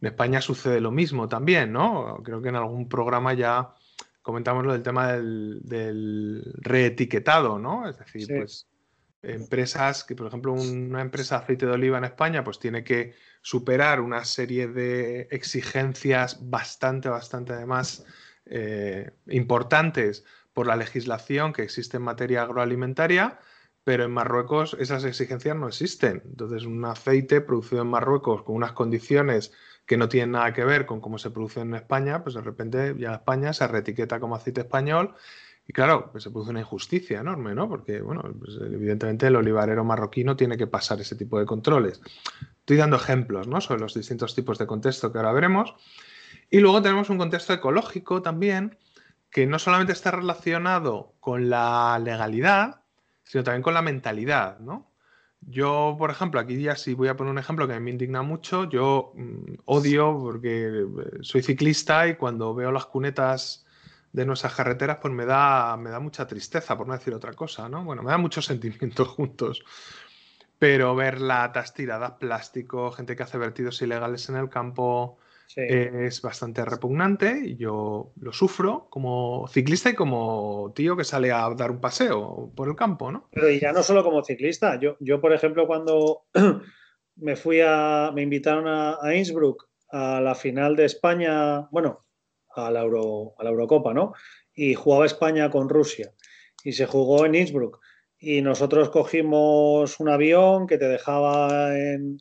En 0.00 0.06
España 0.06 0.40
sucede 0.40 0.80
lo 0.80 0.92
mismo 0.92 1.28
también, 1.28 1.72
¿no? 1.72 2.20
Creo 2.24 2.40
que 2.40 2.48
en 2.48 2.56
algún 2.56 2.88
programa 2.88 3.34
ya 3.34 3.74
comentamos 4.22 4.64
lo 4.64 4.72
del 4.72 4.82
tema 4.82 5.12
del, 5.12 6.54
reetiquetado, 6.58 7.58
¿no? 7.58 7.88
Es 7.88 7.98
decir, 7.98 8.28
pues 8.28 8.68
empresas 9.22 10.04
que, 10.04 10.16
por 10.16 10.26
ejemplo, 10.26 10.52
una 10.52 11.00
empresa 11.00 11.38
de 11.38 11.44
aceite 11.44 11.66
de 11.66 11.72
oliva 11.72 11.98
en 11.98 12.04
España, 12.04 12.42
pues 12.42 12.58
tiene 12.58 12.82
que 12.82 13.14
superar 13.40 14.00
una 14.00 14.24
serie 14.24 14.68
de 14.68 15.28
exigencias 15.30 16.38
bastante, 16.50 17.08
bastante 17.08 17.52
además 17.52 18.04
eh, 18.46 19.10
importantes 19.28 20.24
por 20.52 20.66
la 20.66 20.76
legislación 20.76 21.52
que 21.52 21.62
existe 21.62 21.96
en 21.96 22.02
materia 22.02 22.42
agroalimentaria, 22.42 23.38
pero 23.84 24.04
en 24.04 24.10
Marruecos 24.10 24.76
esas 24.78 25.04
exigencias 25.04 25.56
no 25.56 25.68
existen. 25.68 26.22
Entonces, 26.24 26.64
un 26.64 26.84
aceite 26.84 27.40
producido 27.40 27.82
en 27.82 27.88
Marruecos 27.88 28.42
con 28.42 28.56
unas 28.56 28.72
condiciones 28.72 29.52
que 29.86 29.96
no 29.96 30.08
tienen 30.08 30.32
nada 30.32 30.52
que 30.52 30.64
ver 30.64 30.86
con 30.86 31.00
cómo 31.00 31.18
se 31.18 31.30
produce 31.30 31.60
en 31.60 31.74
España, 31.74 32.22
pues 32.22 32.34
de 32.34 32.42
repente 32.42 32.94
ya 32.98 33.14
España 33.14 33.52
se 33.52 33.66
reetiqueta 33.66 34.20
como 34.20 34.36
aceite 34.36 34.60
español 34.60 35.14
y 35.66 35.72
claro, 35.72 36.10
pues 36.10 36.24
se 36.24 36.30
produce 36.30 36.50
una 36.50 36.60
injusticia 36.60 37.20
enorme, 37.20 37.54
¿no? 37.54 37.68
Porque, 37.68 38.00
bueno, 38.00 38.22
pues 38.38 38.58
evidentemente 38.60 39.28
el 39.28 39.36
olivarero 39.36 39.84
marroquí 39.84 40.24
no 40.24 40.36
tiene 40.36 40.56
que 40.56 40.66
pasar 40.66 41.00
ese 41.00 41.14
tipo 41.14 41.38
de 41.38 41.46
controles. 41.46 42.00
Estoy 42.58 42.76
dando 42.76 42.96
ejemplos, 42.96 43.46
¿no? 43.46 43.60
Sobre 43.60 43.80
los 43.80 43.94
distintos 43.94 44.34
tipos 44.34 44.58
de 44.58 44.66
contexto 44.66 45.12
que 45.12 45.18
ahora 45.18 45.32
veremos. 45.32 45.74
Y 46.50 46.58
luego 46.58 46.82
tenemos 46.82 47.10
un 47.10 47.18
contexto 47.18 47.52
ecológico 47.52 48.22
también, 48.22 48.76
que 49.30 49.46
no 49.46 49.58
solamente 49.58 49.92
está 49.92 50.10
relacionado 50.10 51.14
con 51.20 51.48
la 51.48 51.98
legalidad, 52.02 52.82
sino 53.22 53.44
también 53.44 53.62
con 53.62 53.74
la 53.74 53.82
mentalidad, 53.82 54.58
¿no? 54.58 54.90
Yo, 55.40 55.96
por 55.98 56.10
ejemplo, 56.10 56.38
aquí 56.38 56.60
ya 56.60 56.76
sí 56.76 56.94
voy 56.94 57.08
a 57.08 57.16
poner 57.16 57.32
un 57.32 57.38
ejemplo 57.38 57.66
que 57.66 57.78
me 57.80 57.90
indigna 57.90 58.22
mucho. 58.22 58.68
Yo 58.68 59.12
mm, 59.14 59.54
odio 59.64 60.18
porque 60.20 60.86
soy 61.22 61.42
ciclista 61.42 62.06
y 62.06 62.16
cuando 62.16 62.54
veo 62.54 62.70
las 62.70 62.86
cunetas 62.86 63.64
de 64.12 64.26
nuestras 64.26 64.54
carreteras, 64.54 64.98
pues 65.00 65.12
me 65.12 65.24
da, 65.24 65.76
me 65.76 65.90
da 65.90 66.00
mucha 66.00 66.26
tristeza, 66.26 66.76
por 66.76 66.86
no 66.86 66.92
decir 66.92 67.14
otra 67.14 67.32
cosa, 67.32 67.68
¿no? 67.68 67.84
Bueno, 67.84 68.02
me 68.02 68.10
da 68.10 68.18
muchos 68.18 68.44
sentimientos 68.46 69.08
juntos. 69.08 69.64
pero 70.58 70.94
ver 70.94 71.20
latas, 71.20 71.74
tiradas, 71.74 72.12
plástico, 72.12 72.92
gente 72.92 73.16
que 73.16 73.22
hace 73.22 73.38
vertidos 73.38 73.82
ilegales 73.82 74.28
en 74.28 74.36
el 74.36 74.48
campo, 74.48 75.18
es 75.56 76.22
bastante 76.22 76.64
repugnante. 76.64 77.54
Yo 77.56 78.12
lo 78.20 78.32
sufro 78.32 78.86
como 78.88 79.46
ciclista 79.48 79.90
y 79.90 79.94
como 79.94 80.72
tío 80.74 80.96
que 80.96 81.04
sale 81.04 81.30
a 81.32 81.50
dar 81.50 81.70
un 81.70 81.80
paseo 81.80 82.50
por 82.54 82.68
el 82.68 82.76
campo, 82.76 83.12
¿no? 83.12 83.28
Pero 83.30 83.50
ya 83.50 83.72
no 83.72 83.82
solo 83.82 84.02
como 84.02 84.24
ciclista. 84.24 84.78
Yo, 84.78 84.96
yo 85.00 85.20
por 85.20 85.32
ejemplo, 85.32 85.66
cuando 85.66 86.24
me 87.16 87.36
fui 87.36 87.60
a. 87.60 88.10
me 88.14 88.22
invitaron 88.22 88.66
a, 88.66 89.14
Innsbruck 89.14 89.68
a 89.90 90.20
la 90.20 90.34
final 90.34 90.74
de 90.74 90.86
España, 90.86 91.68
bueno, 91.70 92.01
a 92.54 92.70
la, 92.70 92.82
Euro, 92.82 93.34
a 93.38 93.44
la 93.44 93.50
Eurocopa, 93.50 93.94
¿no? 93.94 94.12
Y 94.54 94.74
jugaba 94.74 95.06
España 95.06 95.50
con 95.50 95.68
Rusia. 95.68 96.12
Y 96.64 96.72
se 96.72 96.86
jugó 96.86 97.26
en 97.26 97.34
Innsbruck. 97.34 97.80
Y 98.18 98.42
nosotros 98.42 98.90
cogimos 98.90 99.98
un 99.98 100.08
avión 100.08 100.66
que 100.66 100.78
te 100.78 100.88
dejaba 100.88 101.76
en, 101.76 102.18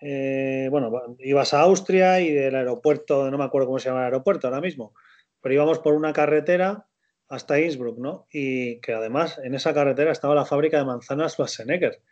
eh, 0.00 0.68
bueno, 0.70 0.90
ibas 1.20 1.54
a 1.54 1.60
Austria 1.60 2.20
y 2.20 2.32
del 2.32 2.54
aeropuerto, 2.56 3.30
no 3.30 3.38
me 3.38 3.44
acuerdo 3.44 3.68
cómo 3.68 3.78
se 3.78 3.88
llama 3.88 4.00
el 4.00 4.06
aeropuerto 4.06 4.46
ahora 4.46 4.60
mismo, 4.60 4.92
pero 5.40 5.54
íbamos 5.54 5.78
por 5.78 5.94
una 5.94 6.12
carretera 6.12 6.86
hasta 7.28 7.60
Innsbruck, 7.60 7.98
¿no? 7.98 8.26
Y 8.30 8.80
que 8.80 8.92
además 8.92 9.40
en 9.42 9.54
esa 9.54 9.72
carretera 9.72 10.12
estaba 10.12 10.34
la 10.34 10.44
fábrica 10.44 10.78
de 10.78 10.84
manzanas 10.84 11.32
Schwarzenegger, 11.32 12.02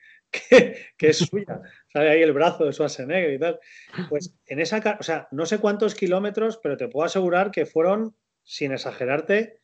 que, 0.99 1.09
es 1.09 1.18
suya. 1.18 1.61
Sale 1.92 2.11
ahí 2.11 2.23
el 2.23 2.33
brazo 2.33 2.64
de 2.64 2.73
Schwarzenegger 2.73 3.33
y 3.33 3.38
tal. 3.38 3.61
Pues 4.09 4.35
en 4.47 4.61
esa, 4.61 4.97
o 4.99 5.03
sea, 5.03 5.29
no 5.31 5.47
sé 5.47 5.59
cuántos 5.59 5.94
kilómetros, 5.94 6.59
pero 6.62 6.77
te 6.77 6.88
puedo 6.88 7.07
asegurar 7.07 7.51
que 7.51 7.66
fueron, 7.66 8.16
sin 8.42 8.73
exagerarte, 8.73 9.61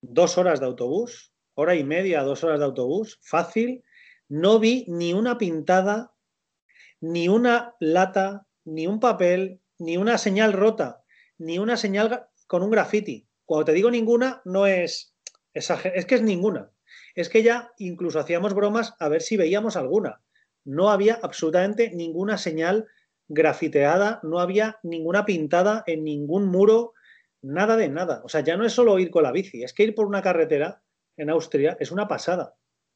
dos 0.00 0.38
horas 0.38 0.60
de 0.60 0.66
autobús, 0.66 1.32
hora 1.54 1.74
y 1.74 1.84
media, 1.84 2.22
dos 2.22 2.44
horas 2.44 2.58
de 2.58 2.66
autobús, 2.66 3.18
fácil. 3.22 3.84
No 4.28 4.58
vi 4.58 4.84
ni 4.88 5.12
una 5.12 5.38
pintada 5.38 6.12
ni 7.00 7.28
una 7.28 7.74
lata, 7.78 8.46
ni 8.64 8.86
un 8.86 9.00
papel, 9.00 9.60
ni 9.78 9.96
una 9.96 10.18
señal 10.18 10.52
rota, 10.52 11.04
ni 11.38 11.58
una 11.58 11.76
señal 11.76 12.26
con 12.46 12.62
un 12.62 12.70
graffiti. 12.70 13.28
Cuando 13.44 13.66
te 13.66 13.72
digo 13.72 13.90
ninguna, 13.90 14.40
no 14.44 14.66
es 14.66 15.14
es 15.56 16.06
que 16.06 16.16
es 16.16 16.22
ninguna. 16.22 16.70
Es 17.16 17.30
que 17.30 17.42
ya 17.42 17.72
incluso 17.78 18.20
hacíamos 18.20 18.54
bromas 18.54 18.94
a 19.00 19.08
ver 19.08 19.22
si 19.22 19.36
veíamos 19.36 19.76
alguna. 19.76 20.20
No 20.64 20.90
había 20.90 21.18
absolutamente 21.22 21.90
ninguna 21.90 22.36
señal 22.36 22.86
grafiteada, 23.26 24.20
no 24.22 24.38
había 24.38 24.78
ninguna 24.82 25.24
pintada 25.24 25.82
en 25.86 26.04
ningún 26.04 26.46
muro, 26.46 26.92
nada 27.42 27.76
de 27.76 27.88
nada. 27.88 28.20
O 28.22 28.28
sea, 28.28 28.42
ya 28.42 28.56
no 28.56 28.66
es 28.66 28.74
solo 28.74 28.98
ir 28.98 29.10
con 29.10 29.22
la 29.22 29.32
bici, 29.32 29.64
es 29.64 29.72
que 29.72 29.84
ir 29.84 29.94
por 29.94 30.06
una 30.06 30.22
carretera 30.22 30.82
en 31.16 31.30
Austria 31.30 31.76
es 31.80 31.90
una 31.90 32.06
pasada. 32.06 32.54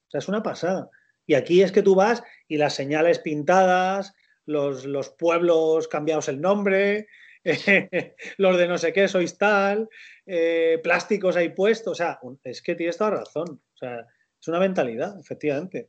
O 0.09 0.11
sea, 0.11 0.19
es 0.19 0.29
una 0.29 0.43
pasada. 0.43 0.91
Y 1.27 1.35
aquí 1.35 1.63
es 1.63 1.73
que 1.73 1.83
tú 1.83 1.95
vas 1.95 2.23
y 2.47 2.59
las 2.59 2.75
señales 2.75 3.21
pintadas, 3.21 4.15
los, 4.45 4.85
pueblos 5.19 5.89
cambiados 5.89 6.29
el 6.29 6.41
nombre, 6.41 7.09
los 8.37 8.59
de 8.59 8.69
no 8.69 8.77
sé 8.77 8.93
qué 8.93 9.09
sois 9.09 9.39
tal, 9.39 9.89
eh, 10.27 10.79
plásticos 10.83 11.37
ahí 11.37 11.51
puestos. 11.51 11.93
O 11.93 11.95
sea, 11.95 12.21
es 12.45 12.61
que 12.61 12.75
tienes 12.75 12.99
toda 12.99 13.11
razón. 13.11 13.63
Sea, 13.81 14.07
es 14.39 14.49
una 14.49 14.61
mentalidad, 14.61 15.19
efectivamente. 15.19 15.89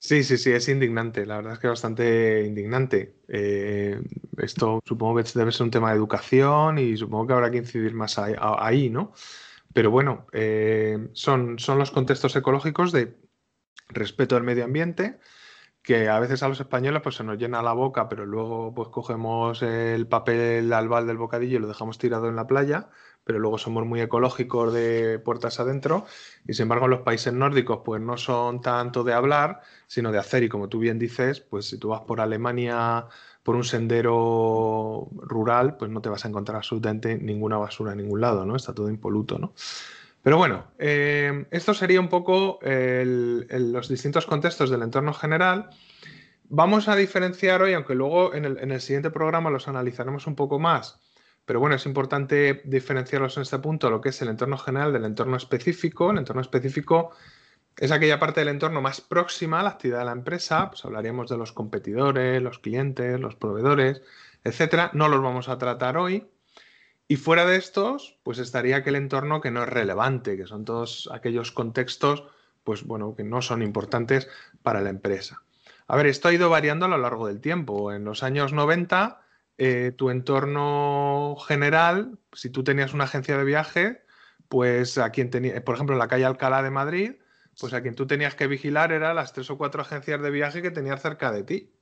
Sí, 0.00 0.22
sí, 0.22 0.38
sí, 0.38 0.52
es 0.52 0.68
indignante. 0.68 1.26
La 1.26 1.36
verdad 1.36 1.54
es 1.54 1.58
que 1.58 1.66
es 1.66 1.72
bastante 1.72 2.44
indignante. 2.44 3.16
Eh, 3.28 4.00
esto 4.36 4.80
supongo 4.84 5.16
que 5.16 5.28
debe 5.34 5.52
ser 5.52 5.64
un 5.64 5.70
tema 5.70 5.90
de 5.90 5.96
educación 5.96 6.78
y 6.78 6.96
supongo 6.96 7.26
que 7.26 7.32
habrá 7.32 7.50
que 7.50 7.58
incidir 7.58 7.94
más 7.94 8.18
ahí, 8.18 8.90
¿no? 8.90 9.12
Pero 9.72 9.90
bueno, 9.90 10.26
eh, 10.32 11.08
son, 11.12 11.58
son 11.58 11.78
los 11.78 11.90
contextos 11.90 12.34
ecológicos 12.36 12.92
de 12.92 13.16
respeto 13.88 14.36
al 14.36 14.44
medio 14.44 14.64
ambiente, 14.64 15.18
que 15.82 16.08
a 16.08 16.20
veces 16.20 16.42
a 16.42 16.48
los 16.48 16.60
españoles 16.60 17.02
pues 17.02 17.16
se 17.16 17.24
nos 17.24 17.38
llena 17.38 17.62
la 17.62 17.72
boca, 17.72 18.08
pero 18.08 18.26
luego 18.26 18.74
pues 18.74 18.88
cogemos 18.88 19.62
el 19.62 20.06
papel 20.06 20.72
albal 20.72 21.06
del 21.06 21.16
bocadillo 21.16 21.58
y 21.58 21.60
lo 21.60 21.68
dejamos 21.68 21.98
tirado 21.98 22.28
en 22.28 22.36
la 22.36 22.46
playa, 22.46 22.90
pero 23.28 23.40
luego 23.40 23.58
somos 23.58 23.84
muy 23.84 24.00
ecológicos 24.00 24.72
de 24.72 25.18
puertas 25.18 25.60
adentro 25.60 26.06
y 26.46 26.54
sin 26.54 26.62
embargo 26.62 26.88
los 26.88 27.00
países 27.00 27.30
nórdicos 27.34 27.80
pues 27.84 28.00
no 28.00 28.16
son 28.16 28.62
tanto 28.62 29.04
de 29.04 29.12
hablar, 29.12 29.60
sino 29.86 30.10
de 30.10 30.16
hacer 30.16 30.44
y 30.44 30.48
como 30.48 30.70
tú 30.70 30.78
bien 30.78 30.98
dices, 30.98 31.40
pues 31.40 31.66
si 31.66 31.76
tú 31.76 31.88
vas 31.88 32.00
por 32.00 32.22
Alemania 32.22 33.04
por 33.42 33.54
un 33.54 33.64
sendero 33.64 35.10
rural, 35.12 35.76
pues 35.76 35.90
no 35.90 36.00
te 36.00 36.08
vas 36.08 36.24
a 36.24 36.28
encontrar 36.28 36.56
absolutamente 36.56 37.18
ninguna 37.18 37.58
basura 37.58 37.92
en 37.92 37.98
ningún 37.98 38.22
lado, 38.22 38.46
¿no? 38.46 38.56
Está 38.56 38.72
todo 38.72 38.88
impoluto, 38.88 39.38
¿no? 39.38 39.52
Pero 40.22 40.38
bueno, 40.38 40.68
eh, 40.78 41.44
esto 41.50 41.74
sería 41.74 42.00
un 42.00 42.08
poco 42.08 42.60
los 42.62 43.88
distintos 43.90 44.24
contextos 44.24 44.70
del 44.70 44.80
entorno 44.80 45.12
general. 45.12 45.68
Vamos 46.48 46.88
a 46.88 46.96
diferenciar 46.96 47.60
hoy, 47.60 47.74
aunque 47.74 47.94
luego 47.94 48.32
en 48.32 48.46
el, 48.46 48.80
siguiente 48.80 49.10
programa 49.10 49.50
los 49.50 49.68
analizaremos 49.68 50.26
un 50.26 50.34
poco 50.34 50.58
más, 50.58 50.98
pero 51.48 51.60
bueno, 51.60 51.76
es 51.76 51.86
importante 51.86 52.60
diferenciarlos 52.66 53.38
en 53.38 53.42
este 53.44 53.58
punto, 53.58 53.88
lo 53.88 54.02
que 54.02 54.10
es 54.10 54.20
el 54.20 54.28
entorno 54.28 54.58
general 54.58 54.92
del 54.92 55.06
entorno 55.06 55.34
específico. 55.38 56.10
El 56.10 56.18
entorno 56.18 56.42
específico 56.42 57.12
es 57.78 57.90
aquella 57.90 58.18
parte 58.18 58.40
del 58.40 58.50
entorno 58.50 58.82
más 58.82 59.00
próxima 59.00 59.60
a 59.60 59.62
la 59.62 59.70
actividad 59.70 60.00
de 60.00 60.04
la 60.04 60.12
empresa, 60.12 60.68
pues 60.68 60.84
hablaríamos 60.84 61.30
de 61.30 61.38
los 61.38 61.52
competidores, 61.52 62.42
los 62.42 62.58
clientes, 62.58 63.18
los 63.18 63.34
proveedores, 63.34 64.02
etcétera. 64.44 64.90
No 64.92 65.08
los 65.08 65.22
vamos 65.22 65.48
a 65.48 65.56
tratar 65.56 65.96
hoy. 65.96 66.28
Y 67.08 67.16
fuera 67.16 67.46
de 67.46 67.56
estos, 67.56 68.18
pues 68.24 68.38
estaría 68.40 68.76
aquel 68.76 68.96
entorno 68.96 69.40
que 69.40 69.50
no 69.50 69.62
es 69.62 69.70
relevante, 69.70 70.36
que 70.36 70.46
son 70.46 70.66
todos 70.66 71.08
aquellos 71.14 71.50
contextos, 71.50 72.24
pues 72.62 72.84
bueno, 72.84 73.16
que 73.16 73.24
no 73.24 73.40
son 73.40 73.62
importantes 73.62 74.28
para 74.62 74.82
la 74.82 74.90
empresa. 74.90 75.40
A 75.86 75.96
ver, 75.96 76.08
esto 76.08 76.28
ha 76.28 76.34
ido 76.34 76.50
variando 76.50 76.84
a 76.84 76.90
lo 76.90 76.98
largo 76.98 77.26
del 77.26 77.40
tiempo. 77.40 77.90
En 77.90 78.04
los 78.04 78.22
años 78.22 78.52
90, 78.52 79.22
eh, 79.58 79.92
tu 79.96 80.10
entorno 80.10 81.36
general, 81.46 82.18
si 82.32 82.50
tú 82.50 82.64
tenías 82.64 82.94
una 82.94 83.04
agencia 83.04 83.36
de 83.36 83.44
viaje, 83.44 84.02
pues 84.48 84.98
a 84.98 85.10
quien 85.10 85.30
tenía, 85.30 85.62
por 85.64 85.74
ejemplo, 85.74 85.94
en 85.94 85.98
la 85.98 86.08
calle 86.08 86.24
Alcalá 86.24 86.62
de 86.62 86.70
Madrid, 86.70 87.16
pues 87.60 87.74
a 87.74 87.82
quien 87.82 87.94
tú 87.94 88.06
tenías 88.06 88.34
que 88.36 88.46
vigilar 88.46 88.92
era 88.92 89.14
las 89.14 89.32
tres 89.32 89.50
o 89.50 89.58
cuatro 89.58 89.82
agencias 89.82 90.22
de 90.22 90.30
viaje 90.30 90.62
que 90.62 90.70
tenías 90.70 91.02
cerca 91.02 91.32
de 91.32 91.42
ti. 91.42 91.74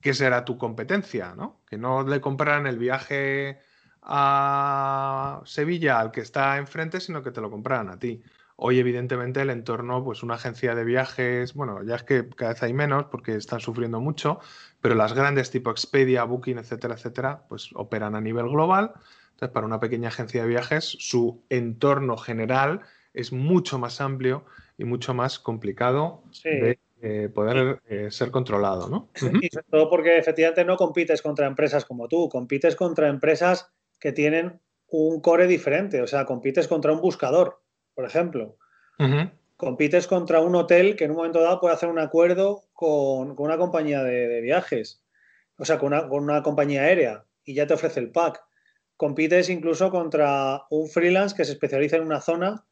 Que 0.00 0.14
será 0.14 0.44
tu 0.44 0.56
competencia, 0.56 1.34
¿no? 1.34 1.62
Que 1.66 1.76
no 1.76 2.02
le 2.04 2.20
compraran 2.20 2.66
el 2.66 2.78
viaje 2.78 3.60
a 4.02 5.42
Sevilla 5.44 6.00
al 6.00 6.10
que 6.10 6.20
está 6.20 6.56
enfrente, 6.58 7.00
sino 7.00 7.22
que 7.22 7.32
te 7.32 7.40
lo 7.40 7.50
compraran 7.50 7.90
a 7.90 7.98
ti. 7.98 8.22
Hoy, 8.56 8.78
evidentemente, 8.78 9.42
el 9.42 9.50
entorno, 9.50 10.04
pues 10.04 10.22
una 10.22 10.34
agencia 10.34 10.74
de 10.74 10.84
viajes, 10.84 11.54
bueno, 11.54 11.82
ya 11.82 11.96
es 11.96 12.02
que 12.04 12.28
cada 12.28 12.52
vez 12.52 12.62
hay 12.62 12.72
menos 12.72 13.06
porque 13.06 13.34
están 13.34 13.60
sufriendo 13.60 14.00
mucho, 14.00 14.40
pero 14.80 14.94
las 14.94 15.12
grandes 15.12 15.50
tipo 15.50 15.70
Expedia, 15.70 16.24
Booking, 16.24 16.58
etcétera, 16.58 16.94
etcétera, 16.94 17.44
pues 17.48 17.70
operan 17.74 18.14
a 18.14 18.20
nivel 18.20 18.48
global. 18.48 18.92
Entonces, 19.32 19.54
para 19.54 19.66
una 19.66 19.80
pequeña 19.80 20.08
agencia 20.08 20.42
de 20.42 20.48
viajes, 20.48 20.84
su 20.84 21.42
entorno 21.48 22.16
general 22.16 22.80
es 23.14 23.32
mucho 23.32 23.78
más 23.78 24.00
amplio 24.00 24.44
y 24.78 24.84
mucho 24.84 25.14
más 25.14 25.38
complicado 25.38 26.22
de 26.44 26.78
eh, 27.02 27.30
poder 27.34 27.80
eh, 27.88 28.10
ser 28.10 28.30
controlado, 28.30 28.88
¿no? 28.88 29.08
Y 29.14 29.48
sobre 29.48 29.66
todo 29.70 29.88
porque 29.88 30.18
efectivamente 30.18 30.64
no 30.64 30.76
compites 30.76 31.22
contra 31.22 31.46
empresas 31.46 31.84
como 31.84 32.08
tú, 32.08 32.28
compites 32.28 32.76
contra 32.76 33.08
empresas 33.08 33.72
que 33.98 34.12
tienen 34.12 34.60
un 34.88 35.20
core 35.20 35.46
diferente. 35.46 36.02
O 36.02 36.06
sea, 36.06 36.24
compites 36.24 36.68
contra 36.68 36.92
un 36.92 37.00
buscador, 37.00 37.62
por 37.94 38.04
ejemplo. 38.04 38.56
Compites 39.60 40.06
contra 40.06 40.40
un 40.40 40.54
hotel 40.54 40.96
que 40.96 41.04
en 41.04 41.10
un 41.10 41.18
momento 41.18 41.42
dado 41.42 41.60
puede 41.60 41.74
hacer 41.74 41.90
un 41.90 41.98
acuerdo 41.98 42.62
con, 42.72 43.38
una 43.38 43.58
compañía 43.58 44.02
de, 44.02 44.40
viajes, 44.40 45.04
o 45.58 45.66
sea, 45.66 45.78
con 45.78 45.92
una, 45.92 46.42
compañía 46.42 46.84
aérea 46.84 47.26
y 47.44 47.52
ya 47.52 47.66
te 47.66 47.74
ofrece 47.74 48.00
el 48.00 48.10
pack. 48.10 48.42
Compites 48.96 49.50
incluso 49.50 49.90
contra 49.90 50.62
un 50.70 50.88
freelance 50.88 51.36
que 51.36 51.44
se 51.44 51.52
especializa 51.52 51.96
en 51.96 52.04
una 52.04 52.22
zona 52.22 52.64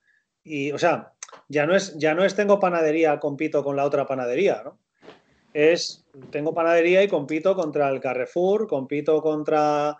y, 0.42 0.72
o 0.72 0.78
sea, 0.78 1.12
ya 1.46 1.66
no 1.66 1.76
es, 1.76 1.94
ya 1.98 2.14
no 2.14 2.24
es 2.24 2.34
tengo 2.34 2.58
panadería, 2.58 3.20
compito 3.20 3.62
con 3.62 3.76
la 3.76 3.84
otra 3.84 4.06
panadería, 4.06 4.62
¿no? 4.64 4.78
Es 5.52 6.06
tengo 6.30 6.54
panadería 6.54 7.02
y 7.02 7.08
compito 7.08 7.54
contra 7.54 7.90
el 7.90 8.00
Carrefour, 8.00 8.66
compito 8.66 9.20
contra 9.20 9.98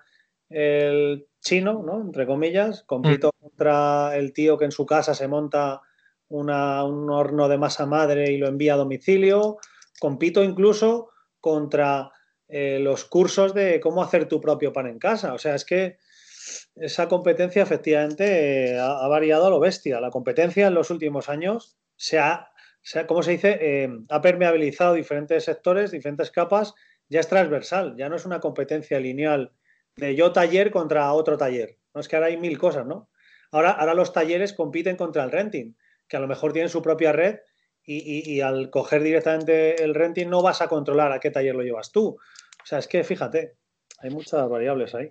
el 0.48 1.26
chino, 1.42 1.82
¿no? 1.82 2.00
Entre 2.00 2.24
comillas, 2.24 2.82
compito 2.84 3.28
mm. 3.28 3.42
contra 3.42 4.16
el 4.16 4.32
tío 4.32 4.56
que 4.56 4.64
en 4.64 4.72
su 4.72 4.86
casa 4.86 5.12
se 5.12 5.28
monta 5.28 5.82
un 6.28 6.50
horno 6.50 7.48
de 7.48 7.58
masa 7.58 7.86
madre 7.86 8.32
y 8.32 8.38
lo 8.38 8.48
envía 8.48 8.74
a 8.74 8.78
domicilio, 8.78 9.58
compito 9.98 10.44
incluso 10.44 11.10
contra 11.40 12.10
eh, 12.48 12.78
los 12.80 13.04
cursos 13.04 13.52
de 13.54 13.78
cómo 13.80 14.02
hacer 14.02 14.26
tu 14.26 14.40
propio 14.40 14.72
pan 14.72 14.86
en 14.86 14.98
casa. 14.98 15.34
O 15.34 15.38
sea, 15.38 15.54
es 15.54 15.64
que 15.64 15.98
esa 16.76 17.08
competencia 17.08 17.62
efectivamente 17.62 18.72
eh, 18.72 18.78
ha, 18.78 19.06
variado 19.08 19.46
a 19.46 19.50
lo 19.50 19.60
bestia. 19.60 20.00
La 20.00 20.10
competencia 20.10 20.66
en 20.66 20.74
los 20.74 20.90
últimos 20.90 21.28
años 21.28 21.76
se 21.96 22.18
ha, 22.18 22.50
se 22.82 23.06
¿cómo 23.06 23.22
se 23.22 23.32
dice? 23.32 23.58
Eh, 23.60 23.90
ha 24.08 24.20
permeabilizado 24.22 24.94
diferentes 24.94 25.44
sectores, 25.44 25.90
diferentes 25.90 26.30
capas, 26.30 26.74
ya 27.08 27.20
es 27.20 27.28
transversal, 27.28 27.96
ya 27.96 28.08
no 28.08 28.16
es 28.16 28.24
una 28.24 28.40
competencia 28.40 28.98
lineal 29.00 29.52
de 29.96 30.14
yo 30.14 30.32
taller 30.32 30.70
contra 30.70 31.12
otro 31.12 31.36
taller. 31.36 31.76
No 31.94 32.00
es 32.00 32.08
que 32.08 32.16
ahora 32.16 32.28
hay 32.28 32.36
mil 32.36 32.58
cosas, 32.58 32.86
¿no? 32.86 33.10
Ahora, 33.50 33.70
ahora 33.72 33.94
los 33.94 34.12
talleres 34.12 34.52
compiten 34.52 34.96
contra 34.96 35.24
el 35.24 35.30
renting, 35.30 35.74
que 36.08 36.16
a 36.16 36.20
lo 36.20 36.26
mejor 36.26 36.52
tienen 36.52 36.70
su 36.70 36.82
propia 36.82 37.12
red 37.12 37.38
y, 37.90 38.40
al 38.42 38.68
coger 38.68 39.02
directamente 39.02 39.82
el 39.82 39.94
renting 39.94 40.28
no 40.28 40.42
vas 40.42 40.60
a 40.60 40.68
controlar 40.68 41.10
a 41.12 41.20
qué 41.20 41.30
taller 41.30 41.54
lo 41.54 41.62
llevas 41.62 41.90
tú. 41.90 42.08
O 42.08 42.66
sea, 42.66 42.78
es 42.78 42.86
que 42.86 43.02
fíjate, 43.02 43.56
hay 44.00 44.10
muchas 44.10 44.46
variables 44.48 44.94
ahí. 44.94 45.10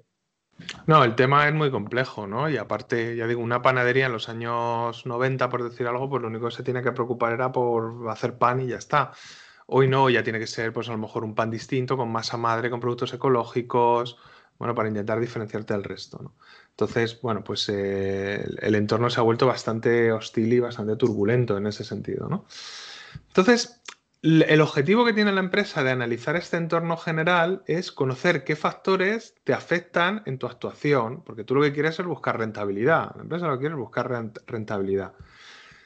No, 0.86 1.04
el 1.04 1.16
tema 1.16 1.48
es 1.48 1.54
muy 1.54 1.72
complejo, 1.72 2.28
¿no? 2.28 2.50
Y 2.50 2.58
aparte, 2.58 3.16
ya 3.16 3.28
digo, 3.28 3.42
una 3.42 3.62
panadería 3.62 4.08
en 4.08 4.12
los 4.12 4.30
años 4.30 5.06
90, 5.06 5.50
por 5.50 5.64
decir 5.70 5.88
algo, 5.88 6.10
pues 6.10 6.22
lo 6.22 6.28
único 6.28 6.48
que 6.48 6.56
se 6.56 6.64
tiene 6.64 6.84
que 6.84 6.92
preocupar 6.92 7.34
era 7.34 7.52
por 7.52 8.10
hacer 8.10 8.38
pan 8.38 8.62
y 8.62 8.68
ya 8.68 8.78
está. 8.78 9.12
Hoy 9.68 9.88
no, 9.88 10.10
ya 10.10 10.24
tiene 10.24 10.40
que 10.40 10.48
ser, 10.48 10.72
pues 10.72 10.88
a 10.90 10.94
lo 10.94 10.98
mejor 10.98 11.24
un 11.24 11.36
pan 11.36 11.52
distinto, 11.52 11.98
con 11.98 12.12
masa 12.12 12.38
madre, 12.38 12.70
con 12.70 12.80
productos 12.80 13.14
ecológicos, 13.14 14.18
bueno, 14.58 14.74
para 14.74 14.88
intentar 14.88 15.20
diferenciarte 15.20 15.74
del 15.74 15.84
resto, 15.84 16.20
¿no? 16.22 16.36
Entonces, 16.80 17.20
bueno, 17.22 17.44
pues 17.44 17.68
eh, 17.70 18.46
el 18.62 18.76
entorno 18.76 19.10
se 19.10 19.20
ha 19.20 19.24
vuelto 19.24 19.48
bastante 19.48 20.12
hostil 20.12 20.54
y 20.54 20.60
bastante 20.60 20.96
turbulento 20.96 21.58
en 21.58 21.66
ese 21.66 21.84
sentido, 21.84 22.30
¿no? 22.30 22.46
Entonces, 23.30 23.82
el 24.22 24.62
objetivo 24.62 25.04
que 25.04 25.14
tiene 25.14 25.32
la 25.32 25.40
empresa 25.40 25.84
de 25.84 25.90
analizar 25.90 26.36
este 26.36 26.58
entorno 26.58 26.96
general 26.96 27.64
es 27.66 27.92
conocer 27.92 28.44
qué 28.44 28.56
factores 28.56 29.34
te 29.44 29.54
afectan 29.54 30.22
en 30.28 30.38
tu 30.38 30.46
actuación, 30.46 31.24
porque 31.24 31.44
tú 31.44 31.56
lo 31.56 31.64
que 31.64 31.74
quieres 31.74 31.98
es 31.98 32.06
buscar 32.06 32.38
rentabilidad. 32.38 33.16
La 33.16 33.24
empresa 33.24 33.48
lo 33.48 33.54
que 33.54 33.62
quiere 33.62 33.74
es 33.74 33.80
buscar 33.80 34.32
rentabilidad. 34.46 35.14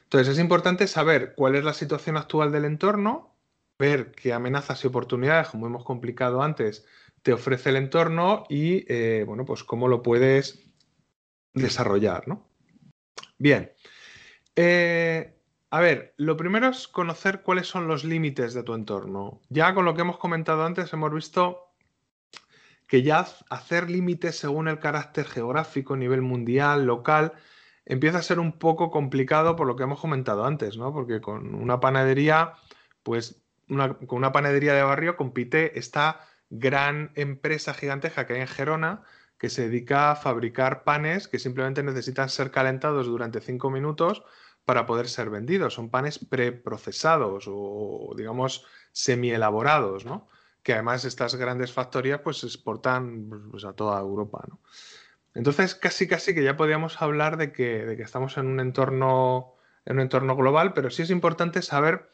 Entonces 0.03 0.27
es 0.27 0.39
importante 0.39 0.87
saber 0.87 1.35
cuál 1.37 1.55
es 1.55 1.63
la 1.63 1.73
situación 1.73 2.17
actual 2.17 2.51
del 2.51 2.65
entorno, 2.65 3.33
ver 3.79 4.11
qué 4.11 4.33
amenazas 4.33 4.83
y 4.83 4.87
oportunidades, 4.87 5.47
como 5.47 5.67
hemos 5.67 5.85
complicado 5.85 6.43
antes, 6.43 6.85
te 7.21 7.31
ofrece 7.31 7.69
el 7.69 7.77
entorno 7.77 8.43
y, 8.49 8.83
eh, 8.93 9.23
bueno, 9.25 9.45
pues 9.45 9.63
cómo 9.63 9.87
lo 9.87 10.03
puedes 10.03 10.70
desarrollar, 11.53 12.27
¿no? 12.27 12.47
Bien. 13.37 13.71
Eh, 14.55 15.33
a 15.69 15.79
ver, 15.79 16.13
lo 16.17 16.35
primero 16.37 16.67
es 16.67 16.87
conocer 16.87 17.41
cuáles 17.41 17.67
son 17.67 17.87
los 17.87 18.03
límites 18.03 18.53
de 18.53 18.63
tu 18.63 18.73
entorno. 18.73 19.41
Ya 19.49 19.73
con 19.73 19.85
lo 19.85 19.95
que 19.95 20.01
hemos 20.01 20.17
comentado 20.17 20.65
antes 20.65 20.91
hemos 20.93 21.13
visto 21.13 21.71
que 22.87 23.03
ya 23.03 23.25
hacer 23.49 23.89
límites 23.89 24.37
según 24.37 24.67
el 24.67 24.79
carácter 24.79 25.25
geográfico, 25.25 25.95
nivel 25.95 26.21
mundial, 26.21 26.85
local, 26.85 27.31
empieza 27.85 28.17
a 28.17 28.21
ser 28.21 28.37
un 28.37 28.59
poco 28.59 28.91
complicado 28.91 29.55
por 29.55 29.65
lo 29.65 29.77
que 29.77 29.83
hemos 29.83 30.01
comentado 30.01 30.45
antes, 30.45 30.75
¿no? 30.75 30.91
Porque 30.91 31.21
con 31.21 31.55
una 31.55 31.79
panadería, 31.79 32.53
pues 33.01 33.41
con 33.67 33.97
una 34.09 34.33
panadería 34.33 34.73
de 34.73 34.83
barrio 34.83 35.15
compite 35.15 35.79
esta 35.79 36.19
gran 36.49 37.11
empresa 37.15 37.73
gigantesca 37.73 38.27
que 38.27 38.33
hay 38.33 38.41
en 38.41 38.47
Gerona 38.47 39.03
que 39.41 39.49
se 39.49 39.63
dedica 39.63 40.11
a 40.11 40.15
fabricar 40.15 40.83
panes 40.83 41.27
que 41.27 41.39
simplemente 41.39 41.81
necesitan 41.81 42.29
ser 42.29 42.51
calentados 42.51 43.07
durante 43.07 43.41
cinco 43.41 43.71
minutos 43.71 44.21
para 44.65 44.85
poder 44.85 45.09
ser 45.09 45.31
vendidos. 45.31 45.73
Son 45.73 45.89
panes 45.89 46.19
preprocesados 46.19 47.45
o, 47.47 48.13
digamos, 48.15 48.67
semi-elaborados, 48.91 50.05
¿no? 50.05 50.29
Que 50.61 50.73
además 50.73 51.05
estas 51.05 51.33
grandes 51.33 51.73
factorías 51.73 52.21
pues 52.21 52.43
exportan 52.43 53.49
pues, 53.49 53.65
a 53.65 53.73
toda 53.73 53.99
Europa, 53.99 54.45
¿no? 54.47 54.59
Entonces, 55.33 55.73
casi 55.73 56.07
casi 56.07 56.35
que 56.35 56.43
ya 56.43 56.55
podríamos 56.55 57.01
hablar 57.01 57.37
de 57.37 57.51
que, 57.51 57.83
de 57.83 57.97
que 57.97 58.03
estamos 58.03 58.37
en 58.37 58.45
un 58.45 58.59
entorno 58.59 59.55
en 59.85 59.95
un 59.95 60.01
entorno 60.01 60.35
global, 60.35 60.73
pero 60.73 60.91
sí 60.91 61.01
es 61.01 61.09
importante 61.09 61.63
saber 61.63 62.11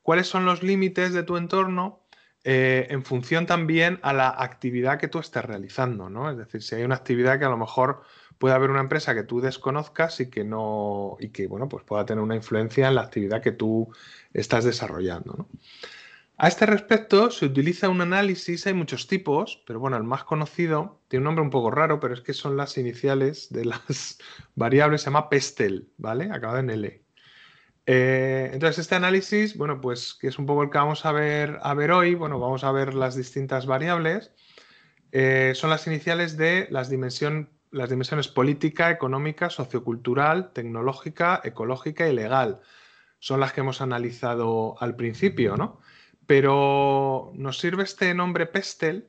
cuáles 0.00 0.28
son 0.28 0.46
los 0.46 0.62
límites 0.62 1.12
de 1.12 1.24
tu 1.24 1.36
entorno 1.36 2.00
eh, 2.44 2.86
en 2.90 3.04
función 3.04 3.46
también 3.46 3.98
a 4.02 4.12
la 4.12 4.28
actividad 4.28 4.98
que 4.98 5.08
tú 5.08 5.18
estés 5.18 5.44
realizando, 5.44 6.08
¿no? 6.08 6.30
Es 6.30 6.38
decir, 6.38 6.62
si 6.62 6.74
hay 6.74 6.84
una 6.84 6.94
actividad 6.94 7.38
que 7.38 7.44
a 7.44 7.50
lo 7.50 7.58
mejor 7.58 8.02
puede 8.40 8.54
haber 8.54 8.70
una 8.70 8.80
empresa 8.80 9.14
que 9.14 9.22
tú 9.22 9.42
desconozcas 9.42 10.18
y 10.20 10.30
que 10.30 10.44
no 10.44 11.18
y 11.20 11.28
que 11.28 11.46
bueno 11.46 11.68
pues 11.68 11.84
pueda 11.84 12.06
tener 12.06 12.24
una 12.24 12.34
influencia 12.34 12.88
en 12.88 12.94
la 12.94 13.02
actividad 13.02 13.42
que 13.42 13.52
tú 13.52 13.92
estás 14.32 14.64
desarrollando 14.64 15.46
a 16.38 16.48
este 16.48 16.64
respecto 16.64 17.30
se 17.30 17.44
utiliza 17.44 17.90
un 17.90 18.00
análisis 18.00 18.66
hay 18.66 18.72
muchos 18.72 19.06
tipos 19.08 19.62
pero 19.66 19.78
bueno 19.78 19.98
el 19.98 20.04
más 20.04 20.24
conocido 20.24 21.02
tiene 21.08 21.20
un 21.20 21.24
nombre 21.26 21.44
un 21.44 21.50
poco 21.50 21.70
raro 21.70 22.00
pero 22.00 22.14
es 22.14 22.22
que 22.22 22.32
son 22.32 22.56
las 22.56 22.78
iniciales 22.78 23.52
de 23.52 23.66
las 23.66 24.18
variables 24.54 25.02
se 25.02 25.10
llama 25.10 25.28
PESTEL 25.28 25.90
vale 25.98 26.30
acabado 26.32 26.60
en 26.60 26.70
L 26.70 27.02
eh, 27.92 28.50
entonces 28.52 28.78
este 28.78 28.94
análisis 28.94 29.56
bueno 29.56 29.80
pues 29.80 30.14
que 30.14 30.28
es 30.28 30.38
un 30.38 30.46
poco 30.46 30.62
el 30.62 30.70
que 30.70 30.78
vamos 30.78 31.04
a 31.04 31.12
ver 31.12 31.58
a 31.62 31.74
ver 31.74 31.90
hoy 31.90 32.14
bueno 32.14 32.38
vamos 32.38 32.62
a 32.64 32.72
ver 32.72 32.94
las 32.94 33.16
distintas 33.16 33.66
variables 33.66 34.32
eh, 35.12 35.52
son 35.56 35.70
las 35.70 35.86
iniciales 35.86 36.36
de 36.36 36.68
las 36.70 36.88
dimensiones 36.88 37.48
las 37.70 37.88
dimensiones 37.88 38.28
política, 38.28 38.90
económica, 38.90 39.50
sociocultural, 39.50 40.52
tecnológica, 40.52 41.40
ecológica 41.44 42.08
y 42.08 42.14
legal. 42.14 42.60
Son 43.18 43.40
las 43.40 43.52
que 43.52 43.60
hemos 43.60 43.80
analizado 43.80 44.76
al 44.80 44.96
principio, 44.96 45.56
¿no? 45.56 45.80
Pero 46.26 47.32
nos 47.34 47.58
sirve 47.58 47.84
este 47.84 48.14
nombre 48.14 48.46
PESTEL 48.46 49.08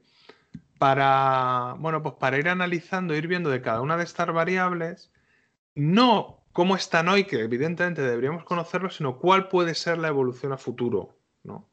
para, 0.78 1.76
bueno, 1.80 2.02
pues 2.02 2.16
para 2.16 2.38
ir 2.38 2.50
analizando, 2.50 3.16
ir 3.16 3.28
viendo 3.28 3.50
de 3.50 3.62
cada 3.62 3.82
una 3.82 3.98
de 3.98 4.04
estas 4.04 4.32
variables, 4.34 5.12
no 5.76 6.41
cómo 6.54 6.76
están 6.76 7.08
hoy, 7.08 7.26
que 7.26 7.42
evidentemente 7.42 8.02
deberíamos 8.02 8.44
conocerlo, 8.44 8.90
sino 8.90 9.18
cuál 9.20 9.48
puede 9.48 9.76
ser 9.76 9.98
la 9.98 10.08
evolución 10.08 10.54
a 10.54 10.58
futuro, 10.58 11.16
¿no? 11.44 11.70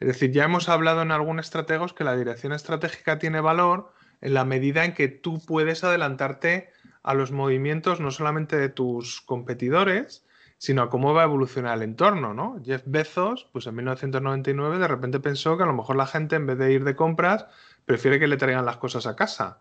Es 0.00 0.08
decir, 0.08 0.30
ya 0.30 0.44
hemos 0.44 0.68
hablado 0.68 1.02
en 1.02 1.10
algunos 1.10 1.46
estrategos 1.46 1.92
que 1.92 2.04
la 2.04 2.16
dirección 2.16 2.52
estratégica 2.52 3.18
tiene 3.18 3.40
valor, 3.40 3.92
en 4.20 4.34
la 4.34 4.44
medida 4.44 4.84
en 4.84 4.94
que 4.94 5.08
tú 5.08 5.40
puedes 5.44 5.82
adelantarte 5.84 6.70
a 7.02 7.14
los 7.14 7.32
movimientos 7.32 8.00
no 8.00 8.10
solamente 8.10 8.56
de 8.56 8.68
tus 8.68 9.20
competidores, 9.20 10.24
sino 10.58 10.82
a 10.82 10.90
cómo 10.90 11.14
va 11.14 11.22
a 11.22 11.24
evolucionar 11.24 11.76
el 11.76 11.84
entorno, 11.84 12.34
¿no? 12.34 12.60
Jeff 12.64 12.82
Bezos, 12.84 13.48
pues 13.52 13.66
en 13.66 13.76
1999 13.76 14.78
de 14.78 14.88
repente 14.88 15.20
pensó 15.20 15.56
que 15.56 15.62
a 15.62 15.66
lo 15.66 15.72
mejor 15.72 15.96
la 15.96 16.06
gente 16.06 16.36
en 16.36 16.46
vez 16.46 16.58
de 16.58 16.72
ir 16.72 16.84
de 16.84 16.96
compras 16.96 17.46
prefiere 17.84 18.18
que 18.18 18.26
le 18.26 18.36
traigan 18.36 18.66
las 18.66 18.76
cosas 18.76 19.06
a 19.06 19.14
casa. 19.14 19.60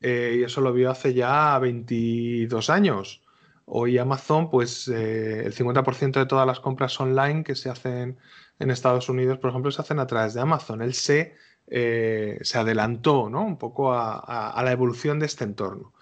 Eh, 0.00 0.38
y 0.38 0.44
eso 0.44 0.60
lo 0.60 0.72
vio 0.72 0.90
hace 0.90 1.14
ya 1.14 1.58
22 1.58 2.70
años. 2.70 3.25
Hoy 3.66 3.98
Amazon, 3.98 4.48
pues 4.48 4.88
eh, 4.88 5.44
el 5.46 5.54
50% 5.54 6.12
de 6.12 6.26
todas 6.26 6.46
las 6.46 6.60
compras 6.60 6.98
online 7.00 7.44
que 7.44 7.54
se 7.54 7.68
hacen 7.68 8.18
en 8.58 8.70
Estados 8.70 9.08
Unidos, 9.08 9.38
por 9.38 9.50
ejemplo, 9.50 9.70
se 9.70 9.82
hacen 9.82 9.98
a 9.98 10.06
través 10.06 10.34
de 10.34 10.40
Amazon. 10.40 10.82
Él 10.82 10.94
se 10.94 11.34
eh, 11.68 12.38
se 12.42 12.58
adelantó 12.58 13.22
un 13.24 13.58
poco 13.58 13.92
a, 13.92 14.62
la 14.64 14.72
evolución 14.72 15.18
de 15.18 15.26
este 15.26 15.44
entorno. 15.44 15.92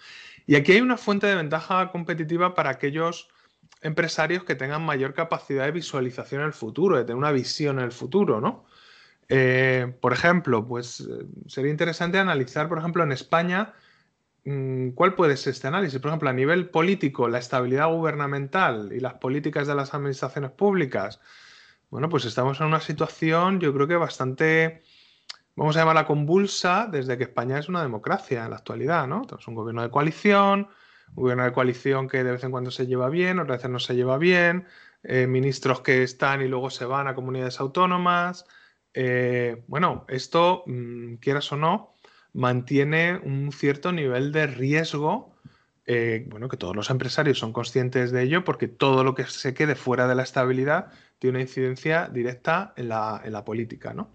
Y 0.46 0.56
aquí 0.56 0.72
hay 0.72 0.80
una 0.82 0.98
fuente 0.98 1.26
de 1.26 1.36
ventaja 1.36 1.90
competitiva 1.90 2.54
para 2.54 2.70
aquellos 2.70 3.28
empresarios 3.80 4.44
que 4.44 4.54
tengan 4.54 4.84
mayor 4.84 5.14
capacidad 5.14 5.64
de 5.64 5.72
visualización 5.72 6.42
en 6.42 6.48
el 6.48 6.52
futuro, 6.52 6.96
de 6.96 7.04
tener 7.04 7.16
una 7.16 7.32
visión 7.32 7.78
en 7.78 7.86
el 7.86 7.92
futuro, 7.92 8.40
¿no? 8.40 8.66
Eh, 9.28 9.94
por 10.02 10.12
ejemplo, 10.12 10.66
pues 10.66 11.08
sería 11.46 11.70
interesante 11.70 12.18
analizar, 12.18 12.68
por 12.68 12.78
ejemplo, 12.78 13.02
en 13.02 13.12
España, 13.12 13.72
¿cuál 14.95 15.14
puede 15.14 15.36
ser 15.36 15.53
este 15.53 15.68
análisis? 15.68 15.99
Por 16.01 16.11
ejemplo, 16.11 16.28
a 16.28 16.32
nivel 16.32 16.68
político, 16.68 17.28
la 17.28 17.38
estabilidad 17.38 17.88
gubernamental 17.88 18.92
y 18.92 19.01
las 19.01 19.14
políticas 19.14 19.66
de 19.66 19.74
las 19.74 19.95
administraciones 19.95 20.51
públicas. 20.51 21.20
Bueno, 21.90 22.09
pues 22.09 22.24
estamos 22.24 22.61
en 22.61 22.66
una 22.66 22.80
situación, 22.80 23.61
yo 23.61 23.72
creo 23.72 23.86
que 23.86 23.97
bastante 23.97 24.82
vamos 25.57 25.76
a 25.76 25.80
llamarla 25.80 26.07
convulsa 26.07 26.88
desde 26.90 27.16
que 27.16 27.24
España 27.24 27.59
es 27.59 27.68
una 27.68 27.82
democracia 27.82 28.45
en 28.45 28.51
la 28.51 28.57
actualidad, 28.57 29.07
¿no? 29.07 29.22
Tenemos 29.22 29.49
un 29.49 29.55
gobierno 29.55 29.82
de 29.82 29.90
coalición, 29.90 30.68
un 31.14 31.22
gobierno 31.22 31.45
de 31.45 31.53
coalición 31.53 32.09
que 32.09 32.24
de 32.24 32.32
vez 32.32 32.45
en 32.45 32.51
cuando 32.51 32.70
se 32.70 32.86
lleva 32.86 33.09
bien, 33.09 33.38
otras 33.38 33.59
veces 33.59 33.70
no 33.70 33.78
se 33.78 33.95
lleva 33.95 34.18
bien, 34.18 34.66
eh, 35.05 35.26
ministros 35.26 35.80
que 35.80 36.03
están 36.03 36.42
y 36.42 36.49
luego 36.49 36.70
se 36.70 36.84
van 36.84 37.09
a 37.09 37.14
comunidades 37.14 37.61
autónomas. 37.61 38.47
Eh, 38.92 39.64
bueno, 39.68 40.05
esto, 40.09 40.64
mm, 40.66 41.16
quieras 41.16 41.51
o 41.53 41.57
no, 41.57 41.93
mantiene 42.35 43.16
un 43.16 43.51
cierto 43.53 43.93
nivel 43.93 44.32
de 44.32 44.47
riesgo. 44.47 45.35
Eh, 45.87 46.26
bueno, 46.28 46.49
que 46.49 46.57
todos 46.57 46.74
los 46.76 46.91
empresarios 46.91 47.39
son 47.39 47.53
conscientes 47.53 48.11
de 48.11 48.22
ello 48.22 48.45
porque 48.45 48.68
todo 48.68 49.05
lo 49.05 49.14
que 49.14 49.24
se 49.24 49.55
quede 49.55 49.74
fuera 49.74 50.09
de 50.09 50.14
la 50.14 50.22
estabilidad 50.22 50.91
tiene 51.18 51.37
una 51.37 51.43
incidencia 51.43 52.09
directa 52.09 52.72
en 52.76 52.89
la, 52.89 53.20
en 53.24 53.32
la 53.32 53.45
política, 53.45 53.95
¿no? 53.95 54.11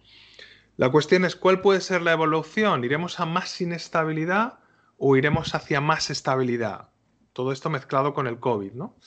La 0.77 0.89
cuestión 0.89 1.25
es 1.25 1.35
cuál 1.35 1.61
puede 1.61 1.81
ser 1.81 2.01
la 2.01 2.13
evolución. 2.13 2.83
¿Iremos 2.85 3.19
a 3.19 3.25
más 3.25 3.59
inestabilidad 3.59 4.59
o 4.97 5.17
iremos 5.17 5.53
hacia 5.53 5.81
más 5.81 6.09
estabilidad? 6.09 6.89
Todo 7.33 7.51
esto 7.51 7.69
mezclado 7.69 8.13
con 8.13 8.27
el 8.27 8.39
COVID, 8.39 8.73
¿no? 8.73 8.97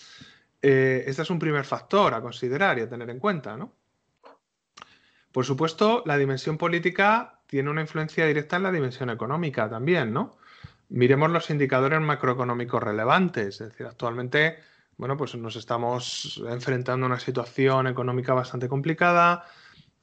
Eh, 0.61 1.05
este 1.07 1.23
es 1.23 1.31
un 1.31 1.39
primer 1.39 1.65
factor 1.65 2.15
a 2.15 2.21
considerar 2.21 2.79
y 2.79 2.83
a 2.83 2.89
tener 2.89 3.09
en 3.11 3.19
cuenta, 3.19 3.57
¿no? 3.57 3.75
Por 5.33 5.47
supuesto, 5.47 6.03
la 6.05 6.19
dimensión 6.19 6.59
política 6.59 7.42
tiene 7.53 7.69
una 7.69 7.83
influencia 7.83 8.25
directa 8.27 8.57
en 8.57 8.63
la 8.63 8.73
dimensión 8.73 9.11
económica 9.11 9.69
también, 9.69 10.11
¿no? 10.11 10.39
Miremos 10.89 11.31
los 11.31 11.51
indicadores 11.51 12.01
macroeconómicos 12.01 12.83
relevantes. 12.83 13.61
Es 13.61 13.69
decir, 13.69 13.87
actualmente, 13.87 14.57
bueno, 14.97 15.19
pues 15.19 15.35
nos 15.35 15.57
estamos 15.57 16.43
enfrentando 16.49 17.05
a 17.05 17.11
una 17.11 17.21
situación 17.21 17.89
económica 17.89 18.33
bastante 18.33 18.71
complicada 18.71 19.45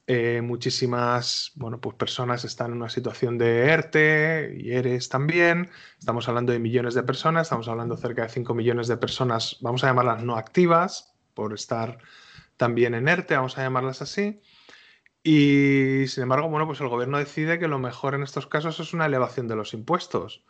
eh, 0.06 0.40
muchísimas 0.42 1.50
bueno, 1.56 1.80
pues 1.80 1.96
personas 1.96 2.44
están 2.44 2.70
en 2.70 2.76
una 2.78 2.88
situación 2.88 3.36
de 3.36 3.66
ERTE 3.66 4.56
y 4.56 4.70
ERES 4.70 5.08
también. 5.08 5.70
Estamos 5.98 6.28
hablando 6.28 6.52
de 6.52 6.60
millones 6.60 6.94
de 6.94 7.02
personas, 7.02 7.42
estamos 7.46 7.66
hablando 7.66 7.96
cerca 7.96 8.22
de 8.22 8.28
5 8.28 8.54
millones 8.54 8.86
de 8.86 8.96
personas, 8.96 9.58
vamos 9.60 9.82
a 9.82 9.88
llamarlas 9.88 10.22
no 10.22 10.36
activas, 10.36 11.14
por 11.34 11.52
estar 11.52 11.98
también 12.56 12.94
en 12.94 13.08
ERTE, 13.08 13.34
vamos 13.34 13.58
a 13.58 13.62
llamarlas 13.62 14.02
así. 14.02 14.40
Y 15.22 16.06
sin 16.08 16.22
embargo, 16.22 16.48
bueno, 16.48 16.66
pues 16.66 16.80
el 16.80 16.88
gobierno 16.88 17.18
decide 17.18 17.58
que 17.58 17.68
lo 17.68 17.78
mejor 17.78 18.14
en 18.14 18.22
estos 18.22 18.46
casos 18.46 18.80
es 18.80 18.94
una 18.94 19.06
elevación 19.06 19.48
de 19.48 19.56
los 19.56 19.74
impuestos. 19.74 20.44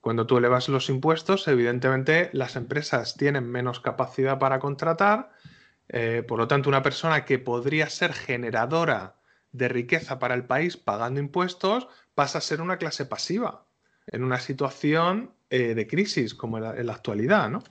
Cuando 0.00 0.26
tú 0.26 0.38
elevas 0.38 0.68
los 0.68 0.88
impuestos, 0.88 1.48
evidentemente 1.48 2.30
las 2.32 2.56
empresas 2.56 3.16
tienen 3.16 3.50
menos 3.50 3.80
capacidad 3.80 4.38
para 4.38 4.60
contratar, 4.60 5.32
eh, 5.88 6.22
por 6.26 6.38
lo 6.38 6.48
tanto, 6.48 6.68
una 6.68 6.82
persona 6.82 7.24
que 7.24 7.38
podría 7.38 7.90
ser 7.90 8.12
generadora 8.12 9.16
de 9.52 9.68
riqueza 9.68 10.18
para 10.18 10.34
el 10.34 10.44
país 10.44 10.76
pagando 10.76 11.20
impuestos 11.20 11.88
pasa 12.14 12.38
a 12.38 12.42
ser 12.42 12.60
una 12.60 12.76
clase 12.76 13.06
pasiva 13.06 13.66
en 14.06 14.24
una 14.24 14.40
situación 14.40 15.34
eh, 15.50 15.74
de 15.74 15.86
crisis 15.86 16.34
como 16.34 16.58
en 16.58 16.86
la, 16.86 16.92
actualidad, 16.92 17.48
¿no? 17.48 17.62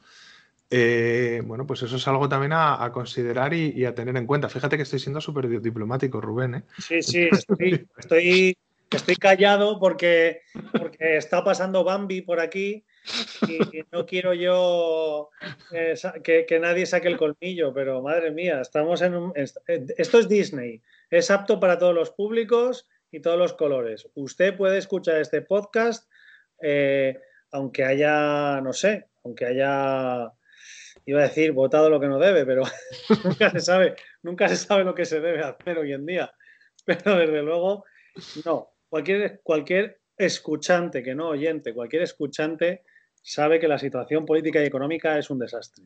Eh, 0.69 1.41
bueno, 1.45 1.65
pues 1.65 1.81
eso 1.83 1.95
es 1.95 2.07
algo 2.07 2.27
también 2.27 2.51
a, 2.53 2.89
considerar 2.91 3.53
y, 3.53 3.85
a 3.85 3.95
tener 3.95 4.17
en 4.17 4.27
cuenta. 4.27 4.49
Fíjate 4.49 4.75
que 4.75 4.83
estoy 4.83 4.99
siendo 4.99 5.21
súper 5.21 5.47
diplomático, 5.61 6.19
Rubén. 6.19 6.55
¿eh? 6.55 6.63
Sí, 6.77 7.01
sí, 7.01 7.29
estoy, 7.31 7.87
estoy, 7.97 8.57
estoy 8.91 9.15
callado 9.15 9.79
porque, 9.79 10.41
porque 10.77 11.17
está 11.17 11.43
pasando 11.43 11.83
Bambi 11.83 12.21
por 12.21 12.39
aquí 12.39 12.83
y 13.47 13.83
no 13.91 14.05
quiero 14.05 14.33
yo 14.33 15.29
eh, 15.71 15.95
que, 16.23 16.59
nadie 16.59 16.85
saque 16.85 17.07
el 17.07 17.17
colmillo, 17.17 17.73
pero 17.73 18.01
madre 18.01 18.31
mía, 18.31 18.59
estamos 18.59 19.01
en 19.01 19.15
un... 19.15 19.33
Esto 19.35 20.19
es 20.19 20.27
Disney, 20.27 20.81
es 21.09 21.31
apto 21.31 21.59
para 21.61 21.77
todos 21.77 21.95
los 21.95 22.11
públicos 22.11 22.89
y 23.09 23.21
todos 23.21 23.39
los 23.39 23.53
colores. 23.53 24.09
Usted 24.15 24.57
puede 24.57 24.77
escuchar 24.79 25.21
este 25.21 25.41
podcast 25.41 26.09
aunque 27.51 27.83
haya, 27.83 28.61
no 28.61 28.73
sé, 28.73 29.07
aunque 29.23 29.45
haya, 29.45 30.31
iba 31.07 31.21
a 31.21 31.23
decir, 31.23 31.53
votado 31.53 31.89
lo 31.89 32.01
que 32.01 32.07
no 32.07 32.19
debe, 32.19 32.45
pero 32.45 32.63
nunca 33.23 33.49
se 33.49 33.61
sabe, 33.61 33.95
nunca 34.21 34.49
se 34.49 34.57
sabe 34.57 34.83
lo 34.83 34.93
que 34.93 35.05
se 35.05 35.21
debe 35.21 35.41
hacer 35.41 35.77
hoy 35.77 35.93
en 35.93 36.05
día. 36.05 36.31
Pero 36.85 37.17
desde 37.17 37.41
luego, 37.41 37.85
no. 38.45 38.73
Cualquier, 38.89 39.39
cualquier 39.41 39.99
escuchante, 40.17 41.03
que 41.03 41.15
no 41.15 41.29
oyente, 41.29 41.73
cualquier 41.73 42.03
escuchante 42.03 42.83
sabe 43.21 43.59
que 43.59 43.67
la 43.67 43.79
situación 43.79 44.25
política 44.25 44.61
y 44.61 44.65
económica 44.65 45.17
es 45.17 45.29
un 45.29 45.39
desastre. 45.39 45.85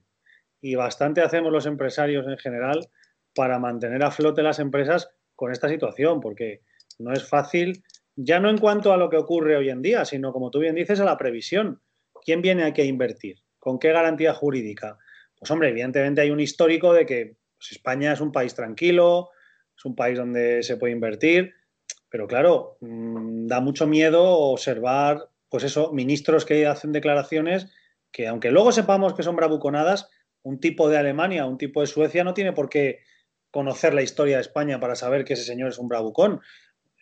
Y 0.60 0.76
bastante 0.76 1.22
hacemos 1.22 1.52
los 1.52 1.66
empresarios 1.66 2.28
en 2.28 2.38
general 2.38 2.90
para 3.36 3.60
mantener 3.60 4.04
a 4.04 4.12
flote 4.12 4.44
las 4.44 4.60
empresas 4.60 5.10
con 5.36 5.52
esta 5.52 5.70
situación, 5.70 6.20
porque 6.20 6.62
no 7.00 7.14
es 7.14 7.28
fácil, 7.28 7.84
ya 8.16 8.40
no 8.40 8.50
en 8.50 8.58
cuanto 8.58 8.92
a 8.92 8.98
lo 8.98 9.10
que 9.10 9.18
ocurre 9.18 9.56
hoy 9.56 9.70
en 9.70 9.82
día, 9.82 10.06
sino 10.06 10.34
como 10.34 10.52
tú 10.52 10.60
bien 10.60 10.76
dices, 10.76 11.00
a 11.00 11.06
la 11.06 11.18
previsión. 11.18 11.82
¿Quién 12.24 12.42
viene 12.42 12.64
aquí 12.64 12.82
a 12.82 12.86
invertir? 12.86 13.38
¿Con 13.60 13.80
qué 13.80 13.92
garantía 13.92 14.34
jurídica? 14.34 15.00
Pues 15.42 15.50
hombre, 15.50 15.70
evidentemente 15.70 16.22
hay 16.22 16.30
un 16.30 16.40
histórico 16.40 16.94
de 16.94 17.08
que 17.08 17.36
pues, 17.58 17.72
España 17.72 18.14
es 18.14 18.22
un 18.22 18.32
país 18.32 18.54
tranquilo, 18.54 19.32
es 19.76 19.84
un 19.86 19.96
país 19.96 20.16
donde 20.16 20.62
se 20.62 20.78
puede 20.78 20.94
invertir, 20.94 21.56
pero 22.12 22.28
claro, 22.28 22.78
mm, 22.80 23.48
da 23.48 23.60
mucho 23.60 23.88
miedo 23.88 24.24
observar 24.24 25.30
pues 25.50 25.64
eso, 25.64 25.92
ministros 25.94 26.46
que 26.46 26.68
hacen 26.68 26.92
declaraciones 26.92 27.72
que 28.12 28.28
aunque 28.28 28.52
luego 28.52 28.72
sepamos 28.72 29.16
que 29.16 29.24
son 29.24 29.36
bravuconadas, 29.36 30.10
un 30.44 30.60
tipo 30.60 30.90
de 30.90 30.98
Alemania, 30.98 31.48
un 31.48 31.58
tipo 31.58 31.82
de 31.82 31.88
Suecia 31.88 32.24
no 32.24 32.36
tiene 32.36 32.54
por 32.54 32.70
qué 32.70 33.00
conocer 33.50 33.96
la 33.96 34.04
historia 34.04 34.36
de 34.36 34.42
España 34.42 34.80
para 34.80 34.96
saber 34.96 35.26
que 35.26 35.34
ese 35.34 35.44
señor 35.44 35.70
es 35.70 35.80
un 35.80 35.88
bravucón. 35.88 36.40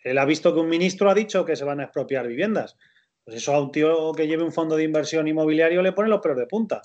Él 0.02 0.16
ha 0.16 0.24
visto 0.24 0.54
que 0.54 0.60
un 0.60 0.68
ministro 0.70 1.10
ha 1.10 1.14
dicho 1.14 1.44
que 1.44 1.56
se 1.56 1.64
van 1.64 1.80
a 1.80 1.84
expropiar 1.84 2.26
viviendas. 2.26 2.78
Pues 3.24 3.36
eso 3.36 3.54
a 3.54 3.60
un 3.60 3.70
tío 3.70 4.12
que 4.12 4.26
lleve 4.26 4.44
un 4.44 4.52
fondo 4.52 4.76
de 4.76 4.84
inversión 4.84 5.28
inmobiliario 5.28 5.82
le 5.82 5.92
pone 5.92 6.08
los 6.08 6.20
pelos 6.20 6.38
de 6.38 6.46
punta. 6.46 6.80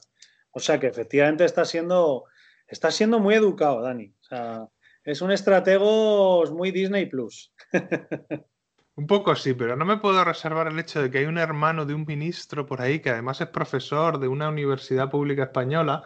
O 0.56 0.60
sea 0.62 0.80
que 0.80 0.88
efectivamente 0.88 1.44
está 1.44 1.66
siendo, 1.66 2.24
está 2.66 2.90
siendo 2.90 3.20
muy 3.20 3.36
educado, 3.36 3.82
Dani. 3.82 4.16
O 4.22 4.24
sea, 4.24 4.68
es 5.04 5.22
un 5.22 5.32
estratego 5.32 6.46
muy 6.54 6.72
Disney 6.72 7.08
Plus. 7.08 7.54
Un 8.98 9.08
poco 9.08 9.36
sí, 9.36 9.54
pero 9.54 9.76
no 9.76 9.84
me 9.84 9.98
puedo 9.98 10.24
reservar 10.24 10.68
el 10.68 10.80
hecho 10.80 11.02
de 11.02 11.12
que 11.12 11.18
hay 11.18 11.26
un 11.26 11.38
hermano 11.38 11.86
de 11.86 11.94
un 11.94 12.06
ministro 12.08 12.66
por 12.66 12.82
ahí 12.82 13.02
que 13.02 13.10
además 13.10 13.42
es 13.42 13.50
profesor 13.50 14.20
de 14.20 14.30
una 14.30 14.48
universidad 14.48 15.10
pública 15.10 15.44
española 15.44 16.06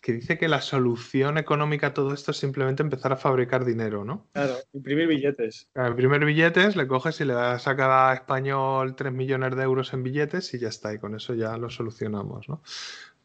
que 0.00 0.12
dice 0.12 0.38
que 0.38 0.46
la 0.46 0.60
solución 0.60 1.38
económica 1.38 1.88
a 1.88 1.94
todo 1.94 2.14
esto 2.14 2.30
es 2.30 2.36
simplemente 2.36 2.82
empezar 2.82 3.12
a 3.12 3.16
fabricar 3.16 3.64
dinero, 3.64 4.04
¿no? 4.04 4.28
Claro, 4.32 4.54
imprimir 4.72 5.08
billetes. 5.08 5.68
A 5.74 5.88
imprimir 5.88 6.24
billetes, 6.24 6.76
le 6.76 6.86
coges 6.86 7.20
y 7.20 7.24
le 7.24 7.34
das 7.34 7.66
a 7.66 7.76
cada 7.76 8.14
español 8.14 8.94
3 8.94 9.12
millones 9.12 9.56
de 9.56 9.62
euros 9.62 9.92
en 9.92 10.04
billetes 10.04 10.54
y 10.54 10.60
ya 10.60 10.68
está, 10.68 10.94
y 10.94 10.98
con 10.98 11.16
eso 11.16 11.34
ya 11.34 11.56
lo 11.56 11.68
solucionamos, 11.68 12.48
¿no? 12.48 12.62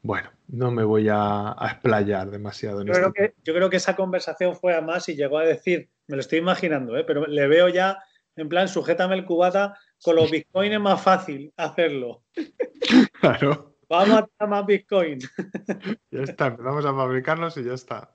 Bueno, 0.04 0.30
no 0.50 0.70
me 0.70 0.84
voy 0.84 1.08
a, 1.10 1.56
explayar 1.62 2.30
demasiado 2.30 2.82
en 2.82 2.88
yo 2.88 2.94
creo, 2.94 3.14
que, 3.14 3.34
yo 3.44 3.54
creo 3.54 3.70
que 3.70 3.78
esa 3.78 3.96
conversación 3.96 4.56
fue 4.56 4.76
a 4.76 4.82
más 4.82 5.10
y 5.10 5.16
llegó 5.16 5.40
a 5.40 5.46
decir, 5.46 5.90
me 6.08 6.18
lo 6.18 6.22
estoy 6.22 6.40
imaginando, 6.40 6.96
¿eh? 6.98 7.04
pero 7.06 7.26
le 7.26 7.48
veo 7.48 7.70
ya 7.70 7.98
en 8.36 8.50
plan, 8.50 8.68
sujétame 8.68 9.16
el 9.16 9.26
cubata, 9.26 9.78
con 10.02 10.16
los 10.16 10.30
bitcoins 10.30 10.74
es 10.74 10.80
más 10.80 11.02
fácil 11.02 11.54
hacerlo. 11.58 12.24
Claro. 13.22 13.78
Vamos 13.88 14.18
a 14.18 14.28
tener 14.28 14.50
más 14.50 14.66
bitcoin. 14.66 15.20
Ya 16.12 16.24
está, 16.24 16.48
empezamos 16.48 16.86
a 16.86 16.94
fabricarlos 16.94 17.56
y 17.56 17.64
ya 17.64 17.74
está. 17.74 18.14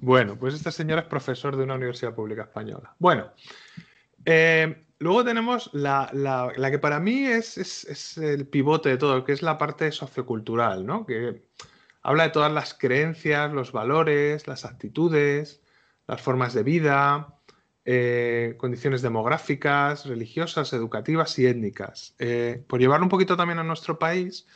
Bueno, 0.00 0.38
pues 0.38 0.54
este 0.54 0.70
señor 0.70 1.00
es 1.00 1.04
profesor 1.06 1.56
de 1.56 1.64
una 1.64 1.74
universidad 1.74 2.14
pública 2.14 2.42
española. 2.42 2.94
Bueno, 3.00 3.32
eh, 4.24 4.84
luego 4.98 5.24
tenemos 5.24 5.70
la, 5.72 6.10
que 6.70 6.78
para 6.78 7.00
mí 7.00 7.26
es, 7.26 8.16
el 8.18 8.46
pivote 8.46 8.90
de 8.90 8.96
todo, 8.96 9.24
que 9.24 9.32
es 9.32 9.42
la 9.42 9.58
parte 9.58 9.90
sociocultural, 9.92 10.86
¿no? 10.86 11.06
Que 11.06 11.42
habla 12.02 12.24
de 12.24 12.30
todas 12.30 12.52
las 12.52 12.74
creencias, 12.74 13.52
los 13.52 13.72
valores, 13.72 14.46
las 14.46 14.64
actitudes, 14.64 15.62
las 16.06 16.20
formas 16.20 16.54
de 16.54 16.62
vida, 16.62 17.34
eh, 17.84 18.54
condiciones 18.58 19.02
demográficas, 19.02 20.06
religiosas, 20.06 20.72
educativas 20.72 21.38
y 21.38 21.46
étnicas. 21.46 22.14
Eh, 22.18 22.64
por 22.66 22.80
llevarlo 22.80 23.04
un 23.04 23.10
poquito 23.10 23.36
también 23.36 23.58
a 23.58 23.64
nuestro 23.64 23.98
país, 23.98 24.46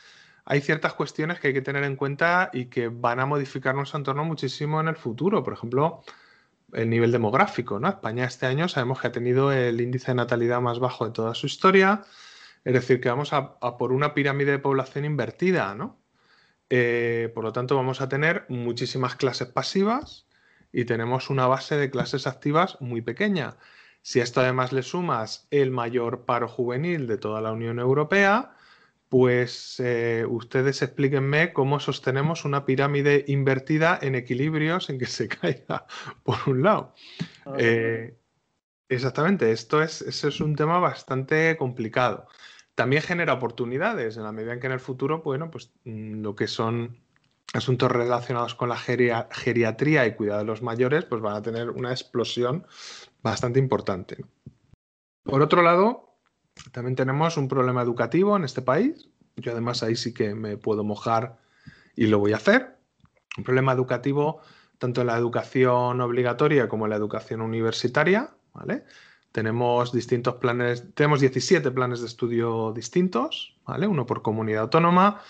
hay 0.45 0.61
ciertas 0.61 0.95
cuestiones 0.95 1.39
que 1.39 1.49
hay 1.49 1.53
que 1.53 1.61
tener 1.61 1.83
en 1.83 1.95
cuenta 1.95 2.49
y 2.53 2.65
que 2.65 2.87
van 2.87 3.19
a 3.19 3.27
modificar 3.27 3.75
nuestro 3.75 3.99
entorno 3.99 4.25
muchísimo 4.25 4.81
en 4.81 4.87
el 4.87 4.95
futuro. 4.95 5.43
Por 5.43 5.53
ejemplo, 5.53 6.03
el 6.73 6.89
nivel 6.89 7.11
demográfico. 7.11 7.79
¿no? 7.79 7.89
España 7.89 8.25
este 8.25 8.45
año 8.45 8.67
sabemos 8.67 8.99
que 8.99 9.07
ha 9.07 9.11
tenido 9.11 9.51
el 9.51 9.79
índice 9.81 10.11
de 10.11 10.15
natalidad 10.15 10.61
más 10.61 10.79
bajo 10.79 11.05
de 11.05 11.11
toda 11.11 11.35
su 11.35 11.47
historia. 11.47 12.03
Es 12.63 12.73
decir, 12.73 13.01
que 13.01 13.09
vamos 13.09 13.33
a, 13.33 13.57
por 13.77 13.91
una 13.91 14.13
pirámide 14.13 14.51
de 14.51 14.59
población 14.59 15.05
invertida. 15.05 15.75
¿no? 15.75 15.99
Eh, 16.69 17.31
por 17.33 17.43
lo 17.43 17.53
tanto, 17.53 17.75
vamos 17.75 18.01
a 18.01 18.09
tener 18.09 18.45
muchísimas 18.49 19.15
clases 19.15 19.47
pasivas 19.47 20.27
y 20.71 20.85
tenemos 20.85 21.29
una 21.29 21.47
base 21.47 21.77
de 21.77 21.89
clases 21.89 22.27
activas 22.27 22.77
muy 22.79 23.01
pequeña. 23.01 23.57
Si 24.01 24.19
a 24.19 24.23
esto 24.23 24.41
además 24.41 24.71
le 24.71 24.83
sumas 24.83 25.47
el 25.51 25.71
mayor 25.71 26.25
paro 26.25 26.47
juvenil 26.47 27.07
de 27.07 27.17
toda 27.17 27.41
la 27.41 27.51
Unión 27.51 27.79
Europea, 27.79 28.55
pues 29.09 29.79
eh, 29.79 30.23
ustedes 30.29 30.81
explíquenme 30.83 31.51
cómo 31.51 31.79
sostenemos 31.79 32.45
una 32.45 32.63
pirámide 32.65 33.25
invertida 33.27 33.97
en 34.01 34.15
equilibrio 34.15 34.79
sin 34.79 34.99
que 34.99 35.07
se 35.07 35.27
caiga 35.27 35.85
por 36.23 36.37
un 36.47 36.63
lado. 36.63 36.93
Eh, 37.57 38.15
exactamente, 38.87 39.51
esto 39.51 39.81
es, 39.81 40.01
es 40.01 40.39
un 40.39 40.55
tema 40.55 40.79
bastante 40.79 41.57
complicado. 41.57 42.27
También 42.75 43.01
genera 43.01 43.33
oportunidades 43.33 44.15
en 44.15 44.23
la 44.23 44.31
medida 44.31 44.53
en 44.53 44.59
que 44.59 44.67
en 44.67 44.73
el 44.73 44.79
futuro, 44.79 45.21
bueno, 45.21 45.49
pues 45.51 45.71
mm, 45.83 46.21
lo 46.21 46.35
que 46.35 46.47
son 46.47 46.97
asuntos 47.53 47.91
relacionados 47.91 48.53
con 48.53 48.69
la 48.69 48.77
geriatría 48.77 50.05
y 50.05 50.15
cuidado 50.15 50.39
de 50.39 50.45
los 50.45 50.61
mayores, 50.61 51.03
pues 51.05 51.19
van 51.19 51.35
a 51.35 51.41
tener 51.41 51.71
una 51.71 51.91
explosión 51.91 52.65
bastante 53.23 53.59
importante. 53.59 54.23
Por 55.23 55.41
otro 55.41 55.61
lado, 55.61 56.08
también 56.71 56.95
tenemos 56.95 57.37
un 57.37 57.47
problema 57.47 57.81
educativo 57.81 58.35
en 58.35 58.43
este 58.43 58.61
país. 58.61 59.09
Yo 59.35 59.51
además 59.51 59.83
ahí 59.83 59.95
sí 59.95 60.13
que 60.13 60.35
me 60.35 60.57
puedo 60.57 60.83
mojar 60.83 61.37
y 61.95 62.07
lo 62.07 62.19
voy 62.19 62.33
a 62.33 62.37
hacer. 62.37 62.77
Un 63.37 63.43
problema 63.43 63.73
educativo 63.73 64.41
tanto 64.77 65.01
en 65.01 65.07
la 65.07 65.17
educación 65.17 66.01
obligatoria 66.01 66.67
como 66.67 66.85
en 66.85 66.91
la 66.91 66.95
educación 66.95 67.41
universitaria. 67.41 68.31
¿vale? 68.53 68.83
Tenemos 69.31 69.91
distintos 69.91 70.35
planes, 70.35 70.83
tenemos 70.95 71.19
17 71.19 71.69
planes 71.71 71.99
de 71.99 72.07
estudio 72.07 72.71
distintos, 72.73 73.55
¿vale? 73.65 73.87
uno 73.87 74.05
por 74.05 74.21
comunidad 74.21 74.63
autónoma, 74.63 75.21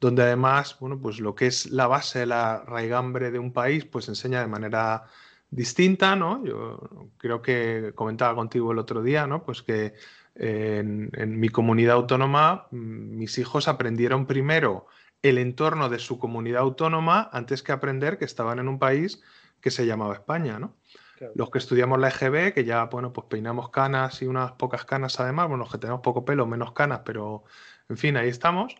donde 0.00 0.22
además, 0.22 0.76
bueno, 0.80 0.98
pues 1.00 1.20
lo 1.20 1.34
que 1.34 1.46
es 1.46 1.70
la 1.70 1.86
base, 1.86 2.26
la 2.26 2.64
raigambre 2.66 3.30
de 3.30 3.38
un 3.38 3.52
país, 3.52 3.84
pues 3.84 4.08
enseña 4.08 4.40
de 4.40 4.48
manera 4.48 5.04
distinta, 5.50 6.16
¿no? 6.16 6.44
Yo 6.44 7.10
creo 7.16 7.40
que 7.40 7.92
comentaba 7.94 8.34
contigo 8.34 8.72
el 8.72 8.78
otro 8.78 9.02
día, 9.02 9.26
¿no? 9.26 9.44
Pues 9.44 9.62
que 9.62 9.94
en, 10.34 11.10
mi 11.38 11.48
comunidad 11.48 11.96
autónoma 11.96 12.66
mm, 12.70 13.16
mis 13.16 13.38
hijos 13.38 13.68
aprendieron 13.68 14.26
primero 14.26 14.86
el 15.22 15.38
entorno 15.38 15.88
de 15.88 15.98
su 15.98 16.18
comunidad 16.18 16.62
autónoma 16.62 17.30
antes 17.32 17.62
que 17.62 17.72
aprender 17.72 18.18
que 18.18 18.24
estaban 18.24 18.58
en 18.58 18.68
un 18.68 18.78
país 18.78 19.22
que 19.60 19.70
se 19.70 19.86
llamaba 19.86 20.14
España, 20.14 20.58
¿no? 20.58 20.76
Los 21.34 21.48
que 21.48 21.58
estudiamos 21.58 21.98
la 21.98 22.08
EGB, 22.08 22.52
que 22.52 22.64
ya, 22.64 22.84
bueno, 22.86 23.12
pues 23.12 23.28
peinamos 23.30 23.70
canas 23.70 24.20
y 24.20 24.26
unas 24.26 24.52
pocas 24.52 24.84
canas 24.84 25.18
además, 25.20 25.48
bueno, 25.48 25.64
los 25.64 25.72
que 25.72 25.78
tenemos 25.78 26.02
poco 26.02 26.24
pelo, 26.24 26.44
menos 26.44 26.72
canas, 26.72 27.00
pero 27.04 27.44
en 27.88 27.96
fin, 27.96 28.16
ahí 28.16 28.28
estamos 28.28 28.76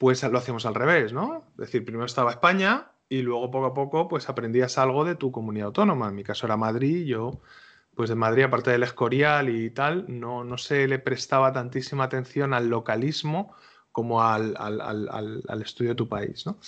pues 0.00 0.22
lo 0.22 0.38
hacemos 0.38 0.64
al 0.64 0.74
revés, 0.74 1.12
¿no? 1.12 1.44
Es 1.50 1.66
decir, 1.66 1.84
primero 1.84 2.06
estaba 2.06 2.30
España 2.30 2.90
y 3.10 3.20
luego 3.20 3.50
poco 3.50 3.66
a 3.66 3.74
poco 3.74 4.08
pues 4.08 4.30
aprendías 4.30 4.78
algo 4.78 5.04
de 5.04 5.14
tu 5.14 5.30
comunidad 5.30 5.66
autónoma. 5.66 6.08
En 6.08 6.14
mi 6.14 6.24
caso 6.24 6.46
era 6.46 6.56
Madrid, 6.56 7.04
yo 7.04 7.42
pues 7.94 8.08
de 8.08 8.16
Madrid, 8.16 8.44
aparte 8.44 8.70
del 8.70 8.82
Escorial 8.82 9.48
y 9.48 9.70
tal, 9.70 10.06
no, 10.08 10.44
no 10.44 10.58
se 10.58 10.86
le 10.88 10.98
prestaba 10.98 11.52
tantísima 11.52 12.04
atención 12.04 12.54
al 12.54 12.68
localismo 12.68 13.54
como 13.92 14.22
al, 14.22 14.54
estudio 15.62 15.90
de 15.90 15.96
tu 15.96 16.08
país, 16.08 16.46
¿no? 16.46 16.58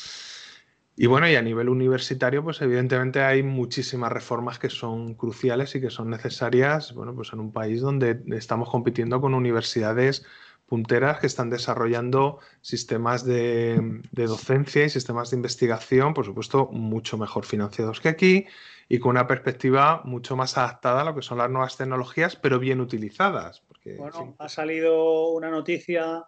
Y 0.95 1.07
bueno, 1.07 1.27
y 1.27 1.37
a 1.37 1.43
nivel 1.43 1.71
universitario, 1.71 2.45
pues 2.45 2.61
evidentemente 2.61 3.23
hay 3.23 3.43
muchísimas 3.43 4.13
reformas 4.13 4.59
que 4.59 4.69
son 4.69 5.15
cruciales 5.15 5.75
y 5.75 5.81
que 5.81 5.89
son 5.89 6.11
necesarias, 6.11 6.93
bueno, 6.93 7.15
pues 7.15 7.33
en 7.33 7.41
un 7.41 7.51
país 7.51 7.81
donde 7.81 8.23
estamos 8.37 8.69
compitiendo 8.69 9.19
con 9.21 9.33
universidades 9.33 10.27
punteras 10.67 11.19
que 11.19 11.27
están 11.27 11.51
desarrollando 11.51 12.39
sistemas 12.61 13.25
de, 13.25 14.03
docencia 14.13 14.85
y 14.85 14.91
sistemas 14.91 15.31
de 15.31 15.37
investigación, 15.37 16.15
por 16.15 16.25
supuesto, 16.25 16.69
mucho 16.73 17.19
mejor 17.19 17.45
financiados 17.45 18.01
que 18.01 18.09
aquí 18.09 18.47
y 18.93 18.99
con 18.99 19.13
una 19.13 19.27
perspectiva 19.27 20.03
mucho 20.05 20.37
más 20.37 20.59
adaptada 20.59 21.01
a 21.01 21.05
lo 21.07 21.15
que 21.15 21.23
son 21.23 21.39
las 21.39 21.49
nuevas 21.49 21.79
tecnologías, 21.79 22.37
pero 22.37 22.59
bien 22.59 22.79
utilizadas. 22.79 23.63
Porque, 23.67 23.97
bueno, 23.97 24.37
ha 24.39 24.51
salido 24.51 25.31
una 25.31 25.49
noticia, 25.49 26.27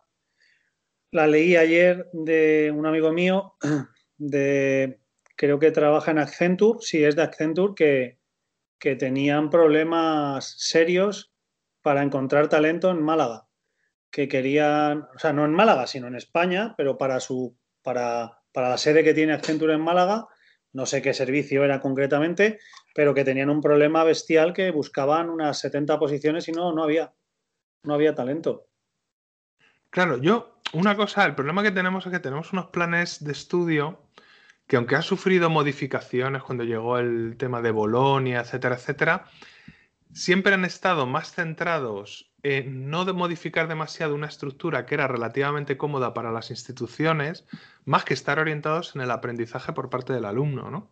la 1.11 1.27
leí 1.27 1.57
ayer 1.57 2.09
de 2.15 2.73
un 2.75 2.87
amigo 2.87 3.13
mío, 3.13 3.57
de 4.17 4.99
creo 5.37 5.59
que 5.59 5.73
trabaja 5.73 6.13
en 6.13 6.21
Accenture, 6.21 6.79
sí 6.81 7.05
es 7.05 7.17
de 7.17 7.23
Accenture, 7.25 7.75
que, 7.77 8.19
que 8.79 8.97
tenían 8.97 9.51
problemas 9.51 10.55
serios 10.57 11.35
para 11.83 12.03
encontrar 12.03 12.49
talento 12.49 12.91
en 12.91 13.03
Málaga, 13.03 13.47
que 14.11 14.27
querían, 14.27 15.07
o 15.15 15.19
sea, 15.19 15.35
no 15.35 15.45
en 15.45 15.53
Málaga, 15.53 15.87
sino 15.87 16.07
en 16.07 16.15
España, 16.15 16.73
pero 16.79 16.97
para 16.97 17.21
su 17.21 17.59
para, 17.83 18.41
para 18.53 18.71
la 18.71 18.79
sede 18.79 19.05
que 19.05 19.13
tiene 19.13 19.35
Accenture 19.35 19.75
en 19.75 19.83
Málaga, 19.83 20.29
no 20.75 20.87
sé 20.87 21.01
qué 21.01 21.15
servicio 21.15 21.65
era 21.65 21.81
concretamente, 21.81 22.59
pero 22.95 23.15
que 23.15 23.25
tenían 23.25 23.49
un 23.49 23.63
problema 23.63 24.05
bestial 24.05 24.53
que 24.53 24.71
buscaban 24.71 25.31
unas 25.31 25.59
70 25.61 25.99
posiciones 25.99 26.49
y 26.49 26.53
no, 26.53 26.73
no 26.73 26.83
había, 26.83 27.15
no 27.85 27.95
había 27.95 28.15
talento. 28.15 28.67
Claro, 29.89 30.19
yo, 30.19 30.59
una 30.73 30.97
cosa, 30.97 31.25
el 31.25 31.37
problema 31.37 31.63
que 31.63 31.71
tenemos 31.71 32.05
es 32.05 32.13
que 32.13 32.19
tenemos 32.19 32.53
unos 32.53 32.67
planes 32.67 33.25
de 33.25 33.33
estudio 33.33 34.01
que 34.67 34.77
aunque 34.77 34.97
han 34.97 35.03
sufrido 35.03 35.49
modificaciones 35.49 36.43
cuando 36.43 36.65
llegó 36.65 36.99
el 36.99 37.37
tema 37.39 37.63
de 37.63 37.71
Bolonia, 37.71 38.41
etcétera, 38.41 38.75
etcétera, 38.75 39.25
siempre 40.13 40.55
han 40.55 40.65
estado 40.65 41.07
más 41.07 41.33
centrados 41.33 42.34
en 42.45 42.91
no 42.91 43.07
de 43.07 43.15
modificar 43.15 43.69
demasiado 43.69 44.15
una 44.15 44.27
estructura 44.27 44.85
que 44.85 44.95
era 44.95 45.09
relativamente 45.09 45.79
cómoda 45.79 46.13
para 46.13 46.31
las 46.31 46.51
instituciones, 46.51 47.47
más 47.87 48.05
que 48.05 48.13
estar 48.13 48.39
orientados 48.39 48.95
en 48.95 49.01
el 49.01 49.11
aprendizaje 49.11 49.73
por 49.73 49.89
parte 49.89 50.13
del 50.13 50.27
alumno. 50.27 50.71
¿no? 50.71 50.91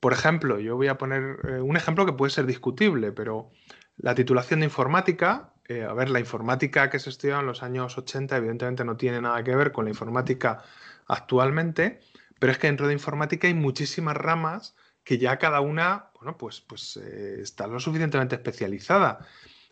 Por 0.00 0.12
ejemplo, 0.12 0.58
yo 0.58 0.76
voy 0.76 0.88
a 0.88 0.98
poner 0.98 1.38
eh, 1.48 1.60
un 1.60 1.76
ejemplo 1.76 2.04
que 2.04 2.12
puede 2.12 2.30
ser 2.30 2.44
discutible, 2.44 3.12
pero 3.12 3.52
la 3.98 4.16
titulación 4.16 4.60
de 4.60 4.66
informática, 4.66 5.52
eh, 5.68 5.84
a 5.84 5.92
ver, 5.92 6.10
la 6.10 6.18
informática 6.18 6.90
que 6.90 6.98
se 6.98 7.08
estudiaba 7.08 7.40
en 7.40 7.46
los 7.46 7.62
años 7.62 7.96
80 7.96 8.36
evidentemente 8.36 8.84
no 8.84 8.96
tiene 8.96 9.20
nada 9.20 9.44
que 9.44 9.54
ver 9.54 9.70
con 9.70 9.84
la 9.84 9.92
informática 9.92 10.60
actualmente, 11.06 12.00
pero 12.40 12.50
es 12.50 12.58
que 12.58 12.66
dentro 12.66 12.88
de 12.88 12.94
informática 12.94 13.46
hay 13.46 13.54
muchísimas 13.54 14.16
ramas 14.16 14.74
que 15.04 15.18
ya 15.18 15.38
cada 15.38 15.60
una, 15.60 16.06
bueno, 16.16 16.36
pues, 16.36 16.60
pues 16.62 16.96
eh, 16.96 17.36
está 17.40 17.68
lo 17.68 17.78
suficientemente 17.78 18.34
especializada. 18.34 19.24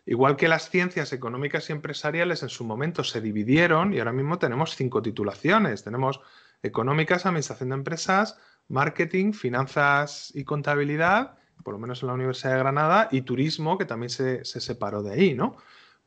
Igual 0.05 0.35
que 0.35 0.47
las 0.47 0.69
ciencias 0.69 1.13
económicas 1.13 1.69
y 1.69 1.73
empresariales 1.73 2.43
en 2.43 2.49
su 2.49 2.65
momento 2.65 3.03
se 3.03 3.21
dividieron 3.21 3.93
y 3.93 3.99
ahora 3.99 4.11
mismo 4.11 4.37
tenemos 4.37 4.75
cinco 4.75 5.01
titulaciones. 5.01 5.83
Tenemos 5.83 6.19
económicas, 6.61 7.25
administración 7.25 7.69
de 7.69 7.75
empresas, 7.75 8.37
marketing, 8.67 9.33
finanzas 9.33 10.31
y 10.35 10.43
contabilidad, 10.43 11.37
por 11.63 11.73
lo 11.73 11.79
menos 11.79 12.01
en 12.03 12.07
la 12.07 12.13
Universidad 12.13 12.53
de 12.53 12.59
Granada, 12.59 13.07
y 13.11 13.21
turismo, 13.21 13.77
que 13.77 13.85
también 13.85 14.09
se, 14.09 14.43
se 14.43 14.59
separó 14.59 15.03
de 15.03 15.13
ahí, 15.13 15.33
¿no? 15.33 15.55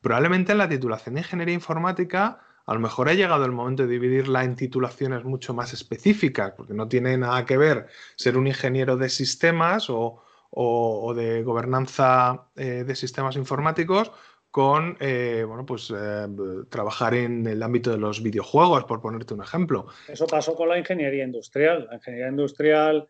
Probablemente 0.01 0.51
en 0.51 0.59
la 0.59 0.69
titulación 0.69 1.15
de 1.15 1.21
ingeniería 1.21 1.55
informática 1.55 2.41
a 2.67 2.73
lo 2.73 2.81
mejor 2.81 3.07
ha 3.07 3.13
llegado 3.13 3.45
el 3.45 3.53
momento 3.53 3.83
de 3.83 3.89
dividirla 3.89 4.43
en 4.43 4.57
titulaciones 4.57 5.23
mucho 5.23 5.53
más 5.53 5.71
específicas, 5.71 6.51
porque 6.51 6.73
no 6.73 6.89
tiene 6.89 7.17
nada 7.17 7.45
que 7.45 7.57
ver 7.57 7.87
ser 8.17 8.37
un 8.37 8.45
ingeniero 8.45 8.97
de 8.97 9.07
sistemas 9.07 9.89
o, 9.89 10.21
de 10.51 11.43
gobernanza 11.43 12.49
eh, 12.55 12.83
de 12.83 12.95
sistemas 12.95 13.35
informáticos 13.35 14.11
con 14.49 14.97
eh, 14.99 15.43
bueno, 15.47 15.65
pues, 15.65 15.93
eh, 15.95 16.27
trabajar 16.69 17.13
en 17.13 17.45
el 17.45 17.61
ámbito 17.61 17.91
de 17.91 17.97
los 17.97 18.23
videojuegos, 18.23 18.85
por 18.85 19.01
ponerte 19.01 19.33
un 19.33 19.43
ejemplo. 19.43 19.87
Eso 20.07 20.25
pasó 20.25 20.55
con 20.55 20.69
la 20.69 20.79
ingeniería 20.79 21.23
industrial. 21.23 21.87
La 21.89 21.95
ingeniería 21.95 22.29
industrial, 22.29 23.07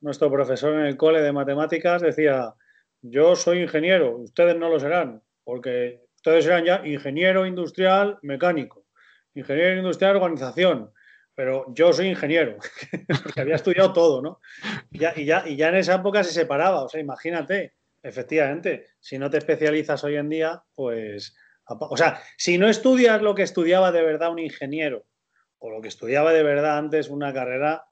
nuestro 0.00 0.30
profesor 0.30 0.74
en 0.74 0.86
el 0.86 0.96
cole 0.96 1.22
de 1.22 1.32
matemáticas 1.32 2.02
decía, 2.02 2.54
yo 3.00 3.34
soy 3.34 3.62
ingeniero, 3.62 4.18
ustedes 4.18 4.56
no 4.56 4.68
lo 4.68 4.78
serán, 4.78 5.22
porque 5.42 6.02
ustedes 6.16 6.44
serán 6.44 6.64
ya 6.64 6.82
ingeniero 6.84 7.46
industrial 7.46 8.18
mecánico 8.22 8.80
ingeniero 9.34 9.78
industrial 9.78 10.16
organización, 10.16 10.90
pero 11.34 11.66
yo 11.74 11.92
soy 11.92 12.08
ingeniero, 12.08 12.56
porque 13.22 13.40
había 13.40 13.56
estudiado 13.56 13.92
todo, 13.92 14.22
¿no? 14.22 14.40
Y 14.90 14.98
ya, 14.98 15.12
y, 15.16 15.24
ya, 15.56 15.68
en 15.68 15.76
esa 15.76 15.96
época 15.96 16.24
se 16.24 16.32
separaba, 16.32 16.84
o 16.84 16.88
sea, 16.88 17.00
imagínate, 17.00 17.74
efectivamente, 18.02 18.86
si 18.98 19.18
no 19.18 19.30
te 19.30 19.38
especializas 19.38 20.02
hoy 20.04 20.16
en 20.16 20.28
día, 20.28 20.62
pues, 20.74 21.34
o 21.66 21.96
sea, 21.96 22.20
si 22.36 22.58
no 22.58 22.68
estudias 22.68 23.22
lo 23.22 23.34
que 23.34 23.42
estudiaba 23.42 23.92
de 23.92 24.02
verdad 24.02 24.32
un 24.32 24.38
ingeniero, 24.38 25.06
o 25.58 25.70
lo 25.70 25.80
que 25.80 25.88
estudiaba 25.88 26.32
de 26.32 26.42
verdad 26.42 26.78
antes 26.78 27.08
una 27.08 27.32
carrera, 27.32 27.84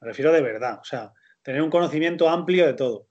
me 0.00 0.08
refiero 0.08 0.32
de 0.32 0.42
verdad, 0.42 0.78
o 0.80 0.84
sea, 0.84 1.12
tener 1.42 1.62
un 1.62 1.70
conocimiento 1.70 2.28
amplio 2.28 2.66
de 2.66 2.74
todo, 2.74 3.08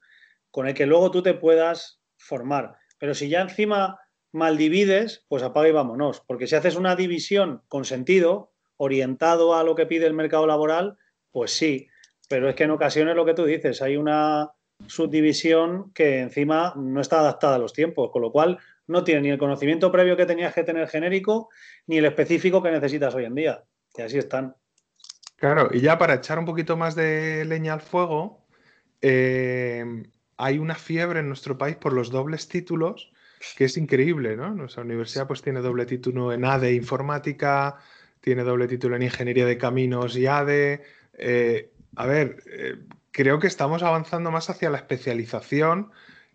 con 0.51 0.67
el 0.67 0.73
que 0.73 0.85
luego 0.85 1.11
tú 1.11 1.21
te 1.21 1.33
puedas 1.33 2.01
formar. 2.17 2.75
Pero 2.97 3.13
si 3.13 3.29
ya 3.29 3.41
encima 3.41 3.99
mal 4.31 4.57
divides, 4.57 5.25
pues 5.27 5.43
apaga 5.43 5.69
y 5.69 5.71
vámonos. 5.71 6.21
Porque 6.27 6.47
si 6.47 6.55
haces 6.55 6.75
una 6.75 6.95
división 6.95 7.63
con 7.67 7.85
sentido, 7.85 8.53
orientado 8.77 9.55
a 9.55 9.63
lo 9.63 9.75
que 9.75 9.85
pide 9.85 10.05
el 10.05 10.13
mercado 10.13 10.47
laboral, 10.47 10.97
pues 11.31 11.51
sí. 11.51 11.87
Pero 12.27 12.49
es 12.49 12.55
que 12.55 12.63
en 12.63 12.71
ocasiones 12.71 13.15
lo 13.15 13.25
que 13.25 13.33
tú 13.33 13.45
dices, 13.45 13.81
hay 13.81 13.97
una 13.97 14.51
subdivisión 14.87 15.91
que 15.93 16.19
encima 16.19 16.73
no 16.75 17.01
está 17.01 17.19
adaptada 17.19 17.55
a 17.55 17.59
los 17.59 17.73
tiempos, 17.73 18.11
con 18.11 18.21
lo 18.21 18.31
cual 18.31 18.59
no 18.87 19.03
tiene 19.03 19.21
ni 19.21 19.29
el 19.29 19.37
conocimiento 19.37 19.91
previo 19.91 20.17
que 20.17 20.25
tenías 20.25 20.53
que 20.53 20.63
tener 20.63 20.87
genérico, 20.87 21.49
ni 21.87 21.97
el 21.97 22.05
específico 22.05 22.61
que 22.61 22.71
necesitas 22.71 23.13
hoy 23.15 23.25
en 23.25 23.35
día. 23.35 23.63
Y 23.95 24.01
así 24.01 24.17
están. 24.17 24.55
Claro, 25.37 25.69
y 25.71 25.81
ya 25.81 25.97
para 25.97 26.15
echar 26.15 26.39
un 26.39 26.45
poquito 26.45 26.77
más 26.77 26.95
de 26.95 27.45
leña 27.45 27.73
al 27.73 27.81
fuego, 27.81 28.45
eh, 29.01 29.83
hay 30.37 30.57
una 30.57 30.75
fiebre 30.75 31.19
en 31.19 31.27
nuestro 31.27 31.57
país 31.57 31.75
por 31.75 31.93
los 31.93 32.09
dobles 32.09 32.47
títulos 32.47 33.11
que 33.55 33.65
es 33.65 33.77
increíble, 33.77 34.35
¿no? 34.35 34.53
Nuestra 34.53 34.83
universidad 34.83 35.27
pues 35.27 35.41
tiene 35.41 35.61
doble 35.61 35.85
título 35.85 36.31
en 36.31 36.45
ADE 36.45 36.73
Informática, 36.73 37.77
tiene 38.25 38.43
doble 38.43 38.67
título 38.67 38.95
en 38.95 39.03
Ingeniería 39.03 39.45
de 39.45 39.59
Caminos 39.59 40.17
y 40.17 40.25
ADE. 40.25 40.81
Eh, 41.13 41.69
a 41.95 42.07
ver, 42.07 42.41
eh, 42.47 42.75
creo 43.11 43.37
que 43.37 43.45
estamos 43.45 43.83
avanzando 43.83 44.31
más 44.31 44.49
hacia 44.49 44.71
la 44.71 44.77
especialización 44.77 45.91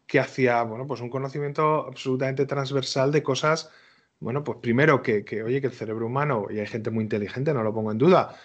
que 0.06 0.20
hacia, 0.20 0.62
bueno, 0.62 0.86
pues 0.86 1.00
un 1.00 1.10
conocimiento 1.10 1.88
absolutamente 1.88 2.46
transversal 2.46 3.10
de 3.10 3.24
cosas, 3.24 3.72
bueno, 4.20 4.44
pues 4.44 4.58
primero 4.62 5.02
que, 5.02 5.24
que, 5.24 5.42
oye, 5.42 5.60
que 5.60 5.66
el 5.66 5.72
cerebro 5.72 6.06
humano, 6.06 6.46
y 6.48 6.60
hay 6.60 6.66
gente 6.68 6.90
muy 6.90 7.02
inteligente, 7.02 7.52
no 7.52 7.64
lo 7.64 7.74
pongo 7.74 7.90
en 7.90 7.98
duda, 7.98 8.36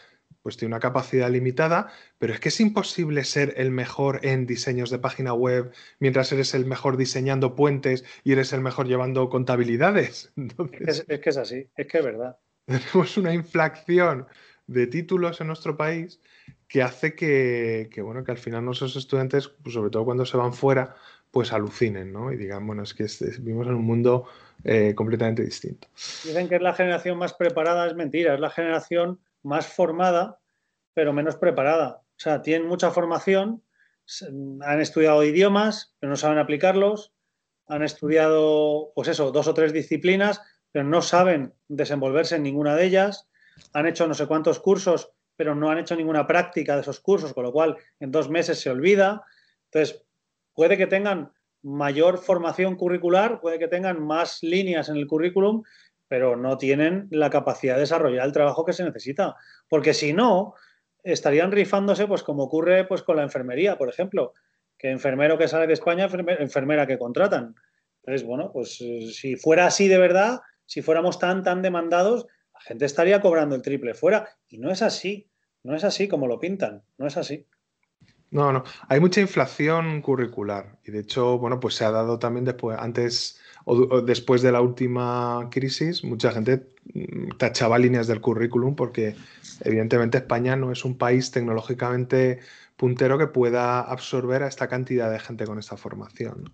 pues 0.42 0.58
tiene 0.58 0.74
una 0.74 0.80
capacidad 0.80 1.30
limitada, 1.30 1.92
pero 2.18 2.34
es 2.34 2.40
que 2.40 2.50
es 2.50 2.60
imposible 2.60 3.24
ser 3.26 3.54
el 3.58 3.70
mejor 3.70 4.22
en 4.24 4.48
diseños 4.48 4.90
de 4.90 4.98
página 4.98 5.36
web 5.36 5.72
mientras 6.00 6.32
eres 6.32 6.56
el 6.56 6.66
mejor 6.66 6.98
diseñando 6.98 7.56
puentes 7.56 8.06
y 8.24 8.32
eres 8.32 8.54
el 8.54 8.62
mejor 8.62 8.88
llevando 8.88 9.30
contabilidades. 9.30 10.34
es, 10.80 11.04
que 11.04 11.30
es 11.30 11.38
así, 11.38 11.70
es 11.76 11.86
que 11.86 12.00
es 12.00 12.04
verdad. 12.04 12.38
Tenemos 12.92 13.18
una 13.18 13.34
inflación 13.34 14.28
de 14.68 14.88
títulos 14.88 15.40
en 15.42 15.48
nuestro 15.48 15.78
país 15.78 16.20
que 16.68 16.82
hace 16.82 17.16
que, 17.16 17.90
bueno, 18.02 18.24
que 18.24 18.32
al 18.32 18.38
final 18.38 18.66
nuestros 18.66 18.96
estudiantes, 18.96 19.48
pues 19.48 19.74
sobre 19.76 19.92
todo 19.92 20.06
cuando 20.06 20.26
se 20.26 20.38
van 20.38 20.54
fuera, 20.54 20.96
pues 21.30 21.54
alucinen, 21.54 22.12
¿no? 22.12 22.32
Y 22.32 22.38
digan, 22.38 22.66
bueno, 22.66 22.84
es 22.84 22.94
que 22.94 23.06
vivimos 23.40 23.68
en 23.68 23.76
un 23.76 23.86
mundo 23.86 24.26
eh, 24.64 24.94
completamente 24.96 25.44
distinto. 25.44 25.88
Dicen 26.24 26.50
que 26.50 26.56
es 26.56 26.62
la 26.62 26.74
generación 26.74 27.18
más 27.18 27.34
preparada, 27.34 27.88
es 27.88 27.96
mentira, 27.96 28.34
es 28.34 28.40
la 28.40 28.50
generación 28.50 29.20
más 29.44 29.68
formada, 29.68 30.40
pero 30.94 31.14
menos 31.14 31.36
preparada. 31.36 32.02
O 32.02 32.20
sea, 32.20 32.42
tienen 32.42 32.68
mucha 32.68 32.90
formación, 32.90 33.62
han 34.62 34.82
estudiado 34.82 35.24
idiomas, 35.24 35.96
pero 36.00 36.10
no 36.12 36.16
saben 36.18 36.40
aplicarlos, 36.40 37.14
han 37.68 37.84
estudiado, 37.84 38.92
pues 38.96 39.08
eso, 39.08 39.32
dos 39.32 39.48
o 39.48 39.54
tres 39.54 39.74
disciplinas, 39.74 40.42
pero 40.76 40.84
no 40.84 41.02
saben 41.02 41.54
desenvolverse 41.70 42.36
en 42.36 42.44
ninguna 42.44 42.76
de 42.76 42.84
ellas, 42.84 43.30
han 43.72 43.86
hecho 43.86 44.10
no 44.10 44.14
sé 44.14 44.28
cuántos 44.28 44.60
cursos, 44.60 45.10
pero 45.38 45.56
no 45.56 45.70
han 45.70 45.78
hecho 45.78 45.96
ninguna 45.96 46.28
práctica 46.28 46.76
de 46.76 46.82
esos 46.82 47.00
cursos, 47.00 47.34
con 47.34 47.46
lo 47.46 47.54
cual 47.54 47.78
en 48.02 48.12
dos 48.12 48.30
meses 48.30 48.60
se 48.60 48.70
olvida. 48.70 49.24
Entonces, 49.72 50.04
puede 50.54 50.76
que 50.76 50.86
tengan 50.86 51.32
mayor 51.62 52.18
formación 52.18 52.76
curricular, 52.76 53.40
puede 53.40 53.58
que 53.58 53.70
tengan 53.70 54.06
más 54.06 54.44
líneas 54.44 54.90
en 54.90 54.98
el 54.98 55.08
currículum, 55.08 55.64
pero 56.10 56.36
no 56.36 56.58
tienen 56.58 57.08
la 57.10 57.30
capacidad 57.30 57.76
de 57.76 57.80
desarrollar 57.80 58.26
el 58.26 58.34
trabajo 58.34 58.66
que 58.66 58.74
se 58.74 58.84
necesita. 58.84 59.38
Porque 59.70 59.94
si 59.94 60.12
no, 60.12 60.56
estarían 61.04 61.54
rifándose, 61.54 62.06
pues 62.06 62.22
como 62.22 62.44
ocurre 62.44 62.84
pues, 62.84 63.02
con 63.02 63.16
la 63.16 63.24
enfermería, 63.24 63.78
por 63.78 63.88
ejemplo, 63.88 64.34
que 64.78 64.92
enfermero 64.92 65.38
que 65.38 65.48
sale 65.48 65.68
de 65.68 65.74
España, 65.74 66.10
enfermera 66.38 66.86
que 66.86 67.00
contratan. 67.00 67.56
Entonces, 68.04 68.28
bueno, 68.28 68.52
pues 68.52 68.82
eh, 68.82 69.08
si 69.14 69.38
fuera 69.38 69.68
así 69.68 69.88
de 69.88 69.98
verdad, 69.98 70.42
si 70.66 70.82
fuéramos 70.82 71.20
tan, 71.20 71.44
tan 71.44 71.62
demandados, 71.62 72.28
la 72.54 72.62
gente 72.62 72.86
estaría 72.86 73.22
cobrando 73.22 73.56
el 73.56 73.62
triple 73.62 73.94
fuera. 73.94 74.30
Y 74.48 74.58
no 74.58 74.72
es 74.72 74.82
así, 74.82 75.30
no 75.64 75.76
es 75.76 75.84
así 75.84 76.08
como 76.08 76.28
lo 76.28 76.40
pintan, 76.40 76.84
no 76.98 77.08
es 77.08 77.18
así. 77.18 77.48
No, 78.32 78.52
no, 78.52 78.64
hay 78.90 79.00
mucha 79.00 79.22
inflación 79.22 80.02
curricular 80.02 80.78
y 80.84 80.92
de 80.92 81.00
hecho, 81.00 81.38
bueno, 81.38 81.60
pues 81.60 81.76
se 81.76 81.86
ha 81.86 81.92
dado 81.92 82.20
también 82.20 82.44
después, 82.44 82.78
antes 82.78 83.40
o, 83.64 84.02
después 84.02 84.42
de 84.42 84.52
la 84.52 84.62
última 84.62 85.48
crisis, 85.52 86.04
mucha 86.04 86.32
gente 86.32 86.68
mm, 86.94 87.38
tachaba 87.38 87.78
líneas 87.78 88.08
del 88.08 88.20
currículum 88.20 88.76
porque 88.76 89.16
evidentemente 89.62 90.18
España 90.18 90.56
no 90.56 90.72
es 90.72 90.84
un 90.84 90.98
país 90.98 91.32
tecnológicamente 91.32 92.40
puntero 92.76 93.18
que 93.18 93.28
pueda 93.28 93.80
absorber 93.80 94.44
a 94.44 94.48
esta 94.48 94.68
cantidad 94.68 95.10
de 95.10 95.20
gente 95.20 95.46
con 95.46 95.58
esta 95.58 95.78
formación. 95.78 96.54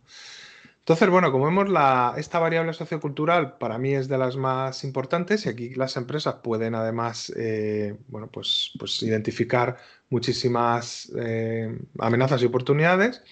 Entonces, 0.81 1.09
bueno, 1.09 1.31
como 1.31 1.45
vemos, 1.45 1.69
la, 1.69 2.15
esta 2.17 2.39
variable 2.39 2.73
sociocultural 2.73 3.57
para 3.59 3.77
mí 3.77 3.93
es 3.93 4.07
de 4.07 4.17
las 4.17 4.35
más 4.35 4.83
importantes 4.83 5.45
y 5.45 5.49
aquí 5.49 5.75
las 5.75 5.95
empresas 5.95 6.35
pueden 6.43 6.73
además, 6.73 7.31
eh, 7.37 7.97
bueno, 8.07 8.29
pues, 8.31 8.71
pues 8.79 9.03
identificar 9.03 9.77
muchísimas 10.09 11.11
eh, 11.17 11.77
amenazas 11.99 12.41
y 12.41 12.45
oportunidades. 12.45 13.23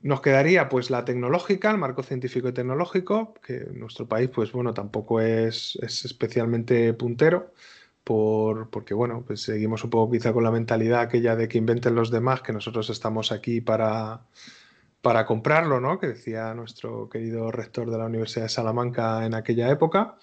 Nos 0.00 0.20
quedaría 0.20 0.68
pues 0.68 0.90
la 0.90 1.04
tecnológica, 1.04 1.70
el 1.70 1.78
marco 1.78 2.02
científico 2.02 2.48
y 2.48 2.52
tecnológico, 2.52 3.34
que 3.34 3.56
en 3.58 3.78
nuestro 3.80 4.08
país 4.08 4.28
pues 4.34 4.52
bueno 4.52 4.74
tampoco 4.74 5.20
es, 5.20 5.76
especialmente 5.82 6.92
puntero, 6.92 7.54
por, 8.04 8.68
porque 8.70 8.94
bueno, 8.94 9.24
pues 9.26 9.42
seguimos 9.42 9.84
un 9.84 9.90
poco 9.90 10.12
quizá 10.12 10.32
con 10.32 10.44
la 10.44 10.50
mentalidad 10.50 11.00
aquella 11.02 11.36
de 11.36 11.48
que 11.48 11.58
inventen 11.58 11.94
los 11.94 12.10
demás, 12.10 12.42
que 12.42 12.52
nosotros 12.52 12.90
estamos 12.90 13.32
aquí 13.32 13.60
para, 13.62 14.26
para 15.04 15.26
comprarlo, 15.26 15.80
¿no? 15.80 16.00
Que 16.00 16.08
decía 16.08 16.54
nuestro 16.54 17.10
querido 17.10 17.52
rector 17.52 17.90
de 17.90 17.98
la 17.98 18.06
Universidad 18.06 18.46
de 18.46 18.48
Salamanca 18.48 19.26
en 19.26 19.34
aquella 19.34 19.70
época. 19.70 20.16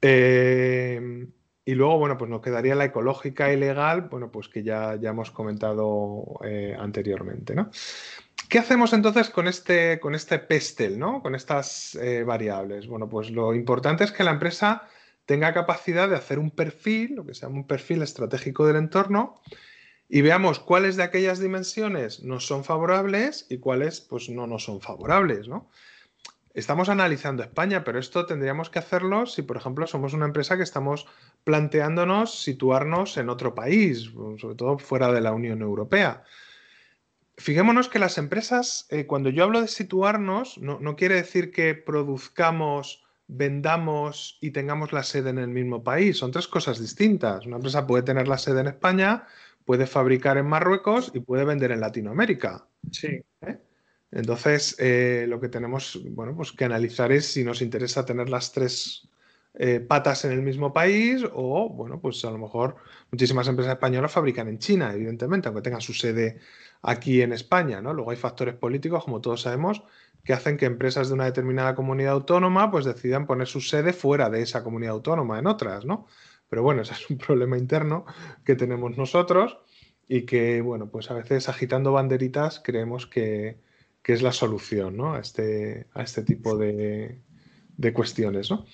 Eh, 0.00 1.26
y 1.64 1.74
luego, 1.74 1.98
bueno, 1.98 2.16
pues 2.16 2.30
nos 2.30 2.40
quedaría 2.40 2.76
la 2.76 2.84
ecológica 2.84 3.52
y 3.52 3.56
legal, 3.56 4.02
bueno, 4.02 4.30
pues 4.30 4.48
que 4.48 4.62
ya, 4.62 4.94
ya 5.00 5.10
hemos 5.10 5.32
comentado 5.32 6.38
eh, 6.44 6.76
anteriormente, 6.78 7.56
¿no? 7.56 7.70
¿Qué 8.48 8.60
hacemos 8.60 8.92
entonces 8.92 9.30
con 9.30 9.48
este, 9.48 9.98
con 9.98 10.14
este 10.14 10.38
pestel, 10.38 10.96
¿no? 10.96 11.20
con 11.20 11.34
estas 11.34 11.96
eh, 11.96 12.22
variables? 12.22 12.86
Bueno, 12.86 13.08
pues 13.08 13.30
lo 13.30 13.52
importante 13.52 14.04
es 14.04 14.12
que 14.12 14.22
la 14.22 14.30
empresa 14.30 14.86
tenga 15.26 15.52
capacidad 15.52 16.08
de 16.08 16.16
hacer 16.16 16.38
un 16.38 16.52
perfil, 16.52 17.16
lo 17.16 17.26
que 17.26 17.34
se 17.34 17.42
llama 17.42 17.56
un 17.56 17.66
perfil 17.66 18.02
estratégico 18.02 18.64
del 18.64 18.76
entorno, 18.76 19.40
y 20.08 20.22
veamos 20.22 20.58
cuáles 20.58 20.96
de 20.96 21.02
aquellas 21.02 21.40
dimensiones 21.40 22.22
nos 22.22 22.46
son 22.46 22.64
favorables 22.64 23.46
y 23.48 23.58
cuáles 23.58 24.00
pues, 24.00 24.28
no 24.28 24.46
nos 24.46 24.64
son 24.64 24.80
favorables. 24.80 25.48
¿no? 25.48 25.70
Estamos 26.54 26.88
analizando 26.88 27.42
España, 27.42 27.82
pero 27.82 27.98
esto 27.98 28.26
tendríamos 28.26 28.70
que 28.70 28.78
hacerlo 28.78 29.26
si, 29.26 29.42
por 29.42 29.56
ejemplo, 29.56 29.88
somos 29.88 30.12
una 30.12 30.26
empresa 30.26 30.56
que 30.56 30.62
estamos 30.62 31.06
planteándonos 31.42 32.42
situarnos 32.42 33.16
en 33.16 33.28
otro 33.28 33.56
país, 33.56 34.12
sobre 34.38 34.54
todo 34.54 34.78
fuera 34.78 35.10
de 35.10 35.20
la 35.20 35.32
Unión 35.32 35.62
Europea. 35.62 36.22
Fijémonos 37.36 37.88
que 37.88 37.98
las 37.98 38.18
empresas, 38.18 38.86
eh, 38.90 39.06
cuando 39.06 39.30
yo 39.30 39.42
hablo 39.42 39.60
de 39.60 39.66
situarnos, 39.66 40.58
no, 40.58 40.94
quiere 40.94 41.16
decir 41.16 41.50
que 41.50 41.74
produzcamos, 41.74 43.04
vendamos 43.26 44.38
y 44.40 44.52
tengamos 44.52 44.92
la 44.92 45.02
sede 45.02 45.30
en 45.30 45.38
el 45.38 45.48
mismo 45.48 45.82
país. 45.82 46.18
Son 46.18 46.30
tres 46.30 46.46
cosas 46.46 46.78
distintas. 46.78 47.46
Una 47.46 47.56
empresa 47.56 47.84
puede 47.88 48.04
tener 48.04 48.28
la 48.28 48.38
sede 48.38 48.60
en 48.60 48.68
España, 48.68 49.26
puede 49.64 49.86
fabricar 49.86 50.38
en 50.38 50.46
Marruecos 50.46 51.10
y 51.14 51.20
puede 51.20 51.44
vender 51.44 51.72
en 51.72 51.80
Latinoamérica. 51.80 52.66
Sí. 52.90 53.22
¿Eh? 53.40 53.58
Entonces, 54.10 54.76
eh, 54.78 55.26
lo 55.28 55.40
que 55.40 55.48
tenemos 55.48 56.00
bueno, 56.10 56.36
pues 56.36 56.52
que 56.52 56.64
analizar 56.64 57.10
es 57.12 57.26
si 57.26 57.44
nos 57.44 57.62
interesa 57.62 58.04
tener 58.04 58.28
las 58.28 58.52
tres 58.52 59.08
patas 59.86 60.24
en 60.24 60.32
el 60.32 60.42
mismo 60.42 60.72
país 60.72 61.24
o, 61.32 61.68
bueno, 61.68 62.00
pues 62.00 62.24
a 62.24 62.30
lo 62.32 62.38
mejor 62.38 62.74
muchísimas 63.12 63.46
empresas 63.46 63.74
españolas 63.74 64.10
fabrican 64.10 64.48
en 64.48 64.58
China, 64.58 64.92
evidentemente, 64.92 65.46
aunque 65.46 65.62
tengan 65.62 65.80
su 65.80 65.94
sede 65.94 66.40
aquí 66.82 67.22
en 67.22 67.32
España, 67.32 67.80
¿no? 67.80 67.94
Luego 67.94 68.10
hay 68.10 68.16
factores 68.16 68.56
políticos, 68.56 69.04
como 69.04 69.20
todos 69.20 69.42
sabemos, 69.42 69.84
que 70.24 70.32
hacen 70.32 70.56
que 70.56 70.66
empresas 70.66 71.08
de 71.08 71.14
una 71.14 71.24
determinada 71.24 71.74
comunidad 71.74 72.12
autónoma 72.12 72.70
pues 72.70 72.84
decidan 72.84 73.26
poner 73.26 73.46
su 73.46 73.60
sede 73.60 73.92
fuera 73.92 74.30
de 74.30 74.42
esa 74.42 74.64
comunidad 74.64 74.94
autónoma 74.94 75.38
en 75.38 75.46
otras, 75.46 75.84
¿no? 75.84 76.06
Pero 76.54 76.62
bueno, 76.62 76.82
ese 76.82 76.92
es 76.92 77.10
un 77.10 77.18
problema 77.18 77.58
interno 77.58 78.06
que 78.44 78.54
tenemos 78.54 78.96
nosotros 78.96 79.58
y 80.06 80.22
que, 80.22 80.60
bueno, 80.60 80.88
pues 80.88 81.10
a 81.10 81.14
veces 81.14 81.48
agitando 81.48 81.90
banderitas 81.90 82.60
creemos 82.62 83.08
que, 83.08 83.58
es 84.04 84.22
la 84.22 84.30
solución, 84.30 84.96
¿no? 84.96 85.14
A 85.14 85.18
este, 85.18 85.88
a 85.94 86.04
este 86.04 86.22
tipo 86.22 86.56
de, 86.56 87.18
cuestiones, 87.92 88.52
¿no? 88.52 88.66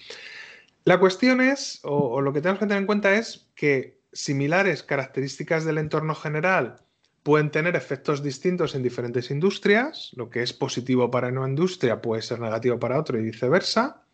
La 0.85 1.01
cuestión 1.01 1.41
es, 1.41 1.81
o 1.85 2.21
lo 2.21 2.35
que 2.35 2.43
tenemos 2.43 2.59
que 2.59 2.67
tener 2.67 2.83
en 2.83 2.87
cuenta 2.87 3.15
es 3.15 3.49
que 3.55 4.03
similares 4.13 4.83
características 4.83 5.65
del 5.65 5.79
entorno 5.79 6.15
general 6.15 6.85
pueden 7.23 7.51
tener 7.51 7.77
efectos 7.77 8.23
distintos 8.23 8.75
en 8.75 8.83
diferentes 8.83 9.31
industrias, 9.31 10.11
lo 10.17 10.29
que 10.29 10.43
es 10.43 10.53
positivo 10.53 11.11
para 11.11 11.29
una 11.29 11.49
industria 11.49 12.03
puede 12.03 12.21
ser 12.21 12.41
negativo 12.41 12.79
para 12.79 13.01
otro 13.01 13.19
y 13.19 13.23
viceversa, 13.23 14.05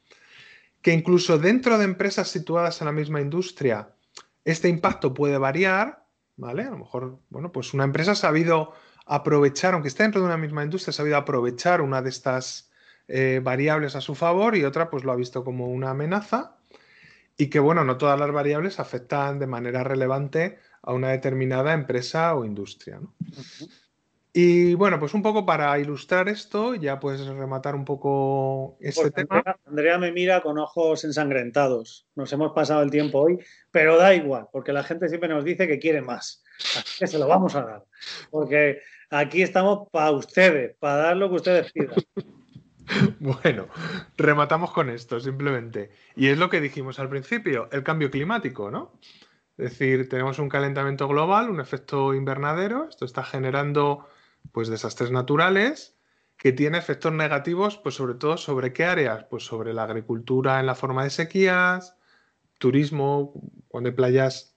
que 0.87 0.93
incluso 0.93 1.37
dentro 1.37 1.79
de 1.79 1.85
empresas 1.85 2.29
situadas 2.29 2.81
en 2.81 2.85
la 2.85 2.93
misma 2.93 3.21
industria, 3.21 3.89
este 4.45 4.69
impacto 4.69 5.13
puede 5.13 5.37
variar, 5.37 6.07
¿vale? 6.37 6.63
A 6.63 6.71
lo 6.71 6.79
mejor, 6.79 7.19
bueno, 7.29 7.51
pues 7.51 7.75
una 7.75 7.83
empresa 7.83 8.13
ha 8.13 8.15
sabido 8.15 8.73
aprovechar, 9.05 9.75
aunque 9.75 9.89
esté 9.89 10.05
dentro 10.05 10.21
de 10.21 10.29
una 10.29 10.37
misma 10.37 10.63
industria, 10.63 10.91
ha 10.91 10.95
sabido 10.95 11.17
aprovechar 11.17 11.81
una 11.81 12.03
de 12.03 12.11
estas 12.11 12.71
eh, 13.09 13.41
variables 13.43 13.97
a 13.97 14.01
su 14.01 14.15
favor 14.15 14.55
y 14.55 14.63
otra 14.63 14.89
pues 14.89 15.03
lo 15.03 15.11
ha 15.11 15.17
visto 15.17 15.43
como 15.43 15.67
una 15.67 15.91
amenaza 15.91 16.57
y 17.37 17.49
que, 17.49 17.59
bueno, 17.59 17.83
no 17.83 17.99
todas 17.99 18.21
las 18.21 18.31
variables 18.31 18.79
afectan 18.79 19.41
de 19.41 19.49
manera 19.49 19.83
relevante 19.83 20.61
a 20.83 20.93
una 20.93 21.09
determinada 21.09 21.73
empresa 21.73 22.33
o 22.37 22.45
industria. 22.45 23.01
Y 24.39 24.75
bueno, 24.75 25.01
pues 25.01 25.15
un 25.15 25.23
poco 25.23 25.47
para 25.47 25.79
ilustrar 25.79 26.29
esto, 26.29 26.75
ya 26.75 27.01
puedes 27.01 27.27
rematar 27.27 27.75
un 27.75 27.87
poco 27.87 28.77
este 28.81 29.11
tema. 29.11 29.43
Andrea, 29.65 29.97
me 29.97 30.13
mira 30.13 30.43
con 30.43 30.59
ojos 30.59 31.05
ensangrentados. 31.05 32.07
Nos 32.15 32.31
hemos 32.35 32.53
pasado 32.53 32.83
el 32.83 32.91
tiempo 32.91 33.21
hoy, 33.21 33.39
pero 33.71 33.97
da 33.97 34.15
igual, 34.15 34.49
porque 34.53 34.75
la 34.75 34.85
gente 34.85 35.09
siempre 35.09 35.31
nos 35.31 35.43
dice 35.43 35.67
que 35.67 35.79
quiere 35.79 36.03
más. 36.03 36.45
Así 36.77 36.99
que 36.99 37.07
se 37.07 37.19
lo 37.19 37.27
vamos 37.29 37.55
a 37.55 37.65
dar. 37.65 37.85
Porque 38.31 38.83
aquí 39.09 39.41
estamos 39.41 39.89
para 39.91 40.11
ustedes, 40.11 40.77
para 40.77 40.97
dar 40.97 41.17
lo 41.17 41.31
que 41.31 41.37
ustedes 41.37 41.73
pidan. 41.73 41.95
Bueno, 43.19 43.67
rematamos 44.17 44.71
con 44.71 44.91
esto 44.91 45.19
simplemente. 45.19 45.91
Y 46.15 46.29
es 46.29 46.39
lo 46.39 46.49
que 46.49 46.61
dijimos 46.61 47.01
al 47.01 47.09
principio, 47.09 47.69
el 47.73 47.83
cambio 47.83 48.13
climático, 48.13 48.71
¿no? 48.71 48.93
Es 49.59 49.71
decir, 49.71 50.09
tenemos 50.09 50.39
un 50.39 50.49
calentamiento 50.49 51.09
global, 51.09 51.51
un 51.51 51.61
efecto 51.61 52.15
invernadero, 52.15 52.87
esto 52.89 53.05
está 53.05 53.25
generando 53.25 54.07
pues 54.53 54.69
desastres 54.69 55.11
naturales 55.11 55.97
que 56.37 56.53
tiene 56.53 56.79
efectos 56.79 57.13
negativos, 57.13 57.79
pues 57.79 57.95
sobre 57.95 58.15
todo 58.15 58.37
sobre 58.37 58.73
qué 58.73 58.85
áreas, 58.85 59.25
pues 59.31 59.45
sobre 59.45 59.73
la 59.73 59.85
agricultura 59.85 60.61
en 60.61 60.67
la 60.67 60.75
forma 60.75 61.05
de 61.05 61.11
sequías, 61.11 61.97
turismo, 62.59 63.33
cuando 63.69 63.89
hay 63.89 63.97
playas 63.97 64.55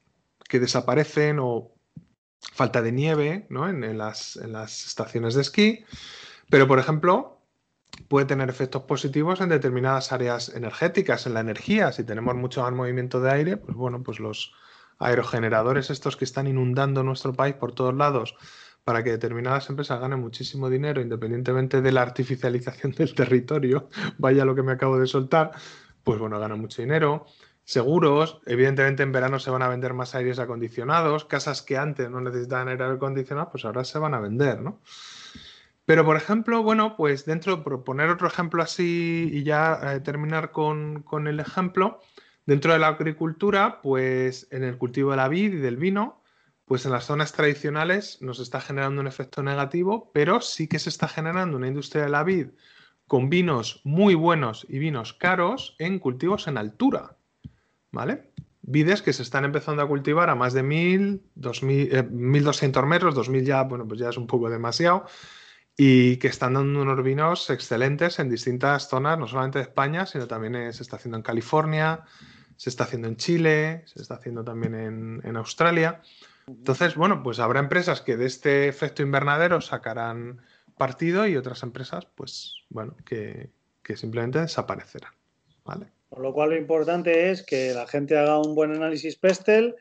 que 0.47 0.59
desaparecen 0.59 1.39
o 1.39 1.71
falta 2.41 2.81
de 2.81 2.91
nieve 2.91 3.47
¿no? 3.49 3.69
en, 3.69 3.97
las, 3.97 4.37
en 4.37 4.53
las 4.53 4.85
estaciones 4.87 5.35
de 5.35 5.41
esquí, 5.41 5.85
pero 6.49 6.67
por 6.67 6.79
ejemplo 6.79 7.41
puede 8.07 8.25
tener 8.25 8.49
efectos 8.49 8.83
positivos 8.83 9.41
en 9.41 9.49
determinadas 9.49 10.11
áreas 10.11 10.49
energéticas, 10.49 11.27
en 11.27 11.33
la 11.33 11.41
energía, 11.41 11.91
si 11.91 12.03
tenemos 12.03 12.35
mucho 12.35 12.61
más 12.61 12.71
movimiento 12.71 13.19
de 13.19 13.31
aire, 13.31 13.57
pues 13.57 13.75
bueno, 13.75 14.03
pues 14.03 14.19
los 14.19 14.53
aerogeneradores 14.99 15.89
estos 15.89 16.17
que 16.17 16.25
están 16.25 16.47
inundando 16.47 17.03
nuestro 17.03 17.33
país 17.33 17.55
por 17.55 17.73
todos 17.73 17.93
lados 17.93 18.35
para 18.89 19.03
que 19.03 19.11
determinadas 19.11 19.69
empresas 19.69 19.99
ganen 19.99 20.19
muchísimo 20.19 20.67
dinero 20.67 20.99
independientemente 20.99 21.79
de 21.79 21.91
la 21.91 22.01
artificialización 22.01 22.91
del 22.97 23.13
territorio, 23.13 23.87
vaya 24.17 24.43
lo 24.45 24.55
que 24.55 24.63
me 24.63 24.71
acabo 24.71 24.97
de 24.97 25.05
soltar, 25.05 25.51
pues 26.03 26.17
bueno, 26.17 26.39
ganan 26.39 26.59
mucho 26.59 26.81
dinero. 26.81 27.27
Seguros, 27.63 28.41
evidentemente 28.47 29.03
en 29.03 29.11
verano 29.11 29.37
se 29.37 29.51
van 29.51 29.61
a 29.61 29.67
vender 29.67 29.93
más 29.93 30.15
aires 30.15 30.39
acondicionados, 30.39 31.25
casas 31.25 31.61
que 31.61 31.77
antes 31.77 32.09
no 32.09 32.19
necesitaban 32.19 32.67
aire 32.69 32.83
acondicionado, 32.85 33.51
pues 33.51 33.63
ahora 33.63 33.83
se 33.83 33.99
van 33.99 34.15
a 34.15 34.19
vender, 34.19 34.59
¿no? 34.59 34.79
Pero, 35.85 36.03
por 36.03 36.17
ejemplo, 36.17 36.63
bueno, 36.63 36.95
pues 36.97 37.25
dentro, 37.25 37.63
por 37.63 37.83
poner 37.83 38.09
otro 38.09 38.27
ejemplo 38.27 38.63
así 38.63 39.29
y 39.31 39.43
ya 39.43 39.79
eh, 39.83 39.99
terminar 39.99 40.49
con, 40.49 41.03
con, 41.03 41.27
el 41.27 41.39
ejemplo, 41.39 41.99
Dentro 42.47 42.73
de 42.73 42.79
la 42.79 42.87
agricultura, 42.87 43.79
pues 43.83 44.47
en 44.49 44.63
el 44.63 44.79
cultivo 44.79 45.11
de 45.11 45.17
la 45.17 45.27
vid 45.27 45.53
y 45.53 45.57
del 45.57 45.77
vino, 45.77 46.18
pues 46.69 46.85
en 46.85 46.91
las 46.91 47.05
zonas 47.05 47.33
tradicionales 47.33 48.21
nos 48.21 48.39
está 48.39 48.61
generando 48.61 49.01
un 49.01 49.07
efecto 49.07 49.41
negativo, 49.41 50.11
pero 50.13 50.39
sí 50.39 50.67
que 50.67 50.77
se 50.77 50.89
está 50.89 51.07
generando 51.07 51.57
una 51.57 51.67
industria 51.67 52.03
de 52.03 52.09
la 52.09 52.23
vid 52.23 52.49
con 53.07 53.31
vinos 53.31 53.81
muy 53.83 54.13
buenos 54.13 54.67
y 54.69 54.77
vinos 54.77 55.13
caros 55.13 55.75
en 55.79 55.97
cultivos 55.97 56.47
en 56.47 56.59
altura, 56.59 57.17
¿vale? 57.91 58.31
vides 58.61 59.01
que 59.01 59.13
se 59.13 59.23
están 59.23 59.45
empezando 59.45 59.81
a 59.81 59.87
cultivar 59.87 60.29
a 60.29 60.35
más 60.35 60.53
de 60.53 60.61
1000, 60.61 61.23
2000, 61.33 62.11
1200 62.11 62.85
metros, 62.85 63.15
2000 63.15 63.43
ya, 63.43 63.63
bueno, 63.63 63.87
pues 63.87 63.99
ya 63.99 64.09
es 64.09 64.17
un 64.17 64.27
poco 64.27 64.47
demasiado, 64.47 65.05
y 65.75 66.17
que 66.17 66.27
están 66.27 66.53
dando 66.53 66.83
unos 66.83 67.03
vinos 67.03 67.49
excelentes 67.49 68.19
en 68.19 68.29
distintas 68.29 68.87
zonas, 68.87 69.17
no 69.17 69.25
solamente 69.25 69.57
de 69.57 69.63
España, 69.63 70.05
sino 70.05 70.27
también 70.27 70.71
se 70.71 70.83
está 70.83 70.97
haciendo 70.97 71.17
en 71.17 71.23
California, 71.23 72.03
se 72.59 72.69
está 72.69 72.83
haciendo 72.83 73.07
en 73.07 73.15
Chile, 73.15 73.83
se 73.85 74.01
está 74.01 74.15
haciendo 74.15 74.43
también 74.43 75.21
en, 75.23 75.37
Australia. 75.37 76.01
Entonces, 76.57 76.95
bueno, 76.95 77.21
pues 77.23 77.39
habrá 77.39 77.59
empresas 77.59 78.01
que 78.01 78.17
de 78.17 78.25
este 78.25 78.67
efecto 78.67 79.01
invernadero 79.01 79.61
sacarán 79.61 80.41
partido 80.77 81.27
y 81.27 81.35
otras 81.35 81.63
empresas, 81.63 82.07
pues, 82.15 82.63
bueno, 82.69 82.95
que, 83.05 83.49
que 83.83 83.97
simplemente 83.97 84.39
desaparecerán. 84.39 85.13
¿vale? 85.65 85.87
Con 86.09 86.23
lo 86.23 86.33
cual 86.33 86.51
lo 86.51 86.57
importante 86.57 87.31
es 87.31 87.43
que 87.43 87.73
la 87.73 87.87
gente 87.87 88.17
haga 88.17 88.39
un 88.39 88.55
buen 88.55 88.71
análisis 88.71 89.15
PESTEL, 89.15 89.75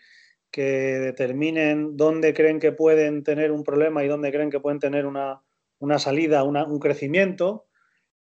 que 0.51 0.63
determinen 0.63 1.97
dónde 1.97 2.33
creen 2.35 2.59
que 2.59 2.73
pueden 2.73 3.23
tener 3.23 3.53
un 3.53 3.65
problema 3.65 4.05
y 4.05 4.09
dónde 4.09 4.33
creen 4.33 4.51
que 4.51 4.61
pueden 4.61 4.79
tener 4.79 5.07
una, 5.07 5.43
salida, 5.99 6.43
un 6.43 6.79
crecimiento 6.79 7.67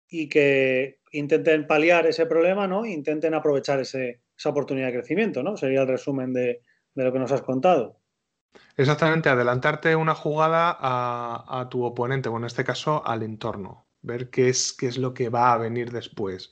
y 0.09 0.29
que 0.29 0.99
intenten 1.11 1.67
paliar 1.67 2.05
ese 2.07 2.25
problema, 2.25 2.67
¿no? 2.67 2.85
Intenten 2.85 3.33
aprovechar 3.33 3.79
esa 3.79 4.49
oportunidad 4.49 4.87
de 4.87 4.93
crecimiento, 4.93 5.43
¿no? 5.43 5.57
Sería 5.57 5.81
el 5.81 5.87
resumen 5.87 6.33
de, 6.33 6.61
lo 6.95 7.13
que 7.13 7.19
nos 7.19 7.31
has 7.31 7.41
contado. 7.41 7.99
Exactamente, 8.75 9.29
adelantarte 9.29 9.95
una 9.95 10.15
jugada 10.15 10.75
a, 10.79 11.59
a, 11.59 11.69
tu 11.69 11.83
oponente, 11.83 12.29
o 12.29 12.37
en 12.37 12.45
este 12.45 12.63
caso 12.63 13.05
al 13.05 13.23
entorno, 13.23 13.87
ver 14.01 14.29
qué 14.29 14.49
es, 14.49 14.73
qué 14.73 14.87
es 14.87 14.97
lo 14.97 15.13
que 15.13 15.29
va 15.29 15.53
a 15.53 15.57
venir 15.57 15.91
después. 15.91 16.51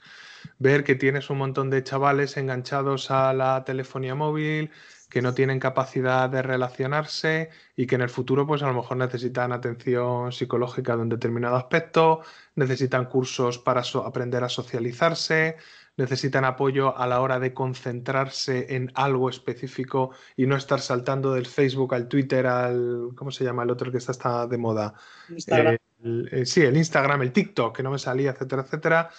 Ver 0.60 0.84
que 0.84 0.96
tienes 0.96 1.30
un 1.30 1.38
montón 1.40 1.70
de 1.70 1.84
chavales 1.84 2.38
enganchados 2.38 3.12
a 3.12 3.34
la 3.34 3.64
telefonía 3.64 4.16
móvil, 4.16 4.72
que 5.10 5.22
no 5.22 5.34
tienen 5.34 5.60
capacidad 5.60 6.30
de 6.30 6.42
relacionarse 6.42 7.50
y 7.76 7.88
que 7.88 7.96
en 7.96 8.02
el 8.02 8.10
futuro 8.10 8.46
pues 8.46 8.64
a 8.64 8.68
lo 8.68 8.74
mejor 8.74 8.98
necesitan 8.98 9.52
atención 9.52 10.32
psicológica 10.32 10.96
de 10.96 11.04
un 11.04 11.10
determinado 11.10 11.56
aspecto, 11.56 12.22
necesitan 12.56 13.06
cursos 13.06 13.60
para 13.60 13.84
aprender 14.04 14.44
a 14.44 14.50
socializarse, 14.50 15.58
necesitan 15.98 16.46
apoyo 16.46 16.98
a 16.98 17.08
la 17.08 17.22
hora 17.22 17.40
de 17.40 17.54
concentrarse 17.54 18.76
en 18.76 18.92
algo 18.96 19.30
específico 19.30 20.12
y 20.36 20.46
no 20.46 20.56
estar 20.56 20.80
saltando 20.80 21.34
del 21.34 21.46
Facebook 21.46 21.94
al 21.94 22.08
Twitter 22.08 22.48
al 22.48 23.10
¿cómo 23.16 23.32
se 23.32 23.44
llama 23.44 23.64
el 23.64 23.72
otro 23.72 23.92
que 23.92 23.98
está, 23.98 24.12
está 24.12 24.48
de 24.48 24.58
moda? 24.58 24.94
Instagram. 25.30 25.78
Eh, 26.04 26.46
sí, 26.46 26.62
el 26.62 26.78
Instagram, 26.78 27.22
el 27.24 27.32
TikTok, 27.32 27.76
que 27.76 27.84
no 27.84 27.92
me 27.92 28.00
salía, 28.00 28.32
etcétera, 28.32 28.62
etcétera. 28.62 29.10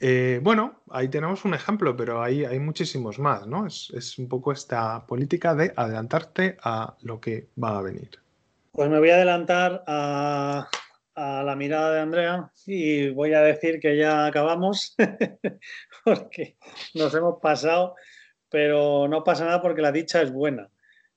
Eh, 0.00 0.40
bueno, 0.42 0.82
ahí 0.90 1.08
tenemos 1.08 1.44
un 1.44 1.54
ejemplo, 1.54 1.96
pero 1.96 2.22
hay, 2.22 2.44
hay 2.44 2.58
muchísimos 2.58 3.18
más, 3.18 3.46
¿no? 3.46 3.66
Es, 3.66 4.18
un 4.18 4.28
poco 4.28 4.52
esta 4.52 5.06
política 5.06 5.54
de 5.54 5.72
adelantarte 5.76 6.56
a 6.62 6.96
lo 7.02 7.20
que 7.20 7.48
va 7.62 7.78
a 7.78 7.82
venir. 7.82 8.10
Pues 8.72 8.90
me 8.90 8.98
voy 8.98 9.10
a 9.10 9.14
adelantar 9.14 9.84
a, 9.86 10.68
la 11.16 11.54
mirada 11.56 11.94
de 11.94 12.00
Andrea 12.00 12.50
y 12.66 13.10
voy 13.10 13.34
a 13.34 13.40
decir 13.40 13.78
que 13.80 13.96
ya 13.96 14.26
acabamos 14.26 14.96
porque 16.04 16.56
nos 16.94 17.14
hemos 17.14 17.40
pasado, 17.40 17.94
pero 18.48 19.08
no 19.08 19.22
pasa 19.24 19.44
nada 19.44 19.62
porque 19.62 19.82
la 19.82 19.92
dicha 19.92 20.22
es 20.22 20.32
buena. 20.32 20.70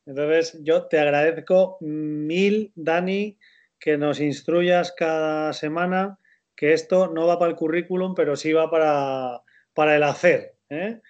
Entonces, 0.06 0.58
yo 0.64 0.88
te 0.88 1.00
agradezco 1.00 1.78
mil, 1.82 2.72
Dani, 2.76 3.38
que 3.80 3.98
nos 3.98 4.20
instruyas 4.20 4.94
cada 4.94 5.52
semana 5.54 6.18
que 6.56 6.74
esto 6.74 7.08
no 7.08 7.28
va 7.28 7.38
para 7.38 7.52
el 7.52 7.58
currículum, 7.58 8.16
pero 8.16 8.36
sí 8.36 8.54
va 8.54 8.70
para, 8.72 9.42
para 9.74 9.96
el 9.96 10.04
hacer, 10.04 10.56
¿eh? 10.70 11.02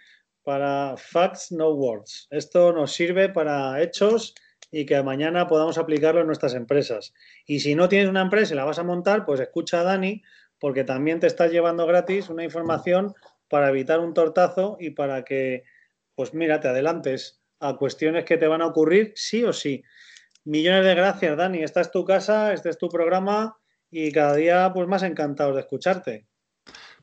para 0.43 0.95
facts, 0.97 1.51
no 1.51 1.71
words. 1.71 2.27
Esto 2.31 2.73
nos 2.73 2.93
sirve 2.93 3.29
para 3.29 3.81
hechos 3.81 4.33
y 4.72 4.86
que 4.86 5.01
mañana 5.03 5.47
podamos 5.47 5.78
aplicarlo 5.78 6.22
en 6.22 6.28
nuestras 6.28 6.53
empresas. 6.53 7.13
Y 7.45 7.59
si 7.61 7.76
no 7.76 7.89
tienes 7.89 8.09
una 8.09 8.22
empresa 8.22 8.53
y 8.53 8.57
la 8.57 8.65
vas 8.65 8.80
a 8.80 8.84
montar, 8.84 9.26
pues 9.26 9.39
escucha 9.39 9.82
a 9.82 9.84
Dani, 9.84 10.24
porque 10.59 10.84
también 10.84 11.20
te 11.20 11.28
estás 11.28 11.51
llevando 11.51 11.86
gratis 11.86 12.30
una 12.30 12.43
información 12.43 13.13
para 13.47 13.70
evitar 13.70 13.99
un 13.99 14.13
tortazo 14.13 14.78
y 14.80 14.91
para 14.91 15.24
que, 15.24 15.63
pues 16.15 16.34
mira, 16.34 16.59
te 16.59 16.68
adelantes 16.68 17.41
a 17.59 17.76
cuestiones 17.76 18.26
que 18.26 18.38
te 18.38 18.47
van 18.47 18.61
a 18.61 18.68
ocurrir 18.68 19.13
sí 19.15 19.43
o 19.43 19.53
sí. 19.53 19.84
Millones 20.43 20.86
de 20.86 20.95
gracias, 20.95 21.38
Dani. 21.38 21.63
Esta 21.63 21.82
es 21.82 21.91
tu 21.91 22.05
casa, 22.05 22.53
este 22.53 22.70
es 22.70 22.78
tu 22.78 22.89
programa 22.89 23.57
y 23.89 24.11
cada 24.11 24.36
día 24.36 24.72
pues 24.74 24.88
más 24.88 25.03
encantados 25.03 25.55
de 25.55 25.61
escucharte. 25.61 26.28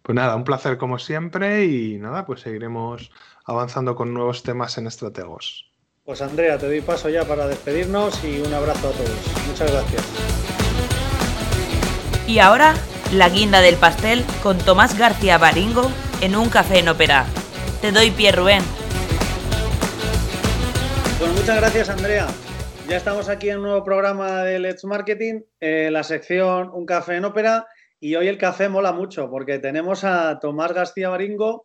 Pues 0.02 0.14
nada, 0.14 0.36
un 0.36 0.44
placer 0.44 0.76
como 0.76 0.98
siempre 0.98 1.64
y 1.64 1.98
nada, 1.98 2.26
pues 2.26 2.40
seguiremos 2.40 3.10
avanzando 3.46 3.94
con 3.94 4.12
nuevos 4.12 4.42
temas 4.42 4.76
en 4.76 4.86
Estrategos. 4.86 5.73
Pues 6.04 6.20
Andrea, 6.20 6.58
te 6.58 6.66
doy 6.66 6.82
paso 6.82 7.08
ya 7.08 7.24
para 7.24 7.46
despedirnos 7.46 8.22
y 8.24 8.38
un 8.38 8.52
abrazo 8.52 8.90
a 8.90 8.92
todos. 8.92 9.46
Muchas 9.48 9.72
gracias. 9.72 10.02
Y 12.26 12.40
ahora, 12.40 12.74
la 13.14 13.30
guinda 13.30 13.62
del 13.62 13.76
pastel 13.76 14.22
con 14.42 14.58
Tomás 14.58 14.98
García 14.98 15.38
Baringo 15.38 15.90
en 16.20 16.36
un 16.36 16.50
café 16.50 16.80
en 16.80 16.90
ópera. 16.90 17.24
Te 17.80 17.90
doy 17.90 18.10
pie, 18.10 18.32
Rubén. 18.32 18.62
Bueno, 21.18 21.32
muchas 21.32 21.56
gracias, 21.56 21.88
Andrea. 21.88 22.26
Ya 22.86 22.98
estamos 22.98 23.30
aquí 23.30 23.48
en 23.48 23.56
un 23.56 23.62
nuevo 23.62 23.82
programa 23.82 24.42
de 24.42 24.58
Let's 24.58 24.84
Marketing, 24.84 25.40
eh, 25.58 25.88
la 25.90 26.02
sección 26.02 26.68
Un 26.74 26.84
café 26.84 27.16
en 27.16 27.24
ópera. 27.24 27.66
Y 27.98 28.16
hoy 28.16 28.28
el 28.28 28.36
café 28.36 28.68
mola 28.68 28.92
mucho 28.92 29.30
porque 29.30 29.58
tenemos 29.58 30.04
a 30.04 30.38
Tomás 30.38 30.74
García 30.74 31.08
Baringo, 31.08 31.62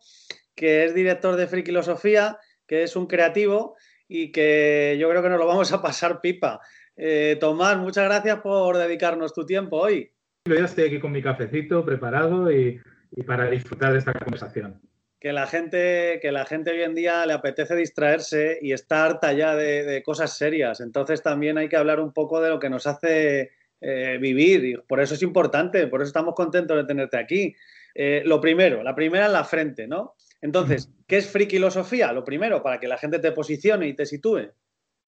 que 0.54 0.86
es 0.86 0.94
director 0.94 1.36
de 1.36 1.46
Frikilosofía, 1.46 2.38
que 2.66 2.84
es 2.84 2.96
un 2.96 3.06
creativo 3.06 3.76
y 4.10 4.30
que 4.32 4.98
yo 5.00 5.08
creo 5.08 5.22
que 5.22 5.30
nos 5.30 5.38
lo 5.38 5.46
vamos 5.46 5.72
a 5.72 5.80
pasar 5.80 6.20
pipa. 6.20 6.60
Eh, 6.96 7.38
Tomás, 7.40 7.78
muchas 7.78 8.04
gracias 8.04 8.40
por 8.40 8.76
dedicarnos 8.76 9.32
tu 9.32 9.46
tiempo 9.46 9.78
hoy. 9.78 10.12
Yo 10.46 10.54
ya 10.56 10.66
estoy 10.66 10.84
aquí 10.84 11.00
con 11.00 11.12
mi 11.12 11.22
cafecito 11.22 11.84
preparado 11.84 12.52
y 12.52 12.78
para 13.26 13.48
disfrutar 13.48 13.92
de 13.92 14.00
esta 14.00 14.12
conversación 14.12 14.80
que 15.20 15.34
la 15.34 15.46
gente, 15.46 16.18
que 16.22 16.32
la 16.32 16.46
gente 16.46 16.70
hoy 16.70 16.80
en 16.80 16.94
día 16.94 17.26
le 17.26 17.34
apetece 17.34 17.76
distraerse 17.76 18.58
y 18.62 18.72
está 18.72 19.04
harta 19.04 19.34
ya 19.34 19.54
de, 19.54 20.02
cosas 20.02 20.36
serias. 20.36 20.80
Entonces 20.80 21.22
también 21.22 21.58
hay 21.58 21.68
que 21.68 21.76
hablar 21.76 22.00
un 22.00 22.12
poco 22.12 22.40
de 22.40 22.48
lo 22.48 22.58
que 22.58 22.70
nos 22.70 22.86
hace 22.86 23.50
eh, 23.82 24.18
vivir. 24.18 24.64
Y 24.64 24.76
por 24.78 24.98
eso 24.98 25.14
es 25.14 25.22
importante, 25.22 25.86
por 25.88 26.00
eso 26.00 26.08
estamos 26.08 26.34
contentos 26.34 26.74
de 26.74 26.84
tenerte 26.84 27.18
aquí. 27.18 27.54
Eh, 27.94 28.22
lo 28.24 28.40
primero, 28.40 28.82
la 28.82 28.94
primera 28.94 29.26
en 29.26 29.34
la 29.34 29.44
frente, 29.44 29.86
¿no? 29.86 30.14
Entonces, 30.40 30.90
¿qué 31.06 31.18
es 31.18 31.28
frikilosofía? 31.30 32.12
Lo 32.12 32.24
primero, 32.24 32.62
para 32.62 32.80
que 32.80 32.88
la 32.88 32.98
gente 32.98 33.18
te 33.18 33.32
posicione 33.32 33.88
y 33.88 33.94
te 33.94 34.06
sitúe. 34.06 34.50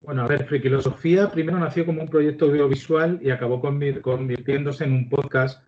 Bueno, 0.01 0.22
a 0.22 0.26
ver, 0.26 0.47
Frikilosofía 0.47 1.30
primero 1.30 1.59
nació 1.61 1.87
como 1.87 2.03
un 2.03 2.09
proyecto 2.09 2.47
audiovisual 2.47 3.20
y 3.22 3.30
acabó 3.30 3.61
convirtiéndose 3.61 4.85
en 4.85 4.93
un 4.93 5.09
podcast 5.09 5.62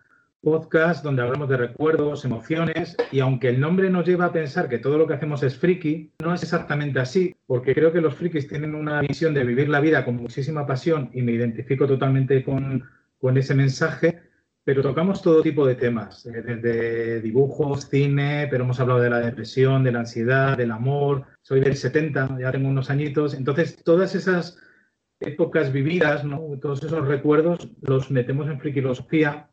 podcast 0.45 1.03
donde 1.03 1.23
hablamos 1.23 1.49
de 1.49 1.57
recuerdos, 1.57 2.23
emociones, 2.23 2.95
y 3.11 3.19
aunque 3.19 3.49
el 3.49 3.59
nombre 3.59 3.89
nos 3.89 4.05
lleva 4.05 4.25
a 4.25 4.31
pensar 4.31 4.69
que 4.69 4.77
todo 4.77 4.95
lo 4.95 5.07
que 5.07 5.15
hacemos 5.15 5.41
es 5.41 5.57
friki, 5.57 6.11
no 6.23 6.35
es 6.35 6.43
exactamente 6.43 6.99
así, 6.99 7.35
porque 7.47 7.73
creo 7.73 7.91
que 7.91 7.99
los 7.99 8.13
frikis 8.13 8.47
tienen 8.47 8.75
una 8.75 9.01
visión 9.01 9.33
de 9.33 9.43
vivir 9.43 9.69
la 9.69 9.79
vida 9.79 10.05
con 10.05 10.17
muchísima 10.17 10.67
pasión 10.67 11.09
y 11.13 11.23
me 11.23 11.31
identifico 11.31 11.87
totalmente 11.87 12.43
con, 12.43 12.83
con 13.17 13.37
ese 13.39 13.55
mensaje, 13.55 14.21
pero 14.65 14.81
tocamos 14.81 15.21
todo 15.21 15.41
tipo 15.41 15.65
de 15.65 15.75
temas, 15.75 16.25
eh, 16.25 16.41
desde 16.41 17.21
dibujos, 17.21 17.87
cine, 17.87 18.47
pero 18.51 18.65
hemos 18.65 18.81
hablado 18.81 18.99
de 18.99 19.09
la 19.09 19.19
depresión, 19.19 19.85
de 19.85 19.93
la 19.93 19.99
ansiedad, 19.99 20.57
del 20.57 20.71
amor, 20.71 21.25
soy 21.41 21.61
del 21.61 21.77
70, 21.77 22.37
ya 22.39 22.51
tengo 22.51 22.67
unos 22.67 22.89
añitos, 22.89 23.33
entonces 23.33 23.81
todas 23.83 24.13
esas 24.15 24.57
épocas 25.21 25.71
vividas, 25.71 26.23
todos 26.61 26.83
esos 26.83 27.07
recuerdos 27.07 27.69
los 27.81 28.11
metemos 28.11 28.47
en 28.47 28.59
frikilosofía 28.59 29.49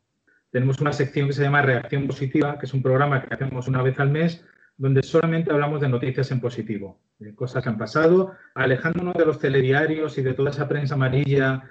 tenemos 0.53 0.79
una 0.79 0.93
sección 0.93 1.25
que 1.25 1.33
se 1.33 1.41
llama 1.41 1.63
Reacción 1.63 2.05
Positiva, 2.05 2.59
que 2.59 2.67
es 2.67 2.73
un 2.75 2.83
programa 2.83 3.23
que 3.23 3.33
hacemos 3.33 3.67
una 3.67 3.81
vez 3.81 3.99
al 3.99 4.11
mes, 4.11 4.45
donde 4.77 5.01
solamente 5.01 5.51
hablamos 5.51 5.81
de 5.81 5.89
noticias 5.89 6.29
en 6.29 6.39
positivo, 6.39 6.99
de 7.17 7.33
cosas 7.33 7.63
que 7.63 7.69
han 7.69 7.77
pasado, 7.79 8.33
alejándonos 8.53 9.15
de 9.15 9.25
los 9.25 9.39
telediarios 9.39 10.15
y 10.19 10.21
de 10.21 10.35
toda 10.35 10.51
esa 10.51 10.69
prensa 10.69 10.93
amarilla. 10.93 11.63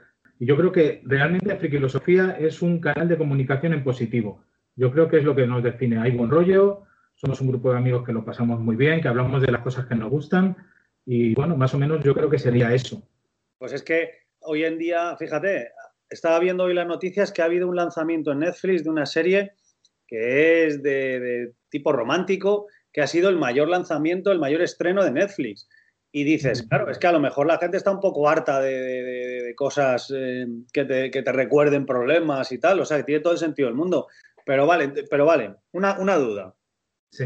Y 0.42 0.46
yo 0.46 0.56
creo 0.56 0.72
que 0.72 1.00
realmente 1.04 1.54
Frikilosofía 1.54 2.32
es 2.32 2.62
un 2.62 2.80
canal 2.80 3.06
de 3.06 3.16
comunicación 3.16 3.74
en 3.74 3.84
positivo. 3.84 4.42
Yo 4.74 4.90
creo 4.90 5.08
que 5.08 5.18
es 5.18 5.22
lo 5.22 5.36
que 5.36 5.46
nos 5.46 5.62
define. 5.62 6.00
Hay 6.00 6.10
buen 6.16 6.30
rollo, 6.30 6.82
somos 7.14 7.40
un 7.40 7.46
grupo 7.46 7.70
de 7.70 7.78
amigos 7.78 8.04
que 8.04 8.12
lo 8.12 8.24
pasamos 8.24 8.58
muy 8.58 8.74
bien, 8.74 9.00
que 9.00 9.06
hablamos 9.06 9.40
de 9.40 9.52
las 9.52 9.62
cosas 9.62 9.86
que 9.86 9.94
nos 9.94 10.10
gustan 10.10 10.56
y 11.06 11.32
bueno, 11.36 11.56
más 11.56 11.74
o 11.74 11.78
menos 11.78 12.02
yo 12.02 12.12
creo 12.12 12.28
que 12.28 12.40
sería 12.40 12.74
eso. 12.74 13.00
Pues 13.56 13.72
es 13.72 13.84
que 13.84 14.10
hoy 14.40 14.64
en 14.64 14.78
día, 14.78 15.16
fíjate, 15.16 15.70
estaba 16.10 16.40
viendo 16.40 16.64
hoy 16.64 16.74
las 16.74 16.88
noticias 16.88 17.30
que 17.30 17.40
ha 17.40 17.44
habido 17.44 17.68
un 17.68 17.76
lanzamiento 17.76 18.32
en 18.32 18.40
Netflix 18.40 18.82
de 18.82 18.90
una 18.90 19.06
serie 19.06 19.52
que 20.08 20.66
es 20.66 20.82
de, 20.82 21.52
tipo 21.68 21.92
romántico, 21.92 22.66
que 22.92 23.00
ha 23.00 23.06
sido 23.06 23.28
el 23.28 23.36
mayor 23.36 23.68
lanzamiento, 23.68 24.32
el 24.32 24.40
mayor 24.40 24.62
estreno 24.62 25.04
de 25.04 25.12
Netflix. 25.12 25.68
Y 26.14 26.24
dices, 26.24 26.64
claro, 26.64 26.90
es 26.90 26.98
que 26.98 27.06
a 27.06 27.12
lo 27.12 27.20
mejor 27.20 27.46
la 27.46 27.56
gente 27.56 27.78
está 27.78 27.90
un 27.90 28.00
poco 28.00 28.28
harta 28.28 28.60
de, 28.60 29.54
cosas 29.56 30.12
eh, 30.14 30.46
que, 30.70 30.84
te, 30.84 31.32
recuerden 31.32 31.86
problemas 31.86 32.52
y 32.52 32.58
tal, 32.58 32.80
o 32.80 32.84
sea, 32.84 32.98
que 32.98 33.04
tiene 33.04 33.22
todo 33.22 33.32
el 33.32 33.38
sentido 33.38 33.68
del 33.68 33.76
mundo. 33.76 34.08
Pero 34.44 34.66
vale, 34.66 34.92
pero 35.10 35.24
vale, 35.24 35.54
una, 35.72 35.98
una 35.98 36.16
duda. 36.16 36.54
Sí. 37.10 37.24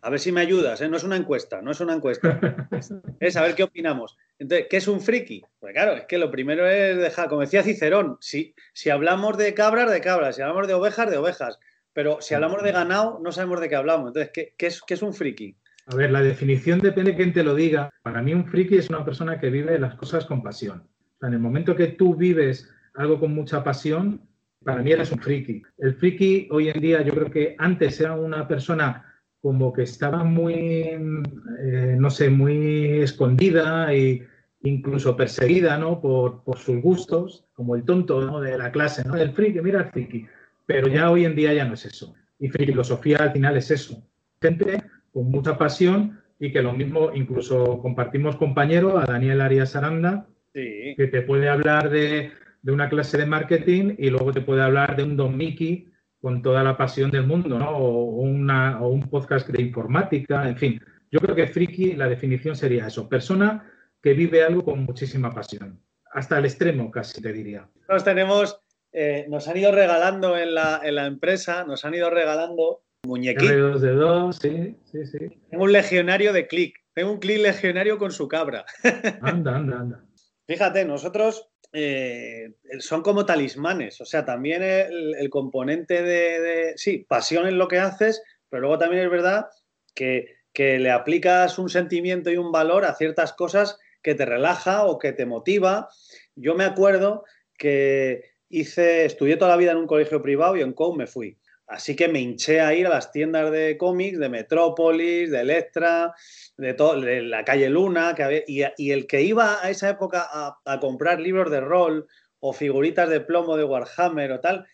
A 0.00 0.10
ver 0.10 0.20
si 0.20 0.32
me 0.32 0.40
ayudas, 0.40 0.80
¿eh? 0.80 0.88
no 0.88 0.96
es 0.96 1.04
una 1.04 1.16
encuesta, 1.16 1.62
no 1.62 1.70
es 1.70 1.80
una 1.80 1.94
encuesta. 1.94 2.38
es 3.20 3.36
a 3.36 3.42
ver 3.42 3.54
qué 3.54 3.62
opinamos. 3.62 4.16
Entonces, 4.38 4.66
¿qué 4.68 4.76
es 4.78 4.88
un 4.88 5.00
friki? 5.00 5.42
Pues 5.60 5.72
claro, 5.72 5.94
es 5.94 6.04
que 6.04 6.18
lo 6.18 6.30
primero 6.30 6.68
es 6.68 6.98
dejar, 6.98 7.28
como 7.28 7.40
decía 7.40 7.62
Cicerón, 7.62 8.18
si, 8.20 8.54
si 8.72 8.90
hablamos 8.90 9.38
de 9.38 9.54
cabras, 9.54 9.90
de 9.90 10.00
cabras, 10.00 10.36
si 10.36 10.42
hablamos 10.42 10.66
de 10.66 10.74
ovejas, 10.74 11.10
de 11.10 11.16
ovejas. 11.16 11.58
Pero 11.92 12.20
si 12.20 12.34
hablamos 12.34 12.62
de 12.62 12.72
ganado, 12.72 13.20
no 13.22 13.30
sabemos 13.30 13.60
de 13.60 13.68
qué 13.68 13.76
hablamos. 13.76 14.08
Entonces, 14.08 14.32
¿qué, 14.34 14.54
qué 14.58 14.66
es, 14.66 14.82
qué 14.82 14.94
es 14.94 15.02
un 15.02 15.14
friki? 15.14 15.56
A 15.86 15.96
ver, 15.96 16.10
la 16.10 16.22
definición 16.22 16.80
depende 16.80 17.10
de 17.10 17.16
quién 17.16 17.32
te 17.32 17.44
lo 17.44 17.54
diga. 17.54 17.90
Para 18.02 18.22
mí 18.22 18.32
un 18.32 18.46
friki 18.46 18.76
es 18.76 18.88
una 18.88 19.04
persona 19.04 19.38
que 19.38 19.50
vive 19.50 19.78
las 19.78 19.94
cosas 19.96 20.24
con 20.24 20.42
pasión. 20.42 20.82
en 21.22 21.32
el 21.32 21.38
momento 21.38 21.74
que 21.74 21.88
tú 21.88 22.14
vives 22.14 22.70
algo 22.94 23.18
con 23.18 23.34
mucha 23.34 23.64
pasión, 23.64 24.20
para 24.62 24.82
mí 24.82 24.92
eres 24.92 25.12
un 25.12 25.18
friki. 25.18 25.62
El 25.78 25.94
friki 25.94 26.48
hoy 26.50 26.68
en 26.68 26.80
día 26.80 27.02
yo 27.02 27.12
creo 27.14 27.30
que 27.30 27.54
antes 27.58 28.00
era 28.00 28.14
una 28.14 28.48
persona 28.48 29.04
como 29.40 29.72
que 29.72 29.82
estaba 29.82 30.24
muy, 30.24 30.54
eh, 30.54 31.96
no 31.98 32.10
sé, 32.10 32.30
muy 32.30 33.00
escondida 33.00 33.92
e 33.92 34.26
incluso 34.62 35.16
perseguida, 35.16 35.76
¿no? 35.76 36.00
Por, 36.00 36.42
sus 36.56 36.80
gustos, 36.80 37.44
como 37.52 37.76
el 37.76 37.84
tonto 37.84 38.40
de 38.40 38.56
la 38.56 38.72
clase, 38.72 39.04
¿no? 39.04 39.16
El 39.16 39.32
friki, 39.32 39.60
mira 39.60 39.80
el 39.80 39.90
friki. 39.90 40.26
Pero 40.64 40.88
ya 40.88 41.10
hoy 41.10 41.26
en 41.26 41.36
día 41.36 41.52
ya 41.52 41.66
no 41.66 41.74
es 41.74 41.84
eso. 41.84 42.14
Y 42.38 42.48
filosofía 42.48 43.18
al 43.18 43.32
final 43.32 43.58
es 43.58 43.70
eso. 43.70 44.02
Gente 44.40 44.82
con 45.14 45.30
mucha 45.30 45.56
pasión 45.56 46.20
y 46.40 46.52
que 46.52 46.60
lo 46.60 46.72
mismo, 46.72 47.12
incluso 47.14 47.78
compartimos 47.78 48.36
compañero 48.36 48.98
a 48.98 49.06
Daniel 49.06 49.40
Arias 49.40 49.76
Aranda, 49.76 50.26
que 50.52 51.08
te 51.10 51.22
puede 51.22 51.48
hablar 51.48 51.88
de, 51.88 52.32
de, 52.62 52.72
una 52.72 52.88
clase 52.88 53.16
de 53.16 53.26
marketing 53.26 53.94
y 53.96 54.10
luego 54.10 54.32
te 54.32 54.40
puede 54.40 54.62
hablar 54.62 54.96
de 54.96 55.04
un 55.04 55.16
Don 55.16 55.36
Mickey 55.36 55.88
con 56.20 56.42
toda 56.42 56.62
la 56.62 56.76
pasión 56.76 57.10
del 57.10 57.26
mundo, 57.26 57.58
¿no? 57.58 57.70
O, 57.70 58.22
una, 58.22 58.80
o 58.80 58.88
un 58.88 59.08
podcast 59.08 59.48
de 59.48 59.62
informática, 59.62 60.48
en 60.48 60.56
fin. 60.56 60.80
Yo 61.10 61.20
creo 61.20 61.36
que 61.36 61.46
friki, 61.46 61.94
la 61.94 62.08
definición 62.08 62.56
sería 62.56 62.86
eso, 62.86 63.08
persona 63.08 63.70
que 64.02 64.14
vive 64.14 64.42
algo 64.42 64.64
con 64.64 64.84
muchísima 64.84 65.32
pasión, 65.32 65.80
hasta 66.12 66.38
el 66.38 66.44
extremo 66.44 66.90
casi 66.90 67.20
te 67.20 67.32
diría. 67.32 67.68
Nos 67.88 68.04
tenemos, 68.04 68.60
eh, 68.92 69.26
nos 69.28 69.48
han 69.48 69.56
ido 69.56 69.70
regalando 69.70 70.36
en 70.36 70.54
la, 70.54 70.80
en 70.82 70.94
la 70.96 71.06
empresa, 71.06 71.64
nos 71.64 71.84
han 71.84 71.94
ido 71.94 72.10
regalando 72.10 72.83
Muñequitos. 73.04 73.80
de 73.80 73.92
dos, 73.92 74.36
sí, 74.36 74.76
sí, 74.84 75.06
sí. 75.06 75.18
Tengo 75.50 75.64
un 75.64 75.72
legionario 75.72 76.32
de 76.32 76.46
clic. 76.46 76.76
Tengo 76.94 77.12
un 77.12 77.18
clic 77.18 77.38
legionario 77.38 77.98
con 77.98 78.12
su 78.12 78.28
cabra. 78.28 78.64
Anda, 79.20 79.56
anda, 79.56 79.80
anda. 79.80 80.04
Fíjate, 80.46 80.84
nosotros 80.84 81.48
eh, 81.72 82.54
son 82.78 83.02
como 83.02 83.26
talismanes. 83.26 84.00
O 84.00 84.04
sea, 84.04 84.24
también 84.24 84.62
el, 84.62 85.28
componente 85.30 86.02
de, 86.02 86.74
sí, 86.76 87.04
pasión 87.08 87.46
en 87.46 87.58
lo 87.58 87.66
que 87.66 87.78
haces, 87.78 88.22
pero 88.48 88.62
luego 88.62 88.78
también 88.78 89.04
es 89.04 89.10
verdad 89.10 89.46
que, 89.94 90.36
que 90.52 90.78
le 90.78 90.90
aplicas 90.90 91.58
un 91.58 91.68
sentimiento 91.68 92.30
y 92.30 92.36
un 92.36 92.52
valor 92.52 92.84
a 92.84 92.94
ciertas 92.94 93.32
cosas 93.32 93.78
que 94.02 94.14
te 94.14 94.24
relaja 94.24 94.84
o 94.84 94.98
que 94.98 95.12
te 95.12 95.26
motiva. 95.26 95.88
Yo 96.36 96.54
me 96.54 96.64
acuerdo 96.64 97.24
que 97.58 98.34
hice, 98.48 99.04
estudié 99.04 99.36
toda 99.36 99.50
la 99.50 99.56
vida 99.56 99.72
en 99.72 99.78
un 99.78 99.86
colegio 99.86 100.22
privado 100.22 100.56
y 100.56 100.60
en 100.60 100.74
COU 100.74 100.94
me 100.94 101.06
fui. 101.06 101.38
Así 101.66 101.96
que 101.96 102.08
me 102.08 102.20
hinché 102.20 102.60
a 102.60 102.74
ir 102.74 102.86
a 102.86 102.90
las 102.90 103.10
tiendas 103.10 103.50
de 103.50 103.78
cómics, 103.78 104.18
de 104.18 104.28
Metrópolis, 104.28 105.30
de 105.30 105.40
Electra, 105.40 106.12
de, 106.58 106.74
de 106.74 107.22
la 107.22 107.44
calle 107.44 107.70
Luna, 107.70 108.14
y, 108.46 108.90
el 108.90 109.06
que 109.06 109.22
iba 109.22 109.64
a 109.64 109.70
esa 109.70 109.88
época 109.88 110.28
a, 110.30 110.80
comprar 110.80 111.20
libros 111.20 111.50
de 111.50 111.60
rol 111.60 112.06
o 112.38 112.52
figuritas 112.52 113.08
de 113.08 113.20
plomo 113.20 113.56
de 113.56 113.64
Warhammer 113.64 114.32
o 114.32 114.40
tal, 114.40 114.66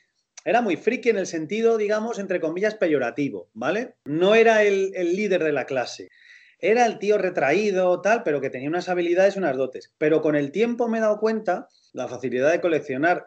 era 0.44 0.62
muy 0.62 0.76
friki 0.76 1.10
en 1.10 1.18
el 1.18 1.26
sentido, 1.26 1.76
digamos, 1.76 2.18
entre 2.18 2.40
comillas, 2.40 2.74
peyorativo, 2.74 3.50
¿vale? 3.52 3.94
No 4.04 4.34
era 4.34 4.64
el, 4.64 4.90
líder 4.90 5.44
de 5.44 5.52
la 5.52 5.66
clase. 5.66 6.08
Era 6.58 6.86
el 6.86 6.98
tío 6.98 7.18
retraído, 7.18 8.00
tal, 8.00 8.22
pero 8.24 8.40
que 8.40 8.50
tenía 8.50 8.68
unas 8.68 8.88
habilidades 8.88 9.36
unas 9.36 9.56
dotes. 9.56 9.94
Pero 9.96 10.20
con 10.22 10.34
el 10.34 10.50
tiempo 10.50 10.88
me 10.88 10.98
he 10.98 11.00
dado 11.00 11.18
cuenta, 11.18 11.68
la 11.92 12.08
facilidad 12.08 12.50
de 12.50 12.60
coleccionar, 12.60 13.24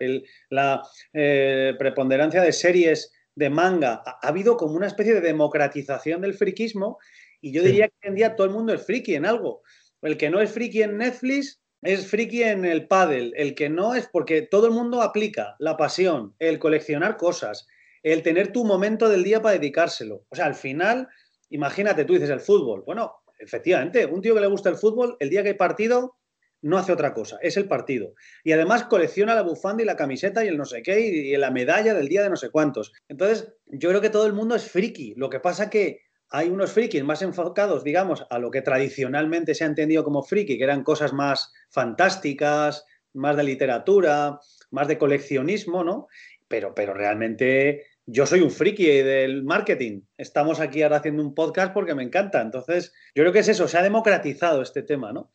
la 0.50 0.82
eh, 1.14 1.74
preponderancia 1.80 2.42
de 2.42 2.52
series 2.52 3.13
de 3.36 3.50
manga, 3.50 4.04
ha, 4.06 4.28
habido 4.28 4.58
como 4.58 4.76
una 4.76 4.88
especie 4.88 5.14
de 5.14 5.22
democratización 5.22 6.22
del 6.22 6.34
friquismo 6.34 7.00
y 7.42 7.52
yo 7.52 7.64
diría 7.64 7.88
que 7.88 7.96
hoy 8.04 8.10
en 8.10 8.16
día 8.16 8.36
todo 8.36 8.48
el 8.48 8.54
mundo 8.54 8.74
es 8.74 8.86
friki 8.86 9.16
en 9.16 9.26
algo. 9.26 9.62
El 10.02 10.18
que 10.18 10.30
no 10.30 10.42
es 10.42 10.52
friki 10.52 10.82
en 10.82 10.98
Netflix 10.98 11.62
es 11.82 12.08
friki 12.08 12.44
en 12.44 12.64
el 12.66 12.88
paddle, 12.88 13.34
el 13.36 13.56
que 13.56 13.70
no 13.70 13.96
es 13.96 14.08
porque 14.08 14.42
todo 14.42 14.68
el 14.68 14.74
mundo 14.74 15.02
aplica 15.02 15.56
la 15.60 15.76
pasión, 15.76 16.36
el 16.40 16.60
coleccionar 16.60 17.18
cosas, 17.18 17.68
el 18.02 18.22
tener 18.22 18.52
tu 18.52 18.64
momento 18.64 19.10
del 19.10 19.24
día 19.24 19.42
para 19.42 19.58
dedicárselo. 19.58 20.26
O 20.30 20.36
sea, 20.36 20.46
al 20.46 20.56
final, 20.56 21.10
imagínate, 21.50 22.06
tú 22.06 22.14
dices 22.14 22.30
el 22.30 22.40
fútbol. 22.40 22.84
Bueno, 22.86 23.14
efectivamente, 23.40 24.06
un 24.06 24.22
tío 24.22 24.34
que 24.34 24.42
le 24.42 24.48
gusta 24.48 24.70
el 24.70 24.78
fútbol, 24.78 25.18
el 25.20 25.30
día 25.30 25.44
que 25.44 25.50
hay 25.50 25.56
partido, 25.56 26.16
no 26.64 26.78
hace 26.78 26.94
otra 26.94 27.14
cosa, 27.14 27.38
es 27.42 27.58
el 27.58 27.68
partido. 27.68 28.16
Y 28.44 28.54
además 28.54 28.86
colecciona 28.86 29.36
la 29.36 29.44
bufanda 29.44 29.84
y 29.84 29.86
la 29.86 29.98
camiseta 29.98 30.44
y 30.44 30.48
el 30.48 30.58
no 30.58 30.66
sé 30.66 30.82
qué 30.82 31.00
y, 31.02 31.38
la 31.38 31.52
medalla 31.52 31.94
del 31.94 32.08
día 32.08 32.24
de 32.24 32.30
no 32.30 32.38
sé 32.38 32.50
cuántos. 32.50 32.94
Entonces, 33.10 33.54
yo 33.68 33.90
creo 33.90 34.02
que 34.02 34.10
todo 34.10 34.26
el 34.26 34.34
mundo 34.34 34.56
es 34.56 34.72
friki. 34.72 35.14
Lo 35.18 35.30
que 35.30 35.42
pasa 35.42 35.70
que 35.70 36.00
hay 36.30 36.50
unos 36.50 36.72
frikis 36.72 37.04
más 37.04 37.22
enfocados, 37.22 37.84
digamos, 37.84 38.26
a 38.30 38.40
lo 38.40 38.50
que 38.50 38.62
tradicionalmente 38.62 39.54
se 39.54 39.66
ha 39.66 39.68
entendido 39.68 40.04
como 40.04 40.24
friki, 40.24 40.58
que 40.58 40.64
eran 40.64 40.84
cosas 40.84 41.12
más 41.12 41.52
fantásticas, 41.70 42.86
más 43.14 43.36
de 43.36 43.44
literatura, 43.44 44.40
más 44.72 44.88
de 44.88 44.98
coleccionismo, 44.98 45.84
¿no? 45.84 46.08
Pero, 46.48 46.74
pero 46.74 46.94
realmente 46.94 47.84
yo 48.06 48.26
soy 48.26 48.40
un 48.40 48.52
friki 48.52 48.86
del 48.86 49.44
marketing. 49.44 50.02
Estamos 50.18 50.62
aquí 50.62 50.82
ahora 50.82 50.98
haciendo 50.98 51.22
un 51.22 51.36
podcast 51.36 51.74
porque 51.74 51.94
me 51.94 52.04
encanta. 52.04 52.42
Entonces, 52.42 52.94
yo 53.14 53.24
creo 53.24 53.34
que 53.34 53.40
es 53.40 53.50
eso, 53.50 53.68
se 53.68 53.78
ha 53.78 53.84
democratizado 53.84 54.62
este 54.62 54.82
tema, 54.82 55.12
¿no? 55.12 55.32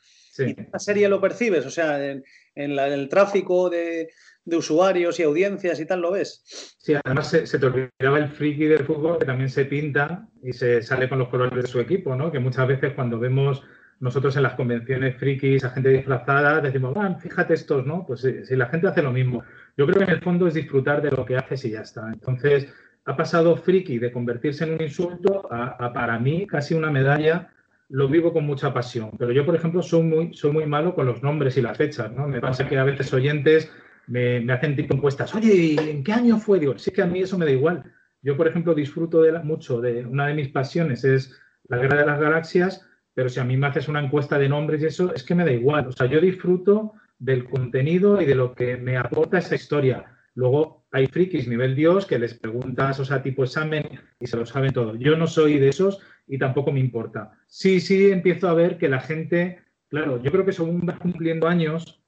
¿Y 0.46 0.50
en 0.50 0.60
esta 0.60 0.78
serie 0.78 1.08
lo 1.08 1.20
percibes? 1.20 1.66
O 1.66 1.70
sea, 1.70 2.04
en, 2.04 2.24
el 2.54 3.08
tráfico 3.08 3.70
de, 3.70 4.10
usuarios 4.46 5.20
y 5.20 5.22
audiencias 5.24 5.78
y 5.78 5.86
tal, 5.86 6.00
¿lo 6.00 6.12
ves? 6.12 6.42
Sí, 6.78 6.94
además 7.04 7.28
se, 7.28 7.58
te 7.58 7.66
olvidaba 7.66 8.18
el 8.18 8.28
friki 8.28 8.64
del 8.64 8.84
fútbol 8.84 9.18
que 9.18 9.26
también 9.26 9.50
se 9.50 9.66
pinta 9.66 10.26
y 10.42 10.52
se 10.52 10.82
sale 10.82 11.08
con 11.08 11.18
los 11.18 11.28
colores 11.28 11.64
de 11.64 11.68
su 11.68 11.80
equipo, 11.80 12.14
¿no? 12.14 12.32
Que 12.32 12.38
muchas 12.38 12.66
veces 12.66 12.94
cuando 12.94 13.18
vemos 13.18 13.62
nosotros 14.00 14.36
en 14.36 14.44
las 14.44 14.54
convenciones 14.54 15.16
frikis 15.16 15.64
a 15.64 15.70
gente 15.70 15.90
disfrazada, 15.90 16.60
decimos, 16.60 16.94
ah, 16.96 17.18
fíjate 17.20 17.54
estos, 17.54 17.84
¿no? 17.84 18.06
Pues 18.06 18.20
si, 18.20 18.56
la 18.56 18.66
gente 18.66 18.88
hace 18.88 19.02
lo 19.02 19.12
mismo. 19.12 19.42
Yo 19.76 19.86
creo 19.86 19.98
que 19.98 20.04
en 20.04 20.16
el 20.16 20.22
fondo 20.22 20.46
es 20.46 20.54
disfrutar 20.54 21.02
de 21.02 21.10
lo 21.10 21.26
que 21.26 21.36
haces 21.36 21.64
y 21.64 21.70
ya 21.70 21.82
está. 21.82 22.08
Entonces, 22.12 22.72
ha 23.04 23.16
pasado 23.16 23.56
friki 23.56 23.98
de 23.98 24.12
convertirse 24.12 24.64
en 24.64 24.74
un 24.74 24.82
insulto 24.82 25.46
a 25.52 25.92
para 25.92 26.18
mí 26.18 26.46
casi 26.46 26.74
una 26.74 26.90
medalla 26.90 27.50
lo 27.88 28.08
vivo 28.08 28.32
con 28.32 28.44
mucha 28.44 28.72
pasión. 28.72 29.10
Pero 29.18 29.32
yo, 29.32 29.44
por 29.46 29.54
ejemplo, 29.54 29.82
soy 29.82 30.02
muy, 30.02 30.34
soy 30.34 30.52
muy 30.52 30.66
malo 30.66 30.94
con 30.94 31.06
los 31.06 31.22
nombres 31.22 31.56
y 31.56 31.62
las 31.62 31.76
fechas, 31.76 32.12
¿no? 32.12 32.28
Me 32.28 32.40
pasa 32.40 32.68
que 32.68 32.78
a 32.78 32.84
veces 32.84 33.12
oyentes 33.12 33.70
me, 34.06 34.50
hacen 34.52 34.76
tipo 34.76 34.94
encuestas, 34.94 35.34
oye, 35.34 35.76
¿en 35.90 36.02
qué 36.02 36.12
año 36.12 36.38
fue? 36.38 36.58
Digo, 36.58 36.78
sí 36.78 36.90
que 36.90 37.02
a 37.02 37.06
mí 37.06 37.20
eso 37.20 37.38
me 37.38 37.46
da 37.46 37.52
igual. 37.52 37.84
Yo, 38.22 38.36
por 38.36 38.48
ejemplo, 38.48 38.74
disfruto 38.74 39.22
de 39.22 39.38
mucho 39.40 39.80
de 39.80 40.04
una 40.04 40.26
de 40.26 40.34
mis 40.34 40.48
pasiones 40.48 41.04
es 41.04 41.38
la 41.68 41.78
guerra 41.78 42.00
de 42.00 42.06
las 42.06 42.20
galaxias, 42.20 42.86
pero 43.14 43.28
si 43.28 43.40
a 43.40 43.44
mí 43.44 43.56
me 43.56 43.66
haces 43.66 43.88
una 43.88 44.02
encuesta 44.02 44.38
de 44.38 44.48
nombres 44.48 44.82
y 44.82 44.86
eso, 44.86 45.14
es 45.14 45.22
que 45.22 45.34
me 45.34 45.44
da 45.44 45.52
igual. 45.52 45.86
O 45.88 45.92
sea, 45.92 46.06
yo 46.06 46.20
disfruto 46.20 46.94
del 47.18 47.44
contenido 47.44 48.20
y 48.20 48.26
de 48.26 48.34
lo 48.34 48.54
que 48.54 48.76
me 48.76 48.96
aporta 48.96 49.38
esa 49.38 49.54
historia. 49.54 50.18
Luego 50.34 50.86
hay 50.92 51.06
frikis 51.06 51.48
nivel 51.48 51.74
Dios 51.74 52.06
que 52.06 52.18
les 52.18 52.34
preguntas, 52.34 53.00
o 53.00 53.04
sea, 53.04 53.22
tipo 53.22 53.44
examen 53.44 54.00
y 54.20 54.26
se 54.26 54.36
lo 54.36 54.46
saben 54.46 54.72
todo. 54.72 54.94
Yo 54.94 55.16
no 55.16 55.26
soy 55.26 55.58
de 55.58 55.68
esos 55.68 56.00
y 56.28 56.38
tampoco 56.38 56.70
me 56.70 56.80
importa. 56.80 57.32
Sí, 57.46 57.80
sí 57.80 58.10
empiezo 58.10 58.48
a 58.48 58.54
ver 58.54 58.78
que 58.78 58.88
la 58.88 59.00
gente, 59.00 59.62
claro, 59.88 60.22
yo 60.22 60.30
creo 60.30 60.44
que 60.44 60.52
según 60.52 60.84
vas 60.84 60.98
cumpliendo 60.98 61.48
años, 61.48 62.02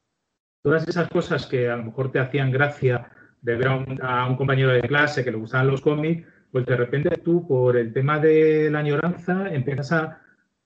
todas 0.62 0.86
esas 0.86 1.08
cosas 1.08 1.46
que 1.46 1.68
a 1.68 1.76
lo 1.76 1.84
mejor 1.84 2.12
te 2.12 2.18
hacían 2.18 2.50
gracia 2.50 3.10
de 3.40 3.56
ver 3.56 3.68
a 4.02 4.26
un, 4.26 4.36
compañero 4.36 4.70
de 4.70 4.82
clase 4.82 5.24
que 5.24 5.30
le 5.30 5.38
gustaban 5.38 5.68
los 5.68 5.80
cómics, 5.80 6.26
pues 6.52 6.66
de 6.66 6.76
repente 6.76 7.10
tú, 7.18 7.46
por 7.46 7.76
el 7.76 7.92
tema 7.92 8.18
de 8.18 8.70
la 8.70 8.80
añoranza, 8.80 9.48
empiezas 9.52 9.92
a, 9.92 10.20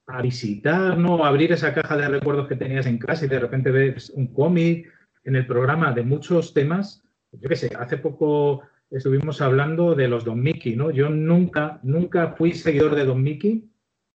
a 0.07 0.23
visitar, 0.23 0.99
¿no? 0.99 1.25
A 1.25 1.29
abrir 1.29 1.53
esa 1.53 1.73
caja 1.73 1.97
de 1.97 2.09
recuerdos 2.09 2.49
que 2.49 2.57
tenías 2.57 2.87
en 2.87 2.99
casa 2.99 3.25
y 3.25 3.29
de 3.29 3.39
repente 3.39 3.71
ves 3.71 4.11
un 4.11 4.33
cómic 4.33 4.93
en 5.23 5.37
el 5.37 5.47
programa 5.47 5.93
de 5.93 6.03
muchos 6.03 6.53
temas. 6.53 7.03
Yo 7.33 7.49
qué 7.49 7.57
sé, 7.57 7.71
hace 7.79 7.99
poco 7.99 8.63
estuvimos 8.91 9.41
hablando 9.41 9.95
de 9.95 10.09
los 10.09 10.25
Don 10.25 10.41
Mickey, 10.41 10.77
¿no? 10.77 10.91
Yo 10.91 11.11
nunca, 11.11 11.81
nunca 11.83 12.35
fui 12.37 12.53
seguidor 12.53 12.95
de 12.95 13.05
Don 13.05 13.23
Mickey, 13.23 13.71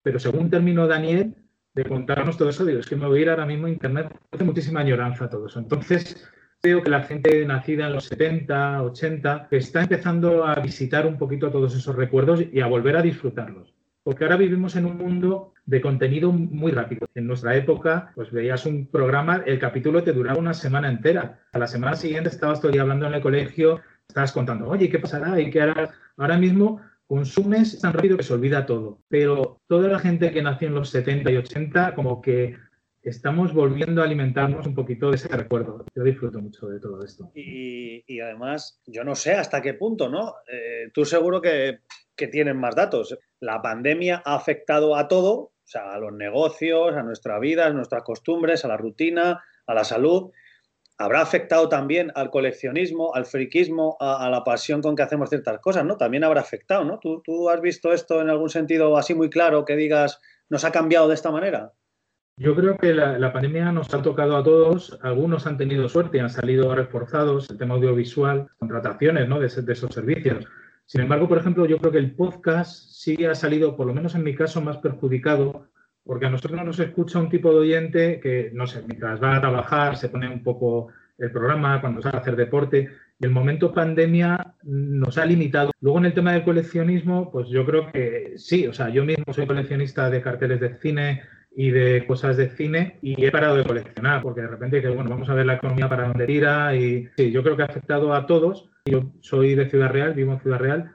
pero 0.01 0.19
según 0.19 0.49
terminó 0.49 0.87
Daniel 0.87 1.35
de 1.73 1.83
contarnos 1.85 2.37
todo 2.37 2.49
eso, 2.49 2.65
digo, 2.65 2.79
es 2.79 2.87
que 2.87 2.95
me 2.95 3.05
voy 3.05 3.19
a 3.19 3.21
ir 3.23 3.29
ahora 3.29 3.45
mismo 3.45 3.67
a 3.67 3.69
internet, 3.69 4.17
hace 4.31 4.43
muchísima 4.43 4.79
añoranza 4.79 5.29
todo 5.29 5.47
eso. 5.47 5.59
Entonces, 5.59 6.25
creo 6.61 6.81
que 6.81 6.89
la 6.89 7.03
gente 7.03 7.45
nacida 7.45 7.87
en 7.87 7.93
los 7.93 8.05
70, 8.05 8.81
80, 8.81 9.47
está 9.51 9.81
empezando 9.81 10.45
a 10.45 10.55
visitar 10.55 11.05
un 11.05 11.17
poquito 11.17 11.51
todos 11.51 11.75
esos 11.75 11.95
recuerdos 11.95 12.43
y 12.51 12.61
a 12.61 12.67
volver 12.67 12.95
a 12.95 13.01
disfrutarlos. 13.01 13.73
Porque 14.03 14.23
ahora 14.23 14.37
vivimos 14.37 14.75
en 14.75 14.85
un 14.85 14.97
mundo 14.97 15.53
de 15.65 15.81
contenido 15.81 16.31
muy 16.31 16.71
rápido. 16.71 17.07
En 17.15 17.27
nuestra 17.27 17.55
época, 17.55 18.11
pues 18.15 18.31
veías 18.31 18.65
un 18.65 18.87
programa, 18.87 19.43
el 19.45 19.59
capítulo 19.59 20.03
te 20.03 20.13
duraba 20.13 20.39
una 20.39 20.53
semana 20.53 20.89
entera. 20.89 21.39
A 21.51 21.59
la 21.59 21.67
semana 21.67 21.95
siguiente 21.95 22.29
estabas 22.29 22.61
día 22.61 22.83
hablando 22.83 23.07
en 23.07 23.15
el 23.15 23.21
colegio 23.21 23.81
estabas 24.07 24.31
contando, 24.31 24.67
oye, 24.67 24.89
¿qué 24.89 24.99
pasará? 24.99 25.39
¿Y 25.39 25.49
qué 25.49 25.61
harás? 25.61 25.89
Ahora 26.17 26.37
mismo 26.37 26.81
consumes 27.07 27.79
tan 27.79 27.93
rápido 27.93 28.17
que 28.17 28.23
se 28.23 28.33
olvida 28.33 28.65
todo. 28.65 28.99
Pero 29.07 29.61
toda 29.67 29.89
la 29.89 29.99
gente 29.99 30.31
que 30.31 30.41
nació 30.41 30.67
en 30.67 30.75
los 30.75 30.89
70 30.89 31.31
y 31.31 31.37
80, 31.37 31.95
como 31.95 32.21
que 32.21 32.55
estamos 33.01 33.53
volviendo 33.53 34.01
a 34.01 34.05
alimentarnos 34.05 34.65
un 34.65 34.73
poquito 34.73 35.09
de 35.09 35.15
ese 35.17 35.27
recuerdo. 35.27 35.85
Yo 35.95 36.03
disfruto 36.03 36.39
mucho 36.39 36.67
de 36.67 36.79
todo 36.79 37.03
esto. 37.03 37.31
Y, 37.35 38.19
además, 38.19 38.81
yo 38.87 39.03
no 39.03 39.15
sé 39.15 39.33
hasta 39.33 39.61
qué 39.61 39.75
punto, 39.75 40.09
¿no? 40.09 40.33
Eh, 40.51 40.89
tú 40.93 41.05
seguro 41.05 41.41
que, 41.41 41.79
que 42.15 42.27
tienes 42.27 42.55
más 42.55 42.75
datos. 42.75 43.17
La 43.39 43.61
pandemia 43.61 44.23
ha 44.25 44.35
afectado 44.35 44.95
a 44.95 45.07
todo, 45.07 45.33
o 45.33 45.53
sea, 45.63 45.93
a 45.93 45.99
los 45.99 46.13
negocios, 46.13 46.95
a 46.95 47.03
nuestra 47.03 47.37
vida, 47.39 47.67
a 47.67 47.73
nuestras 47.73 48.03
costumbres, 48.03 48.65
a 48.65 48.69
la 48.69 48.77
rutina, 48.77 49.43
a 49.67 49.73
la 49.73 49.83
salud 49.83 50.31
habrá 50.97 51.21
afectado 51.21 51.69
también 51.69 52.11
al 52.15 52.29
coleccionismo, 52.29 53.13
al 53.15 53.25
friquismo, 53.25 53.97
a, 53.99 54.29
la 54.29 54.43
pasión 54.43 54.81
con 54.81 54.95
que 54.95 55.03
hacemos 55.03 55.29
ciertas 55.29 55.59
cosas, 55.59 55.85
¿no? 55.85 55.97
También 55.97 56.23
habrá 56.23 56.41
afectado, 56.41 56.85
¿no? 56.85 56.99
¿Tú, 56.99 57.21
¿Tú, 57.23 57.49
has 57.49 57.61
visto 57.61 57.91
esto 57.91 58.21
en 58.21 58.29
algún 58.29 58.49
sentido 58.49 58.97
así 58.97 59.13
muy 59.13 59.29
claro 59.29 59.65
que 59.65 59.75
digas, 59.75 60.21
nos 60.49 60.63
ha 60.63 60.71
cambiado 60.71 61.07
de 61.07 61.15
esta 61.15 61.31
manera? 61.31 61.73
Yo 62.37 62.53
creo 62.53 62.77
que 62.77 62.93
la, 62.93 63.31
pandemia 63.31 63.71
nos 63.71 63.93
ha 63.93 64.01
tocado 64.01 64.35
a 64.35 64.43
todos, 64.43 64.99
algunos 65.01 65.47
han 65.47 65.57
tenido 65.57 65.87
suerte 65.87 66.19
han 66.19 66.29
salido 66.29 66.75
reforzados, 66.75 67.49
el 67.49 67.57
tema 67.57 67.75
audiovisual, 67.75 68.49
contrataciones 68.57 69.29
¿no? 69.29 69.39
de, 69.39 69.47
de 69.47 69.73
esos 69.73 69.93
servicios. 69.93 70.45
Sin 70.85 71.01
embargo, 71.01 71.27
por 71.29 71.37
ejemplo, 71.37 71.65
yo 71.65 71.77
creo 71.77 71.93
que 71.93 71.97
el 71.97 72.13
podcast 72.13 72.91
sí 72.91 73.23
ha 73.25 73.33
salido, 73.35 73.77
por 73.77 73.87
lo 73.87 73.93
menos 73.93 74.15
en 74.15 74.23
mi 74.23 74.35
caso, 74.35 74.61
más 74.61 74.77
perjudicado 74.77 75.67
porque 76.05 76.27
a 76.27 76.29
nosotros 76.29 76.63
nos 76.63 76.79
escucha 76.79 77.19
un 77.19 77.29
tipo 77.29 77.51
de 77.51 77.59
oyente 77.59 78.19
que, 78.21 78.51
no 78.53 78.67
sé, 78.67 78.83
mientras 78.87 79.21
va 79.21 79.35
a 79.35 79.41
trabajar, 79.41 79.97
se 79.97 80.09
pone 80.09 80.29
un 80.29 80.43
poco 80.43 80.89
el 81.17 81.31
programa, 81.31 81.81
cuando 81.81 82.01
sale 82.01 82.17
a 82.17 82.19
hacer 82.19 82.35
deporte, 82.35 82.89
y 83.19 83.25
el 83.25 83.31
momento 83.31 83.73
pandemia 83.73 84.53
nos 84.63 85.17
ha 85.17 85.25
limitado. 85.25 85.71
Luego 85.81 85.99
en 85.99 86.05
el 86.05 86.13
tema 86.13 86.33
del 86.33 86.43
coleccionismo, 86.43 87.31
pues 87.31 87.49
yo 87.49 87.65
creo 87.65 87.91
que 87.91 88.33
sí, 88.37 88.67
o 88.67 88.73
sea, 88.73 88.89
yo 88.89 89.03
mismo 89.03 89.33
soy 89.33 89.47
coleccionista 89.47 90.09
de 90.09 90.21
carteles 90.21 90.59
de 90.59 90.75
cine 90.75 91.23
y 91.55 91.71
de 91.71 92.05
cosas 92.05 92.35
de 92.35 92.49
cine 92.49 92.99
y 93.01 93.25
he 93.25 93.31
parado 93.31 93.55
de 93.55 93.63
coleccionar, 93.63 94.21
porque 94.21 94.41
de 94.41 94.47
repente 94.47 94.81
que, 94.81 94.89
bueno, 94.89 95.09
vamos 95.09 95.29
a 95.29 95.33
ver 95.33 95.45
la 95.45 95.55
economía 95.55 95.87
para 95.87 96.07
dónde 96.07 96.25
tira 96.27 96.75
y 96.75 97.07
sí, 97.15 97.31
yo 97.31 97.41
creo 97.41 97.55
que 97.55 97.63
ha 97.63 97.67
afectado 97.67 98.13
a 98.13 98.27
todos. 98.27 98.69
Yo 98.85 99.11
soy 99.21 99.55
de 99.55 99.69
Ciudad 99.69 99.89
Real, 99.89 100.13
vivo 100.13 100.33
en 100.33 100.41
Ciudad 100.41 100.59
Real 100.59 100.91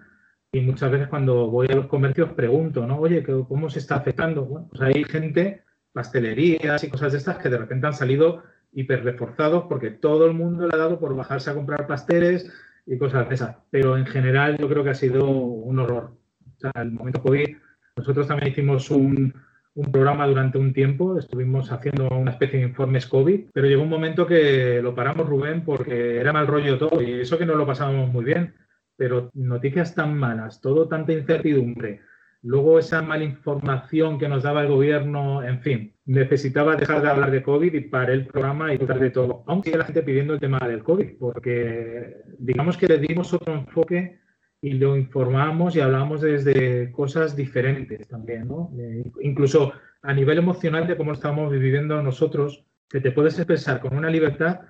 y 0.53 0.61
muchas 0.61 0.91
veces 0.91 1.09
cuando 1.09 1.49
voy 1.49 1.69
a 1.71 1.77
los 1.77 1.87
comercios 1.87 2.33
pregunto, 2.33 2.87
¿no? 2.87 2.99
Oye, 2.99 3.23
¿cómo 3.23 3.71
se 3.71 3.79
está 3.79 3.97
afectando? 3.97 4.45
Bueno, 4.45 4.69
pues 4.71 4.83
hay 4.83 5.05
gente, 5.05 5.63
pastelerías 5.93 6.83
y 6.83 6.89
cosas 6.89 7.13
de 7.13 7.19
estas 7.19 7.39
que 7.39 7.49
de 7.49 7.59
repente 7.59 7.87
han 7.87 7.95
salido 7.95 8.43
hiper 8.73 9.05
reforzados 9.05 9.65
porque 9.69 9.91
todo 9.91 10.27
el 10.27 10.35
mundo 10.35 10.67
le 10.67 10.75
ha 10.75 10.79
dado 10.79 10.99
por 10.99 11.15
bajarse 11.15 11.51
a 11.51 11.55
comprar 11.55 11.87
pasteles 11.87 12.53
y 12.85 12.99
cosas 12.99 13.29
de 13.29 13.35
esas. 13.37 13.57
Pero 13.71 13.97
en 13.97 14.07
general 14.07 14.59
yo 14.59 14.69
creo 14.69 14.83
que 14.83 14.91
ha 14.91 14.95
sido 14.95 15.29
un 15.29 15.79
horror. 15.79 16.17
O 16.57 16.61
sea, 16.61 16.73
el 16.83 16.91
momento 16.91 17.23
COVID, 17.23 17.57
nosotros 17.97 18.27
también 18.27 18.51
hicimos 18.51 18.91
un, 18.91 19.33
un 19.75 19.93
programa 19.93 20.27
durante 20.27 20.59
un 20.59 20.73
tiempo, 20.73 21.17
estuvimos 21.17 21.71
haciendo 21.71 22.09
una 22.09 22.33
especie 22.33 22.59
de 22.59 22.67
informes 22.67 23.07
COVID, 23.07 23.51
pero 23.53 23.69
llegó 23.69 23.83
un 23.83 23.89
momento 23.89 24.27
que 24.27 24.81
lo 24.83 24.97
paramos, 24.97 25.29
Rubén, 25.29 25.65
porque 25.65 26.19
era 26.19 26.33
mal 26.33 26.49
rollo 26.49 26.77
todo 26.77 27.01
y 27.01 27.21
eso 27.21 27.39
que 27.39 27.47
no 27.47 27.55
lo 27.55 27.67
pasábamos 27.67 28.13
muy 28.13 28.25
bien 28.25 28.53
pero 29.01 29.31
noticias 29.33 29.95
tan 29.95 30.15
malas, 30.15 30.61
todo 30.61 30.87
tanta 30.87 31.15
incertidumbre, 31.15 32.03
luego 32.43 32.79
esa 32.79 33.01
mala 33.01 33.25
información 33.25 34.19
que 34.19 34.29
nos 34.29 34.43
daba 34.43 34.61
el 34.61 34.69
gobierno, 34.69 35.43
en 35.43 35.63
fin, 35.63 35.95
necesitaba 36.05 36.77
dejar 36.77 37.01
de 37.01 37.09
hablar 37.09 37.31
de 37.31 37.43
COVID 37.43 37.73
y 37.73 37.81
parar 37.81 38.11
el 38.11 38.27
programa 38.27 38.75
y 38.75 38.77
tratar 38.77 38.99
de 38.99 39.09
todo. 39.09 39.43
Aunque 39.47 39.75
la 39.75 39.87
gente 39.87 40.03
pidiendo 40.03 40.35
el 40.35 40.41
tema 40.41 40.59
del 40.69 40.85
COVID, 40.85 41.17
porque 41.19 42.15
digamos 42.39 42.77
que 42.77 42.89
le 42.89 42.99
dimos 42.99 43.33
otro 43.33 43.55
enfoque 43.55 44.21
y 44.61 44.75
lo 44.75 44.95
informamos 44.99 45.77
y 45.77 45.81
hablamos 45.81 46.21
desde 46.21 46.93
cosas 46.93 47.35
diferentes 47.35 48.07
también, 48.07 48.49
¿no? 48.49 48.71
Eh, 48.79 49.03
incluso 49.23 49.73
a 50.03 50.13
nivel 50.13 50.37
emocional 50.37 50.87
de 50.87 50.99
cómo 50.99 51.15
estamos 51.15 51.51
viviendo 51.51 52.03
nosotros, 52.03 52.67
que 52.87 53.01
te 53.01 53.13
puedes 53.13 53.39
expresar 53.39 53.81
con 53.81 53.97
una 53.97 54.11
libertad 54.11 54.61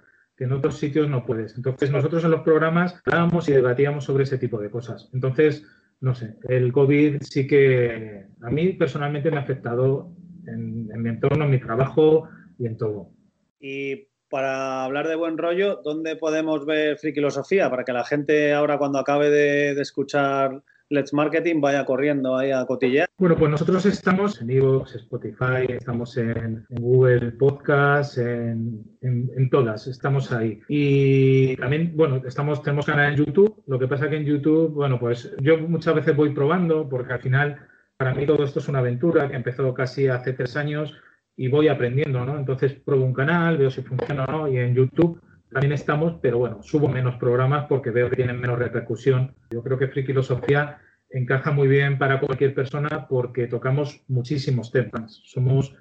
en 0.45 0.53
otros 0.53 0.78
sitios 0.78 1.09
no 1.09 1.24
puedes. 1.24 1.57
Entonces, 1.57 1.91
nosotros 1.91 2.24
en 2.24 2.30
los 2.30 2.41
programas 2.41 3.01
hablábamos 3.05 3.49
y 3.49 3.53
debatíamos 3.53 4.05
sobre 4.05 4.24
ese 4.24 4.38
tipo 4.38 4.59
de 4.59 4.70
cosas. 4.70 5.11
Entonces, 5.12 5.64
no 6.01 6.14
sé, 6.14 6.36
el 6.49 6.72
COVID 6.72 7.20
sí 7.20 7.47
que 7.47 8.26
a 8.43 8.51
mí 8.51 8.72
personalmente 8.72 9.30
me 9.30 9.36
ha 9.36 9.41
afectado 9.41 10.12
en, 10.47 10.86
mi 11.03 11.11
entorno, 11.11 11.45
en 11.45 11.51
mi 11.51 11.61
trabajo 11.61 12.28
y 12.59 12.66
en 12.66 12.76
todo. 12.78 13.11
Y 13.61 14.09
para 14.30 14.84
hablar 14.84 15.09
de 15.09 15.16
buen 15.16 15.36
rollo, 15.36 15.80
¿dónde 15.84 16.16
podemos 16.16 16.64
ver 16.64 16.97
Frikilosofía? 16.97 17.68
Para 17.68 17.84
que 17.84 17.93
la 17.93 18.05
gente 18.05 18.55
ahora 18.55 18.78
cuando 18.78 18.99
acabe 18.99 19.28
de 19.30 19.80
escuchar 19.80 20.62
Let's 20.93 21.12
Marketing 21.12 21.61
vaya 21.61 21.84
corriendo 21.84 22.36
ahí 22.36 22.51
a 22.51 22.66
cotillear? 22.66 23.09
Bueno, 23.16 23.36
pues 23.36 23.49
nosotros 23.49 23.86
estamos 23.86 24.43
en 24.43 24.51
Evox, 24.51 24.97
Spotify, 24.97 25.66
estamos 25.68 26.16
en, 26.16 26.66
Google 26.68 27.30
Podcast, 27.30 28.18
en, 28.18 29.49
todas, 29.53 29.86
estamos 29.86 30.32
ahí. 30.32 30.61
Y 30.68 31.57
también, 31.59 31.93
bueno, 31.95 32.20
estamos, 32.26 32.61
tenemos 32.64 32.86
canal 32.86 33.12
en 33.12 33.24
YouTube. 33.24 33.62
Lo 33.68 33.78
que 33.78 33.86
pasa 33.86 34.11
que 34.11 34.16
en 34.16 34.24
YouTube, 34.24 34.72
bueno, 34.72 34.99
pues 34.99 35.32
yo 35.41 35.59
muchas 35.59 35.95
veces 35.95 36.16
voy 36.16 36.30
probando 36.30 36.88
porque 36.88 37.12
al 37.12 37.20
final 37.20 37.68
para 37.97 38.12
mí 38.12 38.26
todo 38.26 38.43
esto 38.43 38.59
es 38.59 38.66
una 38.66 38.80
aventura 38.80 39.28
que 39.28 39.36
empezó 39.36 39.72
casi 39.72 40.09
hace 40.09 40.32
tres 40.32 40.57
años 40.57 40.93
y 41.36 41.47
voy 41.47 41.68
aprendiendo, 41.68 42.26
¿no? 42.26 42.36
Entonces 42.36 42.72
pruebo 42.72 43.05
un 43.05 43.14
canal, 43.14 43.59
veo 43.59 43.70
si 43.70 43.82
funciona 43.82 44.24
o 44.24 44.32
no 44.32 44.49
y 44.49 44.59
en 44.59 44.74
YouTube 44.74 45.20
también 45.51 45.72
estamos, 45.72 46.18
pero 46.22 46.38
bueno, 46.38 46.62
subo 46.62 46.88
menos 46.88 47.16
programas 47.16 47.66
porque 47.68 47.90
veo 47.90 48.09
que 48.09 48.16
tienen 48.16 48.40
menos 48.40 48.59
repercusión. 48.59 49.34
Yo 49.51 49.62
creo 49.62 49.78
que 49.78 49.88
Frikilosofía 49.88 50.78
encaja 51.11 51.51
muy 51.51 51.68
bien 51.68 51.98
para 51.98 52.20
cualquier 52.20 52.55
persona 52.55 53.07
porque 53.09 53.46
tocamos 53.46 54.03
muchísimos 54.07 54.70
temas. 54.70 55.20
Somos 55.24 55.74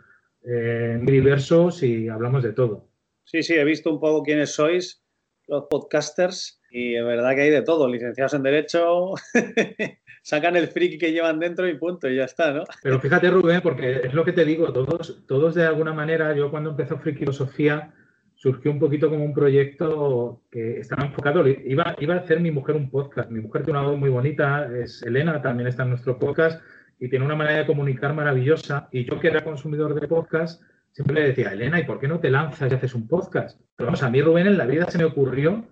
eh, 0.43 0.97
muy 1.01 1.13
diversos 1.13 1.83
y 1.83 2.09
hablamos 2.09 2.43
de 2.43 2.53
todo. 2.53 2.89
Sí, 3.25 3.43
sí, 3.43 3.53
he 3.53 3.63
visto 3.63 3.91
un 3.91 3.99
poco 3.99 4.23
quiénes 4.23 4.55
sois, 4.55 5.03
los 5.47 5.65
podcasters, 5.69 6.59
y 6.71 6.95
es 6.95 7.05
verdad 7.05 7.35
que 7.35 7.41
hay 7.41 7.49
de 7.51 7.61
todo, 7.61 7.87
licenciados 7.87 8.33
en 8.33 8.43
Derecho, 8.43 9.13
sacan 10.23 10.55
el 10.55 10.67
friki 10.67 10.97
que 10.97 11.11
llevan 11.11 11.39
dentro 11.39 11.67
y 11.67 11.77
punto, 11.77 12.09
y 12.09 12.15
ya 12.15 12.23
está, 12.23 12.51
¿no? 12.51 12.63
Pero 12.81 12.99
fíjate, 12.99 13.29
Rubén, 13.29 13.61
porque 13.61 14.01
es 14.03 14.13
lo 14.15 14.25
que 14.25 14.33
te 14.33 14.45
digo, 14.45 14.73
todos, 14.73 15.23
todos 15.27 15.53
de 15.53 15.65
alguna 15.65 15.93
manera, 15.93 16.35
yo 16.35 16.49
cuando 16.49 16.71
empezó 16.71 16.97
Frikilosofía, 16.97 17.93
surgió 18.39 18.71
un 18.71 18.79
poquito 18.79 19.09
como 19.09 19.25
un 19.25 19.33
proyecto 19.33 20.43
que 20.49 20.79
estaba 20.79 21.03
enfocado, 21.05 21.45
iba, 21.45 21.93
iba 21.99 22.15
a 22.15 22.19
hacer 22.19 22.39
mi 22.39 22.51
mujer 22.51 22.77
un 22.77 22.89
podcast, 22.89 23.29
mi 23.29 23.41
mujer 23.41 23.63
tiene 23.63 23.77
una 23.77 23.89
voz 23.89 23.99
muy 23.99 24.09
bonita, 24.09 24.69
es 24.77 25.03
Elena, 25.03 25.41
también 25.41 25.67
está 25.67 25.83
en 25.83 25.89
nuestro 25.89 26.17
podcast 26.17 26.61
y 27.01 27.09
tiene 27.09 27.25
una 27.25 27.35
manera 27.35 27.59
de 27.59 27.65
comunicar 27.65 28.13
maravillosa 28.13 28.87
y 28.93 29.03
yo 29.03 29.19
que 29.19 29.27
era 29.27 29.43
consumidor 29.43 29.93
de 29.93 30.07
podcast 30.07 30.61
siempre 30.93 31.15
le 31.15 31.27
decía, 31.27 31.51
Elena, 31.51 31.81
¿y 31.81 31.83
por 31.83 31.99
qué 31.99 32.07
no 32.07 32.21
te 32.21 32.29
lanzas 32.29 32.71
y 32.71 32.75
haces 32.75 32.95
un 32.95 33.09
podcast? 33.09 33.59
Pero 33.75 33.87
vamos, 33.87 34.03
a 34.03 34.09
mí 34.09 34.21
Rubén 34.21 34.47
en 34.47 34.57
la 34.57 34.65
vida 34.65 34.89
se 34.89 34.97
me 34.97 35.03
ocurrió 35.03 35.65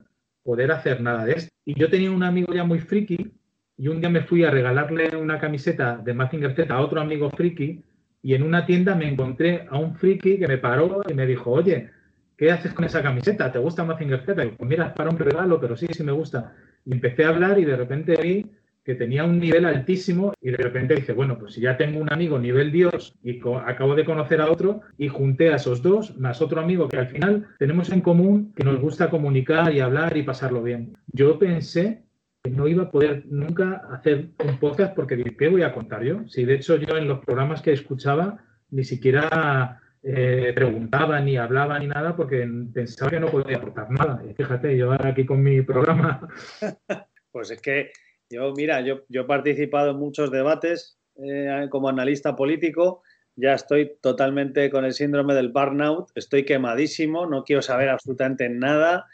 poder 0.44 0.74
hacer 0.74 1.00
nada 1.00 1.24
de 1.24 1.34
esto. 1.34 1.52
Y 1.64 1.80
yo 1.80 1.90
tenía 1.90 2.12
un 2.12 2.24
amigo 2.24 2.54
ya 2.54 2.66
muy 2.66 2.80
friki 2.80 3.32
y 3.78 3.88
un 3.88 4.02
día 4.02 4.10
me 4.10 4.24
fui 4.24 4.44
a 4.44 4.52
regalarle 4.52 5.16
una 5.16 5.40
camiseta 5.40 5.98
de 5.98 6.14
Mazinger 6.14 6.54
Z 6.54 6.74
a 6.74 6.82
otro 6.82 7.00
amigo 7.00 7.30
friki 7.30 7.82
y 8.22 8.34
en 8.34 8.44
una 8.44 8.66
tienda 8.66 8.94
me 8.94 9.08
encontré 9.08 9.66
a 9.70 9.78
un 9.78 9.96
friki 9.96 10.38
que 10.38 10.50
me 10.50 10.58
paró 10.58 11.02
y 11.08 11.14
me 11.14 11.26
dijo, 11.26 11.52
oye, 11.52 11.92
¿qué 12.38 12.52
haces 12.52 12.74
con 12.74 12.86
esa 12.86 13.02
camiseta? 13.02 13.52
¿Te 13.52 13.60
gusta 13.60 13.84
Mazinger 13.84 14.24
Z? 14.24 14.46
Y 14.46 14.50
pues 14.52 14.70
mira, 14.70 14.94
para 14.94 15.10
un 15.10 15.18
regalo, 15.18 15.60
pero 15.60 15.76
sí, 15.76 15.88
sí 15.92 16.04
me 16.04 16.12
gusta. 16.12 16.54
Y 16.86 16.94
empecé 16.94 17.26
a 17.26 17.30
hablar 17.30 17.60
y 17.60 17.66
de 17.66 17.76
repente 17.76 18.16
vi 18.22 18.46
que 18.88 18.96
tenía 18.96 19.26
un 19.26 19.38
nivel 19.38 19.66
altísimo 19.66 20.34
y 20.40 20.52
de 20.52 20.58
repente 20.58 20.96
dije, 20.96 21.12
bueno, 21.12 21.38
pues 21.38 21.56
si 21.56 21.60
ya 21.60 21.76
tengo 21.76 22.00
un 22.00 22.14
amigo 22.14 22.40
nivel 22.40 22.72
Dios 22.72 23.14
y 23.22 23.42
acabo 23.66 23.96
de 23.96 24.06
conocer 24.06 24.40
a 24.40 24.50
otro 24.50 24.80
y 24.98 25.10
junté 25.10 25.52
a 25.52 25.58
esos 25.58 25.82
dos 25.82 26.18
más 26.18 26.42
otro 26.42 26.62
amigo 26.62 26.88
que 26.88 26.96
al 26.96 27.08
final 27.08 27.48
tenemos 27.60 27.92
en 27.92 28.00
común 28.00 28.54
que 28.56 28.64
nos 28.64 28.80
gusta 28.80 29.10
comunicar 29.10 29.74
y 29.74 29.82
hablar 29.82 30.16
y 30.16 30.24
pasarlo 30.24 30.64
bien. 30.64 30.96
Yo 31.08 31.38
pensé 31.38 32.06
que 32.42 32.50
no 32.50 32.66
iba 32.66 32.84
a 32.84 32.92
poder 32.92 33.26
nunca 33.26 33.82
hacer 33.92 34.30
un 34.48 34.58
podcast 34.58 34.96
porque 34.96 35.22
¿qué 35.38 35.50
voy 35.50 35.64
a 35.64 35.74
contar 35.74 36.04
yo? 36.06 36.26
Si 36.30 36.46
de 36.46 36.56
hecho 36.56 36.78
yo 36.78 36.96
en 36.96 37.10
los 37.10 37.20
programas 37.26 37.62
que 37.62 37.74
escuchaba 37.74 38.38
ni 38.72 38.86
siquiera 38.86 39.82
eh, 40.10 40.54
preguntaba 40.54 41.20
ni 41.20 41.36
hablaba 41.36 41.78
ni 41.80 41.88
nada 41.88 42.16
porque 42.16 42.48
pensaba 42.74 43.12
que 43.12 43.20
no 43.20 43.28
podía 43.28 43.58
aportar 43.58 43.92
nada. 43.92 44.24
Y 44.30 44.34
fíjate, 44.34 44.78
yo 44.78 44.92
ahora 44.92 45.10
aquí 45.10 45.26
con 45.26 45.44
mi 45.44 45.62
programa. 45.62 46.28
Pues 47.30 47.52
es 47.52 47.62
que 47.62 47.92
yo, 48.32 48.52
mira, 48.54 48.82
yo, 48.82 49.02
yo 49.10 49.22
he 49.22 49.26
participado 49.26 49.92
en 49.92 49.98
muchos 49.98 50.32
debates 50.32 50.98
eh, 51.18 51.68
como 51.70 51.88
analista 51.88 52.36
político. 52.36 53.04
Ya 53.36 53.54
estoy 53.54 53.96
totalmente 54.02 54.72
con 54.72 54.86
el 54.86 54.94
síndrome 54.94 55.36
del 55.36 55.50
burnout, 55.50 56.10
estoy 56.16 56.46
quemadísimo, 56.46 57.28
no 57.28 57.44
quiero 57.44 57.62
saber 57.62 57.90
absolutamente 57.90 58.50
nada. 58.50 59.06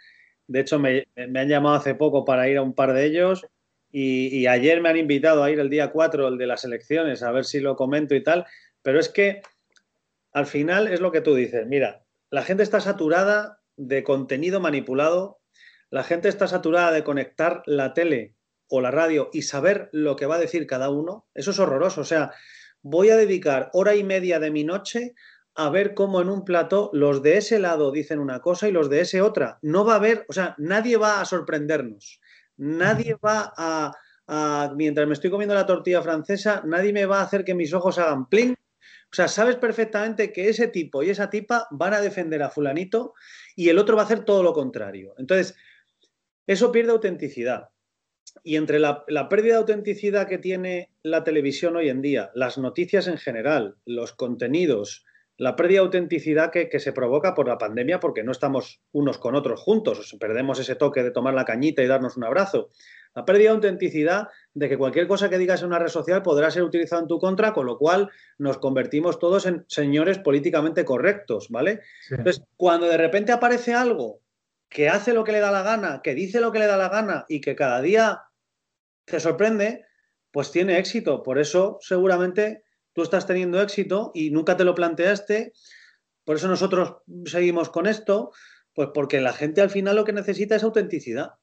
De 0.47 0.61
hecho, 0.61 0.79
me, 0.79 1.05
han 1.17 1.49
llamado 1.49 1.75
hace 1.75 1.95
poco 1.95 2.23
para 2.23 2.47
ir 2.47 2.57
a 2.57 2.61
un 2.61 2.73
par 2.73 2.93
de 2.93 3.03
ellos 3.03 3.45
y, 3.91 4.27
y, 4.27 4.47
ayer 4.47 4.79
me 4.79 4.87
han 4.87 4.97
invitado 4.97 5.43
a 5.43 5.51
ir 5.51 5.59
el 5.59 5.69
día 5.69 5.91
4, 5.91 6.29
el 6.29 6.37
de 6.37 6.47
las 6.47 6.63
elecciones, 6.63 7.23
a 7.23 7.31
ver 7.31 7.43
si 7.43 7.59
lo 7.59 7.75
comento 7.75 8.15
y 8.15 8.23
tal. 8.23 8.45
Pero 8.83 8.99
es 8.99 9.09
que 9.09 9.41
al 10.33 10.45
final 10.45 10.87
es 10.87 10.99
lo 10.99 11.11
que 11.11 11.21
tú 11.21 11.35
dices. 11.35 11.65
Mira, 11.67 12.05
la 12.29 12.43
gente 12.43 12.63
está 12.63 12.81
saturada 12.81 13.61
de 13.77 14.03
contenido 14.03 14.59
manipulado, 14.59 15.39
la 15.89 16.03
gente 16.03 16.27
está 16.27 16.47
saturada 16.47 16.91
de 16.91 17.03
conectar 17.03 17.61
la 17.65 17.93
tele 17.93 18.35
o 18.67 18.81
la 18.81 18.91
radio 18.91 19.29
y 19.31 19.43
saber 19.43 19.89
lo 19.91 20.15
que 20.15 20.25
va 20.25 20.35
a 20.35 20.39
decir 20.39 20.65
cada 20.65 20.89
uno, 20.89 21.27
eso 21.35 21.51
es 21.51 21.59
horroroso. 21.59 22.01
O 22.01 22.05
sea, 22.05 22.31
voy 22.81 23.09
a 23.11 23.17
dedicar 23.17 23.69
hora 23.73 23.95
y 23.95 24.03
media 24.03 24.39
de 24.39 24.51
mi 24.51 24.63
noche 24.63 25.13
a 25.55 25.69
ver 25.69 25.93
cómo 25.93 26.21
en 26.21 26.29
un 26.29 26.43
plato 26.43 26.89
los 26.93 27.21
de 27.21 27.37
ese 27.37 27.59
lado 27.59 27.91
dicen 27.91 28.19
una 28.19 28.39
cosa 28.39 28.67
y 28.67 28.71
los 28.71 28.89
de 28.89 29.01
ese 29.01 29.21
otra. 29.21 29.59
No 29.61 29.85
va 29.85 29.93
a 29.93 29.97
haber, 29.97 30.25
o 30.27 30.33
sea, 30.33 30.55
nadie 30.57 30.97
va 30.97 31.21
a 31.21 31.25
sorprendernos. 31.25 32.19
Nadie 32.57 33.15
va 33.23 33.53
a, 33.55 34.71
mientras 34.75 35.07
me 35.07 35.13
estoy 35.13 35.29
comiendo 35.29 35.53
la 35.53 35.65
tortilla 35.65 36.01
francesa, 36.01 36.63
nadie 36.65 36.93
me 36.93 37.05
va 37.05 37.19
a 37.19 37.23
hacer 37.23 37.43
que 37.43 37.53
mis 37.53 37.73
ojos 37.73 37.99
hagan 37.99 38.27
pling. 38.27 38.55
O 39.13 39.15
sea, 39.15 39.27
sabes 39.27 39.57
perfectamente 39.57 40.33
que 40.33 40.49
ese 40.49 40.69
tipo 40.69 41.03
y 41.03 41.11
esa 41.11 41.29
tipa 41.29 41.67
van 41.69 41.93
a 41.93 42.01
defender 42.01 42.41
a 42.41 42.49
fulanito 42.49 43.13
y 43.55 43.69
el 43.69 43.77
otro 43.77 43.95
va 43.95 44.01
a 44.01 44.05
hacer 44.05 44.25
todo 44.25 44.41
lo 44.41 44.53
contrario. 44.53 45.13
Entonces, 45.19 45.55
eso 46.47 46.71
pierde 46.71 46.93
autenticidad. 46.93 47.69
Y 48.43 48.55
entre 48.55 48.79
la, 48.79 49.05
pérdida 49.29 49.53
de 49.53 49.59
autenticidad 49.59 50.27
que 50.27 50.39
tiene 50.39 50.89
la 51.03 51.23
televisión 51.23 51.75
hoy 51.75 51.89
en 51.89 52.01
día, 52.01 52.31
las 52.33 52.57
noticias 52.57 53.05
en 53.05 53.19
general, 53.19 53.75
los 53.85 54.13
contenidos, 54.13 55.05
la 55.37 55.55
pérdida 55.55 55.81
de 55.81 55.85
autenticidad 55.85 56.51
que, 56.51 56.79
se 56.79 56.91
provoca 56.91 57.35
por 57.35 57.47
la 57.47 57.59
pandemia 57.59 57.99
porque 57.99 58.23
no 58.23 58.31
estamos 58.31 58.81
unos 58.93 59.19
con 59.19 59.35
otros 59.35 59.61
juntos, 59.61 60.17
perdemos 60.19 60.57
ese 60.57 60.73
toque 60.73 61.03
de 61.03 61.11
tomar 61.11 61.35
la 61.35 61.45
cañita 61.45 61.83
y 61.83 61.87
darnos 61.87 62.17
un 62.17 62.23
abrazo. 62.23 62.69
La 63.15 63.25
pérdida 63.25 63.49
de 63.49 63.55
autenticidad 63.55 64.27
de 64.53 64.69
que 64.69 64.77
cualquier 64.77 65.07
cosa 65.07 65.29
que 65.29 65.37
digas 65.37 65.61
en 65.61 65.67
una 65.67 65.79
red 65.79 65.89
social 65.89 66.23
podrá 66.23 66.49
ser 66.49 66.63
utilizada 66.63 67.01
en 67.01 67.07
tu 67.07 67.19
contra, 67.19 67.53
con 67.53 67.65
lo 67.65 67.77
cual 67.77 68.09
nos 68.37 68.57
convertimos 68.57 69.19
todos 69.19 69.45
en 69.45 69.65
señores 69.67 70.19
políticamente 70.19 70.83
correctos, 70.83 71.49
¿vale? 71.49 71.81
Entonces, 72.09 72.43
cuando 72.57 72.87
de 72.87 72.97
repente 72.97 73.31
aparece 73.31 73.73
algo 73.73 74.21
que 74.69 74.89
hace 74.89 75.13
lo 75.13 75.23
que 75.23 75.31
le 75.31 75.39
da 75.39 75.51
la 75.51 75.61
gana, 75.61 76.01
que 76.03 76.15
dice 76.15 76.41
lo 76.41 76.51
que 76.51 76.59
le 76.59 76.65
da 76.65 76.77
la 76.77 76.89
gana 76.89 77.25
y 77.29 77.41
que 77.41 77.55
cada 77.55 77.81
día 77.81 78.23
te 79.05 79.19
sorprende, 79.19 79.85
pues 80.31 80.51
tiene 80.51 80.79
éxito. 80.79 81.21
Por 81.21 81.37
eso 81.37 81.77
seguramente 81.81 82.63
tú 82.93 83.03
estás 83.03 83.27
teniendo 83.27 83.61
éxito 83.61 84.11
y 84.15 84.31
nunca 84.31 84.57
te 84.57 84.63
lo 84.63 84.73
planteaste. 84.73 85.53
Por 86.25 86.37
eso 86.37 86.47
nosotros 86.47 86.97
seguimos 87.25 87.69
con 87.69 87.85
esto, 87.85 88.31
pues 88.73 88.89
porque 88.93 89.21
la 89.21 89.33
gente 89.33 89.61
al 89.61 89.69
final 89.69 89.95
lo 89.95 90.05
que 90.05 90.13
necesita 90.13 90.55
es 90.55 90.63
autenticidad. 90.63 91.33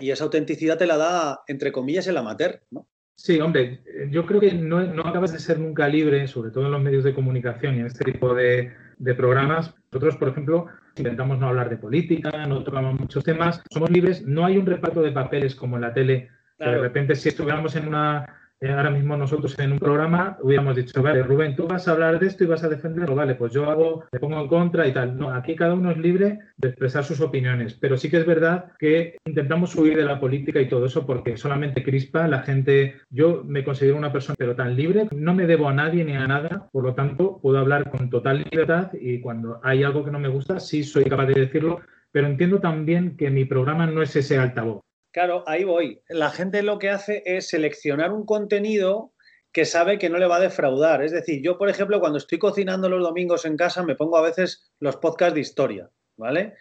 Y 0.00 0.10
esa 0.10 0.24
autenticidad 0.24 0.78
te 0.78 0.86
la 0.86 0.96
da, 0.96 1.40
entre 1.46 1.72
comillas, 1.72 2.06
el 2.06 2.16
amateur, 2.16 2.62
¿no? 2.70 2.88
Sí, 3.14 3.40
hombre, 3.40 3.80
yo 4.10 4.24
creo 4.24 4.40
que 4.40 4.54
no, 4.54 4.78
acabas 5.04 5.32
de 5.32 5.40
ser 5.40 5.58
nunca 5.58 5.88
libre, 5.88 6.28
sobre 6.28 6.52
todo 6.52 6.66
en 6.66 6.70
los 6.70 6.80
medios 6.80 7.02
de 7.02 7.12
comunicación 7.12 7.74
y 7.74 7.80
en 7.80 7.86
este 7.86 8.04
tipo 8.04 8.32
de, 8.32 8.72
de 8.96 9.14
programas. 9.14 9.74
Nosotros, 9.90 10.16
por 10.16 10.28
ejemplo, 10.28 10.66
intentamos 10.96 11.36
no 11.38 11.48
hablar 11.48 11.68
de 11.68 11.78
política, 11.78 12.46
no 12.46 12.62
tocamos 12.62 12.98
muchos 12.98 13.24
temas, 13.24 13.60
somos 13.70 13.90
libres, 13.90 14.24
no 14.24 14.46
hay 14.46 14.56
un 14.56 14.66
reparto 14.66 15.02
de 15.02 15.10
papeles 15.10 15.56
como 15.56 15.74
en 15.76 15.82
la 15.82 15.92
tele, 15.92 16.30
que 16.58 16.68
de 16.68 16.78
repente 16.78 17.16
si 17.16 17.30
estuviéramos 17.30 17.74
en 17.74 17.88
una 17.88 18.47
eh, 18.60 18.72
ahora 18.72 18.90
mismo 18.90 19.16
nosotros 19.16 19.56
en 19.58 19.72
un 19.72 19.78
programa 19.78 20.36
hubiéramos 20.42 20.74
dicho, 20.74 21.00
vale, 21.00 21.22
Rubén, 21.22 21.54
tú 21.54 21.68
vas 21.68 21.86
a 21.86 21.92
hablar 21.92 22.18
de 22.18 22.26
esto 22.26 22.42
y 22.42 22.48
vas 22.48 22.64
a 22.64 22.68
defenderlo, 22.68 23.14
vale, 23.14 23.36
pues 23.36 23.52
yo 23.52 23.70
hago, 23.70 24.04
te 24.10 24.18
pongo 24.18 24.40
en 24.40 24.48
contra 24.48 24.86
y 24.86 24.92
tal. 24.92 25.16
No, 25.16 25.32
aquí 25.32 25.54
cada 25.54 25.74
uno 25.74 25.92
es 25.92 25.98
libre 25.98 26.40
de 26.56 26.68
expresar 26.68 27.04
sus 27.04 27.20
opiniones, 27.20 27.74
pero 27.74 27.96
sí 27.96 28.10
que 28.10 28.16
es 28.16 28.26
verdad 28.26 28.72
que 28.78 29.16
intentamos 29.24 29.76
huir 29.76 29.96
de 29.96 30.04
la 30.04 30.18
política 30.18 30.60
y 30.60 30.68
todo 30.68 30.86
eso 30.86 31.06
porque 31.06 31.36
solamente 31.36 31.84
crispa 31.84 32.26
la 32.26 32.42
gente. 32.42 32.96
Yo 33.10 33.44
me 33.44 33.62
considero 33.62 33.96
una 33.96 34.12
persona 34.12 34.34
pero 34.36 34.56
tan 34.56 34.74
libre, 34.74 35.08
no 35.14 35.34
me 35.34 35.46
debo 35.46 35.68
a 35.68 35.74
nadie 35.74 36.04
ni 36.04 36.16
a 36.16 36.26
nada, 36.26 36.68
por 36.72 36.82
lo 36.82 36.94
tanto 36.94 37.38
puedo 37.40 37.58
hablar 37.58 37.90
con 37.90 38.10
total 38.10 38.44
libertad 38.50 38.90
y 39.00 39.20
cuando 39.20 39.60
hay 39.62 39.84
algo 39.84 40.04
que 40.04 40.10
no 40.10 40.18
me 40.18 40.28
gusta, 40.28 40.58
sí 40.58 40.82
soy 40.82 41.04
capaz 41.04 41.26
de 41.26 41.34
decirlo, 41.34 41.80
pero 42.10 42.26
entiendo 42.26 42.58
también 42.58 43.16
que 43.16 43.30
mi 43.30 43.44
programa 43.44 43.86
no 43.86 44.02
es 44.02 44.16
ese 44.16 44.36
altavoz. 44.36 44.87
Claro, 45.10 45.44
ahí 45.46 45.64
voy. 45.64 46.02
La 46.08 46.30
gente 46.30 46.62
lo 46.62 46.78
que 46.78 46.90
hace 46.90 47.22
es 47.24 47.48
seleccionar 47.48 48.12
un 48.12 48.26
contenido 48.26 49.12
que 49.52 49.64
sabe 49.64 49.98
que 49.98 50.10
no 50.10 50.18
le 50.18 50.26
va 50.26 50.36
a 50.36 50.40
defraudar. 50.40 51.02
Es 51.02 51.12
decir, 51.12 51.42
yo, 51.42 51.56
por 51.56 51.68
ejemplo, 51.68 52.00
cuando 52.00 52.18
estoy 52.18 52.38
cocinando 52.38 52.88
los 52.88 53.02
domingos 53.02 53.44
en 53.44 53.56
casa, 53.56 53.82
me 53.82 53.96
pongo 53.96 54.18
a 54.18 54.22
veces 54.22 54.70
los 54.78 54.96
podcasts 54.96 55.34
de 55.34 55.40
historia, 55.40 55.90
¿vale? 56.16 56.54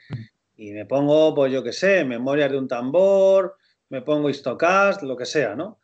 Y 0.56 0.72
me 0.72 0.86
pongo, 0.86 1.36
pues 1.36 1.52
yo 1.52 1.64
qué 1.64 1.74
sé, 1.74 2.06
memorias 2.06 2.50
de 2.52 2.58
un 2.58 2.68
tambor, 2.68 3.58
me 3.90 4.02
pongo 4.02 4.30
histocast, 4.30 5.04
lo 5.04 5.18
que 5.18 5.26
sea, 5.26 5.56
¿no? 5.56 5.80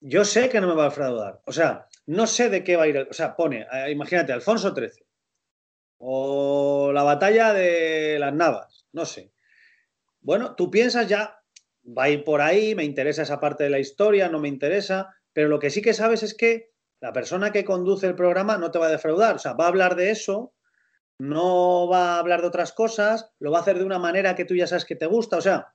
Yo 0.00 0.24
sé 0.24 0.48
que 0.48 0.60
no 0.60 0.68
me 0.68 0.74
va 0.74 0.84
a 0.84 0.88
defraudar. 0.88 1.42
O 1.44 1.52
sea, 1.52 1.86
no 2.06 2.26
sé 2.26 2.48
de 2.48 2.64
qué 2.64 2.76
va 2.76 2.84
a 2.84 2.88
ir. 2.88 2.96
O 3.10 3.12
sea, 3.12 3.36
pone, 3.36 3.66
eh, 3.70 3.90
imagínate, 3.90 4.32
Alfonso 4.32 4.74
XIII. 4.74 5.04
O 5.98 6.90
la 6.94 7.02
batalla 7.02 7.52
de 7.52 8.18
las 8.18 8.32
Navas, 8.32 8.86
no 8.92 9.04
sé. 9.04 9.32
Bueno, 10.22 10.54
tú 10.54 10.70
piensas 10.70 11.06
ya, 11.06 11.39
va 11.96 12.04
a 12.04 12.10
ir 12.10 12.24
por 12.24 12.40
ahí, 12.40 12.74
me 12.74 12.84
interesa 12.84 13.22
esa 13.22 13.40
parte 13.40 13.64
de 13.64 13.70
la 13.70 13.78
historia, 13.78 14.28
no 14.28 14.40
me 14.40 14.48
interesa, 14.48 15.14
pero 15.32 15.48
lo 15.48 15.58
que 15.58 15.70
sí 15.70 15.82
que 15.82 15.94
sabes 15.94 16.22
es 16.22 16.34
que 16.34 16.70
la 17.00 17.12
persona 17.12 17.50
que 17.50 17.64
conduce 17.64 18.06
el 18.06 18.14
programa 18.14 18.58
no 18.58 18.70
te 18.70 18.78
va 18.78 18.86
a 18.86 18.90
defraudar, 18.90 19.36
o 19.36 19.38
sea, 19.38 19.54
va 19.54 19.64
a 19.64 19.68
hablar 19.68 19.96
de 19.96 20.10
eso, 20.10 20.54
no 21.18 21.88
va 21.88 22.14
a 22.14 22.18
hablar 22.18 22.42
de 22.42 22.48
otras 22.48 22.72
cosas, 22.72 23.30
lo 23.38 23.50
va 23.50 23.58
a 23.58 23.60
hacer 23.62 23.78
de 23.78 23.84
una 23.84 23.98
manera 23.98 24.34
que 24.34 24.44
tú 24.44 24.54
ya 24.54 24.66
sabes 24.66 24.84
que 24.84 24.96
te 24.96 25.06
gusta, 25.06 25.38
o 25.38 25.40
sea, 25.40 25.74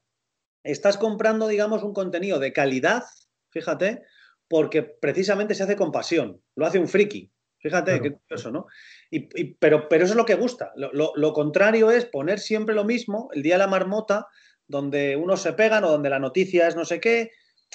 estás 0.64 0.98
comprando, 0.98 1.48
digamos, 1.48 1.84
un 1.84 1.94
contenido 1.94 2.40
de 2.40 2.54
calidad, 2.54 3.04
fíjate, 3.50 4.04
porque 4.48 4.84
precisamente 4.84 5.56
se 5.56 5.64
hace 5.64 5.76
con 5.76 5.92
pasión, 5.92 6.42
lo 6.56 6.66
hace 6.66 6.80
un 6.80 6.88
friki, 6.88 7.32
fíjate, 7.60 8.02
qué 8.02 8.14
curioso, 8.14 8.52
¿no? 8.52 8.68
Y, 9.10 9.56
pero, 9.56 9.90
pero 9.90 10.04
eso 10.04 10.14
es 10.14 10.18
lo 10.18 10.26
que 10.26 10.36
gusta, 10.36 10.72
lo, 10.76 11.14
lo 11.16 11.34
contrario 11.34 11.90
es 11.90 12.06
poner 12.06 12.40
siempre 12.40 12.76
lo 12.76 12.84
mismo, 12.84 13.30
el 13.34 13.42
día 13.42 13.56
de 13.56 13.60
la 13.60 13.68
marmota, 13.68 14.28
donde 14.68 15.16
unos 15.16 15.42
se 15.42 15.54
pegan 15.54 15.84
o 15.84 15.92
donde 15.92 16.10
la 16.10 16.20
noticia 16.20 16.68
es 16.68 16.76
no 16.76 16.86
sé 16.86 17.00
qué, 17.00 17.32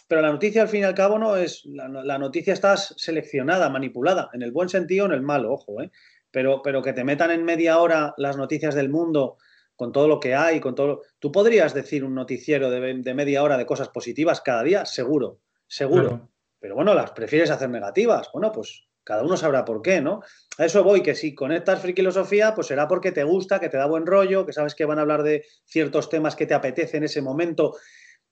pero 0.08 0.22
la 0.22 0.32
noticia 0.32 0.62
al 0.62 0.68
fin 0.68 0.80
y 0.80 0.84
al 0.84 0.94
cabo 0.94 1.18
no 1.18 1.36
es, 1.36 1.64
la, 1.64 2.18
noticia 2.18 2.52
está 2.52 2.76
seleccionada, 2.76 3.68
manipulada, 3.68 4.30
en 4.32 4.42
el 4.42 4.52
buen 4.52 4.68
sentido 4.68 5.04
o 5.04 5.08
en 5.08 5.14
el 5.14 5.22
malo, 5.22 5.52
ojo, 5.52 5.80
¿eh? 5.82 5.90
pero, 6.30 6.62
pero 6.62 6.82
que 6.82 6.92
te 6.92 7.04
metan 7.04 7.30
en 7.30 7.44
media 7.44 7.78
hora 7.78 8.14
las 8.16 8.36
noticias 8.36 8.74
del 8.74 8.88
mundo 8.88 9.38
con 9.80 9.92
todo 9.92 10.08
lo 10.08 10.20
que 10.20 10.34
hay, 10.34 10.60
con 10.60 10.74
todo... 10.74 11.00
Tú 11.18 11.32
podrías 11.32 11.72
decir 11.72 12.04
un 12.04 12.14
noticiero 12.14 12.70
de, 12.70 13.14
media 13.14 13.42
hora 13.42 13.56
de 13.56 13.64
cosas 13.64 13.88
positivas 13.88 14.42
cada 14.42 14.62
día, 14.62 14.84
seguro, 14.84 15.38
seguro. 15.66 16.28
Pero 16.58 16.74
bueno, 16.74 16.92
las 16.92 17.12
prefieres 17.12 17.50
hacer 17.50 17.70
negativas. 17.70 18.28
Bueno, 18.30 18.52
pues 18.52 18.89
cada 19.10 19.24
uno 19.24 19.36
sabrá 19.36 19.64
por 19.64 19.82
qué, 19.82 20.00
¿no? 20.00 20.22
A 20.56 20.66
eso 20.66 20.84
voy, 20.84 21.02
que 21.02 21.16
si 21.16 21.34
conectas 21.34 21.82
filosofía, 21.82 22.54
pues 22.54 22.68
será 22.68 22.86
porque 22.86 23.10
te 23.10 23.24
gusta, 23.24 23.58
que 23.58 23.68
te 23.68 23.76
da 23.76 23.86
buen 23.86 24.06
rollo, 24.06 24.46
que 24.46 24.52
sabes 24.52 24.76
que 24.76 24.84
van 24.84 24.98
a 24.98 25.02
hablar 25.02 25.24
de 25.24 25.44
ciertos 25.64 26.08
temas 26.08 26.36
que 26.36 26.46
te 26.46 26.54
apetece 26.54 26.98
en 26.98 27.02
ese 27.02 27.20
momento. 27.20 27.76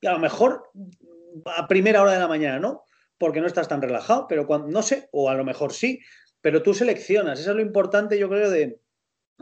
Y 0.01 0.07
a 0.07 0.13
lo 0.13 0.21
mejor 0.21 0.71
a 1.47 1.67
primera 1.67 2.01
hora 2.01 2.13
de 2.13 2.21
la 2.21 2.29
mañana, 2.29 2.61
¿no? 2.61 2.85
Porque 3.19 3.41
no 3.41 3.49
estás 3.49 3.67
tan 3.67 3.83
relajado, 3.83 4.27
pero 4.29 4.47
cuando, 4.47 4.69
no 4.69 4.83
sé, 4.83 5.09
o 5.11 5.29
a 5.29 5.35
lo 5.35 5.45
mejor 5.45 5.73
sí, 5.73 5.99
pero 6.41 6.63
tú 6.63 6.75
seleccionas. 6.75 7.41
Eso 7.41 7.51
es 7.51 7.57
lo 7.57 7.63
importante, 7.63 8.17
yo 8.17 8.29
creo, 8.29 8.49
de, 8.49 8.79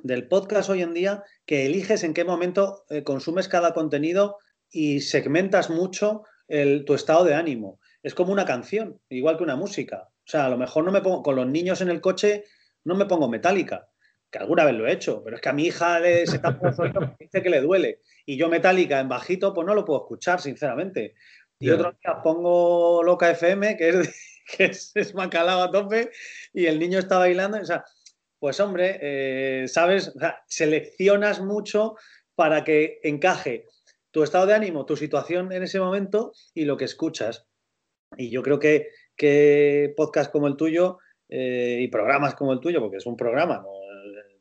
del 0.03 0.29
podcast 0.29 0.71
hoy 0.71 0.81
en 0.81 0.95
día, 0.95 1.23
que 1.45 1.67
eliges 1.67 2.03
en 2.03 2.15
qué 2.15 2.25
momento 2.25 2.87
eh, 2.89 3.03
consumes 3.03 3.47
cada 3.49 3.75
contenido 3.75 4.39
y 4.71 5.03
segmentas 5.03 5.69
mucho 5.69 6.23
tu 6.87 6.95
estado 6.95 7.25
de 7.25 7.35
ánimo. 7.35 7.79
Es 8.03 8.15
como 8.15 8.33
una 8.33 8.47
canción, 8.47 8.99
igual 9.11 9.37
que 9.37 9.43
una 9.43 9.57
música. 9.57 10.09
O 10.27 10.29
sea, 10.29 10.47
a 10.47 10.49
lo 10.49 10.59
mejor 10.59 10.85
no 10.85 10.91
me 10.91 11.03
pongo, 11.03 11.23
con 11.23 11.37
los 11.37 11.47
niños 11.47 11.81
en 11.81 11.89
el 11.89 12.01
coche, 12.01 12.45
no 12.85 12.97
me 12.97 13.07
pongo 13.07 13.29
metálica, 13.29 13.89
que 14.31 14.39
alguna 14.39 14.65
vez 14.65 14.75
lo 14.75 14.87
he 14.87 14.93
hecho, 14.93 15.23
pero 15.23 15.37
es 15.37 15.43
que 15.43 15.49
a 15.49 15.53
mi 15.53 15.67
hija 15.67 16.01
le, 16.01 16.27
se 16.27 16.41
dice 17.21 17.43
que 17.43 17.51
le 17.51 17.61
duele. 17.61 18.01
Y 18.25 18.37
yo 18.37 18.49
metálica 18.49 18.99
en 18.99 19.09
bajito, 19.09 19.55
pues 19.55 19.65
no 19.65 19.75
lo 19.75 19.85
puedo 19.85 20.01
escuchar, 20.01 20.41
sinceramente. 20.41 21.15
Y 21.61 21.71
otro 21.71 21.93
día 21.93 22.21
pongo 22.25 23.05
Loca 23.05 23.31
FM, 23.31 23.77
que 23.77 23.89
es, 23.89 24.43
que 24.57 24.65
es, 24.65 24.91
es 24.97 25.15
macalado 25.15 25.63
a 25.63 25.71
tope, 25.71 26.11
y 26.53 26.67
el 26.67 26.81
niño 26.81 26.99
está 26.99 27.19
bailando. 27.19 27.59
O 27.59 27.65
sea, 27.65 27.85
pues 28.41 28.59
hombre, 28.59 28.99
eh, 29.01 29.69
sabes, 29.69 30.13
seleccionas 30.49 31.41
mucho 31.41 31.95
para 32.35 32.65
que 32.65 32.99
encaje 33.05 33.67
tu 34.11 34.25
estado 34.25 34.47
de 34.47 34.55
ánimo, 34.55 34.87
tu 34.87 34.97
situación 34.97 35.53
en 35.53 35.63
ese 35.63 35.79
momento 35.79 36.33
y 36.53 36.65
lo 36.65 36.77
que 36.77 36.85
escuchas. 36.85 37.47
Y 38.17 38.31
yo 38.31 38.43
creo 38.43 38.59
que 38.59 38.89
que 39.17 39.95
podcast 39.97 40.31
como 40.31 40.47
el 40.47 40.57
tuyo 40.57 40.99
eh, 41.29 41.79
y 41.81 41.89
programas 41.89 42.35
como 42.35 42.53
el 42.53 42.61
tuyo, 42.61 42.81
porque 42.81 42.99
es 42.99 43.07
un 43.07 43.17
programa, 43.17 43.65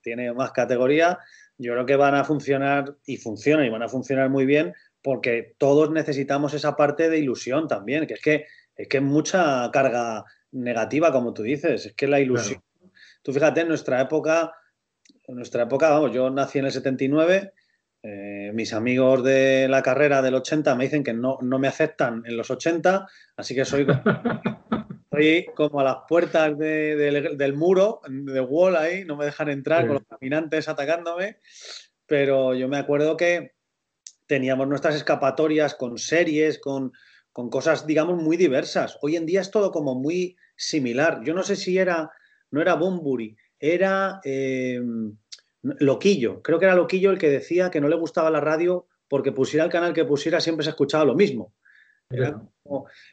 tiene 0.02 0.31
más 0.34 0.52
categoría, 0.52 1.19
yo 1.57 1.73
creo 1.73 1.85
que 1.85 1.95
van 1.95 2.15
a 2.15 2.23
funcionar 2.23 2.95
y 3.06 3.18
funcionan 3.18 3.65
y 3.65 3.69
van 3.69 3.81
a 3.81 3.89
funcionar 3.89 4.30
muy 4.30 4.45
bien 4.45 4.73
porque 5.02 5.56
todos 5.57 5.91
necesitamos 5.91 6.53
esa 6.53 6.76
parte 6.76 7.10
de 7.10 7.19
ilusión 7.19 7.68
también, 7.68 8.06
que 8.07 8.15
es 8.15 8.22
que 8.22 8.45
es 8.76 8.88
que 8.88 9.02
mucha 9.02 9.69
carga 9.72 10.26
negativa, 10.52 11.11
como 11.11 11.34
tú 11.34 11.43
dices, 11.43 11.85
es 11.85 11.93
que 11.93 12.07
la 12.07 12.19
ilusión. 12.19 12.61
Tú 13.22 13.34
fíjate, 13.34 13.61
en 13.61 13.68
nuestra 13.68 14.02
época, 14.02 14.53
en 15.27 15.35
nuestra 15.35 15.64
época, 15.64 15.89
vamos, 15.89 16.11
yo 16.14 16.30
nací 16.30 16.60
en 16.60 16.65
el 16.65 16.72
79, 16.72 17.53
eh, 18.07 18.52
mis 18.53 18.72
amigos 18.72 19.23
de 19.23 19.68
la 19.68 19.82
carrera 19.82 20.22
del 20.22 20.36
80 20.36 20.76
me 20.76 20.84
dicen 20.84 21.03
que 21.03 21.14
no, 21.14 21.40
no 21.41 21.57
me 21.57 21.68
aceptan 21.68 22.22
en 22.27 22.38
los 22.38 22.52
80, 22.52 23.07
así 23.36 23.56
que 23.56 23.65
soy 23.65 23.88
como 25.56 25.80
a 25.80 25.84
las 25.84 25.98
puertas 26.07 26.56
del 26.56 27.53
muro, 27.56 28.02
de 28.07 28.41
wall 28.41 28.76
ahí, 28.76 29.06
no 29.06 29.15
me 29.15 29.26
dejan 29.26 29.49
entrar 29.49 29.88
con 29.88 29.95
los 29.95 30.03
caminantes 30.07 30.68
atacándome, 30.69 31.40
pero 32.06 32.53
yo 32.53 32.68
me 32.68 32.77
acuerdo 32.77 33.18
que 33.18 33.53
teníamos 34.27 34.68
nuestras 34.68 34.94
escapatorias 34.94 35.73
con 35.73 35.98
series, 35.98 36.60
con, 36.60 36.91
con 37.32 37.49
cosas, 37.49 37.88
digamos, 37.88 38.22
muy 38.22 38.38
diversas. 38.38 38.99
Hoy 39.02 39.15
en 39.15 39.26
día 39.26 39.41
es 39.41 39.49
todo 39.49 39.72
como 39.72 39.95
muy 39.95 40.38
similar. 40.56 41.22
Yo 41.23 41.34
no 41.34 41.41
sé 41.41 41.56
si 41.56 41.80
era, 41.80 42.11
no 42.52 42.61
era 42.61 42.76
Bumburi, 42.76 43.36
era 43.60 44.19
eh, 44.23 44.80
Loquillo. 45.80 46.42
Creo 46.42 46.60
que 46.60 46.66
era 46.66 46.76
Loquillo 46.76 47.12
el 47.12 47.18
que 47.18 47.30
decía 47.30 47.72
que 47.72 47.82
no 47.82 47.88
le 47.88 47.96
gustaba 47.96 48.30
la 48.30 48.42
radio 48.42 48.88
porque 49.08 49.32
pusiera 49.32 49.66
el 49.66 49.72
canal 49.72 49.94
que 49.94 50.06
pusiera 50.06 50.40
siempre 50.40 50.64
se 50.64 50.72
escuchaba 50.72 51.06
lo 51.06 51.16
mismo. 51.16 51.54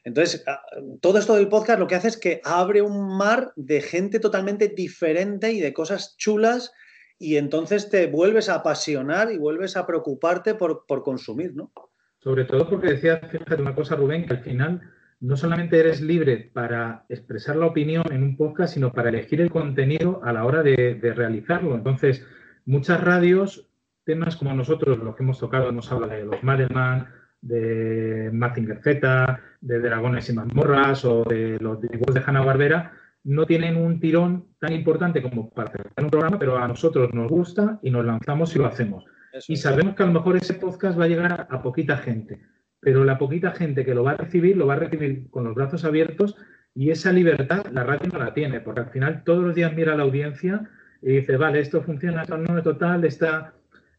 Entonces, 0.05 0.45
ah, 0.47 0.61
todo 1.01 1.19
esto 1.19 1.35
del 1.35 1.49
podcast 1.49 1.79
lo 1.79 1.87
que 1.87 1.95
hace 1.95 2.09
es 2.09 2.17
que 2.19 2.41
abre 2.45 2.83
un 2.83 3.17
mar 3.17 3.53
de 3.57 3.81
gente 3.81 4.21
totalmente 4.21 4.69
diferente 4.69 5.53
y 5.53 5.61
de 5.61 5.73
cosas 5.73 6.17
chulas 6.19 6.73
y 7.19 7.37
entonces 7.37 7.89
te 7.89 8.07
vuelves 8.07 8.49
a 8.49 8.57
apasionar 8.57 9.33
y 9.33 9.39
vuelves 9.39 9.77
a 9.77 9.87
preocuparte 9.87 10.55
por, 10.55 10.85
por 10.87 11.03
consumir, 11.03 11.55
¿no? 11.55 11.73
Sobre 12.19 12.45
todo 12.45 12.69
porque 12.69 12.93
decía, 12.93 13.19
fíjate 13.19 13.61
una 13.61 13.75
cosa, 13.75 13.97
Rubén, 13.97 14.27
que 14.27 14.35
al 14.35 14.43
final 14.43 14.81
no 15.23 15.37
solamente 15.37 15.79
eres 15.79 16.01
libre 16.01 16.51
para 16.53 17.07
expresar 17.09 17.55
la 17.55 17.67
opinión 17.67 18.05
en 18.11 18.25
un 18.25 18.37
podcast, 18.37 18.75
sino 18.75 18.93
para 18.93 19.09
elegir 19.09 19.41
el 19.41 19.51
contenido 19.51 20.21
a 20.25 20.33
la 20.33 20.45
hora 20.45 20.65
de, 20.65 20.99
realizarlo. 21.15 21.77
Entonces, 21.77 22.27
muchas 22.67 23.03
radios, 23.03 23.69
temas 24.05 24.37
como 24.37 24.55
nosotros, 24.55 24.99
los 24.99 25.17
que 25.17 25.23
hemos 25.23 25.39
tocado, 25.39 25.69
hemos 25.69 25.91
hablado 25.91 26.13
de 26.13 26.25
los 26.25 26.43
Madelman, 26.43 27.09
de 27.41 28.31
Mazinger 28.33 28.81
Z, 28.83 29.41
de 29.61 29.81
Dragones 29.81 30.29
y 30.29 30.33
Mazmorras 30.33 31.05
o 31.05 31.25
de 31.25 31.59
los 31.61 31.81
dibujos 31.81 32.15
de 32.15 32.23
Hanna 32.25 32.45
Barbera, 32.45 32.93
no 33.25 33.47
tienen 33.47 33.77
un 33.77 34.01
tirón 34.01 34.47
tan 34.59 34.73
importante 34.73 35.23
como 35.23 35.51
para 35.51 35.69
hacer 35.69 35.87
un 35.97 36.11
programa, 36.11 36.39
pero 36.39 36.57
a 36.59 36.67
nosotros 36.67 37.13
nos 37.13 37.29
gusta 37.29 37.79
y 37.83 37.91
nos 37.91 38.05
lanzamos 38.05 38.55
y 38.55 38.59
lo 38.59 38.67
hacemos. 38.67 39.05
Y 39.49 39.57
sabemos 39.57 39.95
que 39.95 40.03
a 40.03 40.07
lo 40.07 40.13
mejor 40.13 40.37
ese 40.37 40.55
podcast 40.55 40.99
va 40.99 41.05
a 41.05 41.09
llegar 41.09 41.47
a, 41.49 41.63
poquita 41.63 41.97
gente, 41.97 42.41
pero 42.81 43.05
la 43.05 43.19
poquita 43.19 43.53
gente 43.53 43.85
que 43.85 43.95
lo 43.95 44.05
va 44.05 44.13
a 44.13 44.17
recibir, 44.17 44.57
lo 44.57 44.67
va 44.67 44.75
a 44.75 44.81
recibir 44.81 45.31
con 45.31 45.45
los 45.45 45.55
brazos 45.55 45.85
abiertos 45.85 46.37
y 46.75 46.91
esa 46.91 47.13
libertad 47.13 47.67
la 47.73 47.85
radio 47.85 48.11
no 48.13 48.19
la 48.19 48.35
tiene, 48.35 48.61
porque 48.61 48.81
al 48.81 48.91
final 48.91 49.23
todos 49.25 49.43
los 49.43 49.55
días 49.55 49.73
mira 49.75 49.97
la 49.97 50.03
audiencia 50.03 50.69
y 51.03 51.17
dice, 51.17 51.37
vale, 51.37 51.61
esto 51.61 51.83
funciona, 51.83 52.23
esto 52.23 52.39
no 52.39 52.57
es 52.57 52.65
total, 52.65 53.05
está... 53.05 53.55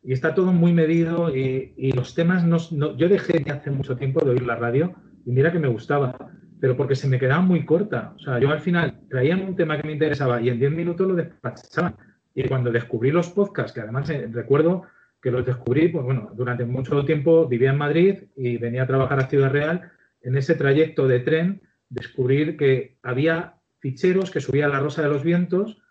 Y 0.05 0.11
está 0.11 0.33
todo 0.33 0.51
muy 0.51 0.73
medido 0.73 1.33
y, 1.33 1.93
los 1.93 2.13
temas 2.13 2.43
no, 2.43 2.97
Yo 2.97 3.07
dejé 3.07 3.39
de 3.39 3.51
hace 3.51 3.71
mucho 3.71 3.95
tiempo 3.95 4.19
de 4.19 4.31
oír 4.31 4.45
la 4.45 4.57
radio 4.57 4.93
y 5.25 5.31
mira 5.31 5.49
que 5.49 5.59
me 5.59 5.69
gustaba, 5.69 6.13
pero 6.59 6.75
porque 6.75 6.95
se 6.95 7.07
me 7.07 7.17
quedaba 7.17 7.41
muy 7.41 7.63
corta. 7.65 8.13
O 8.17 8.19
sea, 8.19 8.37
yo 8.37 8.49
al 8.49 8.59
final 8.59 8.99
traía 9.09 9.37
un 9.37 9.55
tema 9.55 9.77
que 9.77 9.87
me 9.87 9.93
interesaba 9.93 10.41
y 10.41 10.49
en 10.49 10.59
10 10.59 10.71
minutos 10.73 11.07
lo 11.07 11.15
despachaban. 11.15 11.95
Y 12.35 12.43
cuando 12.49 12.69
descubrí 12.69 13.11
los 13.11 13.29
podcasts, 13.29 13.71
que 13.71 13.79
además 13.79 14.09
eh, 14.09 14.27
recuerdo 14.29 14.83
que 15.21 15.31
los 15.31 15.45
descubrí, 15.45 15.87
pues 15.87 16.03
bueno, 16.03 16.31
durante 16.35 16.65
mucho 16.65 17.05
tiempo 17.05 17.47
vivía 17.47 17.71
en 17.71 17.77
Madrid 17.77 18.23
y 18.35 18.57
venía 18.57 18.83
a 18.83 18.87
trabajar 18.87 19.19
a 19.19 19.27
Ciudad 19.27 19.51
Real. 19.51 19.89
En 20.21 20.35
ese 20.35 20.55
trayecto 20.55 21.07
de 21.07 21.21
tren, 21.21 21.61
descubrir 21.87 22.57
que 22.57 22.97
había 23.03 23.55
ficheros 23.79 24.31
que 24.31 24.41
subía 24.41 24.67
la 24.67 24.79
Rosa 24.79 25.01
de 25.01 25.09
los 25.09 25.23
Vientos, 25.23 25.81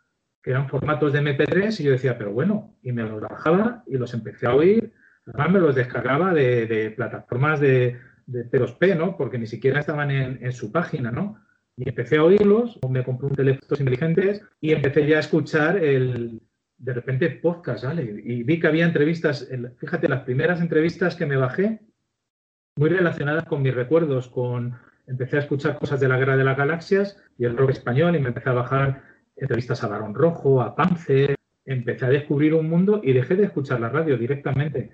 que 0.42 0.50
eran 0.50 0.68
formatos 0.68 1.12
de 1.12 1.20
MP3, 1.20 1.80
y 1.80 1.84
yo 1.84 1.92
decía, 1.92 2.18
pero 2.18 2.32
bueno, 2.32 2.74
y 2.82 2.92
me 2.92 3.02
los 3.04 3.20
bajaba 3.20 3.84
y 3.86 3.96
los 3.96 4.12
empecé 4.14 4.46
a 4.46 4.54
oír. 4.54 4.92
Además, 5.26 5.50
me 5.52 5.60
los 5.60 5.74
descargaba 5.74 6.34
de, 6.34 6.92
plataformas 6.96 7.60
de, 7.60 7.98
de 8.26 8.50
P2P, 8.50 8.96
¿no? 8.96 9.16
Porque 9.16 9.38
ni 9.38 9.46
siquiera 9.46 9.80
estaban 9.80 10.10
en, 10.10 10.44
en, 10.44 10.52
su 10.52 10.72
página, 10.72 11.12
¿no? 11.12 11.38
Y 11.76 11.88
empecé 11.88 12.16
a 12.16 12.24
oírlos, 12.24 12.78
me 12.88 13.04
compré 13.04 13.28
un 13.28 13.36
teléfono 13.36 13.76
inteligentes 13.78 14.42
y 14.60 14.72
empecé 14.72 15.06
ya 15.06 15.18
a 15.18 15.20
escuchar 15.20 15.76
el, 15.78 16.40
de 16.82 16.92
repente 16.92 17.30
podcast, 17.30 17.84
¿vale? 17.84 18.02
Y 18.24 18.42
vi 18.42 18.58
que 18.58 18.66
había 18.66 18.84
entrevistas, 18.84 19.48
fíjate, 19.78 20.08
las 20.08 20.24
primeras 20.24 20.60
entrevistas 20.60 21.14
que 21.14 21.26
me 21.26 21.36
bajé, 21.36 21.80
muy 22.76 22.90
relacionadas 22.90 23.44
con 23.44 23.62
mis 23.62 23.74
recuerdos, 23.74 24.28
con 24.28 24.74
empecé 25.06 25.36
a 25.36 25.40
escuchar 25.40 25.78
cosas 25.78 26.00
de 26.00 26.08
la 26.08 26.18
Guerra 26.18 26.36
de 26.36 26.44
las 26.44 26.56
Galaxias 26.56 27.22
y 27.38 27.44
el 27.44 27.56
rock 27.56 27.70
español 27.70 28.16
y 28.16 28.18
me 28.20 28.28
empecé 28.28 28.50
a 28.50 28.54
bajar 28.54 29.02
entrevistas 29.42 29.82
a 29.82 29.88
Barón 29.88 30.14
Rojo, 30.14 30.62
a 30.62 30.74
Panzer, 30.74 31.34
empecé 31.64 32.06
a 32.06 32.10
descubrir 32.10 32.54
un 32.54 32.68
mundo 32.68 33.00
y 33.02 33.12
dejé 33.12 33.34
de 33.36 33.44
escuchar 33.44 33.80
la 33.80 33.88
radio 33.88 34.16
directamente. 34.16 34.90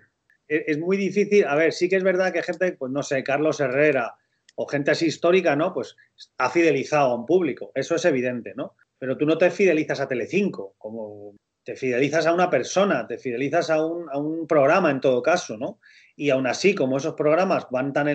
Es 0.49 0.79
muy 0.79 0.97
difícil, 0.97 1.45
a 1.45 1.55
ver, 1.55 1.73
sí 1.73 1.89
que 1.89 1.97
es 1.97 2.03
verdad 2.03 2.33
que 2.33 2.43
gente, 2.43 2.73
pues 2.73 2.91
no 2.91 3.03
sé, 3.03 3.23
Carlos 3.23 3.61
Herrera 3.61 4.15
o 4.55 4.67
gente 4.67 4.91
así 4.91 5.07
histórica, 5.07 5.55
¿no? 5.55 5.75
Pues 5.75 5.95
ha 6.39 6.51
fidelizado 6.51 7.11
a 7.11 7.15
un 7.15 7.27
público, 7.27 7.71
eso 7.75 7.95
es 7.95 8.05
evidente, 8.07 8.55
¿no? 8.57 8.75
Pero 8.99 9.17
tú 9.17 9.27
no 9.27 9.37
te 9.37 9.51
fidelizas 9.51 10.01
a 10.01 10.09
Telecinco, 10.09 10.75
como 10.79 11.37
te 11.63 11.77
fidelizas 11.77 12.27
a 12.27 12.33
una 12.33 12.49
persona, 12.49 13.07
te 13.07 13.19
fidelizas 13.19 13.69
a 13.69 13.85
un, 13.85 14.47
programa 14.49 14.91
en 14.91 15.03
todo 15.03 15.23
caso, 15.23 15.59
¿no? 15.59 15.81
Y 16.17 16.31
aún 16.31 16.47
así, 16.47 16.75
como 16.75 16.97
esos 16.97 17.15
programas 17.15 17.67
van 17.71 17.93
tan, 17.93 18.09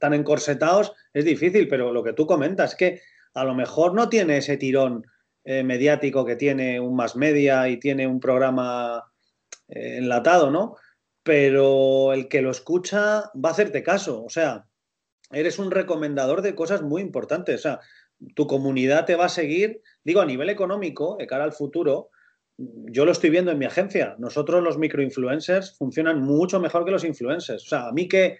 tan 0.00 0.12
encorsetados, 0.12 0.92
es 1.14 1.24
difícil, 1.24 1.68
pero 1.68 1.92
lo 1.92 2.02
que 2.02 2.14
tú 2.14 2.26
comentas 2.26 2.72
es 2.72 2.76
que 2.76 3.00
a 3.34 3.44
lo 3.44 3.54
mejor 3.54 3.94
no 3.94 4.08
tiene 4.08 4.38
ese 4.38 4.56
tirón 4.56 5.06
eh, 5.44 5.62
mediático 5.62 6.24
que 6.24 6.36
tiene 6.36 6.80
un 6.80 6.94
más 6.94 7.16
media 7.16 7.68
y 7.68 7.78
tiene 7.78 8.06
un 8.06 8.20
programa 8.20 9.10
eh, 9.68 9.98
enlatado, 9.98 10.50
¿no? 10.50 10.76
Pero 11.22 12.12
el 12.12 12.28
que 12.28 12.42
lo 12.42 12.50
escucha 12.50 13.30
va 13.34 13.50
a 13.50 13.52
hacerte 13.52 13.82
caso, 13.82 14.24
o 14.24 14.30
sea, 14.30 14.66
eres 15.30 15.58
un 15.58 15.70
recomendador 15.70 16.42
de 16.42 16.54
cosas 16.54 16.82
muy 16.82 17.02
importantes, 17.02 17.60
o 17.60 17.62
sea, 17.62 17.80
tu 18.34 18.46
comunidad 18.46 19.06
te 19.06 19.16
va 19.16 19.26
a 19.26 19.30
seguir, 19.30 19.82
digo, 20.04 20.20
a 20.20 20.26
nivel 20.26 20.50
económico, 20.50 21.16
de 21.18 21.26
cara 21.26 21.44
al 21.44 21.52
futuro, 21.52 22.10
yo 22.58 23.04
lo 23.04 23.12
estoy 23.12 23.30
viendo 23.30 23.50
en 23.50 23.58
mi 23.58 23.64
agencia. 23.64 24.16
Nosotros 24.18 24.62
los 24.62 24.76
microinfluencers 24.76 25.76
funcionan 25.78 26.20
mucho 26.20 26.60
mejor 26.60 26.84
que 26.84 26.90
los 26.90 27.04
influencers. 27.04 27.64
O 27.64 27.68
sea, 27.68 27.88
a 27.88 27.92
mí 27.92 28.06
que 28.06 28.38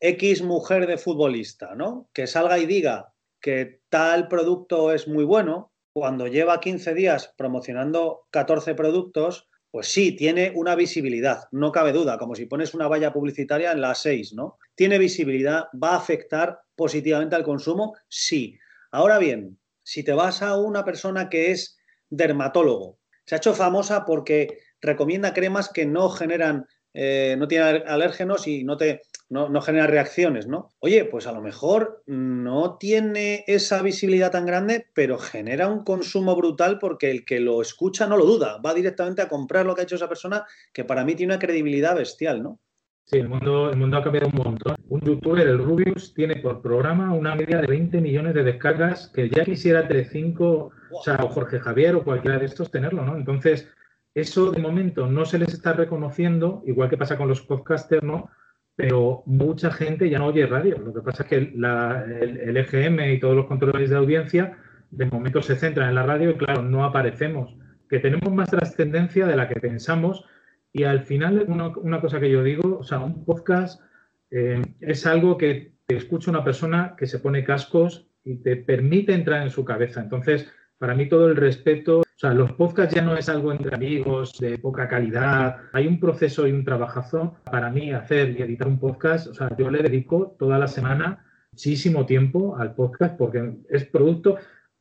X 0.00 0.42
mujer 0.42 0.86
de 0.86 0.96
futbolista, 0.96 1.74
¿no? 1.74 2.08
Que 2.12 2.26
salga 2.26 2.58
y 2.58 2.66
diga 2.66 3.12
que 3.40 3.82
tal 3.88 4.28
producto 4.28 4.92
es 4.92 5.06
muy 5.06 5.24
bueno, 5.24 5.71
cuando 5.92 6.26
lleva 6.26 6.60
15 6.60 6.94
días 6.94 7.34
promocionando 7.36 8.26
14 8.30 8.74
productos, 8.74 9.48
pues 9.70 9.88
sí, 9.88 10.14
tiene 10.14 10.52
una 10.54 10.74
visibilidad, 10.74 11.44
no 11.50 11.72
cabe 11.72 11.92
duda, 11.92 12.18
como 12.18 12.34
si 12.34 12.44
pones 12.46 12.74
una 12.74 12.88
valla 12.88 13.12
publicitaria 13.12 13.72
en 13.72 13.80
la 13.80 13.94
6, 13.94 14.34
¿no? 14.34 14.58
¿Tiene 14.74 14.98
visibilidad? 14.98 15.64
¿Va 15.82 15.92
a 15.92 15.96
afectar 15.96 16.60
positivamente 16.76 17.36
al 17.36 17.42
consumo? 17.42 17.96
Sí. 18.08 18.58
Ahora 18.90 19.18
bien, 19.18 19.58
si 19.82 20.04
te 20.04 20.12
vas 20.12 20.42
a 20.42 20.58
una 20.58 20.84
persona 20.84 21.30
que 21.30 21.50
es 21.50 21.78
dermatólogo, 22.10 22.98
se 23.24 23.34
ha 23.34 23.38
hecho 23.38 23.54
famosa 23.54 24.04
porque 24.04 24.58
recomienda 24.80 25.32
cremas 25.32 25.70
que 25.70 25.86
no 25.86 26.10
generan, 26.10 26.66
eh, 26.92 27.36
no 27.38 27.48
tienen 27.48 27.82
alérgenos 27.86 28.46
y 28.46 28.64
no 28.64 28.76
te 28.76 29.00
no, 29.32 29.48
no 29.48 29.62
genera 29.62 29.86
reacciones, 29.86 30.46
¿no? 30.46 30.68
Oye, 30.78 31.06
pues 31.06 31.26
a 31.26 31.32
lo 31.32 31.40
mejor 31.40 32.02
no 32.06 32.76
tiene 32.76 33.44
esa 33.46 33.80
visibilidad 33.80 34.30
tan 34.30 34.44
grande, 34.44 34.86
pero 34.92 35.16
genera 35.18 35.68
un 35.68 35.84
consumo 35.84 36.36
brutal 36.36 36.78
porque 36.78 37.10
el 37.10 37.24
que 37.24 37.40
lo 37.40 37.62
escucha 37.62 38.06
no 38.06 38.18
lo 38.18 38.26
duda, 38.26 38.60
va 38.64 38.74
directamente 38.74 39.22
a 39.22 39.28
comprar 39.28 39.64
lo 39.64 39.74
que 39.74 39.80
ha 39.80 39.84
hecho 39.84 39.96
esa 39.96 40.08
persona, 40.08 40.44
que 40.74 40.84
para 40.84 41.02
mí 41.04 41.14
tiene 41.14 41.32
una 41.32 41.40
credibilidad 41.40 41.96
bestial, 41.96 42.42
¿no? 42.42 42.60
Sí, 43.04 43.18
el 43.18 43.28
mundo, 43.28 43.70
el 43.70 43.78
mundo 43.78 43.96
ha 43.96 44.02
cambiado 44.02 44.28
un 44.28 44.36
montón. 44.36 44.76
Un 44.90 45.00
youtuber, 45.00 45.48
el 45.48 45.58
Rubius, 45.58 46.12
tiene 46.12 46.36
por 46.36 46.60
programa 46.60 47.14
una 47.14 47.34
media 47.34 47.58
de 47.60 47.66
20 47.66 48.00
millones 48.02 48.34
de 48.34 48.44
descargas 48.44 49.08
que 49.08 49.30
ya 49.30 49.44
quisiera 49.44 49.88
Telecinco 49.88 50.70
o 50.92 51.02
sea, 51.02 51.16
o 51.24 51.28
Jorge 51.28 51.58
Javier 51.58 51.96
o 51.96 52.04
cualquiera 52.04 52.38
de 52.38 52.44
estos 52.44 52.70
tenerlo, 52.70 53.02
¿no? 53.04 53.16
Entonces, 53.16 53.66
eso 54.14 54.50
de 54.50 54.60
momento 54.60 55.06
no 55.06 55.24
se 55.24 55.38
les 55.38 55.54
está 55.54 55.72
reconociendo, 55.72 56.62
igual 56.66 56.90
que 56.90 56.98
pasa 56.98 57.16
con 57.16 57.28
los 57.28 57.40
podcasters, 57.40 58.02
¿no? 58.02 58.30
Pero 58.74 59.22
mucha 59.26 59.70
gente 59.70 60.08
ya 60.08 60.18
no 60.18 60.26
oye 60.26 60.46
radio. 60.46 60.78
Lo 60.78 60.94
que 60.94 61.02
pasa 61.02 61.22
es 61.24 61.28
que 61.28 61.36
el, 61.36 62.56
EGM 62.56 63.00
y 63.12 63.20
todos 63.20 63.36
los 63.36 63.46
controles 63.46 63.90
de 63.90 63.96
audiencia 63.96 64.58
de 64.90 65.06
momento 65.06 65.42
se 65.42 65.56
centran 65.56 65.90
en 65.90 65.94
la 65.94 66.06
radio 66.06 66.30
y, 66.30 66.36
claro, 66.36 66.62
no 66.62 66.84
aparecemos. 66.84 67.56
Que 67.88 67.98
tenemos 67.98 68.32
más 68.32 68.50
trascendencia 68.50 69.26
de 69.26 69.36
la 69.36 69.48
que 69.48 69.60
pensamos 69.60 70.24
y 70.72 70.84
al 70.84 71.02
final, 71.02 71.44
una, 71.48 72.00
cosa 72.00 72.18
que 72.18 72.30
yo 72.30 72.42
digo, 72.42 72.78
o 72.78 72.82
sea, 72.82 73.00
un 73.00 73.24
podcast 73.24 73.82
eh, 74.30 74.62
es 74.80 75.06
algo 75.06 75.36
que 75.36 75.74
escucha 75.88 76.30
una 76.30 76.44
persona 76.44 76.94
que 76.96 77.06
se 77.06 77.18
pone 77.18 77.44
cascos 77.44 78.08
y 78.24 78.36
te 78.36 78.56
permite 78.56 79.12
entrar 79.12 79.42
en 79.42 79.50
su 79.50 79.64
cabeza. 79.64 80.00
Entonces, 80.00 80.50
para 80.82 80.96
mí 80.96 81.08
todo 81.08 81.28
el 81.28 81.36
respeto, 81.36 82.00
o 82.00 82.04
sea, 82.16 82.34
los 82.34 82.54
podcasts 82.54 82.92
ya 82.92 83.02
no 83.02 83.16
es 83.16 83.28
algo 83.28 83.52
entre 83.52 83.72
amigos 83.72 84.36
de 84.40 84.58
poca 84.58 84.88
calidad, 84.88 85.58
hay 85.72 85.86
un 85.86 86.00
proceso 86.00 86.48
y 86.48 86.50
un 86.50 86.64
trabajazo 86.64 87.36
para 87.44 87.70
mí 87.70 87.92
hacer 87.92 88.30
y 88.30 88.42
editar 88.42 88.66
un 88.66 88.80
podcast, 88.80 89.28
o 89.28 89.34
sea, 89.34 89.56
yo 89.56 89.70
le 89.70 89.80
dedico 89.80 90.34
toda 90.40 90.58
la 90.58 90.66
semana 90.66 91.24
muchísimo 91.52 92.04
tiempo 92.04 92.56
al 92.56 92.74
podcast 92.74 93.16
porque 93.16 93.58
es 93.70 93.84
producto 93.84 94.38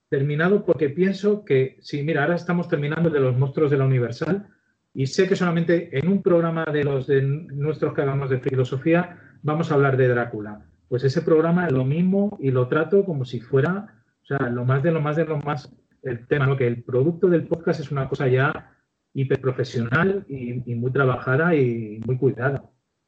terminado 0.10 0.66
porque 0.66 0.90
pienso 0.90 1.46
que, 1.46 1.78
sí, 1.82 2.02
mira, 2.02 2.24
ahora 2.24 2.34
estamos 2.34 2.68
terminando 2.68 3.12
de 3.12 3.20
los 3.20 3.38
monstruos 3.38 3.70
de 3.70 3.78
la 3.78 3.86
Universal 3.86 4.48
y 4.96 5.06
sé 5.06 5.30
que 5.30 5.36
solamente 5.36 5.96
en 6.00 6.08
un 6.08 6.24
programa 6.24 6.66
de 6.66 6.84
los 6.84 7.06
de 7.06 7.22
nuestros 7.22 7.94
que 7.94 8.02
hagamos 8.02 8.32
de 8.32 8.40
filosofía 8.40 9.20
vamos 9.44 9.70
a 9.70 9.76
hablar 9.76 9.98
de 9.98 10.08
Drácula. 10.08 10.66
Pues 10.88 11.04
ese 11.04 11.22
programa 11.22 11.68
es 11.68 11.72
lo 11.72 11.86
mismo 11.86 12.40
y 12.42 12.50
lo 12.50 12.68
trato 12.70 13.06
como 13.06 13.24
si 13.24 13.40
fuera, 13.40 14.02
o 14.24 14.26
sea, 14.26 14.50
lo 14.50 14.66
más 14.66 14.82
de 14.82 14.90
lo 14.90 15.00
más 15.00 15.16
de 15.16 15.26
lo 15.26 15.38
más 15.38 15.72
el 16.04 16.28
tema, 16.28 16.48
¿no? 16.48 16.58
que 16.58 16.68
el 16.68 16.84
producto 16.84 17.28
del 17.28 17.48
podcast 17.48 17.80
es 17.80 17.92
una 17.92 18.10
cosa 18.10 18.28
ya 18.28 18.76
hiperprofesional 19.14 20.26
y, 20.28 20.72
y 20.72 20.76
muy 20.76 20.92
trabajada 20.92 21.56
y 21.56 22.00
muy 22.06 22.18
cuidada. 22.18 22.64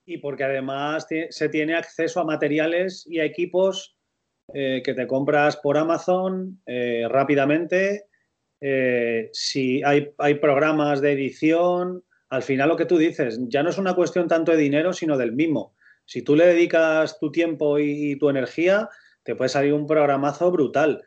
y 0.06 0.18
porque 0.18 0.44
además 0.44 1.08
se 1.30 1.50
tiene 1.50 1.76
acceso 1.76 2.20
a 2.20 2.26
materiales 2.26 3.06
y 3.08 3.20
a 3.20 3.26
equipos 3.26 3.98
eh, 4.54 4.82
que 4.84 4.94
te 4.94 5.08
compras 5.08 5.56
por 5.58 5.78
Amazon 5.78 6.62
eh, 6.66 7.08
rápidamente. 7.10 8.08
Eh, 8.60 9.30
si 9.32 9.82
hay, 9.84 10.14
hay 10.18 10.36
programas 10.36 11.00
de 11.00 11.14
edición, 11.14 12.04
al 12.30 12.44
final 12.44 12.70
lo 12.70 12.76
que 12.76 12.86
tú 12.86 12.98
dices, 12.98 13.40
ya 13.48 13.64
no 13.64 13.70
es 13.70 13.78
una 13.78 13.96
cuestión 13.96 14.28
tanto 14.28 14.52
de 14.52 14.58
dinero, 14.58 14.92
sino 14.92 15.18
del 15.18 15.32
mismo. 15.32 15.76
Si 16.06 16.22
tú 16.22 16.36
le 16.36 16.46
dedicas 16.46 17.20
tu 17.20 17.32
tiempo 17.32 17.80
y, 17.80 18.18
tu 18.18 18.30
energía, 18.30 18.90
te 19.24 19.36
puede 19.36 19.50
salir 19.50 19.74
un 19.74 19.88
programazo 19.88 20.52
brutal. 20.52 21.04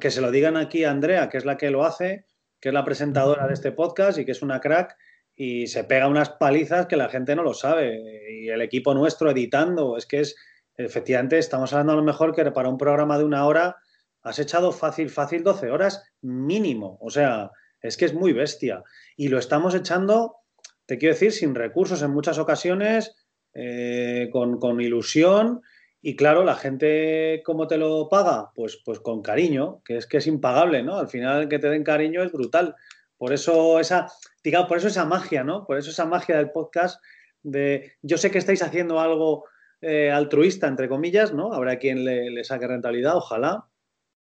Que 0.00 0.10
se 0.10 0.20
lo 0.20 0.30
digan 0.30 0.56
aquí 0.56 0.84
a 0.84 0.90
Andrea, 0.90 1.28
que 1.28 1.38
es 1.38 1.44
la 1.44 1.56
que 1.56 1.70
lo 1.70 1.84
hace, 1.84 2.26
que 2.60 2.70
es 2.70 2.74
la 2.74 2.84
presentadora 2.84 3.46
de 3.46 3.54
este 3.54 3.72
podcast 3.72 4.18
y 4.18 4.24
que 4.24 4.32
es 4.32 4.42
una 4.42 4.60
crack 4.60 4.96
y 5.34 5.68
se 5.68 5.84
pega 5.84 6.08
unas 6.08 6.30
palizas 6.30 6.86
que 6.86 6.96
la 6.96 7.08
gente 7.08 7.36
no 7.36 7.44
lo 7.44 7.54
sabe. 7.54 8.00
Y 8.42 8.48
el 8.48 8.60
equipo 8.60 8.92
nuestro 8.92 9.30
editando, 9.30 9.96
es 9.96 10.04
que 10.04 10.20
es, 10.20 10.36
efectivamente, 10.76 11.38
estamos 11.38 11.72
hablando 11.72 11.92
a 11.92 11.96
lo 11.96 12.02
mejor 12.02 12.34
que 12.34 12.44
para 12.50 12.68
un 12.68 12.76
programa 12.76 13.18
de 13.18 13.24
una 13.24 13.46
hora 13.46 13.76
has 14.22 14.40
echado 14.40 14.72
fácil, 14.72 15.10
fácil 15.10 15.44
12 15.44 15.70
horas 15.70 16.02
mínimo. 16.22 16.98
O 17.00 17.10
sea, 17.10 17.52
es 17.80 17.96
que 17.96 18.04
es 18.04 18.14
muy 18.14 18.32
bestia. 18.32 18.82
Y 19.16 19.28
lo 19.28 19.38
estamos 19.38 19.76
echando, 19.76 20.38
te 20.86 20.98
quiero 20.98 21.14
decir, 21.14 21.32
sin 21.32 21.54
recursos 21.54 22.02
en 22.02 22.10
muchas 22.10 22.38
ocasiones, 22.38 23.14
eh, 23.54 24.28
con, 24.32 24.80
ilusión. 24.80 25.62
Y 26.00 26.14
claro, 26.14 26.44
la 26.44 26.54
gente, 26.54 27.42
¿cómo 27.44 27.66
te 27.66 27.76
lo 27.76 28.08
paga? 28.08 28.52
Pues, 28.54 28.80
pues 28.84 29.00
con 29.00 29.20
cariño, 29.20 29.82
que 29.84 29.96
es 29.96 30.06
que 30.06 30.18
es 30.18 30.26
impagable, 30.26 30.82
¿no? 30.82 30.96
Al 30.96 31.08
final 31.08 31.48
que 31.48 31.58
te 31.58 31.68
den 31.68 31.82
cariño 31.82 32.22
es 32.22 32.30
brutal. 32.30 32.76
Por 33.16 33.32
eso 33.32 33.80
esa, 33.80 34.06
digamos, 34.44 34.68
por 34.68 34.78
eso 34.78 34.86
esa 34.86 35.04
magia, 35.04 35.42
¿no? 35.42 35.66
Por 35.66 35.76
eso 35.76 35.90
esa 35.90 36.06
magia 36.06 36.36
del 36.36 36.52
podcast 36.52 37.02
de, 37.42 37.94
yo 38.02 38.16
sé 38.16 38.30
que 38.30 38.38
estáis 38.38 38.62
haciendo 38.62 39.00
algo 39.00 39.46
eh, 39.80 40.10
altruista, 40.10 40.68
entre 40.68 40.88
comillas, 40.88 41.34
¿no? 41.34 41.52
Habrá 41.52 41.78
quien 41.78 42.04
le, 42.04 42.44
saque 42.44 42.68
rentabilidad, 42.68 43.16
ojalá. 43.16 43.66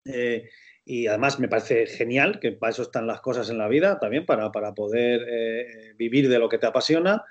Eh, 0.05 0.49
y 0.85 1.07
además 1.07 1.39
me 1.39 1.47
parece 1.47 1.87
genial, 1.87 2.41
que 2.41 2.51
para 2.51 2.73
eso 2.73 2.83
están 2.83 3.07
las 3.07 3.21
cosas 3.21 3.51
en 3.51 3.59
la 3.59 3.69
vida, 3.69 4.01
también 4.01 4.27
para, 4.27 4.51
poder 4.51 5.95
vivir 5.97 6.29
de 6.29 6.41
lo 6.41 6.49
que 6.49 6.59
te 6.59 6.67
apasiona 6.67 7.25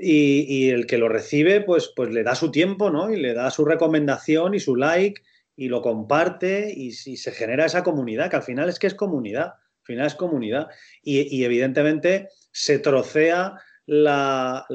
y, 0.00 0.70
el 0.70 0.86
que 0.86 0.98
lo 0.98 1.08
recibe, 1.08 1.60
pues, 1.60 1.92
pues 1.94 2.10
le 2.10 2.22
da 2.22 2.34
su 2.34 2.50
tiempo, 2.50 2.90
¿no? 2.90 3.10
Y 3.10 3.16
le 3.16 3.34
da 3.34 3.50
su 3.50 3.64
recomendación 3.64 4.54
y 4.54 4.60
su 4.60 4.76
like 4.76 5.22
y 5.56 5.68
lo 5.68 5.82
comparte 5.82 6.72
y, 6.74 6.92
se 6.92 7.32
genera 7.32 7.66
esa 7.66 7.82
comunidad, 7.82 8.30
que 8.30 8.36
al 8.36 8.42
final 8.42 8.68
es 8.68 8.78
que 8.78 8.86
es 8.86 8.94
comunidad, 8.94 9.46
al 9.46 9.84
final 9.84 10.06
es 10.06 10.14
comunidad. 10.14 10.68
Y, 11.02 11.44
evidentemente 11.44 12.28
se 12.52 12.78
trocea 12.78 13.54
la, 13.86 14.66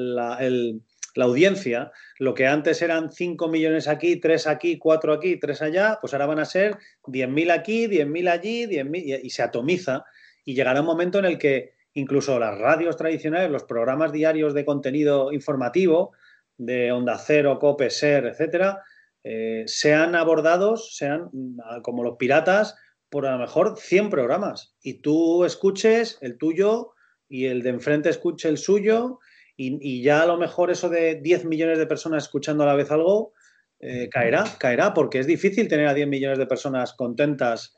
audiencia. 1.16 1.92
Lo 2.20 2.34
que 2.34 2.48
antes 2.48 2.82
eran 2.82 3.12
5 3.12 3.48
millones 3.48 3.88
aquí, 3.88 4.18
3 4.18 4.48
aquí, 4.48 4.78
4 4.78 5.14
aquí, 5.14 5.38
3 5.38 5.62
allá, 5.62 5.98
pues 6.02 6.14
ahora 6.14 6.26
van 6.26 6.40
a 6.40 6.46
ser 6.46 6.78
10.000 7.06 7.52
aquí, 7.52 7.88
10.000 7.88 8.30
allí, 8.30 8.66
10.000 8.66 9.20
y 9.24 9.30
se 9.30 9.44
atomiza. 9.44 10.04
Y 10.44 10.56
llegará 10.56 10.82
un 10.82 10.88
momento 10.88 11.20
en 11.20 11.26
el 11.26 11.38
que 11.38 11.74
incluso 11.94 12.40
las 12.40 12.58
radios 12.58 12.98
tradicionales, 12.98 13.52
los 13.52 13.64
programas 13.64 14.12
diarios 14.12 14.54
de 14.54 14.66
contenido 14.66 15.32
informativo 15.32 16.14
de 16.58 16.92
Onda 16.92 17.18
Cero, 17.18 17.60
Cope, 17.60 17.90
Ser, 17.90 18.26
etcétera, 18.26 18.82
eh, 19.24 19.64
sean 19.68 20.16
abordados, 20.16 20.96
sean 20.96 21.30
mm, 21.32 21.82
como 21.82 22.04
los 22.04 22.18
piratas, 22.18 22.76
por 23.10 23.28
a 23.28 23.34
lo 23.34 23.40
mejor 23.40 23.78
100 23.78 24.10
programas. 24.10 24.76
Y 24.82 25.02
tú 25.02 25.46
escuches 25.46 26.18
el 26.22 26.38
tuyo 26.38 26.94
y 27.30 27.46
el 27.46 27.62
de 27.62 27.70
enfrente 27.70 28.10
escuche 28.10 28.50
el 28.50 28.58
suyo 28.58 29.20
y, 29.56 30.02
ya 30.02 30.24
a 30.24 30.26
lo 30.26 30.38
mejor 30.38 30.72
eso 30.72 30.90
de 30.90 31.22
10 31.22 31.46
millones 31.46 31.78
de 31.78 31.86
personas 31.86 32.24
escuchando 32.24 32.64
a 32.64 32.68
la 32.68 32.76
vez 32.76 32.90
algo 32.90 33.34
eh, 33.80 34.10
caerá, 34.10 34.46
caerá, 34.58 34.96
porque 34.96 35.20
es 35.20 35.28
difícil 35.28 35.68
tener 35.68 35.88
a 35.88 35.94
10 35.94 36.08
millones 36.08 36.40
de 36.40 36.48
personas 36.48 36.94
contentas 36.94 37.78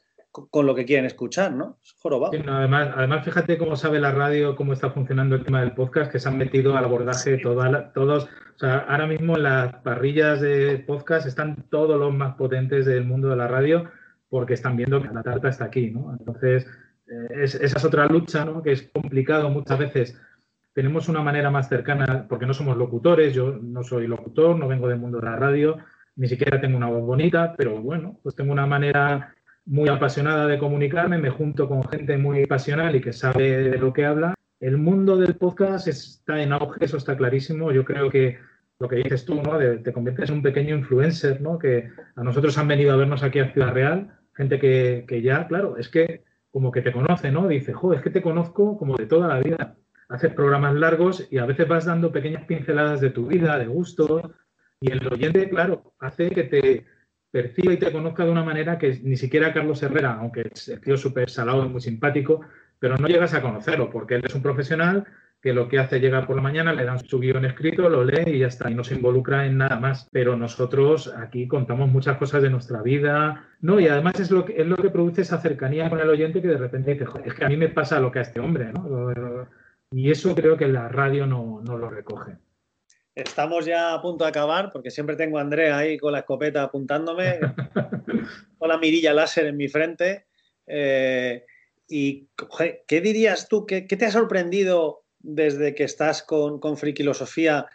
con 0.50 0.66
lo 0.66 0.76
que 0.76 0.86
quieren 0.86 1.06
escuchar, 1.06 1.54
¿no? 1.54 1.78
Es 1.84 1.94
además, 2.48 2.90
además, 2.96 3.24
fíjate 3.24 3.58
cómo 3.58 3.76
sabe 3.76 4.00
la 4.00 4.12
radio, 4.12 4.56
cómo 4.56 4.74
está 4.74 4.90
funcionando 4.90 5.36
el 5.36 5.44
tema 5.44 5.62
del 5.62 5.74
podcast, 5.74 6.12
que 6.12 6.20
se 6.20 6.28
han 6.28 6.38
metido 6.38 6.76
al 6.78 6.84
abordaje 6.84 7.38
todos, 7.38 8.26
o 8.26 8.58
sea, 8.58 8.80
ahora 8.80 9.08
mismo 9.08 9.38
en 9.38 9.44
las 9.44 9.76
parrillas 9.76 10.42
de 10.42 10.84
podcast 10.86 11.28
están 11.28 11.66
todos 11.70 12.00
los 12.00 12.14
más 12.14 12.36
potentes 12.36 12.86
del 12.86 13.06
mundo 13.06 13.30
de 13.30 13.36
la 13.36 13.48
radio 13.48 13.90
porque 14.30 14.54
están 14.54 14.76
viendo 14.76 15.02
que 15.02 15.14
la 15.14 15.24
tarta 15.24 15.50
está 15.50 15.66
aquí, 15.66 15.92
¿no? 15.92 16.16
Entonces, 16.18 16.68
eh, 17.08 17.44
esa 17.44 17.64
es 17.64 17.86
otra 17.86 18.06
lucha, 18.08 18.44
¿no? 18.46 18.62
Que 18.62 18.74
es 18.74 18.90
complicado 18.94 19.50
muchas 19.50 19.80
veces. 19.80 20.22
Tenemos 20.74 21.08
una 21.08 21.22
manera 21.22 21.50
más 21.50 21.70
cercana, 21.70 22.26
porque 22.28 22.46
no 22.46 22.54
somos 22.54 22.76
locutores, 22.76 23.34
yo 23.34 23.58
no 23.62 23.84
soy 23.84 24.08
locutor, 24.08 24.58
no 24.58 24.68
vengo 24.68 24.90
del 24.90 25.00
mundo 25.00 25.20
de 25.20 25.26
la 25.26 25.38
radio, 25.38 25.78
ni 26.18 26.28
siquiera 26.28 26.60
tengo 26.60 26.76
una 26.78 26.90
voz 26.90 27.04
bonita, 27.04 27.54
pero 27.58 27.82
bueno, 27.82 28.20
pues 28.24 28.36
tengo 28.36 28.52
una 28.52 28.66
manera 28.66 29.34
muy 29.66 29.90
apasionada 29.90 30.48
de 30.48 30.60
comunicarme, 30.60 31.18
me 31.18 31.30
junto 31.30 31.68
con 31.68 31.84
gente 31.88 32.18
muy 32.18 32.46
pasional 32.46 32.96
y 32.96 33.02
que 33.02 33.14
sabe 33.14 33.70
de 33.70 33.78
lo 33.78 33.94
que 33.94 34.06
habla. 34.06 34.36
El 34.60 34.78
mundo 34.78 35.18
del 35.18 35.36
podcast 35.36 35.88
está 35.88 36.42
en 36.42 36.54
auge, 36.54 36.86
eso 36.86 36.98
está 36.98 37.18
clarísimo. 37.18 37.72
Yo 37.72 37.84
creo 37.84 38.10
que 38.10 38.38
lo 38.80 38.88
que 38.88 38.98
dices 38.98 39.26
tú, 39.26 39.42
¿no? 39.42 39.58
te 39.58 39.94
conviertes 39.94 40.30
en 40.30 40.38
un 40.38 40.42
pequeño 40.42 40.76
influencer, 40.76 41.42
¿no? 41.42 41.58
Que 41.58 41.90
a 42.16 42.24
nosotros 42.24 42.58
han 42.58 42.68
venido 42.68 42.94
a 42.94 42.98
vernos 42.98 43.24
aquí 43.24 43.40
a 43.40 43.52
Ciudad 43.52 43.74
Real, 43.74 44.20
gente 44.34 44.60
que, 44.60 45.06
que 45.08 45.22
ya, 45.22 45.48
claro, 45.48 45.78
es 45.78 45.90
que 45.90 46.24
como 46.52 46.72
que 46.72 46.82
te 46.82 46.92
conoce, 46.92 47.32
¿no? 47.32 47.48
Dice, 47.48 47.74
joder, 47.74 48.00
es 48.00 48.04
que 48.04 48.12
te 48.12 48.22
conozco 48.22 48.78
como 48.78 48.96
de 48.96 49.08
toda 49.08 49.28
la 49.28 49.40
vida. 49.40 49.76
Haces 50.10 50.34
programas 50.34 50.76
largos 50.76 51.28
y 51.32 51.38
a 51.38 51.46
veces 51.46 51.68
vas 51.68 51.86
dando 51.86 52.12
pequeñas 52.12 52.46
pinceladas 52.46 53.02
de 53.02 53.10
tu 53.10 53.28
vida, 53.28 53.58
de 53.58 53.66
gusto, 53.66 54.34
y 54.80 54.92
el 54.92 55.06
oyente, 55.08 55.50
claro, 55.50 55.94
hace 56.00 56.30
que 56.30 56.44
te, 56.44 56.86
perciba 57.36 57.74
y 57.74 57.78
te 57.78 57.92
conozca 57.92 58.24
de 58.24 58.32
una 58.32 58.46
manera 58.46 58.78
que 58.78 58.98
ni 59.04 59.18
siquiera 59.18 59.52
Carlos 59.52 59.84
Herrera, 59.84 60.14
aunque 60.14 60.50
es 60.54 60.70
el 60.70 60.80
tío 60.80 60.96
súper 60.96 61.30
salado 61.30 61.66
y 61.66 61.68
muy 61.68 61.82
simpático, 61.82 62.40
pero 62.80 62.96
no 62.96 63.10
llegas 63.10 63.34
a 63.34 63.42
conocerlo, 63.42 63.90
porque 63.90 64.16
él 64.16 64.22
es 64.24 64.34
un 64.36 64.42
profesional 64.42 65.04
que 65.42 65.52
lo 65.52 65.68
que 65.68 65.78
hace 65.78 66.00
llega 66.00 66.26
por 66.26 66.38
la 66.38 66.42
mañana, 66.42 66.72
le 66.72 66.86
dan 66.86 67.00
su 67.00 67.20
guion 67.20 67.44
escrito, 67.44 67.90
lo 67.90 68.06
lee 68.06 68.24
y 68.28 68.40
ya 68.40 68.48
está, 68.48 68.72
y 68.72 68.74
no 68.74 68.86
se 68.86 68.96
involucra 68.96 69.46
en 69.46 69.58
nada 69.58 69.78
más. 69.78 70.08
Pero 70.14 70.38
nosotros 70.38 71.14
aquí 71.14 71.46
contamos 71.46 71.90
muchas 71.90 72.16
cosas 72.16 72.42
de 72.42 72.50
nuestra 72.50 72.82
vida, 72.82 73.44
¿no? 73.60 73.82
Y 73.82 73.90
además 73.90 74.18
es 74.18 74.32
lo 74.32 74.46
que, 74.46 74.62
es 74.62 74.66
lo 74.66 74.78
que 74.78 74.90
produce 74.90 75.24
esa 75.24 75.38
cercanía 75.42 75.90
con 75.90 76.00
el 76.00 76.10
oyente 76.10 76.42
que 76.42 76.48
de 76.48 76.58
repente 76.58 76.94
dice, 76.94 77.06
es 77.26 77.34
que 77.34 77.44
a 77.44 77.50
mí 77.50 77.58
me 77.58 77.68
pasa 77.68 78.00
lo 78.00 78.14
que 78.14 78.20
a 78.20 78.22
este 78.22 78.40
hombre, 78.40 78.72
¿no? 78.72 79.46
Y 79.92 80.10
eso 80.10 80.34
creo 80.34 80.56
que 80.56 80.70
la 80.70 80.88
radio 80.88 81.28
no, 81.28 81.62
no 81.62 81.78
lo 81.78 81.90
recoge. 81.90 82.38
Estamos 83.16 83.66
ya 83.66 83.94
a 83.94 84.02
punto 84.02 84.26
de 84.26 84.30
acabar 84.30 84.72
porque 84.74 84.92
siempre 84.92 85.16
tengo 85.16 85.38
a 85.38 85.42
Andrea 85.42 85.78
ahí 85.78 85.98
con 85.98 86.12
la 86.12 86.20
escopeta 86.20 86.64
apuntándome, 86.64 87.40
con 88.60 88.68
la 88.68 88.78
mirilla 88.78 89.14
láser 89.14 89.46
en 89.46 89.56
mi 89.56 89.70
frente. 89.70 90.26
Eh, 90.68 91.46
y, 91.88 92.28
¿qué 92.86 93.00
dirías 93.00 93.48
tú? 93.48 93.66
¿Qué, 93.66 93.84
te 93.84 94.06
ha 94.06 94.12
sorprendido 94.12 95.06
desde 95.20 95.74
que 95.74 95.86
estás 95.86 96.24
con, 96.24 96.60
con 96.60 96.76
Frikilosofía? 96.76 97.68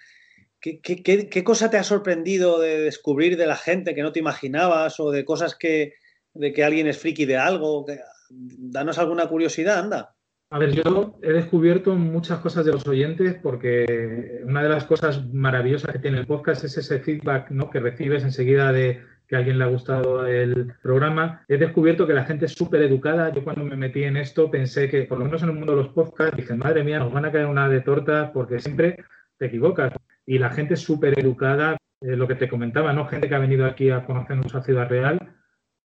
¿Qué, 0.60 0.80
qué, 0.82 1.44
cosa 1.44 1.70
te 1.70 1.78
ha 1.78 1.84
sorprendido 1.84 2.60
de 2.60 2.80
descubrir 2.80 3.38
de 3.38 3.46
la 3.46 3.56
gente 3.56 3.94
que 3.94 4.02
no 4.02 4.12
te 4.12 4.18
imaginabas 4.18 5.00
o 5.00 5.10
de 5.10 5.24
cosas 5.24 5.54
que, 5.54 5.94
de 6.34 6.52
que 6.52 6.64
alguien 6.64 6.86
es 6.86 6.98
friki 6.98 7.24
de 7.24 7.38
algo? 7.38 7.86
Danos 8.28 8.98
alguna 8.98 9.26
curiosidad, 9.26 9.78
anda. 9.78 10.16
A 10.52 10.58
ver, 10.58 10.72
yo 10.72 11.14
he 11.22 11.32
descubierto 11.32 11.94
muchas 11.94 12.40
cosas 12.40 12.64
de 12.64 12.72
los 12.72 12.84
oyentes 12.88 13.36
porque 13.40 14.40
una 14.44 14.64
de 14.64 14.68
las 14.68 14.84
cosas 14.84 15.32
maravillosas 15.32 15.92
que 15.92 16.00
tiene 16.00 16.18
el 16.18 16.26
podcast 16.26 16.64
es 16.64 16.76
ese 16.76 16.98
feedback 16.98 17.52
¿no? 17.52 17.70
que 17.70 17.78
recibes 17.78 18.24
enseguida 18.24 18.72
de 18.72 19.00
que 19.28 19.36
a 19.36 19.38
alguien 19.38 19.58
le 19.58 19.64
ha 19.64 19.68
gustado 19.68 20.26
el 20.26 20.74
programa. 20.82 21.44
He 21.46 21.56
descubierto 21.56 22.04
que 22.04 22.14
la 22.14 22.24
gente 22.24 22.46
es 22.46 22.52
súper 22.52 22.82
educada. 22.82 23.32
Yo 23.32 23.44
cuando 23.44 23.64
me 23.64 23.76
metí 23.76 24.02
en 24.02 24.16
esto 24.16 24.50
pensé 24.50 24.88
que, 24.88 25.04
por 25.04 25.20
lo 25.20 25.26
menos 25.26 25.40
en 25.44 25.50
el 25.50 25.54
mundo 25.54 25.76
de 25.76 25.84
los 25.84 25.92
podcasts, 25.92 26.36
dije, 26.36 26.54
madre 26.54 26.82
mía, 26.82 26.98
nos 26.98 27.12
van 27.12 27.26
a 27.26 27.30
caer 27.30 27.46
una 27.46 27.68
de 27.68 27.82
torta 27.82 28.32
porque 28.32 28.58
siempre 28.58 29.04
te 29.38 29.46
equivocas. 29.46 29.92
Y 30.26 30.38
la 30.38 30.50
gente 30.50 30.74
es 30.74 30.80
súper 30.80 31.16
educada. 31.16 31.76
Eh, 32.00 32.16
lo 32.16 32.26
que 32.26 32.34
te 32.34 32.48
comentaba, 32.48 32.92
¿no? 32.92 33.06
Gente 33.06 33.28
que 33.28 33.34
ha 33.36 33.38
venido 33.38 33.66
aquí 33.66 33.90
a 33.90 34.04
conocernos 34.04 34.52
a 34.54 34.62
Ciudad 34.62 34.88
Real 34.88 35.39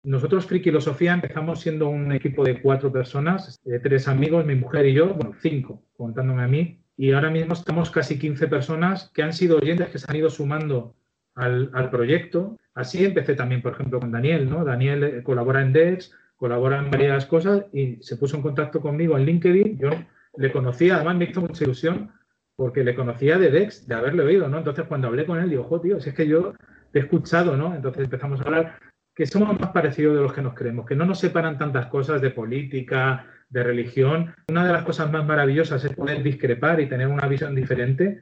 nosotros, 0.03 0.45
Frikilosofía, 0.45 1.13
empezamos 1.13 1.61
siendo 1.61 1.89
un 1.89 2.11
equipo 2.11 2.43
de 2.43 2.61
cuatro 2.61 2.91
personas, 2.91 3.59
eh, 3.65 3.79
tres 3.81 4.07
amigos, 4.07 4.45
mi 4.45 4.55
mujer 4.55 4.85
y 4.85 4.93
yo, 4.93 5.13
bueno, 5.13 5.33
cinco, 5.41 5.83
contándome 5.97 6.43
a 6.43 6.47
mí, 6.47 6.79
y 6.97 7.11
ahora 7.11 7.29
mismo 7.29 7.53
estamos 7.53 7.91
casi 7.91 8.17
15 8.17 8.47
personas 8.47 9.11
que 9.13 9.21
han 9.21 9.33
sido 9.33 9.57
oyentes 9.57 9.89
que 9.89 9.99
se 9.99 10.05
han 10.09 10.15
ido 10.15 10.29
sumando 10.29 10.95
al, 11.35 11.89
proyecto. 11.91 12.57
Así 12.73 13.05
empecé 13.05 13.35
también, 13.35 13.61
por 13.61 13.73
ejemplo, 13.73 13.99
con 13.99 14.11
Daniel, 14.11 14.49
¿no? 14.49 14.65
Daniel 14.65 15.03
eh, 15.03 15.23
colabora 15.23 15.61
en 15.61 15.73
Dex, 15.73 16.11
colabora 16.35 16.79
en 16.79 16.89
varias 16.89 17.27
cosas 17.27 17.65
y 17.71 17.97
se 18.01 18.17
puso 18.17 18.37
en 18.37 18.41
contacto 18.41 18.81
conmigo 18.81 19.15
en 19.15 19.25
LinkedIn. 19.25 19.77
Yo 19.77 19.89
le 20.37 20.51
conocía, 20.51 20.95
además 20.95 21.17
me 21.17 21.25
hizo 21.25 21.41
mucha 21.41 21.63
ilusión 21.63 22.11
porque 22.55 22.83
le 22.83 22.95
conocía 22.95 23.37
de 23.37 23.51
Dex, 23.51 23.87
de 23.87 23.93
haberle 23.93 24.23
oído, 24.23 24.49
¿no? 24.49 24.57
Entonces 24.57 24.85
cuando 24.87 25.07
hablé 25.07 25.27
con 25.27 25.39
él, 25.39 25.51
digo, 25.51 25.63
jo, 25.65 25.79
tío, 25.79 25.99
si 25.99 26.09
es 26.09 26.15
que 26.15 26.27
yo 26.27 26.55
te 26.91 26.99
he 26.99 27.01
escuchado, 27.03 27.55
¿no? 27.55 27.75
Entonces 27.75 28.05
empezamos 28.05 28.41
a 28.41 28.43
hablar 28.43 28.79
que 29.17 29.25
somos 29.25 29.59
más 29.59 29.71
parecidos 29.71 30.15
de 30.15 30.21
los 30.21 30.31
que 30.31 30.43
nos 30.43 30.53
creemos, 30.53 30.85
que 30.85 30.95
no 30.95 31.03
nos 31.03 31.17
separan 31.17 31.57
tantas 31.57 31.87
cosas 31.87 32.21
de 32.21 32.29
política, 32.29 33.25
de 33.49 33.63
religión. 33.63 34.35
Una 34.47 34.63
de 34.67 34.71
las 34.71 34.83
cosas 34.83 35.11
más 35.11 35.25
maravillosas 35.25 35.83
es 35.83 35.95
poder 35.95 36.21
discrepar 36.21 36.79
y 36.79 36.87
tener 36.87 37.07
una 37.07 37.27
visión 37.27 37.55
diferente. 37.55 38.21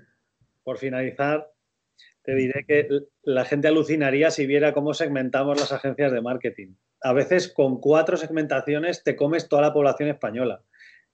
Por 0.64 0.78
finalizar, 0.78 1.52
te 2.24 2.34
diré 2.34 2.64
que 2.66 2.88
la 3.24 3.44
gente 3.44 3.68
alucinaría 3.68 4.32
si 4.32 4.46
viera 4.46 4.72
cómo 4.72 4.94
segmentamos 4.94 5.60
las 5.60 5.74
agencias 5.74 6.14
de 6.14 6.22
marketing. 6.22 6.76
A 7.02 7.12
veces 7.12 7.52
con 7.52 7.82
cuatro 7.82 8.16
segmentaciones 8.16 9.04
te 9.04 9.18
comes 9.18 9.50
toda 9.50 9.64
la 9.64 9.74
población 9.74 10.08
española 10.08 10.64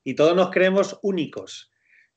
y 0.03 0.14
todos 0.14 0.36
nos 0.36 0.52
creemos 0.52 0.99
únicos. 1.02 1.72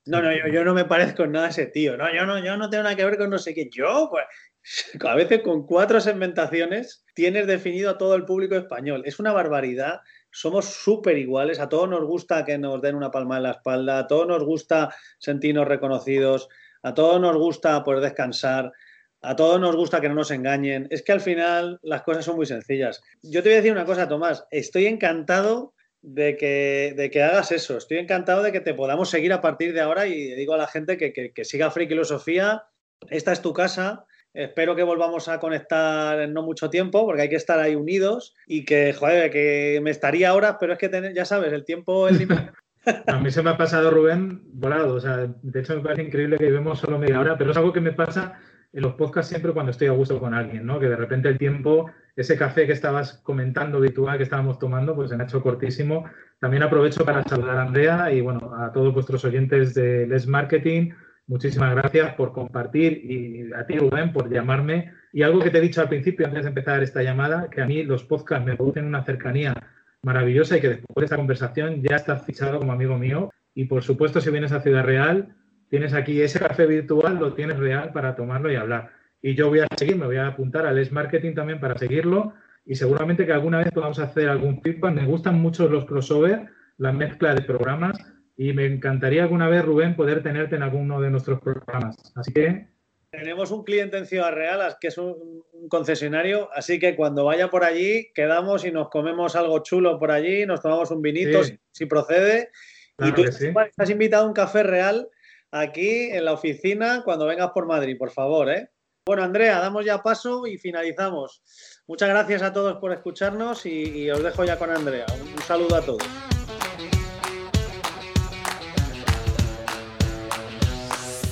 No, 0.04 0.20
no, 0.20 0.30
yo, 0.52 0.64
no 0.64 0.74
me 0.74 0.84
parezco 0.84 1.24
en 1.24 1.32
nada 1.32 1.46
a 1.46 1.50
ese 1.50 1.64
tío. 1.64 1.96
No, 1.96 2.14
yo 2.14 2.26
no, 2.26 2.44
yo 2.44 2.58
no 2.58 2.68
tengo 2.68 2.82
nada 2.82 2.94
que 2.94 3.06
ver 3.06 3.16
con 3.16 3.30
no 3.30 3.38
sé 3.38 3.54
qué. 3.54 3.70
Yo, 3.70 4.08
pues, 4.10 4.26
a 5.06 5.14
veces 5.14 5.42
con 5.42 5.66
cuatro 5.66 6.00
segmentaciones 6.00 7.04
tienes 7.14 7.46
definido 7.46 7.90
a 7.90 7.98
todo 7.98 8.14
el 8.14 8.24
público 8.24 8.56
español. 8.56 9.02
Es 9.04 9.18
una 9.18 9.32
barbaridad. 9.32 10.00
Somos 10.30 10.66
súper 10.66 11.18
iguales. 11.18 11.60
A 11.60 11.68
todos 11.68 11.88
nos 11.88 12.04
gusta 12.04 12.44
que 12.44 12.58
nos 12.58 12.80
den 12.80 12.94
una 12.94 13.10
palma 13.10 13.36
en 13.36 13.44
la 13.44 13.50
espalda. 13.52 13.98
A 13.98 14.06
todos 14.06 14.26
nos 14.26 14.42
gusta 14.44 14.94
sentirnos 15.18 15.68
reconocidos. 15.68 16.48
A 16.82 16.94
todos 16.94 17.20
nos 17.20 17.36
gusta 17.36 17.82
poder 17.84 18.00
descansar. 18.00 18.72
A 19.20 19.36
todos 19.36 19.60
nos 19.60 19.76
gusta 19.76 20.00
que 20.00 20.08
no 20.08 20.14
nos 20.14 20.30
engañen. 20.30 20.86
Es 20.90 21.02
que 21.02 21.12
al 21.12 21.20
final 21.20 21.78
las 21.82 22.02
cosas 22.02 22.24
son 22.24 22.36
muy 22.36 22.46
sencillas. 22.46 23.02
Yo 23.22 23.42
te 23.42 23.50
voy 23.50 23.54
a 23.54 23.56
decir 23.56 23.72
una 23.72 23.86
cosa, 23.86 24.08
Tomás. 24.08 24.46
Estoy 24.50 24.86
encantado 24.86 25.74
de 26.02 26.36
que, 26.36 26.94
de 26.96 27.10
que 27.10 27.22
hagas 27.22 27.52
eso. 27.52 27.76
Estoy 27.76 27.98
encantado 27.98 28.42
de 28.42 28.52
que 28.52 28.60
te 28.60 28.74
podamos 28.74 29.08
seguir 29.08 29.32
a 29.32 29.40
partir 29.40 29.72
de 29.72 29.80
ahora 29.80 30.06
y 30.06 30.34
digo 30.34 30.54
a 30.54 30.58
la 30.58 30.66
gente 30.66 30.98
que, 30.98 31.12
que, 31.12 31.32
que 31.32 31.44
siga 31.44 31.70
Free 31.70 31.86
Filosofía. 31.86 32.64
Esta 33.08 33.32
es 33.32 33.40
tu 33.40 33.52
casa. 33.52 34.06
Espero 34.34 34.74
que 34.74 34.82
volvamos 34.82 35.28
a 35.28 35.38
conectar 35.38 36.20
en 36.20 36.34
no 36.34 36.42
mucho 36.42 36.68
tiempo, 36.68 37.06
porque 37.06 37.22
hay 37.22 37.28
que 37.28 37.36
estar 37.36 37.60
ahí 37.60 37.76
unidos 37.76 38.34
y 38.48 38.64
que, 38.64 38.92
joder, 38.92 39.30
que 39.30 39.80
me 39.82 39.90
estaría 39.90 40.34
horas, 40.34 40.56
pero 40.58 40.72
es 40.72 40.78
que 40.78 41.12
ya 41.14 41.24
sabes, 41.24 41.52
el 41.52 41.64
tiempo 41.64 42.08
es 42.08 42.18
A 43.06 43.18
mí 43.18 43.30
se 43.30 43.42
me 43.42 43.50
ha 43.50 43.56
pasado, 43.56 43.90
Rubén, 43.90 44.42
volado. 44.52 44.94
O 44.94 45.00
sea, 45.00 45.26
de 45.42 45.60
hecho 45.60 45.76
me 45.76 45.82
parece 45.82 46.02
increíble 46.02 46.36
que 46.36 46.46
vivemos 46.46 46.80
solo 46.80 46.98
media 46.98 47.20
hora, 47.20 47.38
pero 47.38 47.52
es 47.52 47.56
algo 47.56 47.72
que 47.72 47.80
me 47.80 47.92
pasa 47.92 48.38
en 48.72 48.82
los 48.82 48.94
podcasts 48.94 49.30
siempre 49.30 49.52
cuando 49.52 49.70
estoy 49.70 49.86
a 49.86 49.92
gusto 49.92 50.18
con 50.18 50.34
alguien, 50.34 50.66
¿no? 50.66 50.80
Que 50.80 50.88
de 50.88 50.96
repente 50.96 51.28
el 51.28 51.38
tiempo, 51.38 51.90
ese 52.16 52.36
café 52.36 52.66
que 52.66 52.72
estabas 52.72 53.20
comentando 53.22 53.78
habitual 53.78 54.16
que 54.18 54.24
estábamos 54.24 54.58
tomando, 54.58 54.96
pues 54.96 55.10
se 55.10 55.16
me 55.16 55.22
ha 55.22 55.26
hecho 55.26 55.40
cortísimo. 55.40 56.04
También 56.40 56.64
aprovecho 56.64 57.04
para 57.04 57.22
saludar 57.22 57.56
a 57.56 57.62
Andrea 57.62 58.12
y, 58.12 58.20
bueno, 58.20 58.52
a 58.58 58.72
todos 58.72 58.92
vuestros 58.92 59.24
oyentes 59.24 59.74
de 59.74 60.06
Les 60.08 60.26
Marketing. 60.26 60.90
Muchísimas 61.26 61.74
gracias 61.74 62.14
por 62.14 62.32
compartir 62.32 63.00
y 63.02 63.50
a 63.54 63.64
ti, 63.66 63.78
Rubén, 63.78 64.12
por 64.12 64.30
llamarme. 64.30 64.92
Y 65.12 65.22
algo 65.22 65.40
que 65.40 65.50
te 65.50 65.58
he 65.58 65.62
dicho 65.62 65.80
al 65.80 65.88
principio, 65.88 66.26
antes 66.26 66.42
de 66.42 66.48
empezar 66.48 66.82
esta 66.82 67.02
llamada, 67.02 67.48
que 67.48 67.62
a 67.62 67.66
mí 67.66 67.82
los 67.82 68.04
podcasts 68.04 68.44
me 68.44 68.56
producen 68.56 68.84
una 68.84 69.04
cercanía 69.04 69.54
maravillosa 70.02 70.58
y 70.58 70.60
que 70.60 70.68
después 70.68 71.02
de 71.02 71.04
esta 71.06 71.16
conversación 71.16 71.82
ya 71.82 71.96
estás 71.96 72.26
fichado 72.26 72.58
como 72.58 72.72
amigo 72.72 72.98
mío. 72.98 73.30
Y 73.54 73.64
por 73.64 73.82
supuesto, 73.82 74.20
si 74.20 74.30
vienes 74.30 74.52
a 74.52 74.60
Ciudad 74.60 74.84
Real, 74.84 75.34
tienes 75.70 75.94
aquí 75.94 76.20
ese 76.20 76.40
café 76.40 76.66
virtual, 76.66 77.18
lo 77.18 77.32
tienes 77.32 77.58
real 77.58 77.92
para 77.92 78.14
tomarlo 78.14 78.52
y 78.52 78.56
hablar. 78.56 78.90
Y 79.22 79.34
yo 79.34 79.48
voy 79.48 79.60
a 79.60 79.66
seguir, 79.78 79.96
me 79.96 80.04
voy 80.04 80.16
a 80.16 80.26
apuntar 80.26 80.66
al 80.66 80.76
Les 80.76 80.92
Marketing 80.92 81.32
también 81.32 81.58
para 81.58 81.78
seguirlo 81.78 82.34
y 82.66 82.74
seguramente 82.74 83.24
que 83.24 83.32
alguna 83.32 83.58
vez 83.58 83.70
podamos 83.72 83.98
hacer 83.98 84.28
algún 84.28 84.60
feedback. 84.60 84.92
Me 84.92 85.06
gustan 85.06 85.40
mucho 85.40 85.68
los 85.68 85.86
crossover, 85.86 86.48
la 86.76 86.92
mezcla 86.92 87.34
de 87.34 87.42
programas 87.42 88.13
y 88.36 88.52
me 88.52 88.66
encantaría 88.66 89.22
alguna 89.22 89.48
vez, 89.48 89.64
Rubén, 89.64 89.96
poder 89.96 90.22
tenerte 90.22 90.56
en 90.56 90.62
alguno 90.62 91.00
de 91.00 91.10
nuestros 91.10 91.40
programas. 91.40 91.96
Así 92.16 92.32
que 92.32 92.66
tenemos 93.10 93.50
un 93.50 93.64
cliente 93.64 93.96
en 93.96 94.06
Ciudad 94.06 94.32
Real, 94.32 94.76
que 94.80 94.88
es 94.88 94.98
un, 94.98 95.44
concesionario, 95.68 96.50
así 96.52 96.78
que 96.78 96.94
cuando 96.94 97.24
vaya 97.24 97.48
por 97.48 97.64
allí, 97.64 98.10
quedamos 98.14 98.66
y 98.66 98.70
nos 98.70 98.90
comemos 98.90 99.34
algo 99.34 99.60
chulo 99.60 99.98
por 99.98 100.10
allí, 100.10 100.44
nos 100.44 100.60
tomamos 100.60 100.90
un 100.90 101.00
vinito, 101.00 101.40
si, 101.72 101.86
procede. 101.86 102.50
y 102.98 103.12
tú 103.12 103.24
estás 103.24 103.88
invitado 103.88 104.24
a 104.24 104.28
un 104.28 104.34
café 104.34 104.62
real 104.62 105.08
aquí 105.52 106.10
en 106.10 106.26
la 106.26 106.32
oficina 106.32 107.02
cuando 107.02 107.26
vengas 107.26 107.52
por 107.52 107.66
Madrid, 107.66 107.96
por 107.96 108.10
favor. 108.10 108.50
¿eh? 108.50 108.68
Bueno, 109.06 109.22
Andrea, 109.22 109.58
damos 109.60 109.86
ya 109.86 110.02
paso 110.02 110.46
y 110.46 110.58
finalizamos. 110.58 111.42
Muchas 111.86 112.10
gracias 112.10 112.42
a 112.42 112.52
todos 112.52 112.76
por 112.76 112.92
escucharnos 112.92 113.64
y, 113.64 114.10
os 114.10 114.22
dejo 114.22 114.44
ya 114.44 114.58
con 114.58 114.70
Andrea. 114.70 115.06
un 115.34 115.42
saludo 115.42 115.76
a 115.76 115.80
todos. 115.80 116.33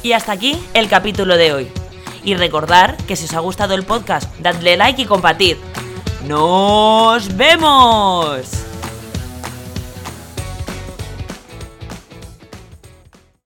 Y 0.03 0.12
hasta 0.12 0.33
aquí 0.33 0.59
el 0.74 0.89
capítulo 0.89 1.37
de 1.37 1.53
hoy. 1.53 1.69
Y 2.24 2.35
recordar 2.35 2.97
que 3.09 3.16
si 3.16 3.24
os 3.24 3.35
ha 3.35 3.41
gustado 3.41 3.74
el 3.74 3.85
podcast, 3.85 4.33
dadle 4.41 4.77
like 4.77 5.03
y 5.03 5.07
compartid. 5.07 5.57
¡Nos 6.27 7.37
vemos! 7.37 8.61